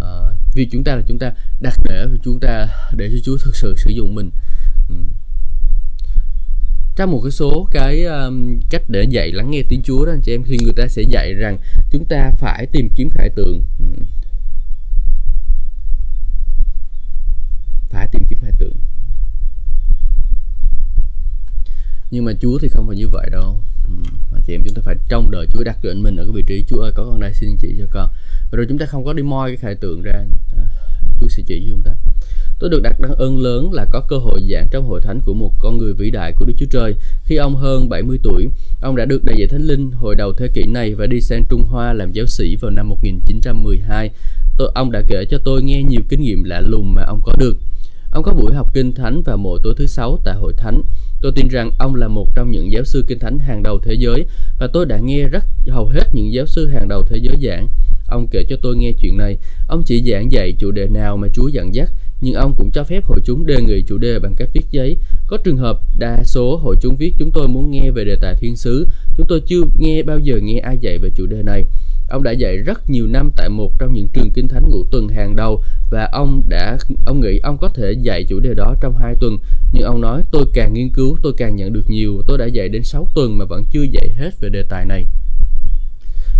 À, 0.00 0.08
vì 0.54 0.68
chúng 0.72 0.84
ta 0.84 0.96
là 0.96 1.02
chúng 1.08 1.18
ta 1.18 1.32
đặt 1.60 1.74
để 1.84 2.06
chúng 2.24 2.40
ta 2.40 2.66
để 2.96 3.10
cho 3.12 3.18
Chúa 3.24 3.36
thực 3.44 3.56
sự 3.56 3.74
sử 3.76 3.90
dụng 3.90 4.14
mình. 4.14 4.30
Ừ. 4.88 4.94
trong 6.96 7.10
một 7.10 7.20
cái 7.24 7.30
số 7.30 7.68
cái 7.70 8.04
um, 8.04 8.60
cách 8.70 8.82
để 8.88 9.04
dạy 9.10 9.32
lắng 9.32 9.50
nghe 9.50 9.62
tiếng 9.68 9.82
Chúa 9.82 10.06
đó 10.06 10.12
anh 10.12 10.20
chị 10.20 10.34
em 10.34 10.42
thì 10.46 10.58
người 10.58 10.72
ta 10.76 10.88
sẽ 10.88 11.02
dạy 11.02 11.34
rằng 11.34 11.58
chúng 11.90 12.04
ta 12.04 12.30
phải 12.38 12.66
tìm 12.72 12.88
kiếm 12.96 13.08
khải 13.10 13.28
tượng. 13.28 13.62
Ừ. 13.78 14.04
phải 17.90 18.08
tìm 18.12 18.22
kiếm 18.28 18.38
khải 18.42 18.52
tượng. 18.58 18.87
Nhưng 22.10 22.24
mà 22.24 22.32
Chúa 22.40 22.58
thì 22.58 22.68
không 22.68 22.86
phải 22.86 22.96
như 22.96 23.08
vậy 23.08 23.28
đâu 23.32 23.56
ừ, 23.84 23.90
mà 24.32 24.38
chị 24.46 24.54
em 24.54 24.60
chúng 24.64 24.74
ta 24.74 24.82
phải 24.84 24.94
trông 25.08 25.30
đợi 25.30 25.46
Chúa 25.52 25.64
đặt 25.64 25.78
định 25.82 26.02
mình 26.02 26.16
ở 26.16 26.24
cái 26.24 26.32
vị 26.32 26.42
trí 26.46 26.64
Chúa 26.68 26.80
ơi 26.80 26.92
có 26.94 27.04
con 27.04 27.20
đây 27.20 27.34
xin 27.34 27.56
chị 27.56 27.74
cho 27.78 27.86
con 27.90 28.08
và 28.50 28.56
rồi 28.56 28.66
chúng 28.68 28.78
ta 28.78 28.86
không 28.86 29.04
có 29.04 29.12
đi 29.12 29.22
moi 29.22 29.50
cái 29.50 29.56
khải 29.56 29.74
tượng 29.74 30.02
ra 30.02 30.24
à, 30.56 30.64
Chúa 31.20 31.28
sẽ 31.28 31.42
chỉ 31.46 31.60
cho 31.66 31.70
chúng 31.70 31.82
ta 31.82 31.92
Tôi 32.58 32.70
được 32.70 32.82
đặt 32.82 33.00
đăng 33.00 33.14
ơn 33.14 33.38
lớn 33.38 33.72
là 33.72 33.84
có 33.84 34.00
cơ 34.08 34.16
hội 34.16 34.40
giảng 34.50 34.66
trong 34.70 34.88
hội 34.88 35.00
thánh 35.00 35.20
của 35.20 35.34
một 35.34 35.52
con 35.58 35.78
người 35.78 35.94
vĩ 35.94 36.10
đại 36.10 36.32
của 36.32 36.44
Đức 36.44 36.54
Chúa 36.58 36.66
Trời. 36.70 36.94
Khi 37.24 37.36
ông 37.36 37.56
hơn 37.56 37.88
70 37.88 38.18
tuổi, 38.22 38.48
ông 38.80 38.96
đã 38.96 39.04
được 39.04 39.24
đại 39.24 39.36
dạy 39.38 39.48
Thánh 39.48 39.62
Linh 39.62 39.90
hồi 39.90 40.14
đầu 40.14 40.32
thế 40.32 40.48
kỷ 40.48 40.62
này 40.62 40.94
và 40.94 41.06
đi 41.06 41.20
sang 41.20 41.44
Trung 41.48 41.62
Hoa 41.62 41.92
làm 41.92 42.12
giáo 42.12 42.26
sĩ 42.26 42.56
vào 42.56 42.70
năm 42.70 42.88
1912. 42.88 44.10
Tôi, 44.58 44.70
ông 44.74 44.92
đã 44.92 45.02
kể 45.08 45.24
cho 45.30 45.38
tôi 45.44 45.62
nghe 45.62 45.82
nhiều 45.82 46.00
kinh 46.08 46.22
nghiệm 46.22 46.44
lạ 46.44 46.60
lùng 46.60 46.94
mà 46.94 47.02
ông 47.02 47.20
có 47.24 47.32
được. 47.38 47.56
Ông 48.12 48.22
có 48.22 48.32
buổi 48.32 48.54
học 48.54 48.74
kinh 48.74 48.94
thánh 48.94 49.22
vào 49.22 49.36
mỗi 49.36 49.60
tối 49.62 49.74
thứ 49.76 49.86
sáu 49.86 50.18
tại 50.24 50.34
hội 50.34 50.52
thánh. 50.56 50.82
Tôi 51.20 51.32
tin 51.34 51.48
rằng 51.48 51.70
ông 51.78 51.94
là 51.94 52.08
một 52.08 52.28
trong 52.34 52.50
những 52.50 52.72
giáo 52.72 52.84
sư 52.84 53.04
kinh 53.08 53.18
thánh 53.18 53.38
hàng 53.38 53.62
đầu 53.62 53.78
thế 53.82 53.94
giới 53.94 54.26
và 54.58 54.66
tôi 54.72 54.86
đã 54.86 54.98
nghe 54.98 55.28
rất 55.28 55.44
hầu 55.68 55.86
hết 55.86 56.04
những 56.12 56.32
giáo 56.32 56.46
sư 56.46 56.68
hàng 56.68 56.88
đầu 56.88 57.02
thế 57.02 57.18
giới 57.22 57.36
giảng. 57.42 57.68
Ông 58.08 58.26
kể 58.30 58.44
cho 58.48 58.56
tôi 58.62 58.76
nghe 58.76 58.92
chuyện 58.92 59.16
này. 59.16 59.36
Ông 59.68 59.82
chỉ 59.86 60.02
giảng 60.10 60.32
dạy 60.32 60.52
chủ 60.58 60.70
đề 60.70 60.86
nào 60.88 61.16
mà 61.16 61.28
Chúa 61.34 61.48
dẫn 61.48 61.74
dắt, 61.74 61.90
nhưng 62.20 62.34
ông 62.34 62.54
cũng 62.56 62.70
cho 62.70 62.84
phép 62.84 63.04
hội 63.04 63.18
chúng 63.24 63.46
đề 63.46 63.56
nghị 63.60 63.82
chủ 63.82 63.98
đề 63.98 64.18
bằng 64.18 64.34
cách 64.36 64.48
viết 64.54 64.64
giấy. 64.70 64.96
Có 65.26 65.36
trường 65.44 65.56
hợp 65.56 65.80
đa 65.98 66.22
số 66.24 66.56
hội 66.56 66.76
chúng 66.80 66.96
viết 66.96 67.14
chúng 67.18 67.30
tôi 67.30 67.48
muốn 67.48 67.70
nghe 67.70 67.90
về 67.90 68.04
đề 68.04 68.16
tài 68.20 68.34
thiên 68.40 68.56
sứ. 68.56 68.86
Chúng 69.16 69.26
tôi 69.28 69.40
chưa 69.46 69.60
nghe 69.78 70.02
bao 70.02 70.18
giờ 70.18 70.36
nghe 70.42 70.58
ai 70.58 70.78
dạy 70.80 70.98
về 70.98 71.10
chủ 71.14 71.26
đề 71.26 71.42
này. 71.42 71.64
Ông 72.08 72.22
đã 72.22 72.32
dạy 72.32 72.56
rất 72.56 72.90
nhiều 72.90 73.06
năm 73.06 73.30
tại 73.36 73.48
một 73.48 73.78
trong 73.78 73.92
những 73.92 74.08
trường 74.08 74.30
kinh 74.30 74.48
thánh 74.48 74.70
ngũ 74.70 74.84
tuần 74.90 75.08
hàng 75.08 75.36
đầu 75.36 75.62
và 75.90 76.08
ông 76.12 76.42
đã, 76.48 76.78
ông 77.06 77.20
nghĩ 77.20 77.38
ông 77.38 77.58
có 77.58 77.68
thể 77.68 77.92
dạy 77.92 78.24
chủ 78.24 78.40
đề 78.40 78.54
đó 78.54 78.74
trong 78.80 78.96
hai 78.96 79.14
tuần. 79.20 79.38
Nhưng 79.72 79.82
ông 79.82 80.00
nói, 80.00 80.22
tôi 80.30 80.44
càng 80.54 80.74
nghiên 80.74 80.88
cứu, 80.88 81.16
tôi 81.22 81.32
càng 81.36 81.56
nhận 81.56 81.72
được 81.72 81.84
nhiều. 81.88 82.22
Tôi 82.26 82.38
đã 82.38 82.46
dạy 82.46 82.68
đến 82.68 82.82
6 82.82 83.08
tuần 83.14 83.38
mà 83.38 83.44
vẫn 83.44 83.64
chưa 83.70 83.82
dạy 83.82 84.08
hết 84.16 84.30
về 84.40 84.48
đề 84.48 84.62
tài 84.62 84.84
này. 84.86 85.06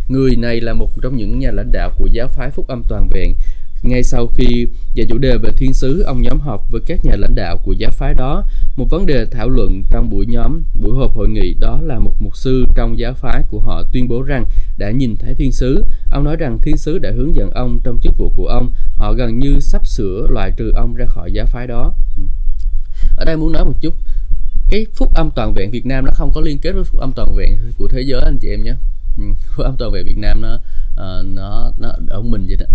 Người 0.08 0.36
này 0.36 0.60
là 0.60 0.72
một 0.72 0.90
trong 1.02 1.16
những 1.16 1.38
nhà 1.38 1.50
lãnh 1.50 1.72
đạo 1.72 1.90
của 1.96 2.06
giáo 2.12 2.28
phái 2.28 2.50
phúc 2.50 2.68
âm 2.68 2.82
toàn 2.88 3.08
vẹn. 3.08 3.34
Ngay 3.82 4.02
sau 4.02 4.26
khi 4.26 4.66
về 4.94 5.04
chủ 5.08 5.18
đề 5.18 5.36
về 5.36 5.50
thiên 5.56 5.72
sứ, 5.72 6.02
ông 6.02 6.22
nhóm 6.22 6.40
họp 6.40 6.70
với 6.70 6.80
các 6.86 7.04
nhà 7.04 7.16
lãnh 7.16 7.34
đạo 7.34 7.56
của 7.64 7.72
giáo 7.72 7.90
phái 7.90 8.14
đó. 8.14 8.44
Một 8.76 8.90
vấn 8.90 9.06
đề 9.06 9.26
thảo 9.30 9.48
luận 9.48 9.82
trong 9.90 10.10
buổi 10.10 10.26
nhóm, 10.26 10.62
buổi 10.82 10.98
họp 10.98 11.14
hội 11.14 11.28
nghị 11.28 11.54
đó 11.60 11.80
là 11.82 11.98
một 11.98 12.14
mục 12.20 12.36
sư 12.36 12.64
trong 12.74 12.98
giáo 12.98 13.14
phái 13.14 13.42
của 13.50 13.60
họ 13.60 13.82
tuyên 13.92 14.08
bố 14.08 14.22
rằng 14.22 14.44
đã 14.78 14.90
nhìn 14.90 15.16
thấy 15.16 15.34
thiên 15.34 15.52
sứ. 15.52 15.84
Ông 16.10 16.24
nói 16.24 16.36
rằng 16.36 16.58
thiên 16.62 16.76
sứ 16.76 16.98
đã 16.98 17.10
hướng 17.16 17.36
dẫn 17.36 17.50
ông 17.50 17.80
trong 17.84 17.98
chức 18.02 18.18
vụ 18.18 18.32
của 18.36 18.46
ông. 18.46 18.70
Họ 18.94 19.12
gần 19.12 19.38
như 19.38 19.60
sắp 19.60 19.86
sửa 19.86 20.26
loại 20.30 20.52
trừ 20.56 20.72
ông 20.74 20.94
ra 20.94 21.06
khỏi 21.06 21.32
giáo 21.32 21.46
phái 21.46 21.66
đó. 21.66 21.94
Ừ. 22.16 22.22
Ở 23.16 23.24
đây 23.24 23.36
muốn 23.36 23.52
nói 23.52 23.64
một 23.64 23.74
chút, 23.80 23.94
cái 24.70 24.86
phúc 24.94 25.14
âm 25.14 25.30
toàn 25.36 25.52
vẹn 25.56 25.70
Việt 25.70 25.86
Nam 25.86 26.04
nó 26.04 26.10
không 26.14 26.30
có 26.34 26.40
liên 26.40 26.58
kết 26.58 26.72
với 26.72 26.84
phúc 26.84 27.00
âm 27.00 27.12
toàn 27.16 27.34
vẹn 27.36 27.56
của 27.76 27.88
thế 27.88 28.02
giới 28.02 28.20
anh 28.20 28.38
chị 28.38 28.48
em 28.48 28.62
nhé. 28.62 28.74
Ừ, 29.18 29.24
phúc 29.56 29.66
âm 29.66 29.76
toàn 29.78 29.92
vẹn 29.92 30.06
Việt 30.06 30.18
Nam 30.18 30.40
nó 30.40 30.54
uh, 30.54 31.26
nó 31.26 31.72
nó 31.78 31.88
ở 32.08 32.22
mình 32.22 32.46
vậy 32.46 32.56
đó 32.56 32.66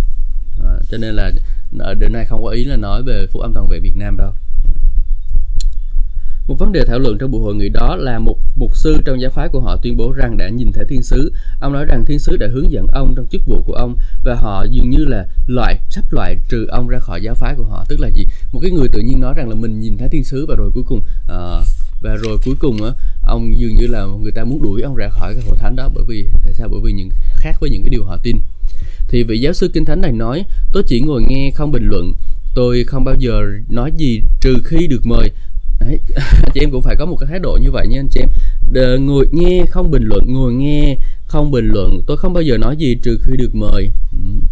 à, 0.64 0.80
cho 0.92 0.98
nên 0.98 1.16
là 1.16 1.32
ở 1.80 1.94
đến 1.94 2.14
nay 2.14 2.26
không 2.26 2.44
có 2.44 2.50
ý 2.50 2.64
là 2.64 2.76
nói 2.76 3.04
về 3.04 3.28
phúc 3.32 3.42
âm 3.42 3.54
toàn 3.54 3.68
vẹn 3.70 3.82
Việt 3.84 3.96
Nam 3.96 4.18
đâu 4.18 4.32
một 6.48 6.56
vấn 6.60 6.72
đề 6.72 6.86
thảo 6.86 7.00
luận 7.00 7.18
trong 7.18 7.32
buổi 7.32 7.42
hội 7.42 7.56
nghị 7.56 7.70
đó 7.70 7.96
là 7.96 8.20
một 8.20 8.38
mục 8.56 8.76
sư 8.76 8.98
trong 9.06 9.22
giáo 9.22 9.32
phái 9.32 9.50
của 9.50 9.60
họ 9.60 9.76
tuyên 9.84 9.98
bố 9.98 10.12
rằng 10.12 10.38
đã 10.38 10.50
nhìn 10.50 10.72
thấy 10.72 10.86
thiên 10.90 11.04
sứ. 11.04 11.32
Ông 11.60 11.74
nói 11.74 11.86
rằng 11.86 12.06
thiên 12.06 12.20
sứ 12.20 12.38
đã 12.38 12.48
hướng 12.54 12.72
dẫn 12.72 12.88
ông 12.88 13.14
trong 13.16 13.28
chức 13.32 13.42
vụ 13.46 13.64
của 13.68 13.74
ông 13.74 13.96
và 14.24 14.36
họ 14.36 14.66
dường 14.72 14.90
như 14.90 15.06
là 15.06 15.26
loại 15.48 15.80
sắp 15.90 16.04
loại 16.12 16.36
trừ 16.50 16.66
ông 16.70 16.88
ra 16.88 17.00
khỏi 17.00 17.22
giáo 17.22 17.36
phái 17.36 17.56
của 17.56 17.64
họ. 17.64 17.86
Tức 17.90 18.00
là 18.00 18.10
gì? 18.16 18.26
Một 18.52 18.60
cái 18.60 18.72
người 18.72 18.88
tự 18.88 19.00
nhiên 19.00 19.22
nói 19.22 19.34
rằng 19.38 19.50
là 19.50 19.56
mình 19.56 19.80
nhìn 19.80 19.98
thấy 19.98 20.10
thiên 20.10 20.24
sứ 20.24 20.46
và 20.46 20.56
rồi 20.56 20.72
cuối 20.74 20.84
cùng 20.88 21.00
uh, 21.00 21.66
và 22.04 22.16
rồi 22.16 22.38
cuối 22.46 22.56
cùng 22.60 22.84
á 22.84 22.92
ông 23.22 23.60
dường 23.60 23.76
như 23.76 23.88
là 23.88 24.06
người 24.22 24.32
ta 24.32 24.44
muốn 24.44 24.62
đuổi 24.62 24.82
ông 24.82 24.96
ra 24.96 25.10
khỏi 25.10 25.34
cái 25.34 25.44
hội 25.48 25.58
thánh 25.60 25.76
đó 25.76 25.90
bởi 25.96 26.04
vì 26.08 26.30
tại 26.44 26.54
sao 26.54 26.68
bởi 26.72 26.82
vì 26.84 26.92
những 26.92 27.10
khác 27.36 27.58
với 27.62 27.70
những 27.70 27.84
cái 27.84 27.90
điều 27.90 28.06
họ 28.06 28.18
tin 28.24 28.38
thì 29.08 29.24
vị 29.24 29.40
giáo 29.40 29.54
sư 29.54 29.70
kinh 29.74 29.86
thánh 29.86 30.02
này 30.02 30.12
nói 30.12 30.46
tôi 30.74 30.84
chỉ 30.88 31.02
ngồi 31.02 31.24
nghe 31.30 31.52
không 31.56 31.72
bình 31.72 31.88
luận. 31.88 32.14
Tôi 32.56 32.84
không 32.84 33.04
bao 33.04 33.16
giờ 33.20 33.42
nói 33.70 33.92
gì 33.98 34.22
trừ 34.42 34.56
khi 34.64 34.88
được 34.88 35.06
mời. 35.06 35.32
Đấy, 35.80 36.00
chị 36.54 36.62
em 36.62 36.72
cũng 36.72 36.82
phải 36.82 36.96
có 36.96 37.06
một 37.06 37.18
cái 37.20 37.30
thái 37.30 37.40
độ 37.40 37.58
như 37.62 37.72
vậy 37.72 37.88
nha 37.88 38.00
anh 38.00 38.08
chị 38.12 38.20
em. 38.20 38.30
Đờ, 38.72 38.98
ngồi 38.98 39.28
nghe 39.32 39.66
không 39.70 39.92
bình 39.92 40.04
luận 40.04 40.34
ngồi 40.34 40.54
nghe 40.54 40.98
không 41.26 41.52
bình 41.52 41.68
luận 41.74 42.02
tôi 42.08 42.18
không 42.18 42.34
bao 42.34 42.44
giờ 42.44 42.58
nói 42.58 42.76
gì 42.78 42.98
trừ 43.04 43.18
khi 43.24 43.38
được 43.38 43.56
mời. 43.56 43.90
Ừ 44.12 44.48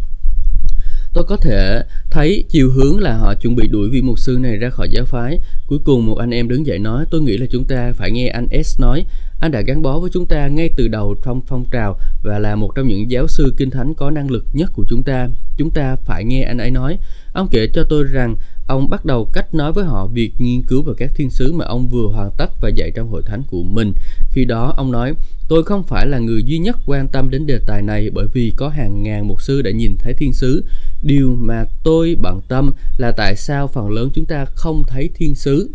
tôi 1.13 1.23
có 1.23 1.37
thể 1.37 1.81
thấy 2.11 2.43
chiều 2.49 2.71
hướng 2.71 2.99
là 2.99 3.17
họ 3.17 3.35
chuẩn 3.35 3.55
bị 3.55 3.67
đuổi 3.67 3.89
vị 3.89 4.01
mục 4.01 4.19
sư 4.19 4.37
này 4.41 4.57
ra 4.57 4.69
khỏi 4.69 4.89
giáo 4.91 5.05
phái 5.05 5.39
cuối 5.67 5.79
cùng 5.83 6.05
một 6.05 6.17
anh 6.17 6.33
em 6.33 6.47
đứng 6.47 6.65
dậy 6.65 6.79
nói, 6.79 7.05
tôi 7.11 7.21
nghĩ 7.21 7.37
là 7.37 7.45
chúng 7.51 7.63
ta 7.63 7.91
phải 7.95 8.11
nghe 8.11 8.27
anh 8.27 8.47
S 8.63 8.79
nói 8.79 9.05
anh 9.41 9.51
đã 9.51 9.61
gắn 9.61 9.81
bó 9.81 9.99
với 9.99 10.09
chúng 10.13 10.25
ta 10.25 10.47
ngay 10.47 10.69
từ 10.77 10.87
đầu 10.87 11.15
trong 11.25 11.41
phong 11.47 11.65
trào 11.71 11.99
và 12.23 12.39
là 12.39 12.55
một 12.55 12.71
trong 12.75 12.87
những 12.87 13.11
giáo 13.11 13.27
sư 13.27 13.53
kinh 13.57 13.69
thánh 13.69 13.93
có 13.93 14.09
năng 14.11 14.31
lực 14.31 14.45
nhất 14.53 14.71
của 14.73 14.83
chúng 14.89 15.03
ta. 15.03 15.27
Chúng 15.57 15.69
ta 15.69 15.95
phải 15.95 16.23
nghe 16.23 16.43
anh 16.43 16.57
ấy 16.57 16.71
nói. 16.71 16.97
Ông 17.33 17.47
kể 17.51 17.67
cho 17.73 17.83
tôi 17.89 18.03
rằng 18.03 18.35
ông 18.67 18.89
bắt 18.89 19.05
đầu 19.05 19.25
cách 19.33 19.53
nói 19.53 19.73
với 19.73 19.85
họ 19.85 20.07
việc 20.07 20.31
nghiên 20.37 20.61
cứu 20.61 20.81
về 20.81 20.93
các 20.97 21.11
thiên 21.15 21.29
sứ 21.29 21.53
mà 21.53 21.65
ông 21.65 21.87
vừa 21.87 22.07
hoàn 22.07 22.29
tất 22.37 22.51
và 22.61 22.69
dạy 22.69 22.91
trong 22.95 23.09
hội 23.09 23.21
thánh 23.25 23.43
của 23.49 23.63
mình. 23.63 23.93
Khi 24.31 24.45
đó 24.45 24.73
ông 24.77 24.91
nói, 24.91 25.13
tôi 25.49 25.63
không 25.63 25.83
phải 25.83 26.07
là 26.07 26.19
người 26.19 26.43
duy 26.43 26.57
nhất 26.57 26.77
quan 26.85 27.07
tâm 27.07 27.29
đến 27.29 27.45
đề 27.47 27.59
tài 27.67 27.81
này 27.81 28.09
bởi 28.13 28.27
vì 28.33 28.53
có 28.55 28.69
hàng 28.69 29.03
ngàn 29.03 29.27
mục 29.27 29.41
sư 29.41 29.61
đã 29.61 29.71
nhìn 29.71 29.95
thấy 29.99 30.13
thiên 30.13 30.33
sứ. 30.33 30.65
Điều 31.03 31.35
mà 31.39 31.65
tôi 31.83 32.15
bận 32.21 32.41
tâm 32.47 32.71
là 32.97 33.11
tại 33.11 33.35
sao 33.35 33.67
phần 33.67 33.89
lớn 33.89 34.09
chúng 34.13 34.25
ta 34.25 34.45
không 34.45 34.83
thấy 34.87 35.09
thiên 35.15 35.35
sứ. 35.35 35.69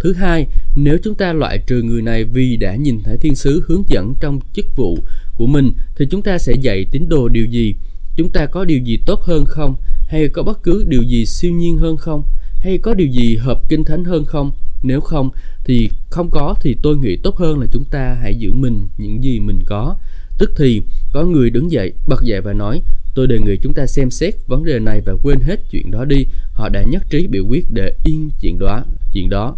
Thứ 0.00 0.12
hai, 0.12 0.46
nếu 0.76 0.98
chúng 1.04 1.14
ta 1.14 1.32
loại 1.32 1.58
trừ 1.66 1.82
người 1.82 2.02
này 2.02 2.24
vì 2.24 2.56
đã 2.56 2.74
nhìn 2.74 3.02
thấy 3.04 3.16
thiên 3.16 3.34
sứ 3.34 3.64
hướng 3.68 3.82
dẫn 3.88 4.14
trong 4.20 4.40
chức 4.52 4.66
vụ 4.76 4.98
của 5.34 5.46
mình 5.46 5.72
thì 5.96 6.06
chúng 6.10 6.22
ta 6.22 6.38
sẽ 6.38 6.52
dạy 6.62 6.84
tín 6.90 7.08
đồ 7.08 7.28
điều 7.28 7.44
gì? 7.44 7.74
Chúng 8.16 8.30
ta 8.30 8.46
có 8.46 8.64
điều 8.64 8.78
gì 8.78 8.98
tốt 9.06 9.20
hơn 9.22 9.44
không? 9.44 9.76
Hay 10.06 10.28
có 10.28 10.42
bất 10.42 10.62
cứ 10.62 10.84
điều 10.88 11.02
gì 11.02 11.26
siêu 11.26 11.52
nhiên 11.52 11.78
hơn 11.78 11.96
không? 11.96 12.22
Hay 12.58 12.78
có 12.78 12.94
điều 12.94 13.08
gì 13.08 13.36
hợp 13.36 13.60
kinh 13.68 13.84
thánh 13.84 14.04
hơn 14.04 14.24
không? 14.24 14.52
Nếu 14.82 15.00
không 15.00 15.30
thì 15.64 15.90
không 16.10 16.30
có 16.30 16.54
thì 16.60 16.76
tôi 16.82 16.96
nghĩ 16.96 17.16
tốt 17.16 17.36
hơn 17.36 17.60
là 17.60 17.66
chúng 17.72 17.84
ta 17.84 18.16
hãy 18.22 18.34
giữ 18.34 18.52
mình 18.52 18.88
những 18.98 19.24
gì 19.24 19.40
mình 19.40 19.62
có. 19.66 19.96
Tức 20.38 20.52
thì 20.56 20.82
có 21.12 21.24
người 21.24 21.50
đứng 21.50 21.70
dậy, 21.70 21.92
bật 22.06 22.22
dậy 22.22 22.40
và 22.40 22.52
nói 22.52 22.82
Tôi 23.14 23.26
đề 23.26 23.38
nghị 23.38 23.56
chúng 23.56 23.74
ta 23.74 23.86
xem 23.86 24.10
xét 24.10 24.34
vấn 24.46 24.64
đề 24.64 24.78
này 24.78 25.00
và 25.00 25.12
quên 25.22 25.40
hết 25.40 25.60
chuyện 25.70 25.90
đó 25.90 26.04
đi. 26.04 26.26
Họ 26.52 26.68
đã 26.68 26.82
nhất 26.82 27.02
trí 27.10 27.26
biểu 27.26 27.44
quyết 27.46 27.66
để 27.70 27.92
yên 28.04 28.30
chuyện 28.40 28.58
đó. 28.58 28.84
Chuyện 29.12 29.30
đó. 29.30 29.56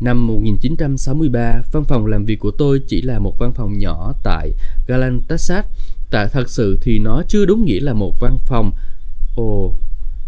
Năm 0.00 0.26
1963, 0.26 1.62
văn 1.72 1.84
phòng 1.84 2.06
làm 2.06 2.24
việc 2.24 2.38
của 2.38 2.50
tôi 2.50 2.80
chỉ 2.88 3.02
là 3.02 3.18
một 3.18 3.38
văn 3.38 3.52
phòng 3.52 3.78
nhỏ 3.78 4.12
tại 4.24 4.50
Galantasat. 4.86 5.66
Tại 6.10 6.28
thật 6.32 6.50
sự 6.50 6.78
thì 6.82 6.98
nó 6.98 7.22
chưa 7.28 7.44
đúng 7.44 7.64
nghĩa 7.64 7.80
là 7.80 7.92
một 7.92 8.20
văn 8.20 8.38
phòng. 8.46 8.72
Ồ, 9.34 9.74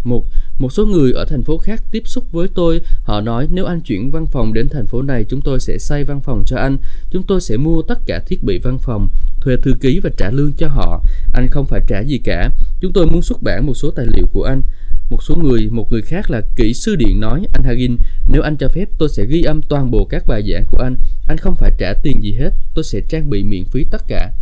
một 0.05 0.25
một 0.59 0.73
số 0.73 0.87
người 0.87 1.13
ở 1.13 1.25
thành 1.25 1.43
phố 1.43 1.59
khác 1.59 1.83
tiếp 1.91 2.03
xúc 2.07 2.25
với 2.33 2.49
tôi, 2.55 2.81
họ 3.05 3.21
nói 3.21 3.49
nếu 3.51 3.65
anh 3.65 3.81
chuyển 3.81 4.11
văn 4.11 4.27
phòng 4.27 4.53
đến 4.53 4.69
thành 4.69 4.87
phố 4.87 5.03
này, 5.03 5.25
chúng 5.25 5.41
tôi 5.41 5.61
sẽ 5.61 5.79
xây 5.79 6.05
văn 6.05 6.21
phòng 6.21 6.43
cho 6.47 6.57
anh, 6.57 6.79
chúng 7.11 7.23
tôi 7.23 7.41
sẽ 7.41 7.57
mua 7.57 7.83
tất 7.83 7.99
cả 8.07 8.21
thiết 8.27 8.43
bị 8.43 8.59
văn 8.59 8.79
phòng, 8.79 9.09
thuê 9.41 9.57
thư 9.63 9.73
ký 9.81 10.01
và 10.03 10.11
trả 10.17 10.31
lương 10.31 10.53
cho 10.53 10.69
họ. 10.69 11.03
Anh 11.33 11.49
không 11.49 11.67
phải 11.67 11.81
trả 11.87 12.01
gì 12.01 12.19
cả. 12.25 12.51
Chúng 12.81 12.93
tôi 12.93 13.07
muốn 13.07 13.23
xuất 13.23 13.43
bản 13.43 13.67
một 13.67 13.75
số 13.75 13.91
tài 13.91 14.07
liệu 14.07 14.27
của 14.33 14.45
anh. 14.45 14.63
Một 15.11 15.23
số 15.23 15.35
người, 15.35 15.69
một 15.71 15.93
người 15.93 16.03
khác 16.03 16.31
là 16.31 16.41
kỹ 16.57 16.75
sư 16.75 16.97
điện 16.97 17.21
nói, 17.21 17.47
anh 17.53 17.63
Hagin, 17.65 17.97
nếu 18.29 18.43
anh 18.43 18.57
cho 18.57 18.69
phép 18.69 18.89
tôi 18.99 19.09
sẽ 19.09 19.25
ghi 19.27 19.43
âm 19.43 19.63
toàn 19.63 19.91
bộ 19.91 20.05
các 20.05 20.27
bài 20.27 20.43
giảng 20.53 20.65
của 20.71 20.79
anh. 20.83 20.97
Anh 21.29 21.39
không 21.39 21.57
phải 21.57 21.71
trả 21.79 21.93
tiền 22.03 22.23
gì 22.23 22.33
hết, 22.33 22.51
tôi 22.75 22.85
sẽ 22.85 23.01
trang 23.09 23.31
bị 23.31 23.45
miễn 23.45 23.65
phí 23.65 23.85
tất 23.91 24.03
cả. 24.09 24.33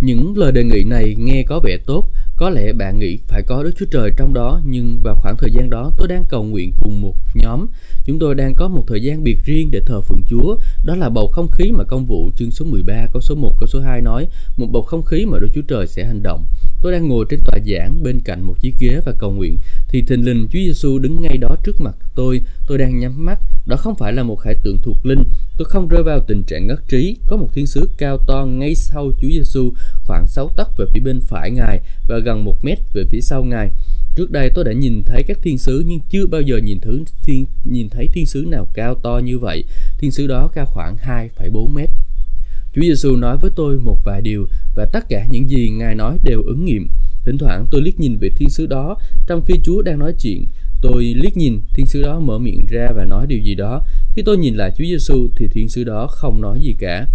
Những 0.00 0.38
lời 0.38 0.52
đề 0.52 0.64
nghị 0.64 0.84
này 0.84 1.14
nghe 1.18 1.42
có 1.42 1.60
vẻ 1.60 1.76
tốt, 1.86 2.08
có 2.36 2.50
lẽ 2.50 2.72
bạn 2.72 2.98
nghĩ 2.98 3.18
phải 3.28 3.42
có 3.42 3.62
Đức 3.62 3.72
Chúa 3.78 3.86
Trời 3.90 4.12
trong 4.16 4.34
đó, 4.34 4.60
nhưng 4.64 5.00
vào 5.04 5.16
khoảng 5.22 5.36
thời 5.36 5.50
gian 5.50 5.70
đó 5.70 5.92
tôi 5.98 6.08
đang 6.08 6.24
cầu 6.28 6.42
nguyện 6.44 6.72
cùng 6.82 7.00
một 7.00 7.14
nhóm. 7.34 7.66
Chúng 8.04 8.18
tôi 8.18 8.34
đang 8.34 8.54
có 8.54 8.68
một 8.68 8.84
thời 8.88 9.02
gian 9.02 9.24
biệt 9.24 9.38
riêng 9.44 9.70
để 9.70 9.80
thờ 9.86 10.00
phượng 10.00 10.22
Chúa. 10.28 10.56
Đó 10.84 10.94
là 10.94 11.08
bầu 11.08 11.28
không 11.28 11.48
khí 11.50 11.72
mà 11.72 11.84
công 11.84 12.06
vụ 12.06 12.30
chương 12.36 12.50
số 12.50 12.64
13, 12.64 13.06
câu 13.12 13.22
số 13.22 13.34
1, 13.34 13.50
câu 13.60 13.66
số 13.66 13.80
2 13.80 14.00
nói. 14.00 14.26
Một 14.56 14.66
bầu 14.72 14.82
không 14.82 15.02
khí 15.02 15.24
mà 15.26 15.38
Đức 15.38 15.48
Chúa 15.54 15.62
Trời 15.68 15.86
sẽ 15.86 16.04
hành 16.04 16.22
động. 16.22 16.44
Tôi 16.82 16.92
đang 16.92 17.08
ngồi 17.08 17.24
trên 17.30 17.40
tòa 17.40 17.58
giảng 17.66 18.02
bên 18.02 18.20
cạnh 18.20 18.42
một 18.42 18.54
chiếc 18.60 18.74
ghế 18.78 19.00
và 19.04 19.12
cầu 19.18 19.30
nguyện. 19.30 19.58
Thì 19.88 20.02
thình 20.02 20.24
lình 20.24 20.48
Chúa 20.52 20.58
Giêsu 20.58 20.98
đứng 20.98 21.22
ngay 21.22 21.38
đó 21.38 21.56
trước 21.64 21.80
mặt 21.80 21.94
tôi. 22.14 22.40
Tôi 22.66 22.78
đang 22.78 22.98
nhắm 22.98 23.24
mắt. 23.24 23.38
Đó 23.66 23.76
không 23.76 23.94
phải 23.94 24.12
là 24.12 24.22
một 24.22 24.36
khải 24.36 24.54
tượng 24.54 24.78
thuộc 24.82 25.06
linh. 25.06 25.22
Tôi 25.58 25.64
không 25.64 25.88
rơi 25.88 26.02
vào 26.02 26.20
tình 26.20 26.42
trạng 26.42 26.66
ngất 26.66 26.88
trí. 26.88 27.16
Có 27.26 27.36
một 27.36 27.48
thiên 27.54 27.66
sứ 27.66 27.90
cao 27.98 28.18
to 28.26 28.44
ngay 28.44 28.74
sau 28.74 29.10
Chúa 29.20 29.28
Giêsu, 29.28 29.72
khoảng 30.02 30.26
6 30.26 30.50
tấc 30.56 30.68
về 30.78 30.84
phía 30.94 31.00
bên 31.00 31.20
phải 31.20 31.50
Ngài 31.50 31.80
và 32.08 32.18
gần 32.18 32.44
một 32.44 32.64
mét 32.64 32.78
về 32.94 33.04
phía 33.10 33.20
sau 33.20 33.44
Ngài. 33.44 33.70
Trước 34.16 34.30
đây 34.30 34.50
tôi 34.54 34.64
đã 34.64 34.72
nhìn 34.72 35.02
thấy 35.06 35.22
các 35.28 35.38
thiên 35.42 35.58
sứ 35.58 35.84
nhưng 35.86 36.00
chưa 36.10 36.26
bao 36.26 36.40
giờ 36.40 36.56
nhìn 36.56 36.80
thứ 36.80 37.04
thiên 37.24 37.44
nhìn 37.64 37.88
thấy 37.88 38.08
thiên 38.12 38.26
sứ 38.26 38.44
nào 38.48 38.66
cao 38.74 38.94
to 38.94 39.20
như 39.24 39.38
vậy. 39.38 39.64
Thiên 39.98 40.10
sứ 40.10 40.26
đó 40.26 40.50
cao 40.54 40.66
khoảng 40.66 40.96
2,4 40.96 41.68
mét. 41.68 41.90
Chúa 42.74 42.82
Giêsu 42.82 43.16
nói 43.16 43.36
với 43.36 43.50
tôi 43.56 43.78
một 43.78 43.98
vài 44.04 44.22
điều 44.22 44.46
và 44.78 44.84
tất 44.84 45.08
cả 45.08 45.26
những 45.30 45.50
gì 45.50 45.70
Ngài 45.70 45.94
nói 45.94 46.18
đều 46.24 46.42
ứng 46.42 46.64
nghiệm. 46.64 46.88
Thỉnh 47.24 47.38
thoảng 47.38 47.66
tôi 47.70 47.80
liếc 47.80 48.00
nhìn 48.00 48.18
về 48.18 48.30
thiên 48.36 48.50
sứ 48.50 48.66
đó 48.66 48.96
trong 49.26 49.42
khi 49.46 49.54
Chúa 49.64 49.82
đang 49.82 49.98
nói 49.98 50.14
chuyện. 50.20 50.44
Tôi 50.82 51.14
liếc 51.16 51.36
nhìn, 51.36 51.60
thiên 51.74 51.86
sứ 51.86 52.02
đó 52.02 52.20
mở 52.20 52.38
miệng 52.38 52.66
ra 52.68 52.88
và 52.96 53.04
nói 53.04 53.26
điều 53.26 53.38
gì 53.38 53.54
đó. 53.54 53.82
Khi 54.14 54.22
tôi 54.22 54.36
nhìn 54.36 54.54
lại 54.54 54.72
Chúa 54.78 54.84
Giêsu 54.84 55.28
thì 55.36 55.48
thiên 55.48 55.68
sứ 55.68 55.84
đó 55.84 56.06
không 56.06 56.40
nói 56.40 56.60
gì 56.60 56.74
cả. 56.78 57.06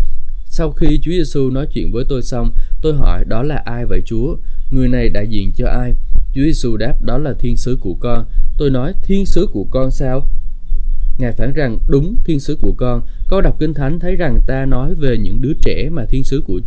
Sau 0.45 0.72
khi 0.72 0.99
Chúa 1.01 1.11
Giêsu 1.11 1.49
nói 1.49 1.68
chuyện 1.74 1.91
với 1.91 2.05
tôi 2.09 2.22
xong, 2.22 2.51
tôi 2.82 2.93
hỏi 2.93 3.26
đó 3.28 3.43
là 3.43 3.55
ai 3.55 3.86
vậy 3.86 4.01
Chúa? 4.05 4.36
Người 4.72 4.88
này 4.88 5.09
đại 5.09 5.28
diện 5.28 5.51
cho 5.55 5.68
ai? 5.68 5.93
Chúa 6.34 6.41
Giêsu 6.41 6.78
đáp 6.78 7.03
đó 7.03 7.18
là 7.18 7.34
thiên 7.39 7.57
sứ 7.57 7.78
của 7.82 7.93
con. 7.99 8.26
Tôi 8.57 8.70
nói 8.70 8.93
thiên 9.03 9.26
sứ 9.26 9.47
của 9.53 9.66
con 9.72 9.91
sao? 9.91 10.28
Ngài 11.18 11.32
phản 11.32 11.53
rằng 11.53 11.78
đúng 11.88 12.16
thiên 12.26 12.39
sứ 12.39 12.55
của 12.55 12.74
con. 12.78 13.01
Con 13.28 13.43
đọc 13.43 13.55
kinh 13.59 13.74
thánh 13.74 13.99
thấy 13.99 14.16
rằng 14.16 14.39
ta 14.47 14.66
nói 14.66 14.95
về 14.95 15.18
những 15.18 15.41
đứa 15.41 15.53
trẻ 15.61 15.89
mà 15.91 16.05
thiên 16.05 16.24
sứ 16.24 16.43
của 16.47 16.59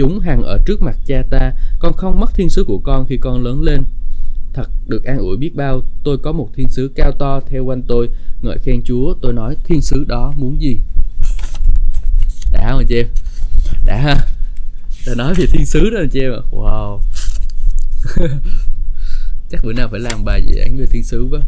chúng 0.00 0.20
hằng 0.20 0.42
ở 0.42 0.58
trước 0.66 0.82
mặt 0.82 0.96
cha 1.06 1.22
ta. 1.30 1.52
Con 1.78 1.92
không 1.92 2.20
mất 2.20 2.34
thiên 2.34 2.48
sứ 2.48 2.64
của 2.64 2.78
con 2.78 3.06
khi 3.08 3.16
con 3.16 3.44
lớn 3.44 3.62
lên. 3.62 3.84
Thật 4.52 4.70
được 4.86 5.04
an 5.04 5.18
ủi 5.18 5.36
biết 5.36 5.54
bao. 5.54 5.82
Tôi 6.04 6.18
có 6.18 6.32
một 6.32 6.48
thiên 6.56 6.68
sứ 6.68 6.90
cao 6.94 7.12
to 7.12 7.40
theo 7.40 7.64
quanh 7.64 7.82
tôi. 7.82 8.08
Ngợi 8.42 8.58
khen 8.58 8.82
Chúa. 8.84 9.14
Tôi 9.22 9.32
nói, 9.32 9.56
thiên 9.64 9.80
sứ 9.80 10.04
đó 10.04 10.32
muốn 10.36 10.62
gì? 10.62 10.78
Đã 12.52 12.70
không 12.70 12.84
chị 12.88 12.96
em? 12.96 13.06
Đã 13.86 13.96
ha? 13.96 14.16
Ta 15.06 15.14
nói 15.14 15.34
về 15.34 15.46
thiên 15.46 15.66
sứ 15.66 15.90
đó 15.90 15.98
anh 16.00 16.08
chị 16.12 16.20
em 16.20 16.32
Wow 16.50 17.00
chắc 19.50 19.64
bữa 19.64 19.72
nào 19.72 19.88
phải 19.90 20.00
làm 20.00 20.24
bài 20.24 20.42
giảng 20.54 20.76
về 20.76 20.86
thiên 20.86 21.04
sứ 21.04 21.28
quá 21.30 21.40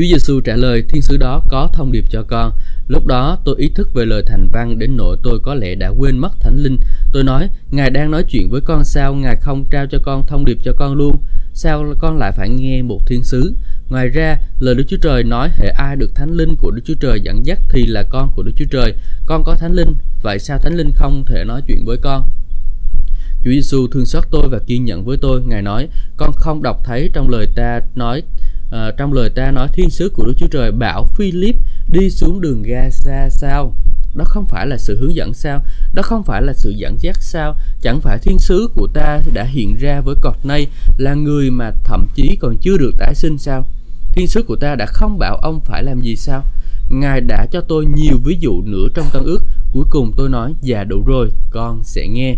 Chúa 0.00 0.06
Giêsu 0.06 0.40
trả 0.40 0.56
lời 0.56 0.82
thiên 0.88 1.02
sứ 1.02 1.16
đó 1.16 1.42
có 1.48 1.68
thông 1.72 1.92
điệp 1.92 2.04
cho 2.10 2.22
con 2.22 2.52
Lúc 2.88 3.06
đó 3.06 3.38
tôi 3.44 3.54
ý 3.58 3.68
thức 3.74 3.94
về 3.94 4.04
lời 4.04 4.22
thành 4.26 4.48
văn 4.52 4.78
đến 4.78 4.96
nỗi 4.96 5.16
tôi 5.22 5.38
có 5.42 5.54
lẽ 5.54 5.74
đã 5.74 5.88
quên 5.88 6.18
mất 6.18 6.40
thánh 6.40 6.56
linh 6.56 6.78
Tôi 7.12 7.24
nói 7.24 7.48
Ngài 7.70 7.90
đang 7.90 8.10
nói 8.10 8.24
chuyện 8.28 8.50
với 8.50 8.60
con 8.60 8.84
sao 8.84 9.14
Ngài 9.14 9.36
không 9.36 9.64
trao 9.70 9.86
cho 9.86 9.98
con 10.02 10.22
thông 10.26 10.44
điệp 10.44 10.58
cho 10.62 10.72
con 10.76 10.94
luôn 10.94 11.16
Sao 11.54 11.94
con 11.98 12.18
lại 12.18 12.32
phải 12.32 12.48
nghe 12.48 12.82
một 12.82 13.06
thiên 13.06 13.24
sứ 13.24 13.54
Ngoài 13.90 14.08
ra, 14.08 14.36
lời 14.58 14.74
Đức 14.74 14.84
Chúa 14.88 14.96
Trời 15.02 15.24
nói 15.24 15.50
hệ 15.58 15.68
ai 15.68 15.96
được 15.96 16.14
Thánh 16.14 16.30
Linh 16.30 16.56
của 16.56 16.70
Đức 16.70 16.82
Chúa 16.84 16.94
Trời 17.00 17.20
dẫn 17.20 17.46
dắt 17.46 17.58
thì 17.70 17.86
là 17.86 18.02
con 18.02 18.30
của 18.36 18.42
Đức 18.42 18.52
Chúa 18.56 18.64
Trời. 18.70 18.94
Con 19.26 19.44
có 19.44 19.54
Thánh 19.54 19.72
Linh, 19.72 19.94
vậy 20.22 20.38
sao 20.38 20.58
Thánh 20.58 20.76
Linh 20.76 20.90
không 20.94 21.24
thể 21.26 21.44
nói 21.44 21.62
chuyện 21.66 21.84
với 21.86 21.96
con? 21.96 22.30
Chúa 23.44 23.50
Giêsu 23.50 23.86
thương 23.86 24.06
xót 24.06 24.24
tôi 24.30 24.48
và 24.48 24.58
kiên 24.66 24.84
nhẫn 24.84 25.04
với 25.04 25.16
tôi. 25.16 25.42
Ngài 25.42 25.62
nói, 25.62 25.88
con 26.16 26.32
không 26.32 26.62
đọc 26.62 26.80
thấy 26.84 27.10
trong 27.14 27.28
lời 27.28 27.46
ta 27.54 27.80
nói 27.94 28.22
uh, 28.74 28.96
trong 28.96 29.12
lời 29.12 29.30
ta 29.30 29.50
nói 29.50 29.68
thiên 29.72 29.90
sứ 29.90 30.08
của 30.14 30.24
Đức 30.26 30.34
Chúa 30.36 30.46
Trời 30.46 30.72
bảo 30.72 31.06
Philip 31.14 31.56
đi 31.92 32.10
xuống 32.10 32.40
đường 32.40 32.62
Gaza 32.62 33.28
sao? 33.28 33.74
Đó 34.14 34.24
không 34.24 34.46
phải 34.48 34.66
là 34.66 34.76
sự 34.78 34.98
hướng 35.00 35.14
dẫn 35.14 35.34
sao? 35.34 35.62
Đó 35.94 36.02
không 36.02 36.22
phải 36.24 36.42
là 36.42 36.52
sự 36.52 36.70
dẫn 36.70 36.96
dắt 37.00 37.16
sao? 37.20 37.54
Chẳng 37.82 38.00
phải 38.00 38.18
thiên 38.18 38.38
sứ 38.38 38.68
của 38.74 38.86
ta 38.94 39.20
đã 39.32 39.44
hiện 39.44 39.76
ra 39.76 40.00
với 40.00 40.14
cọt 40.22 40.36
nay 40.44 40.66
là 40.98 41.14
người 41.14 41.50
mà 41.50 41.72
thậm 41.84 42.06
chí 42.14 42.36
còn 42.40 42.56
chưa 42.56 42.78
được 42.78 42.92
tái 42.98 43.14
sinh 43.14 43.38
sao? 43.38 43.66
Thiên 44.12 44.26
sứ 44.26 44.42
của 44.42 44.56
ta 44.56 44.74
đã 44.74 44.86
không 44.86 45.18
bảo 45.18 45.36
ông 45.36 45.60
phải 45.60 45.82
làm 45.82 46.00
gì 46.00 46.16
sao? 46.16 46.44
Ngài 46.90 47.20
đã 47.20 47.46
cho 47.52 47.60
tôi 47.60 47.86
nhiều 47.86 48.18
ví 48.24 48.36
dụ 48.40 48.62
nữa 48.62 48.86
trong 48.94 49.06
tân 49.12 49.24
ước. 49.24 49.38
Cuối 49.72 49.84
cùng 49.90 50.12
tôi 50.16 50.28
nói, 50.28 50.54
già 50.62 50.84
đủ 50.84 51.02
rồi, 51.06 51.30
con 51.50 51.84
sẽ 51.84 52.08
nghe. 52.08 52.36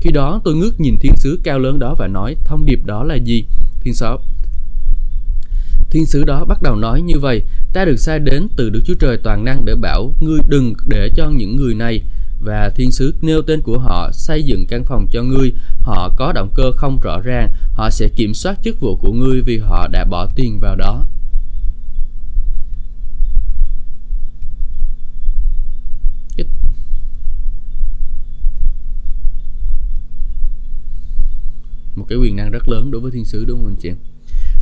Khi 0.00 0.10
đó 0.10 0.40
tôi 0.44 0.54
ngước 0.54 0.80
nhìn 0.80 0.96
thiên 1.00 1.16
sứ 1.16 1.40
cao 1.42 1.58
lớn 1.58 1.78
đó 1.78 1.94
và 1.98 2.06
nói, 2.06 2.36
thông 2.44 2.64
điệp 2.64 2.80
đó 2.84 3.04
là 3.04 3.14
gì? 3.14 3.44
Thiên 3.80 3.94
sứ, 3.94 4.16
Thiên 5.94 6.06
sứ 6.06 6.24
đó 6.24 6.44
bắt 6.44 6.62
đầu 6.62 6.76
nói 6.76 7.02
như 7.02 7.18
vậy, 7.18 7.42
ta 7.72 7.84
được 7.84 7.96
sai 7.96 8.18
đến 8.18 8.48
từ 8.56 8.70
Đức 8.70 8.80
Chúa 8.86 8.94
Trời 8.94 9.18
toàn 9.22 9.44
năng 9.44 9.64
để 9.64 9.74
bảo 9.74 10.14
ngươi 10.20 10.40
đừng 10.48 10.74
để 10.88 11.10
cho 11.16 11.30
những 11.30 11.56
người 11.56 11.74
này. 11.74 12.02
Và 12.40 12.70
thiên 12.76 12.92
sứ 12.92 13.14
nêu 13.22 13.42
tên 13.42 13.62
của 13.62 13.78
họ 13.78 14.10
xây 14.12 14.42
dựng 14.42 14.66
căn 14.66 14.84
phòng 14.84 15.06
cho 15.12 15.22
ngươi 15.22 15.52
họ 15.80 16.14
có 16.16 16.32
động 16.32 16.50
cơ 16.54 16.72
không 16.72 16.98
rõ 17.02 17.20
ràng 17.24 17.48
họ 17.74 17.90
sẽ 17.90 18.08
kiểm 18.08 18.34
soát 18.34 18.58
chức 18.64 18.80
vụ 18.80 18.96
của 18.96 19.12
ngươi 19.12 19.42
vì 19.42 19.58
họ 19.58 19.88
đã 19.88 20.04
bỏ 20.04 20.26
tiền 20.36 20.58
vào 20.60 20.76
đó. 20.76 21.06
Một 31.96 32.04
cái 32.08 32.18
quyền 32.18 32.36
năng 32.36 32.50
rất 32.50 32.68
lớn 32.68 32.90
đối 32.90 33.00
với 33.00 33.10
thiên 33.10 33.24
sứ 33.24 33.44
đúng 33.44 33.62
không 33.62 33.70
anh 33.70 33.76
chị 33.76 33.88
em? 33.88 33.96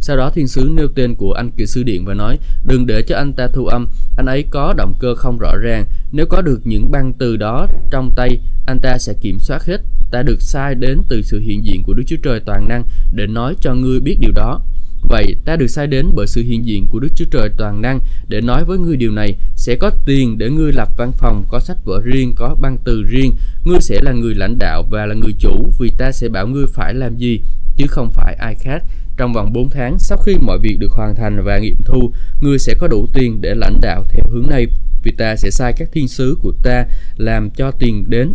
Sau 0.03 0.17
đó 0.17 0.31
thiên 0.31 0.49
sứ 0.49 0.71
nêu 0.75 0.89
tên 0.89 1.15
của 1.15 1.33
anh 1.33 1.51
kỹ 1.57 1.67
sư 1.67 1.83
điện 1.83 2.05
và 2.05 2.15
nói 2.15 2.39
Đừng 2.65 2.87
để 2.87 3.03
cho 3.03 3.17
anh 3.17 3.33
ta 3.33 3.49
thu 3.53 3.67
âm. 3.67 3.87
Anh 4.17 4.27
ấy 4.27 4.45
có 4.51 4.75
động 4.77 4.93
cơ 5.01 5.15
không 5.15 5.39
rõ 5.39 5.57
ràng. 5.57 5.85
Nếu 6.13 6.27
có 6.27 6.43
được 6.43 6.61
những 6.65 6.91
băng 6.91 7.13
từ 7.13 7.37
đó 7.37 7.67
trong 7.91 8.11
tay 8.17 8.41
Anh 8.67 8.79
ta 8.83 8.99
sẽ 8.99 9.13
kiểm 9.21 9.39
soát 9.39 9.65
hết. 9.65 9.81
Ta 10.11 10.23
được 10.23 10.43
sai 10.43 10.75
đến 10.75 10.99
từ 11.09 11.23
sự 11.23 11.39
hiện 11.39 11.65
diện 11.65 11.83
của 11.83 11.95
Đức 11.95 12.03
Chúa 12.07 12.17
Trời 12.23 12.41
toàn 12.41 12.69
năng 12.69 12.85
Để 13.15 13.27
nói 13.27 13.55
cho 13.61 13.75
ngươi 13.75 14.01
biết 14.01 14.17
điều 14.21 14.33
đó. 14.35 14.61
Vậy 15.09 15.37
ta 15.45 15.57
được 15.57 15.67
sai 15.67 15.87
đến 15.87 16.07
bởi 16.15 16.27
sự 16.27 16.43
hiện 16.43 16.67
diện 16.67 16.87
của 16.91 16.99
Đức 16.99 17.09
Chúa 17.17 17.25
Trời 17.31 17.49
toàn 17.57 17.83
năng 17.83 18.01
để 18.29 18.41
nói 18.41 18.65
với 18.65 18.79
ngươi 18.79 18.97
điều 18.97 19.13
này, 19.13 19.37
sẽ 19.57 19.77
có 19.77 19.91
tiền 20.07 20.39
để 20.39 20.51
ngươi 20.51 20.73
lập 20.73 20.89
văn 20.97 21.13
phòng, 21.13 21.45
có 21.49 21.61
sách 21.61 21.77
vở 21.85 22.01
riêng, 22.05 22.35
có 22.37 22.57
băng 22.61 22.77
từ 22.85 23.03
riêng, 23.03 23.35
ngươi 23.65 23.81
sẽ 23.81 24.01
là 24.03 24.13
người 24.13 24.35
lãnh 24.35 24.59
đạo 24.59 24.83
và 24.91 25.07
là 25.07 25.15
người 25.15 25.33
chủ 25.39 25.71
vì 25.79 25.91
ta 25.99 26.13
sẽ 26.13 26.29
bảo 26.29 26.47
ngươi 26.47 26.67
phải 26.67 26.95
làm 26.95 27.17
gì, 27.17 27.41
chứ 27.83 27.89
không 27.89 28.11
phải 28.11 28.35
ai 28.35 28.55
khác. 28.55 28.85
Trong 29.17 29.33
vòng 29.33 29.53
4 29.53 29.71
tháng 29.71 29.99
sau 29.99 30.19
khi 30.19 30.37
mọi 30.41 30.59
việc 30.59 30.77
được 30.79 30.93
hoàn 30.93 31.15
thành 31.15 31.45
và 31.45 31.59
nghiệm 31.59 31.77
thu, 31.85 32.13
ngươi 32.41 32.59
sẽ 32.59 32.75
có 32.79 32.89
đủ 32.89 33.07
tiền 33.15 33.41
để 33.41 33.55
lãnh 33.55 33.81
đạo 33.81 34.05
theo 34.09 34.25
hướng 34.31 34.51
này, 34.51 34.67
vì 35.03 35.13
ta 35.13 35.37
sẽ 35.37 35.51
sai 35.51 35.73
các 35.77 35.89
thiên 35.93 36.09
sứ 36.09 36.37
của 36.43 36.53
ta 36.63 36.85
làm 37.17 37.51
cho 37.51 37.71
tiền 37.71 38.05
đến. 38.11 38.35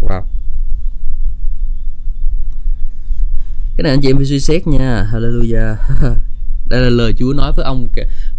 Wow. 0.00 0.22
Cái 3.76 3.82
này 3.82 3.92
anh 3.92 4.00
chị 4.00 4.10
em 4.10 4.16
phải 4.16 4.26
suy 4.26 4.40
xét 4.40 4.66
nha. 4.66 5.06
Hallelujah. 5.12 5.76
Đây 6.68 6.80
là 6.80 6.88
lời 6.88 7.14
Chúa 7.18 7.32
nói 7.32 7.52
với 7.56 7.64
ông 7.64 7.88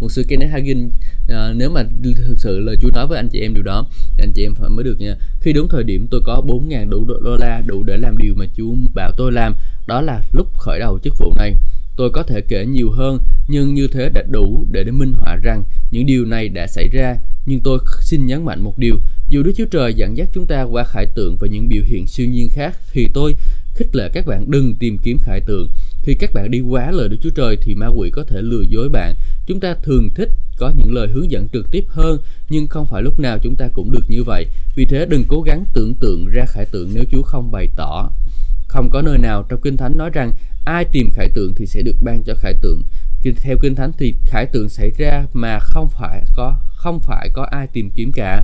một 0.00 0.08
sư 0.08 0.24
Kenneth 0.28 0.52
Hagin 0.52 0.90
à, 1.28 1.52
nếu 1.56 1.70
mà 1.70 1.82
thực 2.16 2.40
sự 2.40 2.58
lời 2.58 2.76
Chúa 2.80 2.90
nói 2.94 3.06
với 3.06 3.18
anh 3.18 3.28
chị 3.28 3.40
em 3.40 3.54
điều 3.54 3.62
đó 3.62 3.86
anh 4.18 4.32
chị 4.32 4.42
em 4.42 4.54
phải 4.54 4.68
mới 4.68 4.84
được 4.84 5.00
nha. 5.00 5.16
Khi 5.40 5.52
đúng 5.52 5.68
thời 5.68 5.84
điểm 5.84 6.06
tôi 6.10 6.20
có 6.24 6.42
4.000 6.46 6.90
đủ 6.90 7.04
đô 7.04 7.36
la 7.36 7.62
đủ 7.66 7.82
để 7.82 7.96
làm 7.96 8.18
điều 8.18 8.34
mà 8.34 8.44
Chúa 8.56 8.74
bảo 8.94 9.12
tôi 9.16 9.32
làm 9.32 9.54
đó 9.86 10.00
là 10.00 10.22
lúc 10.32 10.58
khởi 10.58 10.78
đầu 10.78 10.98
chức 11.04 11.14
vụ 11.18 11.32
này. 11.36 11.54
Tôi 11.96 12.10
có 12.10 12.22
thể 12.22 12.40
kể 12.40 12.66
nhiều 12.66 12.90
hơn 12.90 13.18
nhưng 13.48 13.74
như 13.74 13.88
thế 13.88 14.08
đã 14.08 14.22
đủ 14.30 14.66
để 14.70 14.84
để 14.84 14.90
minh 14.90 15.12
họa 15.12 15.36
rằng 15.42 15.62
những 15.90 16.06
điều 16.06 16.24
này 16.24 16.48
đã 16.48 16.66
xảy 16.66 16.88
ra. 16.92 17.16
Nhưng 17.46 17.60
tôi 17.60 17.78
xin 18.00 18.26
nhấn 18.26 18.44
mạnh 18.44 18.60
một 18.60 18.78
điều 18.78 18.96
dù 19.30 19.42
Đức 19.42 19.52
Chúa 19.56 19.64
Trời 19.70 19.94
dẫn 19.94 20.16
dắt 20.16 20.28
chúng 20.34 20.46
ta 20.46 20.62
qua 20.62 20.84
khải 20.84 21.06
tượng 21.14 21.36
và 21.36 21.48
những 21.48 21.68
biểu 21.68 21.82
hiện 21.86 22.06
siêu 22.06 22.28
nhiên 22.28 22.48
khác 22.48 22.76
thì 22.92 23.08
tôi 23.14 23.34
khích 23.74 23.96
lệ 23.96 24.10
các 24.12 24.26
bạn 24.26 24.50
đừng 24.50 24.74
tìm 24.74 24.98
kiếm 24.98 25.18
khải 25.22 25.40
tượng 25.40 25.70
khi 26.04 26.14
các 26.14 26.32
bạn 26.34 26.50
đi 26.50 26.60
quá 26.60 26.90
lời 26.90 27.08
Đức 27.08 27.16
Chúa 27.22 27.30
Trời 27.30 27.56
thì 27.62 27.74
ma 27.74 27.86
quỷ 27.86 28.10
có 28.10 28.24
thể 28.24 28.42
lừa 28.42 28.62
dối 28.68 28.88
bạn 28.88 29.14
chúng 29.46 29.60
ta 29.60 29.74
thường 29.82 30.10
thích 30.14 30.30
có 30.58 30.72
những 30.76 30.94
lời 30.94 31.08
hướng 31.08 31.30
dẫn 31.30 31.48
trực 31.52 31.70
tiếp 31.70 31.84
hơn, 31.88 32.18
nhưng 32.48 32.66
không 32.66 32.86
phải 32.86 33.02
lúc 33.02 33.20
nào 33.20 33.38
chúng 33.42 33.56
ta 33.56 33.68
cũng 33.74 33.90
được 33.90 34.04
như 34.08 34.22
vậy 34.22 34.46
vì 34.76 34.84
thế 34.84 35.06
đừng 35.06 35.24
cố 35.28 35.42
gắng 35.42 35.64
tưởng 35.74 35.94
tượng 35.94 36.26
ra 36.26 36.44
khải 36.48 36.64
tượng 36.64 36.90
nếu 36.94 37.04
Chúa 37.10 37.22
không 37.22 37.50
bày 37.52 37.68
tỏ 37.76 38.10
không 38.74 38.90
có 38.90 39.02
nơi 39.02 39.18
nào 39.18 39.44
trong 39.48 39.60
Kinh 39.60 39.76
Thánh 39.76 39.98
nói 39.98 40.10
rằng 40.10 40.32
ai 40.64 40.84
tìm 40.84 41.10
khải 41.12 41.28
tượng 41.34 41.54
thì 41.54 41.66
sẽ 41.66 41.82
được 41.82 41.96
ban 42.02 42.22
cho 42.22 42.34
khải 42.34 42.54
tượng. 42.54 42.82
Theo 43.42 43.56
Kinh 43.60 43.74
Thánh 43.74 43.92
thì 43.98 44.14
khải 44.24 44.46
tượng 44.46 44.68
xảy 44.68 44.90
ra 44.98 45.26
mà 45.32 45.58
không 45.58 45.88
phải 45.88 46.22
có, 46.34 46.54
không 46.76 47.00
phải 47.00 47.28
có 47.32 47.46
ai 47.50 47.66
tìm 47.66 47.90
kiếm 47.90 48.12
cả. 48.12 48.42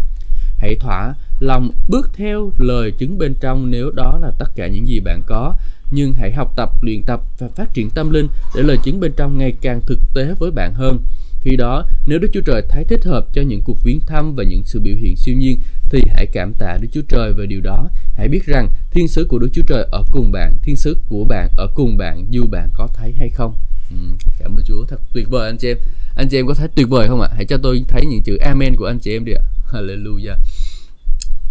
Hãy 0.56 0.76
thỏa 0.80 1.14
lòng 1.40 1.70
bước 1.88 2.10
theo 2.14 2.52
lời 2.58 2.92
chứng 2.98 3.18
bên 3.18 3.34
trong 3.40 3.70
nếu 3.70 3.90
đó 3.90 4.18
là 4.22 4.30
tất 4.38 4.50
cả 4.56 4.66
những 4.66 4.88
gì 4.88 5.00
bạn 5.00 5.22
có. 5.26 5.54
Nhưng 5.90 6.12
hãy 6.12 6.32
học 6.32 6.52
tập, 6.56 6.70
luyện 6.82 7.02
tập 7.02 7.20
và 7.38 7.48
phát 7.56 7.74
triển 7.74 7.90
tâm 7.90 8.10
linh 8.10 8.28
để 8.54 8.62
lời 8.62 8.76
chứng 8.84 9.00
bên 9.00 9.12
trong 9.16 9.38
ngày 9.38 9.52
càng 9.60 9.80
thực 9.86 9.98
tế 10.14 10.34
với 10.38 10.50
bạn 10.50 10.74
hơn. 10.74 10.98
Khi 11.40 11.56
đó, 11.56 11.84
nếu 12.06 12.18
Đức 12.18 12.28
Chúa 12.32 12.40
Trời 12.40 12.62
thấy 12.68 12.84
thích 12.84 13.04
hợp 13.04 13.26
cho 13.32 13.42
những 13.42 13.62
cuộc 13.64 13.78
viếng 13.84 14.00
thăm 14.06 14.34
và 14.34 14.44
những 14.44 14.62
sự 14.64 14.80
biểu 14.80 14.94
hiện 14.96 15.16
siêu 15.16 15.34
nhiên, 15.34 15.58
thì 15.90 16.02
hãy 16.14 16.26
cảm 16.26 16.52
tạ 16.58 16.78
Đức 16.80 16.88
Chúa 16.92 17.02
Trời 17.08 17.32
về 17.32 17.46
điều 17.46 17.60
đó. 17.60 17.88
Hãy 18.14 18.28
biết 18.28 18.46
rằng 18.46 18.68
thiên 18.90 19.08
sứ 19.08 19.24
của 19.24 19.38
Đức 19.38 19.48
Chúa 19.52 19.62
Trời 19.66 19.86
ở 19.92 20.02
cùng 20.12 20.32
bạn, 20.32 20.56
thiên 20.62 20.76
sứ 20.76 20.96
của 21.06 21.24
bạn 21.24 21.48
ở 21.56 21.66
cùng 21.74 21.96
bạn 21.96 22.26
dù 22.30 22.46
bạn 22.46 22.68
có 22.74 22.88
thấy 22.94 23.12
hay 23.18 23.28
không. 23.28 23.54
Ừ, 23.90 23.96
cảm 24.38 24.56
ơn 24.56 24.62
Chúa, 24.64 24.84
thật 24.84 25.00
tuyệt 25.12 25.28
vời 25.30 25.46
anh 25.46 25.58
chị 25.58 25.68
em. 25.68 25.76
Anh 26.16 26.28
chị 26.28 26.38
em 26.38 26.46
có 26.46 26.54
thấy 26.54 26.68
tuyệt 26.68 26.88
vời 26.88 27.08
không 27.08 27.20
ạ? 27.20 27.28
Hãy 27.34 27.44
cho 27.44 27.56
tôi 27.62 27.84
thấy 27.88 28.06
những 28.06 28.22
chữ 28.22 28.36
Amen 28.36 28.76
của 28.76 28.86
anh 28.86 28.98
chị 28.98 29.12
em 29.12 29.24
đi 29.24 29.32
ạ. 29.32 29.42
Hallelujah 29.72 30.36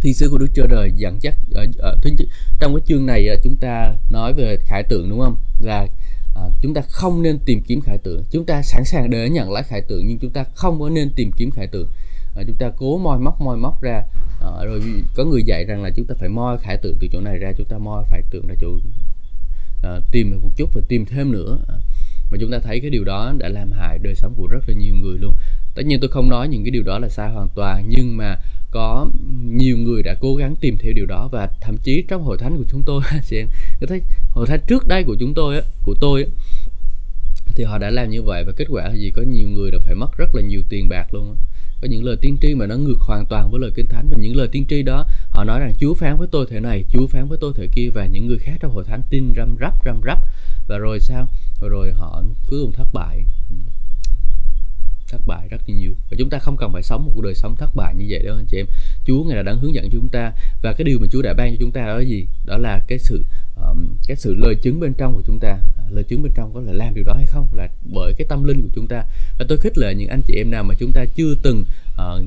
thiên 0.01 0.13
sứ 0.13 0.29
của 0.29 0.37
Đức 0.37 0.47
Chúa 0.55 0.67
Trời 0.67 0.91
dẫn 0.95 1.17
dắt 1.21 1.35
ờ, 1.53 1.65
ờ, 1.77 1.89
ở, 1.89 1.97
ở, 2.03 2.25
trong 2.59 2.75
cái 2.75 2.81
chương 2.87 3.05
này 3.05 3.27
ờ, 3.27 3.35
chúng 3.43 3.55
ta 3.55 3.93
nói 4.09 4.33
về 4.33 4.57
khải 4.65 4.83
tượng 4.83 5.09
đúng 5.09 5.19
không? 5.19 5.35
Là 5.61 5.87
à, 6.35 6.41
chúng 6.61 6.73
ta 6.73 6.81
không 6.89 7.21
nên 7.21 7.39
tìm 7.45 7.61
kiếm 7.61 7.81
khải 7.81 7.97
tượng. 7.97 8.23
Chúng 8.31 8.45
ta 8.45 8.61
sẵn 8.61 8.85
sàng 8.85 9.09
để 9.09 9.29
nhận 9.29 9.51
lấy 9.51 9.63
khải 9.63 9.81
tượng 9.81 10.07
nhưng 10.07 10.19
chúng 10.19 10.31
ta 10.31 10.43
không 10.55 10.79
có 10.79 10.89
nên 10.89 11.09
tìm 11.15 11.31
kiếm 11.31 11.51
khải 11.51 11.67
tượng. 11.67 11.87
À, 12.35 12.43
chúng 12.47 12.55
ta 12.55 12.71
cố 12.77 12.97
moi 12.97 13.19
móc 13.19 13.41
moi 13.41 13.57
móc 13.57 13.81
ra 13.81 14.03
à, 14.41 14.65
rồi 14.65 14.81
có 15.15 15.25
người 15.25 15.43
dạy 15.43 15.65
rằng 15.65 15.83
là 15.83 15.89
chúng 15.95 16.05
ta 16.05 16.15
phải 16.19 16.29
moi 16.29 16.57
khải 16.57 16.77
tượng 16.77 16.95
từ 16.99 17.07
chỗ 17.11 17.21
này 17.21 17.37
ra 17.37 17.51
chúng 17.57 17.67
ta 17.67 17.77
moi 17.77 18.03
khải 18.09 18.21
tượng 18.31 18.47
ra 18.47 18.55
chỗ 18.61 18.67
à, 19.83 19.99
tìm 20.11 20.39
một 20.43 20.49
chút 20.57 20.69
và 20.73 20.81
tìm 20.87 21.05
thêm 21.05 21.31
nữa. 21.31 21.59
À, 21.67 21.75
mà 22.31 22.37
chúng 22.41 22.51
ta 22.51 22.59
thấy 22.59 22.79
cái 22.79 22.89
điều 22.89 23.03
đó 23.03 23.33
đã 23.37 23.49
làm 23.49 23.71
hại 23.71 23.99
đời 23.99 24.15
sống 24.15 24.33
của 24.37 24.47
rất 24.47 24.59
là 24.67 24.73
nhiều 24.73 24.95
người 24.95 25.17
luôn 25.17 25.33
tất 25.79 25.85
nhiên 25.85 25.99
tôi 25.99 26.09
không 26.09 26.29
nói 26.29 26.47
những 26.47 26.63
cái 26.63 26.71
điều 26.71 26.83
đó 26.83 26.99
là 26.99 27.09
sai 27.09 27.29
hoàn 27.29 27.47
toàn 27.55 27.85
nhưng 27.89 28.17
mà 28.17 28.35
có 28.71 29.07
nhiều 29.45 29.77
người 29.77 30.03
đã 30.03 30.15
cố 30.21 30.35
gắng 30.35 30.55
tìm 30.55 30.77
theo 30.77 30.93
điều 30.93 31.05
đó 31.05 31.29
và 31.31 31.49
thậm 31.61 31.77
chí 31.77 32.03
trong 32.07 32.23
hội 32.23 32.37
thánh 32.37 32.57
của 32.57 32.63
chúng 32.69 32.83
tôi 32.85 33.01
chị 33.29 33.37
em 33.37 33.47
có 33.81 33.87
thấy 33.87 34.01
hội 34.31 34.47
thánh 34.47 34.59
trước 34.67 34.87
đây 34.87 35.03
của 35.03 35.15
chúng 35.19 35.33
tôi 35.33 35.61
của 35.83 35.95
tôi 36.01 36.25
thì 37.55 37.63
họ 37.63 37.77
đã 37.77 37.89
làm 37.89 38.09
như 38.09 38.23
vậy 38.23 38.43
và 38.43 38.51
kết 38.55 38.67
quả 38.69 38.87
là 38.87 38.93
gì? 38.93 39.11
Có 39.11 39.21
nhiều 39.21 39.47
người 39.49 39.71
đã 39.71 39.77
phải 39.79 39.95
mất 39.95 40.17
rất 40.17 40.35
là 40.35 40.41
nhiều 40.41 40.61
tiền 40.69 40.89
bạc 40.89 41.13
luôn 41.13 41.35
có 41.81 41.87
những 41.87 42.03
lời 42.03 42.15
tiên 42.21 42.37
tri 42.41 42.55
mà 42.55 42.65
nó 42.65 42.75
ngược 42.75 42.99
hoàn 42.99 43.25
toàn 43.25 43.51
với 43.51 43.61
lời 43.61 43.71
kinh 43.75 43.87
thánh 43.87 44.07
và 44.09 44.17
những 44.17 44.35
lời 44.35 44.47
tiên 44.51 44.65
tri 44.69 44.83
đó 44.83 45.05
họ 45.29 45.43
nói 45.43 45.59
rằng 45.59 45.73
Chúa 45.79 45.93
phán 45.93 46.17
với 46.17 46.27
tôi 46.31 46.45
thế 46.49 46.59
này 46.59 46.83
Chúa 46.89 47.07
phán 47.07 47.27
với 47.27 47.37
tôi 47.41 47.53
thế 47.55 47.67
kia 47.67 47.89
và 47.93 48.05
những 48.05 48.27
người 48.27 48.39
khác 48.39 48.57
trong 48.59 48.71
hội 48.71 48.83
thánh 48.83 49.01
tin 49.09 49.33
răm 49.35 49.55
rắp 49.59 49.73
răm 49.85 50.01
rắp. 50.05 50.19
Và 50.67 50.77
rồi 50.77 50.99
sao? 50.99 51.27
Rồi, 51.61 51.69
rồi 51.69 51.91
họ 51.93 52.23
cuối 52.49 52.59
cùng 52.61 52.71
thất 52.71 52.87
bại 52.93 53.25
thất 55.11 55.21
bại 55.27 55.47
rất 55.49 55.61
là 55.67 55.75
nhiều. 55.75 55.93
Và 56.09 56.15
chúng 56.19 56.29
ta 56.29 56.39
không 56.39 56.57
cần 56.57 56.73
phải 56.73 56.83
sống 56.83 57.05
một 57.05 57.11
cuộc 57.15 57.21
đời 57.21 57.35
sống 57.35 57.55
thất 57.55 57.75
bại 57.75 57.95
như 57.95 58.05
vậy 58.09 58.23
đâu 58.23 58.35
anh 58.35 58.45
chị 58.45 58.57
em. 58.57 58.65
Chúa 59.05 59.23
ngài 59.23 59.35
đã 59.35 59.43
đang 59.43 59.59
hướng 59.59 59.73
dẫn 59.75 59.83
cho 59.83 59.89
chúng 59.91 60.09
ta. 60.09 60.31
Và 60.61 60.73
cái 60.73 60.85
điều 60.85 60.99
mà 60.99 61.07
Chúa 61.11 61.21
đã 61.21 61.33
ban 61.33 61.51
cho 61.51 61.57
chúng 61.59 61.71
ta 61.71 61.81
đó 61.85 61.97
là 61.97 62.03
gì? 62.03 62.25
Đó 62.45 62.57
là 62.57 62.79
cái 62.87 62.99
sự 62.99 63.25
um, 63.55 63.87
cái 64.07 64.17
sự 64.17 64.35
lời 64.35 64.55
chứng 64.55 64.79
bên 64.79 64.93
trong 64.93 65.13
của 65.13 65.21
chúng 65.25 65.39
ta. 65.39 65.49
À, 65.77 65.83
lời 65.89 66.03
chứng 66.03 66.23
bên 66.23 66.31
trong 66.35 66.53
có 66.53 66.61
là 66.61 66.73
làm 66.73 66.95
điều 66.95 67.03
đó 67.03 67.13
hay 67.13 67.25
không? 67.25 67.47
Là 67.53 67.69
bởi 67.93 68.13
cái 68.17 68.27
tâm 68.29 68.43
linh 68.43 68.61
của 68.61 68.69
chúng 68.75 68.87
ta. 68.87 69.03
Và 69.39 69.45
tôi 69.49 69.57
khích 69.57 69.77
lệ 69.77 69.95
những 69.95 70.09
anh 70.09 70.21
chị 70.21 70.33
em 70.37 70.51
nào 70.51 70.63
mà 70.63 70.73
chúng 70.79 70.91
ta 70.91 71.05
chưa 71.15 71.35
từng 71.43 71.65
uh, 71.93 72.21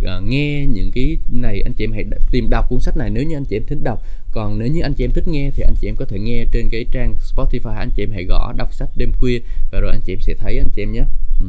uh, 0.00 0.22
nghe 0.28 0.66
những 0.66 0.90
cái 0.94 1.16
này 1.32 1.62
anh 1.62 1.72
chị 1.74 1.84
em 1.84 1.92
hãy 1.92 2.04
tìm 2.30 2.50
đọc 2.50 2.66
cuốn 2.68 2.80
sách 2.80 2.96
này. 2.96 3.10
Nếu 3.10 3.24
như 3.24 3.36
anh 3.36 3.44
chị 3.44 3.56
em 3.56 3.62
thích 3.66 3.78
đọc 3.82 4.02
còn 4.32 4.58
nếu 4.58 4.68
như 4.68 4.80
anh 4.80 4.94
chị 4.94 5.04
em 5.04 5.10
thích 5.10 5.28
nghe 5.28 5.50
thì 5.56 5.62
anh 5.62 5.74
chị 5.80 5.88
em 5.88 5.96
có 5.96 6.04
thể 6.04 6.18
nghe 6.18 6.44
trên 6.52 6.68
cái 6.70 6.84
trang 6.92 7.14
Spotify. 7.34 7.76
Anh 7.78 7.90
chị 7.96 8.02
em 8.02 8.10
hãy 8.12 8.24
gõ 8.24 8.52
đọc 8.56 8.74
sách 8.74 8.88
đêm 8.96 9.12
khuya 9.12 9.38
và 9.72 9.80
rồi 9.80 9.92
anh 9.92 10.00
chị 10.04 10.12
em 10.12 10.20
sẽ 10.20 10.34
thấy 10.34 10.58
anh 10.58 10.70
chị 10.76 10.82
em 10.82 10.92
nhé. 10.92 11.04
Ừ 11.40 11.46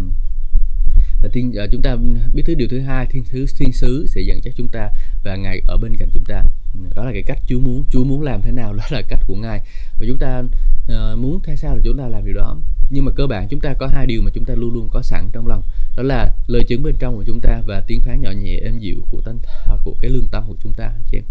thiên 1.34 1.54
ờ, 1.54 1.68
chúng 1.72 1.82
ta 1.82 1.96
biết 2.34 2.44
thứ 2.46 2.56
điều 2.56 2.68
thứ 2.68 2.80
hai 2.80 3.06
thiên 3.06 3.24
thứ 3.32 3.46
thiên 3.58 3.74
sứ 3.74 4.08
sẽ 4.08 4.22
dẫn 4.22 4.40
dắt 4.44 4.54
chúng 4.58 4.68
ta 4.68 4.90
và 5.24 5.36
ngài 5.36 5.62
ở 5.68 5.78
bên 5.78 5.96
cạnh 5.98 6.10
chúng 6.14 6.24
ta 6.26 6.44
đó 6.96 7.06
là 7.06 7.12
cái 7.14 7.24
cách 7.26 7.40
Chúa 7.48 7.60
muốn 7.60 7.84
Chúa 7.92 8.04
muốn 8.04 8.22
làm 8.22 8.42
thế 8.42 8.52
nào 8.52 8.74
đó 8.74 8.84
là 8.90 9.02
cách 9.02 9.20
của 9.28 9.36
ngài 9.36 9.60
và 10.00 10.06
chúng 10.08 10.18
ta 10.18 10.40
uh, 10.40 11.20
muốn 11.20 11.40
thay 11.44 11.58
sao 11.58 11.76
là 11.76 11.82
chúng 11.84 11.98
ta 11.98 12.08
làm 12.08 12.26
điều 12.26 12.36
đó 12.36 12.58
nhưng 12.90 13.06
mà 13.06 13.12
cơ 13.16 13.28
bản 13.28 13.48
chúng 13.50 13.60
ta 13.60 13.74
có 13.74 13.88
hai 13.88 14.06
điều 14.06 14.22
mà 14.22 14.32
chúng 14.34 14.46
ta 14.46 14.54
luôn 14.56 14.74
luôn 14.74 14.90
có 14.92 15.02
sẵn 15.02 15.30
trong 15.34 15.48
lòng 15.48 15.62
đó 15.98 16.04
là 16.04 16.32
lời 16.48 16.64
chứng 16.64 16.84
bên 16.84 16.96
trong 17.00 17.16
của 17.16 17.24
chúng 17.28 17.40
ta 17.40 17.62
và 17.68 17.84
tiếng 17.88 18.02
phán 18.02 18.22
nhỏ 18.22 18.32
nhẹ 18.32 18.60
êm 18.64 18.80
dịu 18.80 18.98
của 19.10 19.22
tâm 19.22 19.38
của 19.84 19.96
cái 20.02 20.12
lương 20.12 20.28
tâm 20.28 20.44
của 20.48 20.56
chúng 20.64 20.74
ta 20.74 20.86
anh 20.86 21.04
chị 21.12 21.18
em 21.18 21.24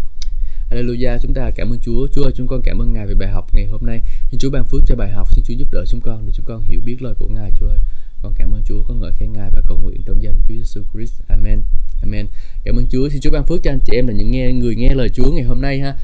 Hallelujah, 0.69 1.17
chúng 1.21 1.33
ta 1.33 1.51
cảm 1.55 1.73
ơn 1.73 1.79
Chúa. 1.79 2.07
Chúa 2.13 2.23
ơi, 2.23 2.31
chúng 2.35 2.47
con 2.47 2.61
cảm 2.63 2.81
ơn 2.81 2.93
Ngài 2.93 3.07
về 3.07 3.13
bài 3.13 3.29
học 3.29 3.47
ngày 3.53 3.65
hôm 3.65 3.85
nay. 3.85 4.01
Xin 4.31 4.39
Chúa 4.39 4.49
ban 4.49 4.63
phước 4.63 4.83
cho 4.87 4.95
bài 4.95 5.11
học, 5.11 5.27
xin 5.31 5.43
Chúa 5.43 5.53
giúp 5.53 5.67
đỡ 5.71 5.85
chúng 5.87 6.01
con 6.01 6.25
để 6.25 6.31
chúng 6.35 6.45
con 6.45 6.61
hiểu 6.61 6.81
biết 6.85 7.01
lời 7.01 7.13
của 7.19 7.27
Ngài, 7.27 7.51
Chúa 7.59 7.67
ơi. 7.67 7.79
Con 8.21 8.33
cảm 8.37 8.53
ơn 8.53 8.63
Chúa, 8.65 8.83
con 8.83 8.99
ngợi 8.99 9.11
khen 9.11 9.33
Ngài 9.33 9.51
và 9.51 9.61
cầu 9.67 9.77
nguyện 9.77 10.01
trong 10.05 10.23
danh 10.23 10.39
Chúa 10.47 10.55
Giêsu 10.55 10.81
Christ. 10.93 11.13
Amen. 11.27 11.63
Amen. 12.01 12.27
Cảm 12.63 12.75
ơn 12.75 12.85
Chúa. 12.91 13.09
Xin 13.09 13.21
Chúa 13.21 13.31
ban 13.31 13.45
phước 13.45 13.63
cho 13.63 13.71
anh 13.71 13.79
chị 13.85 13.93
em 13.95 14.07
là 14.07 14.13
những 14.13 14.31
nghe 14.31 14.53
người 14.53 14.75
nghe 14.75 14.95
lời 14.95 15.09
Chúa 15.09 15.31
ngày 15.31 15.43
hôm 15.43 15.61
nay 15.61 15.79
ha. 15.79 15.97